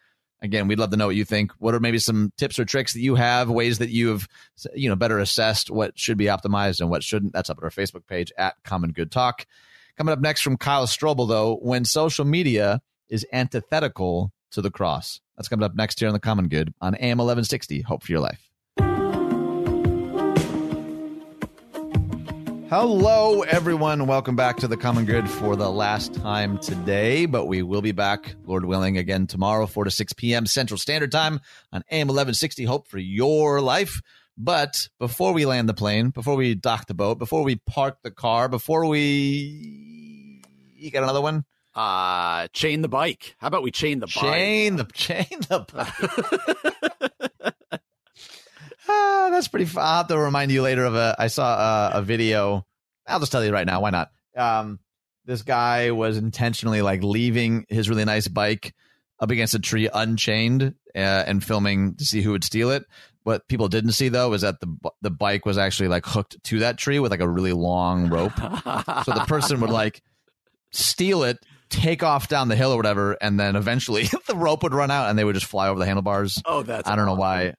again, 0.43 0.68
we'd 0.68 0.78
love 0.78 0.91
to 0.91 0.97
know 0.97 1.07
what 1.07 1.16
you 1.16 1.24
think. 1.24 1.53
What 1.59 1.74
are 1.74 1.81
maybe 1.81 1.99
some 1.99 2.33
tips 2.37 2.59
or 2.59 2.64
tricks 2.64 2.95
that 2.95 3.01
you 3.01 3.14
have, 3.14 3.51
ways 3.51 3.78
that 3.78 3.91
you 3.91 4.09
have, 4.09 4.28
you 4.74 4.89
know, 4.89 4.97
better 4.97 5.18
assessed 5.18 5.70
what 5.70 5.99
should 5.99 6.16
be 6.16 6.26
optimized 6.26 6.81
and 6.81 6.91
what 6.91 7.03
shouldn't? 7.03 7.33
That's 7.33 7.51
up 7.51 7.59
at 7.59 7.64
our 7.64 7.70
Facebook 7.70 8.07
page 8.07 8.33
at 8.39 8.55
Common 8.64 8.93
Good 8.93 9.11
Talk. 9.11 9.47
Coming 9.97 10.12
up 10.12 10.20
next 10.20 10.41
from 10.41 10.57
Kyle 10.57 10.87
Strobel, 10.87 11.28
though, 11.28 11.57
when 11.57 11.85
social 11.85 12.24
media 12.24 12.81
is 13.11 13.26
antithetical 13.33 14.33
to 14.53 14.62
the 14.62 14.70
cross. 14.70 15.20
That's 15.37 15.49
coming 15.49 15.64
up 15.64 15.74
next 15.74 16.01
here 16.01 16.09
on 16.09 16.14
the 16.14 16.20
Common 16.20 16.49
Good 16.49 16.72
on 16.81 16.95
AM 16.95 17.18
1160. 17.18 17.83
Hope 17.83 18.03
for 18.03 18.12
your 18.12 18.20
life. 18.20 18.50
Hello, 22.71 23.43
everyone. 23.43 24.07
Welcome 24.07 24.37
back 24.37 24.59
to 24.59 24.68
the 24.68 24.77
Common 24.77 25.05
Good 25.05 25.29
for 25.29 25.57
the 25.57 25.68
last 25.68 26.14
time 26.14 26.57
today, 26.59 27.27
but 27.27 27.47
we 27.47 27.64
will 27.64 27.83
be 27.83 27.91
back, 27.91 28.37
Lord 28.47 28.64
willing, 28.64 28.97
again 28.97 29.27
tomorrow, 29.27 29.66
4 29.66 29.87
to 29.87 29.91
6 29.91 30.12
p.m. 30.12 30.47
Central 30.47 30.79
Standard 30.79 31.11
Time 31.11 31.41
on 31.73 31.83
AM 31.91 32.07
1160. 32.07 32.64
Hope 32.66 32.87
for 32.87 32.99
your 32.99 33.61
life. 33.61 34.01
But 34.39 34.87
before 35.01 35.33
we 35.33 35.47
land 35.47 35.68
the 35.68 35.75
plane, 35.75 36.11
before 36.11 36.37
we 36.37 36.55
dock 36.55 36.87
the 36.87 36.95
boat, 36.95 37.18
before 37.18 37.43
we 37.43 37.57
park 37.57 37.99
the 38.05 38.12
car, 38.12 38.49
before 38.49 38.87
we. 38.87 40.41
You 40.77 40.93
got 40.93 41.03
another 41.03 41.23
one? 41.23 41.45
Uh, 41.75 42.47
chain 42.53 42.83
the 42.83 42.89
bike. 42.89 43.35
How 43.39 43.49
about 43.49 43.64
we 43.64 43.73
chain 43.73 43.99
the 43.99 44.07
bike? 44.07 44.33
Chain 44.33 44.77
the 44.77 44.85
chain 44.95 45.27
the 45.49 45.66
bike. 45.75 47.30
ah, 49.31 49.35
that's 49.35 49.49
pretty 49.49 49.66
fun. 49.66 49.85
I'll 49.85 49.97
have 49.99 50.09
to 50.09 50.18
remind 50.18 50.51
you 50.51 50.62
later 50.62 50.85
of 50.85 50.95
a. 50.95 51.14
I 51.18 51.28
saw 51.28 51.91
a, 51.93 51.99
a 51.99 52.03
video. 52.03 52.66
I'll 53.07 53.20
just 53.20 53.33
tell 53.33 53.45
you 53.45 53.53
right 53.53 53.66
now. 53.66 53.81
Why 53.81 53.91
not? 53.91 54.11
Um, 54.37 54.78
this 55.24 55.43
guy 55.43 55.91
was 55.91 56.16
intentionally 56.16 56.83
like 56.83 57.03
leaving 57.03 57.66
his 57.68 57.89
really 57.89 58.05
nice 58.05 58.28
bike 58.28 58.74
up 59.18 59.31
against 59.31 59.55
a 59.55 59.59
tree 59.59 59.89
unchained 59.93 60.74
uh, 60.95 60.99
and 60.99 61.45
filming 61.45 61.95
to 61.97 62.05
see 62.05 62.22
who 62.22 62.33
would 62.33 62.45
steal 62.45 62.70
it. 62.70 62.85
What 63.22 63.47
people 63.49 63.68
didn't 63.68 63.93
see 63.93 64.09
though 64.09 64.31
was 64.31 64.43
that 64.43 64.61
the 64.61 64.91
the 65.03 65.11
bike 65.11 65.45
was 65.45 65.59
actually 65.59 65.89
like 65.89 66.07
hooked 66.07 66.43
to 66.45 66.61
that 66.61 66.78
tree 66.78 66.99
with 66.99 67.11
like 67.11 67.20
a 67.20 67.28
really 67.28 67.53
long 67.53 68.09
rope. 68.09 68.37
so 68.37 69.12
the 69.12 69.24
person 69.28 69.61
would 69.61 69.70
like 69.70 70.03
steal 70.72 71.22
it, 71.22 71.39
take 71.68 72.03
off 72.03 72.28
down 72.28 72.49
the 72.49 72.57
hill 72.57 72.72
or 72.72 72.76
whatever, 72.76 73.16
and 73.20 73.39
then 73.39 73.57
eventually 73.57 74.09
the 74.26 74.35
rope 74.37 74.62
would 74.62 74.74
run 74.74 74.91
out 74.91 75.11
and 75.11 75.18
they 75.18 75.24
would 75.24 75.35
just 75.35 75.47
fly 75.47 75.68
over 75.68 75.78
the 75.78 75.87
handlebars. 75.87 76.41
oh, 76.47 76.62
that's 76.62 76.89
I 76.89 76.97
don't 76.97 77.07
know 77.07 77.14
why. 77.14 77.55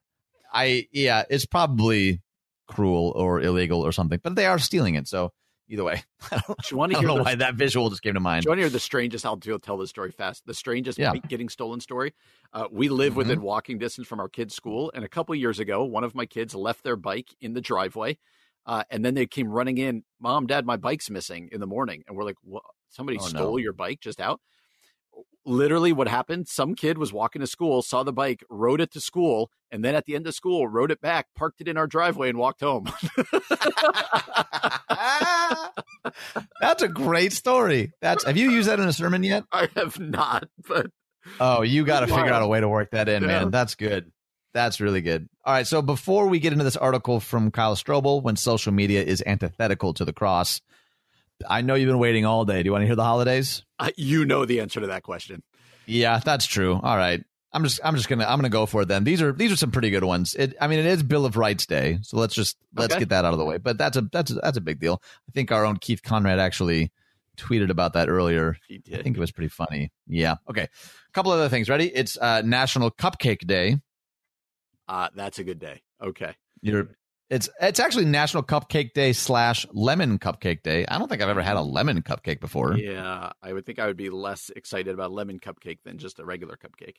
I 0.52 0.88
yeah, 0.91 1.24
it's 1.30 1.45
probably 1.45 2.22
cruel 2.68 3.12
or 3.16 3.41
illegal 3.41 3.82
or 3.86 3.91
something, 3.91 4.20
but 4.24 4.36
they 4.36 4.45
are 4.45 4.60
stealing 4.60 4.95
it. 4.95 5.08
So 5.08 5.32
either 5.68 5.84
way, 5.84 6.04
I 6.32 6.41
don't, 6.47 6.60
Do 6.60 6.68
you 6.72 6.78
want 6.78 6.91
I 6.91 6.95
to 6.95 6.95
don't 6.95 7.02
hear 7.04 7.08
know 7.10 7.16
the, 7.18 7.24
why 7.24 7.36
that 7.36 7.56
visual 7.56 7.89
just 7.89 8.02
came 8.02 8.14
to 8.14 8.20
do 8.20 8.24
mind. 8.24 8.43
you 8.45 8.49
want 8.52 8.58
to 8.60 8.64
hear 8.64 8.70
the 8.70 8.80
strangest? 8.80 9.26
I'll 9.26 9.38
tell 9.38 9.78
the 9.78 9.88
story 9.88 10.12
fast. 10.12 10.45
The 10.45 10.54
strangest 10.54 10.97
Yeah. 10.97 11.14
getting 11.28 11.49
stolen 11.49 11.80
story. 11.80 12.14
Uh, 12.54 12.68
we 12.72 12.89
live 12.89 13.14
Mhm. 13.14 13.18
within 13.18 13.41
walking 13.41 13.78
distance 13.78 14.08
from 14.08 14.20
our 14.20 14.30
kids' 14.30 14.54
school, 14.56 14.91
and 14.93 15.04
a 15.06 15.10
couple 15.10 15.34
years 15.36 15.60
ago, 15.60 15.84
one 15.84 16.04
of 16.04 16.16
my 16.16 16.26
kids 16.26 16.54
left 16.56 16.84
their 16.84 16.95
bike 16.97 17.30
in 17.39 17.54
the 17.54 17.62
driveway, 17.62 18.18
uh, 18.66 18.84
and 18.89 19.04
then 19.06 19.14
they 19.14 19.26
came 19.26 19.49
running 19.49 19.78
in. 19.78 20.04
Mom, 20.20 20.47
Dad, 20.47 20.66
my 20.66 20.78
bike's 20.78 21.10
missing 21.10 21.49
in 21.52 21.60
the 21.62 21.68
morning, 21.68 22.04
and 22.08 22.16
we're 22.18 22.24
like, 22.26 22.38
"What? 22.43 22.64
Somebody 22.89 23.18
Oh, 23.20 23.28
stole 23.28 23.52
no. 23.54 23.58
your 23.58 23.74
bike 23.74 23.99
just 24.02 24.20
out?" 24.20 24.41
Literally, 25.46 25.92
what 25.92 26.08
happened? 26.08 26.48
Some 26.48 26.76
kid 26.76 26.98
was 26.98 27.12
walking 27.12 27.39
to 27.39 27.48
school, 27.48 27.82
saw 27.82 28.04
the 28.04 28.14
bike, 28.14 28.44
rode 28.50 28.80
it 28.82 28.92
to 28.92 29.02
school, 29.02 29.50
and 29.72 29.84
then 29.84 29.96
at 29.96 30.06
the 30.06 30.16
end 30.16 30.28
of 30.28 30.36
school, 30.36 30.68
rode 30.68 30.92
it 30.92 31.02
back, 31.02 31.28
parked 31.36 31.62
it 31.62 31.68
in 31.68 31.78
our 31.78 31.88
driveway, 31.88 32.30
and 32.30 32.38
walked 32.38 32.62
home. 32.62 32.86
That's 36.62 36.84
a 36.84 36.88
great 36.88 37.34
story. 37.34 37.92
That's 38.02 38.24
have 38.24 38.38
you 38.38 38.50
used 38.52 38.70
that 38.70 38.80
in 38.80 38.88
a 38.88 38.94
sermon 38.94 39.24
yet? 39.24 39.44
I 39.52 39.70
have 39.76 40.00
not, 40.00 40.48
but 40.68 40.88
Oh, 41.39 41.62
you 41.62 41.86
got 41.86 42.00
to 42.02 42.08
figure 42.08 42.32
out 42.34 42.42
a 42.42 42.48
way 42.48 42.60
to 42.60 42.68
work 42.70 42.92
that 42.92 43.08
in, 43.08 43.22
Yeah. 43.24 43.28
man. 43.28 43.52
That's 43.52 43.76
good. 43.76 44.12
That's 44.54 44.82
really 44.82 45.02
good. 45.02 45.30
All 45.46 45.54
right. 45.54 45.68
So 45.68 45.82
before 45.82 46.28
we 46.28 46.39
get 46.39 46.52
into 46.52 46.64
this 46.66 46.76
article 46.78 47.20
from 47.20 47.52
Kyle 47.52 47.76
Strobel, 47.76 48.22
when 48.24 48.36
social 48.36 48.74
media 48.74 49.04
is 49.04 49.24
antithetical 49.26 49.94
to 49.94 50.04
the 50.06 50.14
cross, 50.14 50.62
I 51.50 51.62
know 51.62 51.76
you've 51.76 51.88
been 51.88 52.00
waiting 52.00 52.26
all 52.26 52.46
day. 52.46 52.62
Do 52.64 52.68
you 52.68 52.72
want 52.72 52.82
to 52.84 52.86
hear 52.88 52.96
the 52.96 53.04
holidays? 53.04 53.64
uh, 53.80 53.92
you 53.98 54.26
know 54.26 54.46
the 54.46 54.60
answer 54.62 54.80
to 54.80 54.88
that 54.88 55.04
question. 55.04 55.44
Yeah, 55.86 56.20
that's 56.24 56.46
true. 56.46 56.74
All 56.82 56.98
right. 56.98 57.24
I'm 57.54 57.64
just 57.64 57.82
I'm 57.84 57.96
just 57.98 58.08
gonna 58.08 58.24
I'm 58.26 58.38
gonna 58.38 58.48
go 58.50 58.66
for 58.66 58.84
it 58.84 58.88
then. 58.88 59.04
These 59.04 59.22
are 59.22 59.34
these 59.34 59.52
are 59.52 59.58
some 59.58 59.72
pretty 59.72 59.89
good 59.89 60.06
ones. 60.06 60.36
It 60.36 60.56
I 60.62 60.68
mean 60.68 60.80
it 60.80 60.86
is 60.86 61.04
Bill 61.04 61.26
of 61.26 61.36
Rights 61.36 61.66
Day, 61.66 62.00
so 62.02 62.16
let's 62.18 62.34
just 62.34 62.56
let's 62.76 62.94
Okay. 62.94 63.02
get 63.02 63.10
that 63.10 63.26
out 63.26 63.34
of 63.34 63.39
the 63.39 63.44
way. 63.46 63.58
But 63.58 63.78
that's 63.78 63.98
a 63.98 64.02
that's 64.10 64.32
a, 64.32 64.36
that's 64.36 64.58
a 64.58 64.62
big 64.62 64.80
deal. 64.80 65.02
I 65.28 65.32
think 65.34 65.52
our 65.52 65.66
own 65.66 65.76
Keith 65.78 66.02
Conrad 66.02 66.39
actually 66.39 66.94
tweeted 67.38 67.70
about 67.70 67.92
that 67.94 68.08
earlier. 68.08 68.56
He 68.70 68.78
did. 68.78 69.00
I 69.00 69.04
think 69.04 69.18
it 69.18 69.20
was 69.20 69.32
pretty 69.34 69.50
funny. 69.50 69.92
Yeah. 70.08 70.36
Okay. 70.50 70.64
A 70.64 71.12
couple 71.14 71.34
other 71.34 71.50
things. 71.50 71.68
Ready? 71.68 71.88
It's 71.94 72.18
uh, 72.18 72.42
National 72.46 72.89
Cupcake 72.89 73.46
Day. 73.46 73.80
Uh, 74.88 75.10
that's 75.16 75.39
a 75.39 75.44
good 75.44 75.60
day. 75.60 75.82
Okay. 76.02 76.34
You're 76.62 76.89
it's 77.32 77.49
it's 77.59 77.79
actually 77.79 78.05
National 78.05 78.43
Cupcake 78.43 78.93
Day 78.93 79.13
slash 79.13 79.65
Lemon 79.71 80.19
Cupcake 80.19 80.61
Day. 80.61 80.86
I 80.86 80.99
don't 80.99 81.07
think 81.07 81.23
I've 81.23 81.29
ever 81.29 81.41
had 81.41 81.57
a 81.57 81.61
lemon 81.61 82.03
cupcake 82.03 82.39
before. 82.39 82.77
Yeah, 82.77 83.32
I 83.41 83.51
would 83.53 83.65
think 83.65 83.79
I 83.79 83.88
would 83.88 83.97
be 83.97 84.09
less 84.11 84.51
excited 84.55 84.93
about 84.93 85.11
lemon 85.11 85.39
cupcake 85.39 85.79
than 85.84 85.97
just 85.97 86.19
a 86.19 86.25
regular 86.25 86.57
cupcake. 86.57 86.97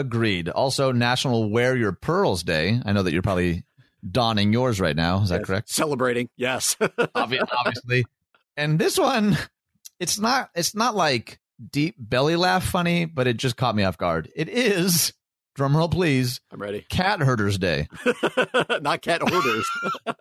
Agreed. 0.00 0.48
Also, 0.48 0.92
National 0.92 1.50
Wear 1.50 1.76
Your 1.76 1.92
Pearls 1.92 2.42
Day. 2.42 2.80
I 2.84 2.92
know 2.92 3.02
that 3.02 3.12
you're 3.12 3.22
probably 3.22 3.64
donning 4.08 4.52
yours 4.52 4.80
right 4.80 4.96
now. 4.96 5.22
Is 5.22 5.28
that 5.28 5.40
Yes. 5.40 5.46
correct? 5.46 5.68
Celebrating, 5.70 6.28
yes. 6.36 6.74
Obvi- 6.80 7.46
obviously. 7.56 8.04
And 8.56 8.78
this 8.78 8.98
one, 8.98 9.36
it's 9.98 10.18
not 10.18 10.50
it's 10.54 10.74
not 10.74 10.96
like 10.96 11.38
deep 11.70 11.94
belly 11.98 12.36
laugh 12.36 12.64
funny, 12.64 13.04
but 13.04 13.26
it 13.26 13.36
just 13.36 13.56
caught 13.56 13.76
me 13.76 13.84
off 13.84 13.98
guard. 13.98 14.30
It 14.34 14.48
is, 14.48 15.12
drumroll 15.60 15.90
please, 15.90 16.40
I'm 16.52 16.60
ready. 16.60 16.86
Cat 16.88 17.20
Herders 17.20 17.58
Day. 17.58 17.86
Not 18.80 19.02
cat 19.02 19.20
hoarders, 19.22 19.68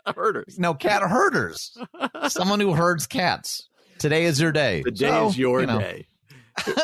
herders. 0.15 0.59
No, 0.59 0.73
cat 0.73 1.01
herders. 1.01 1.77
Someone 2.27 2.59
who 2.59 2.73
herds 2.73 3.07
cats. 3.07 3.67
Today 3.99 4.25
is 4.25 4.39
your 4.39 4.51
day. 4.51 4.81
The 4.83 4.91
day 4.91 5.07
So, 5.09 5.27
is 5.27 5.37
your 5.37 5.61
you 5.61 5.67
know, 5.67 5.79
day. 5.79 6.05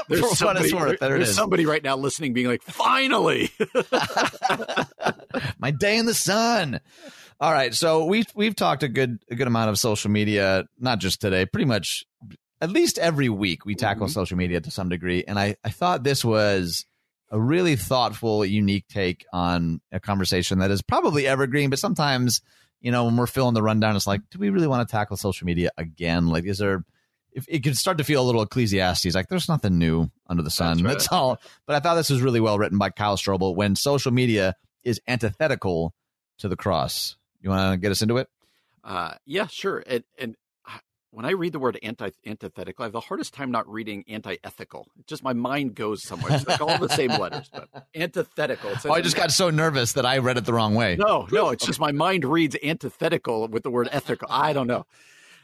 What 0.07 0.57
it's 0.57 0.73
worth, 0.73 0.99
there 1.02 1.15
it 1.15 1.18
there's 1.18 1.30
is. 1.30 1.36
somebody 1.36 1.65
right 1.65 1.84
now 1.84 1.98
listening, 1.98 2.32
being 2.34 2.48
like, 2.48 2.61
"Finally!" 2.64 3.52
My 5.60 5.72
day 5.72 5.98
in 5.98 6.06
the 6.06 6.14
sun. 6.14 6.80
All 7.41 7.52
right, 7.52 7.73
so 7.73 8.06
we've 8.06 8.27
we've 8.36 8.56
talked 8.56 8.84
a 8.84 8.88
good 8.88 9.19
a 9.30 9.36
good 9.36 9.48
amount 9.48 9.69
of 9.69 9.77
social 9.77 10.10
media, 10.11 10.65
not 10.80 10.99
just 10.99 11.19
today, 11.19 11.45
pretty 11.45 11.65
much 11.65 12.06
at 12.61 12.69
least 12.69 12.98
every 12.98 13.27
week 13.27 13.65
we 13.65 13.76
tackle 13.76 14.07
Mhm. 14.07 14.11
social 14.11 14.38
media 14.38 14.61
to 14.61 14.72
some 14.72 14.88
degree, 14.88 15.26
and 15.27 15.38
I 15.38 15.57
I 15.64 15.69
thought 15.72 16.03
this 16.06 16.23
was 16.23 16.86
a 17.32 17.40
really 17.40 17.76
thoughtful, 17.76 18.46
unique 18.46 18.88
take 18.88 19.26
on 19.34 19.82
a 19.92 20.00
conversation 20.00 20.60
that 20.60 20.72
is 20.72 20.82
probably 20.82 21.28
evergreen, 21.28 21.70
but 21.70 21.80
sometimes 21.80 22.42
you 22.82 22.92
know 22.92 23.06
when 23.06 23.18
we're 23.18 23.28
filling 23.28 23.54
the 23.54 23.64
rundown, 23.64 23.96
it's 23.96 24.08
like, 24.08 24.22
do 24.30 24.40
we 24.40 24.50
really 24.50 24.68
want 24.68 24.88
to 24.88 24.92
tackle 24.92 25.18
social 25.18 25.46
media 25.46 25.72
again? 25.78 26.28
Like, 26.28 26.46
is 26.46 26.60
there 26.60 26.84
if 27.36 27.46
it 27.50 27.64
could 27.64 27.78
start 27.78 27.98
to 27.98 28.04
feel 28.04 28.24
a 28.24 28.26
little 28.26 28.42
Ecclesiastes, 28.42 29.14
like 29.14 29.28
there's 29.28 29.50
nothing 29.50 29.78
new 29.78 30.10
under 30.28 30.42
the 30.42 30.50
sun. 30.50 30.78
That's 30.78 30.84
right. 30.84 30.92
That's 30.94 31.12
all. 31.12 31.38
But 31.68 31.76
I 31.76 31.80
thought 31.82 31.96
this 31.96 32.10
was 32.10 32.22
really 32.22 32.40
well 32.40 32.58
written 32.58 32.78
by 32.78 32.90
Kyle 32.90 33.18
Strobel 33.18 33.56
when 33.56 33.76
social 33.76 34.14
media 34.14 34.56
is 34.84 35.02
antithetical 35.06 35.94
to 36.40 36.48
the 36.48 36.56
cross. 36.56 37.18
You 37.42 37.50
want 37.50 37.74
to 37.74 37.78
get 37.78 37.92
us 37.92 38.02
into 38.02 38.18
it? 38.18 38.30
Uh, 38.84 39.16
yeah, 39.26 39.48
sure. 39.48 39.84
And 39.86 40.04
and 40.18 40.36
when 41.16 41.24
I 41.24 41.32
read 41.32 41.54
the 41.54 41.60
word 41.60 41.80
anti 41.82 42.10
antithetical, 42.26 42.84
I 42.84 42.88
have 42.88 42.92
the 42.92 43.00
hardest 43.00 43.34
time 43.34 43.50
not 43.50 43.68
reading 43.70 44.04
anti 44.10 44.36
ethical. 44.44 44.88
Just 45.08 45.24
my 45.24 45.32
mind 45.32 45.74
goes 45.74 46.04
somewhere. 46.04 46.34
It's 46.34 46.46
like 46.46 46.60
all 46.60 46.78
the 46.78 46.90
same 46.90 47.10
letters, 47.20 47.50
but 47.54 47.70
antithetical. 47.96 48.72
Oh, 48.84 48.92
I 48.92 49.00
just 49.00 49.16
got 49.16 49.32
so 49.32 49.50
nervous 49.50 49.94
that 49.94 50.06
I 50.06 50.18
read 50.18 50.38
it 50.38 50.44
the 50.44 50.54
wrong 50.54 50.76
way. 50.76 50.98
no, 50.98 51.26
no. 51.32 51.52
It's 51.52 51.66
just 51.66 51.80
my 51.80 51.94
mind 51.94 52.26
reads 52.26 52.58
antithetical 52.62 53.48
with 53.48 53.64
the 53.64 53.72
word 53.72 53.88
ethical. 53.94 54.28
I 54.30 54.52
don't 54.52 54.68
know. 54.68 54.86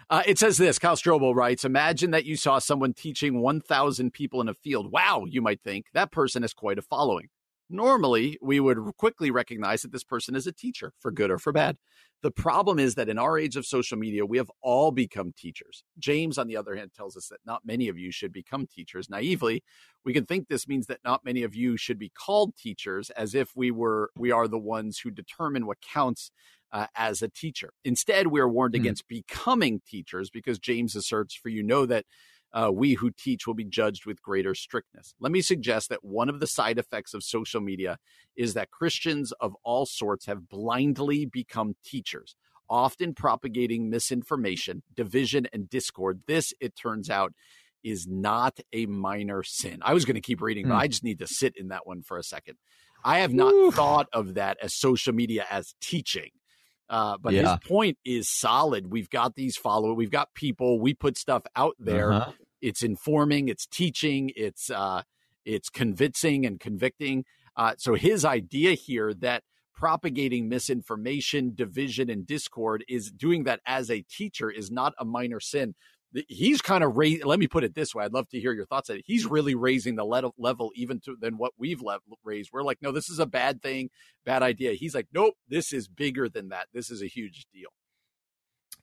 Uh, 0.09 0.23
it 0.25 0.37
says 0.37 0.57
this 0.57 0.77
Kyle 0.77 0.97
Strobel 0.97 1.33
writes 1.33 1.63
Imagine 1.63 2.11
that 2.11 2.25
you 2.25 2.35
saw 2.35 2.59
someone 2.59 2.93
teaching 2.93 3.39
1,000 3.41 4.11
people 4.11 4.41
in 4.41 4.49
a 4.49 4.53
field. 4.53 4.91
Wow, 4.91 5.23
you 5.25 5.41
might 5.41 5.61
think 5.61 5.85
that 5.93 6.11
person 6.11 6.41
has 6.41 6.53
quite 6.53 6.79
a 6.79 6.81
following. 6.81 7.29
Normally, 7.71 8.37
we 8.41 8.59
would 8.59 8.77
quickly 8.97 9.31
recognize 9.31 9.81
that 9.81 9.91
this 9.91 10.03
person 10.03 10.35
is 10.35 10.45
a 10.45 10.51
teacher, 10.51 10.93
for 10.99 11.09
good 11.09 11.31
or 11.31 11.39
for 11.39 11.53
bad. 11.53 11.77
The 12.21 12.31
problem 12.31 12.77
is 12.77 12.95
that 12.95 13.09
in 13.09 13.17
our 13.17 13.39
age 13.39 13.55
of 13.55 13.65
social 13.65 13.97
media, 13.97 14.25
we 14.25 14.37
have 14.37 14.51
all 14.61 14.91
become 14.91 15.33
teachers. 15.35 15.83
James, 15.97 16.37
on 16.37 16.47
the 16.47 16.57
other 16.57 16.75
hand, 16.75 16.91
tells 16.95 17.17
us 17.17 17.27
that 17.29 17.39
not 17.45 17.65
many 17.65 17.87
of 17.87 17.97
you 17.97 18.11
should 18.11 18.31
become 18.31 18.67
teachers. 18.67 19.09
Naively, 19.09 19.63
we 20.05 20.13
can 20.13 20.25
think 20.25 20.47
this 20.47 20.67
means 20.67 20.85
that 20.87 20.99
not 21.03 21.25
many 21.25 21.43
of 21.43 21.55
you 21.55 21.77
should 21.77 21.97
be 21.97 22.09
called 22.09 22.55
teachers, 22.55 23.09
as 23.11 23.33
if 23.33 23.51
we 23.55 23.71
were 23.71 24.11
we 24.15 24.31
are 24.31 24.47
the 24.47 24.59
ones 24.59 24.99
who 24.99 25.09
determine 25.09 25.65
what 25.65 25.77
counts 25.81 26.29
uh, 26.71 26.87
as 26.95 27.21
a 27.21 27.29
teacher. 27.29 27.71
Instead, 27.83 28.27
we 28.27 28.39
are 28.39 28.49
warned 28.49 28.75
hmm. 28.75 28.81
against 28.81 29.07
becoming 29.07 29.81
teachers 29.87 30.29
because 30.29 30.59
James 30.59 30.95
asserts, 30.95 31.33
"For 31.33 31.49
you 31.49 31.63
know 31.63 31.85
that." 31.85 32.05
Uh, 32.53 32.69
we 32.73 32.93
who 32.93 33.11
teach 33.11 33.47
will 33.47 33.53
be 33.53 33.63
judged 33.63 34.05
with 34.05 34.21
greater 34.21 34.53
strictness. 34.53 35.13
Let 35.19 35.31
me 35.31 35.41
suggest 35.41 35.89
that 35.89 36.03
one 36.03 36.29
of 36.29 36.39
the 36.39 36.47
side 36.47 36.77
effects 36.77 37.13
of 37.13 37.23
social 37.23 37.61
media 37.61 37.97
is 38.35 38.53
that 38.55 38.71
Christians 38.71 39.31
of 39.39 39.55
all 39.63 39.85
sorts 39.85 40.25
have 40.25 40.49
blindly 40.49 41.25
become 41.25 41.75
teachers, 41.83 42.35
often 42.69 43.13
propagating 43.13 43.89
misinformation, 43.89 44.83
division, 44.93 45.47
and 45.53 45.69
discord. 45.69 46.21
This, 46.27 46.53
it 46.59 46.75
turns 46.75 47.09
out, 47.09 47.33
is 47.83 48.07
not 48.07 48.59
a 48.73 48.85
minor 48.85 49.43
sin. 49.43 49.79
I 49.81 49.93
was 49.93 50.05
going 50.05 50.15
to 50.15 50.21
keep 50.21 50.41
reading, 50.41 50.67
but 50.67 50.75
hmm. 50.75 50.81
I 50.81 50.87
just 50.87 51.03
need 51.03 51.19
to 51.19 51.27
sit 51.27 51.55
in 51.55 51.69
that 51.69 51.87
one 51.87 52.03
for 52.03 52.17
a 52.17 52.23
second. 52.23 52.57
I 53.03 53.19
have 53.19 53.33
not 53.33 53.53
Oof. 53.53 53.73
thought 53.73 54.07
of 54.13 54.35
that 54.35 54.57
as 54.61 54.75
social 54.75 55.13
media 55.13 55.45
as 55.49 55.73
teaching. 55.81 56.29
Uh, 56.91 57.17
but 57.17 57.31
yeah. 57.31 57.51
his 57.51 57.69
point 57.69 57.97
is 58.03 58.29
solid. 58.29 58.91
We've 58.91 59.09
got 59.09 59.35
these 59.35 59.55
followers, 59.55 59.95
we've 59.95 60.11
got 60.11 60.33
people, 60.33 60.77
we 60.77 60.93
put 60.93 61.17
stuff 61.17 61.43
out 61.55 61.75
there. 61.79 62.11
Uh-huh. 62.11 62.31
It's 62.61 62.83
informing, 62.83 63.47
it's 63.47 63.65
teaching, 63.65 64.31
it's 64.35 64.69
uh, 64.69 65.03
it's 65.45 65.69
convincing 65.69 66.45
and 66.45 66.59
convicting. 66.59 67.23
Uh, 67.55 67.75
so 67.77 67.95
his 67.95 68.25
idea 68.25 68.73
here 68.73 69.13
that 69.15 69.43
propagating 69.73 70.49
misinformation, 70.49 71.53
division, 71.55 72.09
and 72.09 72.27
discord 72.27 72.83
is 72.87 73.09
doing 73.09 73.45
that 73.45 73.61
as 73.65 73.89
a 73.89 74.01
teacher 74.01 74.51
is 74.51 74.69
not 74.69 74.93
a 74.99 75.05
minor 75.05 75.39
sin 75.39 75.73
he's 76.27 76.61
kind 76.61 76.83
of 76.83 76.97
raised. 76.97 77.23
Let 77.25 77.39
me 77.39 77.47
put 77.47 77.63
it 77.63 77.75
this 77.75 77.95
way: 77.95 78.03
I'd 78.03 78.13
love 78.13 78.27
to 78.29 78.39
hear 78.39 78.53
your 78.53 78.65
thoughts 78.65 78.89
on 78.89 78.97
it. 78.97 79.03
He's 79.05 79.25
really 79.25 79.55
raising 79.55 79.95
the 79.95 80.05
level, 80.05 80.71
even 80.75 80.99
to 81.01 81.15
than 81.19 81.37
what 81.37 81.53
we've 81.57 81.81
raised. 82.23 82.49
We're 82.51 82.63
like, 82.63 82.79
no, 82.81 82.91
this 82.91 83.09
is 83.09 83.19
a 83.19 83.25
bad 83.25 83.61
thing, 83.61 83.89
bad 84.25 84.43
idea. 84.43 84.73
He's 84.73 84.95
like, 84.95 85.07
nope, 85.13 85.35
this 85.47 85.73
is 85.73 85.87
bigger 85.87 86.29
than 86.29 86.49
that. 86.49 86.67
This 86.73 86.89
is 86.91 87.01
a 87.01 87.07
huge 87.07 87.45
deal. 87.53 87.69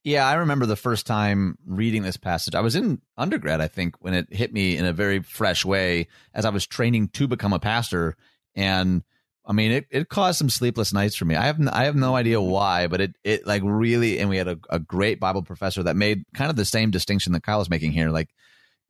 Yeah, 0.05 0.26
I 0.26 0.34
remember 0.34 0.64
the 0.64 0.76
first 0.76 1.06
time 1.06 1.59
reading 1.66 2.02
this 2.02 2.16
passage. 2.16 2.55
I 2.55 2.60
was 2.60 2.76
in 2.76 3.00
undergrad, 3.16 3.60
I 3.60 3.68
think, 3.68 3.96
when 4.00 4.14
it 4.14 4.32
hit 4.32 4.52
me 4.52 4.76
in 4.76 4.84
a 4.84 4.92
very 4.92 5.20
fresh 5.20 5.64
way 5.64 6.06
as 6.32 6.44
I 6.44 6.50
was 6.50 6.66
training 6.66 7.09
to 7.09 7.26
become 7.26 7.52
a 7.52 7.59
pastor, 7.59 8.16
and 8.55 9.02
I 9.49 9.53
mean, 9.55 9.73
it, 9.73 9.87
it 9.91 10.09
caused 10.11 10.39
some 10.39 10.51
sleepless 10.51 10.93
nights 10.93 11.16
for 11.16 11.25
me. 11.25 11.35
I 11.35 11.47
have 11.47 11.59
I 11.69 11.85
have 11.85 11.97
no 11.97 12.15
idea 12.15 12.39
why, 12.39 12.87
but 12.87 13.01
it 13.01 13.16
it 13.25 13.47
like 13.47 13.62
really, 13.65 14.19
and 14.19 14.29
we 14.29 14.37
had 14.37 14.47
a, 14.47 14.59
a 14.69 14.79
great 14.79 15.19
Bible 15.19 15.43
professor 15.43 15.83
that 15.85 15.97
made 15.97 16.25
kind 16.35 16.51
of 16.51 16.57
the 16.57 16.66
same 16.66 16.91
distinction 16.91 17.33
that 17.33 17.43
Kyle 17.43 17.62
is 17.62 17.70
making 17.70 17.93
here. 17.93 18.11
Like, 18.11 18.29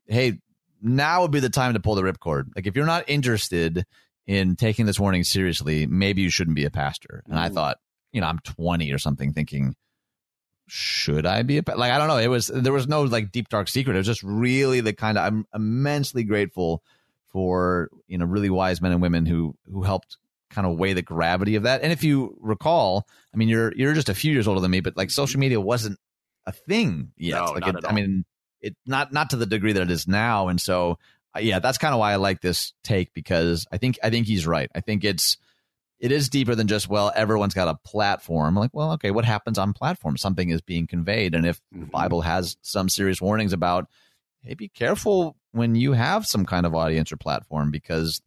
hey, 0.09 0.41
now 0.83 1.23
would 1.23 1.31
be 1.31 1.39
the 1.39 1.49
time 1.49 1.75
to 1.75 1.81
pull 1.81 1.95
the 1.95 2.03
ripcord. 2.03 2.47
Like, 2.57 2.67
if 2.67 2.75
you're 2.75 2.87
not 2.87 3.05
interested 3.07 3.87
in 4.27 4.57
taking 4.57 4.85
this 4.85 4.99
warning 4.99 5.23
seriously, 5.23 5.87
maybe 5.87 6.23
you 6.23 6.31
shouldn't 6.31 6.57
be 6.57 6.65
a 6.65 6.71
pastor. 6.73 7.23
And 7.29 7.39
I 7.39 7.51
mm. 7.51 7.55
thought, 7.55 7.79
you 8.11 8.21
know, 8.21 8.27
I'm 8.27 8.41
20 8.41 8.93
or 8.93 8.99
something, 8.99 9.33
thinking, 9.33 9.77
should 10.67 11.25
I 11.25 11.45
be 11.45 11.59
a 11.59 11.63
like? 11.77 11.93
I 11.93 11.99
don't 11.99 12.09
know. 12.09 12.19
It 12.19 12.27
was 12.27 12.49
there 12.49 12.73
was 12.73 12.89
no 12.89 13.03
like 13.03 13.31
deep 13.31 13.49
dark 13.49 13.69
secret. 13.69 13.95
It 13.95 13.99
was 13.99 14.07
just 14.09 14.25
really 14.25 14.81
the 14.81 14.93
kind 14.93 15.17
of 15.17 15.25
I'm 15.25 15.47
immensely 15.55 16.25
grateful 16.25 16.83
for 17.29 17.91
you 18.09 18.19
know 18.19 18.27
really 18.27 18.51
wise 18.51 18.83
men 18.83 18.91
and 18.91 19.01
women 19.01 19.25
who 19.25 19.55
who 19.71 19.83
helped 19.83 20.19
kind 20.51 20.67
of 20.67 20.79
weigh 20.79 20.93
the 20.93 21.03
gravity 21.03 21.57
of 21.57 21.65
that. 21.65 21.83
And 21.83 21.93
if 21.93 22.03
you 22.03 22.37
recall, 22.41 23.07
I 23.33 23.37
mean, 23.37 23.49
you're 23.49 23.73
you're 23.75 23.95
just 23.95 24.09
a 24.09 24.15
few 24.15 24.33
years 24.33 24.49
older 24.49 24.61
than 24.61 24.71
me, 24.71 24.81
but 24.81 24.97
like 24.97 25.11
social 25.11 25.41
media 25.41 25.61
wasn't 25.61 25.99
a 26.47 26.53
thing 26.53 27.13
yet. 27.17 27.45
No, 27.45 27.53
like 27.53 27.67
it, 27.67 27.77
I 27.87 27.93
mean, 27.93 28.25
it 28.61 28.77
not 28.87 29.13
not 29.13 29.31
to 29.31 29.37
the 29.37 29.47
degree 29.47 29.73
that 29.73 29.83
it 29.83 29.91
is 29.91 30.09
now. 30.09 30.49
And 30.49 30.61
so, 30.61 30.99
uh, 31.37 31.41
yeah, 31.41 31.59
that's 31.59 31.79
kind 31.79 31.95
of 31.95 32.01
why 32.01 32.13
I 32.13 32.17
like 32.17 32.41
this 32.41 32.73
take 32.83 33.13
because 33.15 33.67
I 33.71 33.79
think 33.79 33.99
I 34.03 34.11
think 34.11 34.27
he's 34.27 34.47
right. 34.47 34.71
I 34.75 34.81
think 34.81 35.05
it's 35.05 35.37
it 36.01 36.13
is 36.13 36.29
deeper 36.29 36.55
than 36.55 36.69
just 36.69 36.89
well, 36.89 37.13
everyone's 37.15 37.55
got 37.55 37.69
a 37.69 37.79
platform. 37.89 38.55
Like, 38.55 38.71
well, 38.73 38.93
okay, 38.93 39.11
what 39.11 39.25
happens 39.25 39.59
on 39.59 39.73
platform? 39.73 40.17
Something 40.17 40.51
is 40.51 40.61
being 40.61 40.87
conveyed, 40.87 41.35
and 41.35 41.47
if 41.47 41.59
mm-hmm. 41.75 41.81
the 41.81 41.87
Bible 41.87 42.23
has 42.23 42.57
some 42.63 42.89
serious 42.89 43.21
warnings 43.21 43.53
about, 43.53 43.89
hey, 44.43 44.55
be 44.55 44.69
careful 44.69 45.37
when 45.53 45.75
you 45.75 45.93
have 45.93 46.27
some 46.27 46.47
kind 46.47 46.67
of 46.67 46.75
audience 46.75 47.11
or 47.11 47.17
platform 47.17 47.71
because 47.71 48.21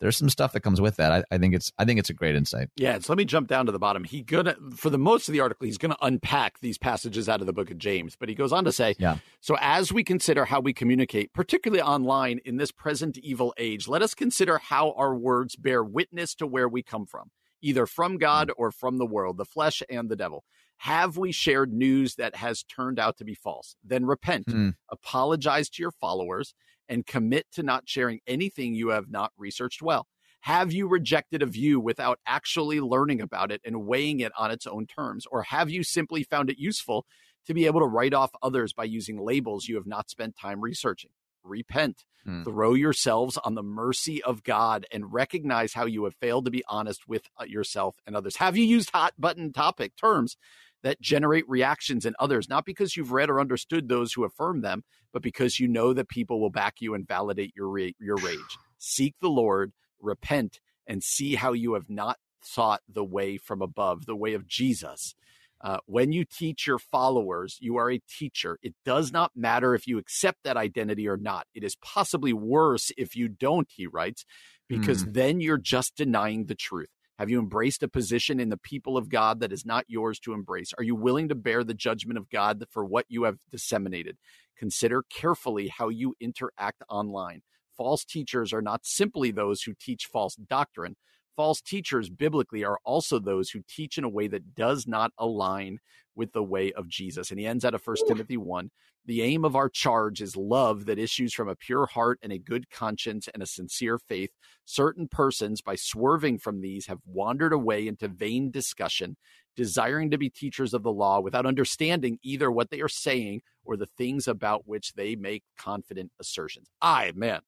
there's 0.00 0.16
some 0.16 0.28
stuff 0.28 0.52
that 0.52 0.60
comes 0.60 0.80
with 0.80 0.96
that. 0.96 1.12
I, 1.12 1.24
I, 1.30 1.38
think 1.38 1.54
it's 1.54 1.72
I 1.78 1.84
think 1.84 1.98
it's 1.98 2.10
a 2.10 2.14
great 2.14 2.36
insight. 2.36 2.70
Yeah, 2.76 2.98
so 2.98 3.12
let 3.12 3.18
me 3.18 3.24
jump 3.24 3.48
down 3.48 3.66
to 3.66 3.72
the 3.72 3.78
bottom. 3.78 4.04
He 4.04 4.22
gonna 4.22 4.56
for 4.74 4.90
the 4.90 4.98
most 4.98 5.28
of 5.28 5.32
the 5.32 5.40
article, 5.40 5.66
he's 5.66 5.78
gonna 5.78 5.96
unpack 6.00 6.60
these 6.60 6.78
passages 6.78 7.28
out 7.28 7.40
of 7.40 7.46
the 7.46 7.52
book 7.52 7.70
of 7.70 7.78
James, 7.78 8.16
but 8.16 8.28
he 8.28 8.34
goes 8.34 8.52
on 8.52 8.64
to 8.64 8.72
say, 8.72 8.94
yeah. 8.98 9.18
So 9.40 9.56
as 9.60 9.92
we 9.92 10.04
consider 10.04 10.44
how 10.44 10.60
we 10.60 10.72
communicate, 10.72 11.32
particularly 11.32 11.82
online 11.82 12.40
in 12.44 12.56
this 12.56 12.72
present 12.72 13.18
evil 13.18 13.54
age, 13.58 13.88
let 13.88 14.02
us 14.02 14.14
consider 14.14 14.58
how 14.58 14.92
our 14.92 15.14
words 15.14 15.56
bear 15.56 15.82
witness 15.82 16.34
to 16.36 16.46
where 16.46 16.68
we 16.68 16.82
come 16.82 17.06
from, 17.06 17.30
either 17.60 17.86
from 17.86 18.18
God 18.18 18.50
or 18.56 18.70
from 18.70 18.98
the 18.98 19.06
world, 19.06 19.36
the 19.36 19.44
flesh 19.44 19.82
and 19.88 20.08
the 20.08 20.16
devil. 20.16 20.44
Have 20.82 21.16
we 21.16 21.32
shared 21.32 21.72
news 21.72 22.14
that 22.14 22.36
has 22.36 22.62
turned 22.62 23.00
out 23.00 23.16
to 23.16 23.24
be 23.24 23.34
false? 23.34 23.74
Then 23.82 24.06
repent, 24.06 24.46
mm. 24.46 24.74
apologize 24.90 25.68
to 25.70 25.82
your 25.82 25.90
followers, 25.90 26.54
and 26.88 27.06
commit 27.06 27.46
to 27.52 27.62
not 27.62 27.88
sharing 27.88 28.20
anything 28.26 28.74
you 28.74 28.88
have 28.88 29.10
not 29.10 29.32
researched 29.36 29.82
well? 29.82 30.06
Have 30.42 30.72
you 30.72 30.88
rejected 30.88 31.42
a 31.42 31.46
view 31.46 31.80
without 31.80 32.20
actually 32.26 32.80
learning 32.80 33.20
about 33.20 33.50
it 33.50 33.60
and 33.64 33.86
weighing 33.86 34.20
it 34.20 34.32
on 34.38 34.50
its 34.50 34.66
own 34.66 34.86
terms? 34.86 35.26
Or 35.30 35.42
have 35.42 35.68
you 35.68 35.82
simply 35.82 36.22
found 36.22 36.48
it 36.48 36.58
useful 36.58 37.06
to 37.46 37.54
be 37.54 37.66
able 37.66 37.80
to 37.80 37.86
write 37.86 38.14
off 38.14 38.30
others 38.42 38.72
by 38.72 38.84
using 38.84 39.20
labels 39.20 39.66
you 39.68 39.76
have 39.76 39.86
not 39.86 40.10
spent 40.10 40.36
time 40.36 40.60
researching? 40.60 41.10
Repent, 41.42 42.04
hmm. 42.24 42.44
throw 42.44 42.74
yourselves 42.74 43.36
on 43.38 43.54
the 43.54 43.62
mercy 43.62 44.22
of 44.22 44.44
God, 44.44 44.86
and 44.92 45.12
recognize 45.12 45.72
how 45.72 45.86
you 45.86 46.04
have 46.04 46.14
failed 46.14 46.44
to 46.44 46.50
be 46.50 46.64
honest 46.68 47.08
with 47.08 47.22
uh, 47.40 47.44
yourself 47.44 47.96
and 48.06 48.14
others. 48.14 48.36
Have 48.36 48.56
you 48.56 48.64
used 48.64 48.90
hot 48.90 49.14
button 49.18 49.52
topic 49.52 49.96
terms 49.96 50.36
that 50.82 51.00
generate 51.00 51.48
reactions 51.48 52.06
in 52.06 52.14
others, 52.18 52.48
not 52.48 52.64
because 52.64 52.96
you've 52.96 53.12
read 53.12 53.30
or 53.30 53.40
understood 53.40 53.88
those 53.88 54.12
who 54.12 54.24
affirm 54.24 54.60
them, 54.60 54.84
but 55.12 55.22
because 55.22 55.58
you 55.58 55.68
know 55.68 55.92
that 55.92 56.08
people 56.08 56.40
will 56.40 56.50
back 56.50 56.74
you 56.80 56.94
and 56.94 57.06
validate 57.06 57.52
your 57.56 57.68
ra- 57.68 57.90
your 57.98 58.16
rage. 58.16 58.58
Seek 58.78 59.14
the 59.20 59.28
Lord, 59.28 59.72
repent, 60.00 60.60
and 60.86 61.02
see 61.02 61.34
how 61.34 61.52
you 61.52 61.74
have 61.74 61.90
not 61.90 62.18
sought 62.42 62.80
the 62.88 63.04
way 63.04 63.36
from 63.36 63.60
above, 63.60 64.06
the 64.06 64.16
way 64.16 64.34
of 64.34 64.46
Jesus. 64.46 65.14
Uh, 65.60 65.78
when 65.86 66.12
you 66.12 66.24
teach 66.24 66.68
your 66.68 66.78
followers, 66.78 67.56
you 67.60 67.76
are 67.76 67.90
a 67.90 68.00
teacher. 68.08 68.58
It 68.62 68.74
does 68.84 69.10
not 69.12 69.32
matter 69.34 69.74
if 69.74 69.88
you 69.88 69.98
accept 69.98 70.44
that 70.44 70.56
identity 70.56 71.08
or 71.08 71.16
not. 71.16 71.46
It 71.52 71.64
is 71.64 71.74
possibly 71.76 72.32
worse 72.32 72.92
if 72.96 73.16
you 73.16 73.28
don't, 73.28 73.68
he 73.68 73.88
writes, 73.88 74.24
because 74.68 75.04
mm. 75.04 75.14
then 75.14 75.40
you're 75.40 75.58
just 75.58 75.96
denying 75.96 76.46
the 76.46 76.54
truth. 76.54 76.90
Have 77.18 77.30
you 77.30 77.40
embraced 77.40 77.82
a 77.82 77.88
position 77.88 78.38
in 78.38 78.48
the 78.48 78.56
people 78.56 78.96
of 78.96 79.08
God 79.08 79.40
that 79.40 79.52
is 79.52 79.66
not 79.66 79.84
yours 79.88 80.20
to 80.20 80.34
embrace? 80.34 80.72
Are 80.78 80.84
you 80.84 80.94
willing 80.94 81.28
to 81.30 81.34
bear 81.34 81.64
the 81.64 81.74
judgment 81.74 82.16
of 82.16 82.30
God 82.30 82.64
for 82.70 82.84
what 82.84 83.06
you 83.08 83.24
have 83.24 83.38
disseminated? 83.50 84.18
Consider 84.56 85.02
carefully 85.02 85.66
how 85.66 85.88
you 85.88 86.14
interact 86.20 86.82
online. 86.88 87.42
False 87.76 88.04
teachers 88.04 88.52
are 88.52 88.62
not 88.62 88.86
simply 88.86 89.32
those 89.32 89.62
who 89.62 89.74
teach 89.74 90.06
false 90.06 90.36
doctrine. 90.36 90.94
False 91.38 91.60
teachers 91.60 92.10
biblically 92.10 92.64
are 92.64 92.80
also 92.84 93.20
those 93.20 93.50
who 93.50 93.60
teach 93.68 93.96
in 93.96 94.02
a 94.02 94.08
way 94.08 94.26
that 94.26 94.56
does 94.56 94.88
not 94.88 95.12
align 95.18 95.78
with 96.16 96.32
the 96.32 96.42
way 96.42 96.72
of 96.72 96.88
Jesus. 96.88 97.30
And 97.30 97.38
he 97.38 97.46
ends 97.46 97.64
out 97.64 97.74
of 97.74 97.86
1 97.86 97.96
Timothy 98.08 98.36
1 98.36 98.70
the 99.08 99.22
aim 99.22 99.44
of 99.44 99.56
our 99.56 99.70
charge 99.70 100.20
is 100.20 100.36
love 100.36 100.84
that 100.84 100.98
issues 100.98 101.32
from 101.32 101.48
a 101.48 101.56
pure 101.56 101.86
heart 101.86 102.18
and 102.22 102.30
a 102.30 102.38
good 102.38 102.68
conscience 102.70 103.26
and 103.32 103.40
a 103.42 103.46
sincere 103.46 103.98
faith. 103.98 104.30
Certain 104.66 105.08
persons, 105.08 105.62
by 105.62 105.76
swerving 105.76 106.38
from 106.38 106.60
these, 106.60 106.88
have 106.88 106.98
wandered 107.06 107.54
away 107.54 107.86
into 107.86 108.08
vain 108.08 108.50
discussion, 108.50 109.16
desiring 109.56 110.10
to 110.10 110.18
be 110.18 110.28
teachers 110.28 110.74
of 110.74 110.82
the 110.82 110.92
law 110.92 111.20
without 111.20 111.46
understanding 111.46 112.18
either 112.22 112.50
what 112.50 112.70
they 112.70 112.82
are 112.82 112.88
saying 112.88 113.40
or 113.64 113.78
the 113.78 113.86
things 113.86 114.28
about 114.28 114.66
which 114.66 114.92
they 114.92 115.16
make 115.16 115.44
confident 115.56 116.10
assertions. 116.20 116.68
I, 116.82 117.12
man, 117.14 117.40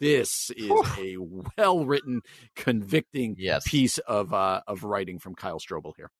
this 0.00 0.50
is 0.56 0.70
a 0.98 1.16
well 1.56 1.84
written, 1.84 2.22
convicting 2.56 3.36
yes. 3.38 3.64
piece 3.66 3.98
of 3.98 4.32
uh, 4.32 4.62
of 4.66 4.84
writing 4.84 5.18
from 5.18 5.34
Kyle 5.34 5.58
Strobel 5.58 5.92
here. 5.96 6.10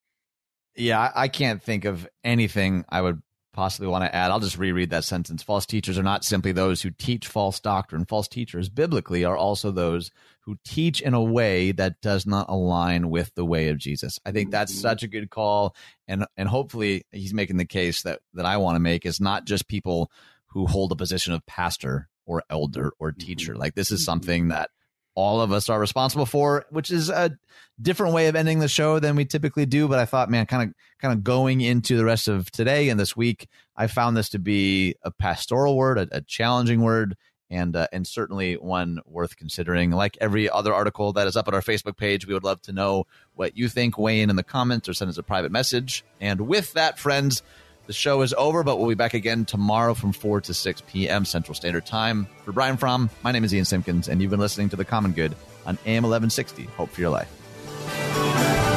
Yeah, 0.76 1.12
I 1.14 1.28
can't 1.28 1.62
think 1.62 1.84
of 1.84 2.08
anything 2.24 2.84
I 2.88 3.00
would 3.00 3.22
possibly 3.54 3.86
want 3.86 4.04
to 4.04 4.14
add. 4.14 4.30
I'll 4.30 4.40
just 4.40 4.58
reread 4.58 4.90
that 4.90 5.04
sentence. 5.04 5.42
False 5.42 5.64
teachers 5.64 5.96
are 5.96 6.02
not 6.02 6.24
simply 6.24 6.52
those 6.52 6.82
who 6.82 6.90
teach 6.90 7.28
false 7.28 7.60
doctrine. 7.60 8.04
False 8.04 8.28
teachers, 8.28 8.68
biblically, 8.68 9.24
are 9.24 9.36
also 9.36 9.70
those 9.70 10.10
who 10.40 10.58
teach 10.64 11.00
in 11.00 11.14
a 11.14 11.22
way 11.22 11.72
that 11.72 12.00
does 12.02 12.26
not 12.26 12.50
align 12.50 13.08
with 13.08 13.32
the 13.34 13.44
way 13.44 13.68
of 13.68 13.78
Jesus. 13.78 14.18
I 14.26 14.32
think 14.32 14.50
that's 14.50 14.72
mm-hmm. 14.72 14.82
such 14.82 15.02
a 15.02 15.08
good 15.08 15.30
call, 15.30 15.74
and 16.06 16.26
and 16.36 16.48
hopefully 16.48 17.06
he's 17.12 17.32
making 17.32 17.56
the 17.56 17.64
case 17.64 18.02
that 18.02 18.20
that 18.34 18.44
I 18.44 18.58
want 18.58 18.76
to 18.76 18.80
make 18.80 19.06
is 19.06 19.20
not 19.20 19.46
just 19.46 19.68
people 19.68 20.10
who 20.48 20.66
hold 20.66 20.92
a 20.92 20.96
position 20.96 21.32
of 21.32 21.46
pastor 21.46 22.08
or 22.26 22.42
elder 22.50 22.92
or 22.98 23.12
teacher. 23.12 23.52
Mm-hmm. 23.52 23.60
Like 23.60 23.74
this 23.74 23.90
is 23.90 24.04
something 24.04 24.48
that 24.48 24.70
all 25.14 25.40
of 25.40 25.52
us 25.52 25.68
are 25.68 25.78
responsible 25.78 26.26
for, 26.26 26.66
which 26.70 26.90
is 26.90 27.08
a 27.08 27.36
different 27.80 28.14
way 28.14 28.26
of 28.26 28.36
ending 28.36 28.58
the 28.58 28.68
show 28.68 28.98
than 28.98 29.16
we 29.16 29.24
typically 29.24 29.66
do. 29.66 29.88
But 29.88 29.98
I 29.98 30.04
thought, 30.04 30.30
man, 30.30 30.46
kind 30.46 30.70
of 30.70 30.74
kind 31.00 31.12
of 31.12 31.22
going 31.22 31.60
into 31.60 31.96
the 31.96 32.04
rest 32.04 32.28
of 32.28 32.50
today 32.50 32.88
and 32.88 32.98
this 32.98 33.16
week, 33.16 33.48
I 33.76 33.86
found 33.86 34.16
this 34.16 34.28
to 34.30 34.38
be 34.38 34.96
a 35.02 35.10
pastoral 35.10 35.76
word, 35.76 35.98
a, 35.98 36.08
a 36.10 36.20
challenging 36.20 36.82
word, 36.82 37.16
and 37.48 37.76
uh, 37.76 37.86
and 37.92 38.06
certainly 38.06 38.54
one 38.54 39.00
worth 39.06 39.36
considering. 39.36 39.90
Like 39.92 40.18
every 40.20 40.50
other 40.50 40.74
article 40.74 41.12
that 41.12 41.26
is 41.26 41.36
up 41.36 41.48
at 41.48 41.54
our 41.54 41.62
Facebook 41.62 41.96
page, 41.96 42.26
we 42.26 42.34
would 42.34 42.44
love 42.44 42.60
to 42.62 42.72
know 42.72 43.06
what 43.34 43.56
you 43.56 43.68
think. 43.68 43.98
Weigh 43.98 44.20
in 44.20 44.30
in 44.30 44.36
the 44.36 44.42
comments 44.42 44.88
or 44.88 44.94
send 44.94 45.08
us 45.08 45.18
a 45.18 45.22
private 45.22 45.52
message. 45.52 46.04
And 46.20 46.42
with 46.42 46.72
that, 46.72 46.98
friends. 46.98 47.42
The 47.86 47.92
show 47.92 48.22
is 48.22 48.32
over, 48.38 48.62
but 48.62 48.78
we'll 48.78 48.88
be 48.88 48.94
back 48.94 49.12
again 49.12 49.44
tomorrow 49.44 49.92
from 49.92 50.12
4 50.12 50.40
to 50.42 50.54
6 50.54 50.82
p.m. 50.86 51.26
Central 51.26 51.54
Standard 51.54 51.84
Time. 51.84 52.26
For 52.44 52.52
Brian 52.52 52.78
Fromm, 52.78 53.10
my 53.22 53.30
name 53.30 53.44
is 53.44 53.52
Ian 53.54 53.66
Simpkins, 53.66 54.08
and 54.08 54.22
you've 54.22 54.30
been 54.30 54.40
listening 54.40 54.70
to 54.70 54.76
The 54.76 54.86
Common 54.86 55.12
Good 55.12 55.36
on 55.66 55.76
AM 55.84 56.04
1160. 56.04 56.64
Hope 56.76 56.90
for 56.90 57.00
your 57.02 57.10
life. 57.10 58.73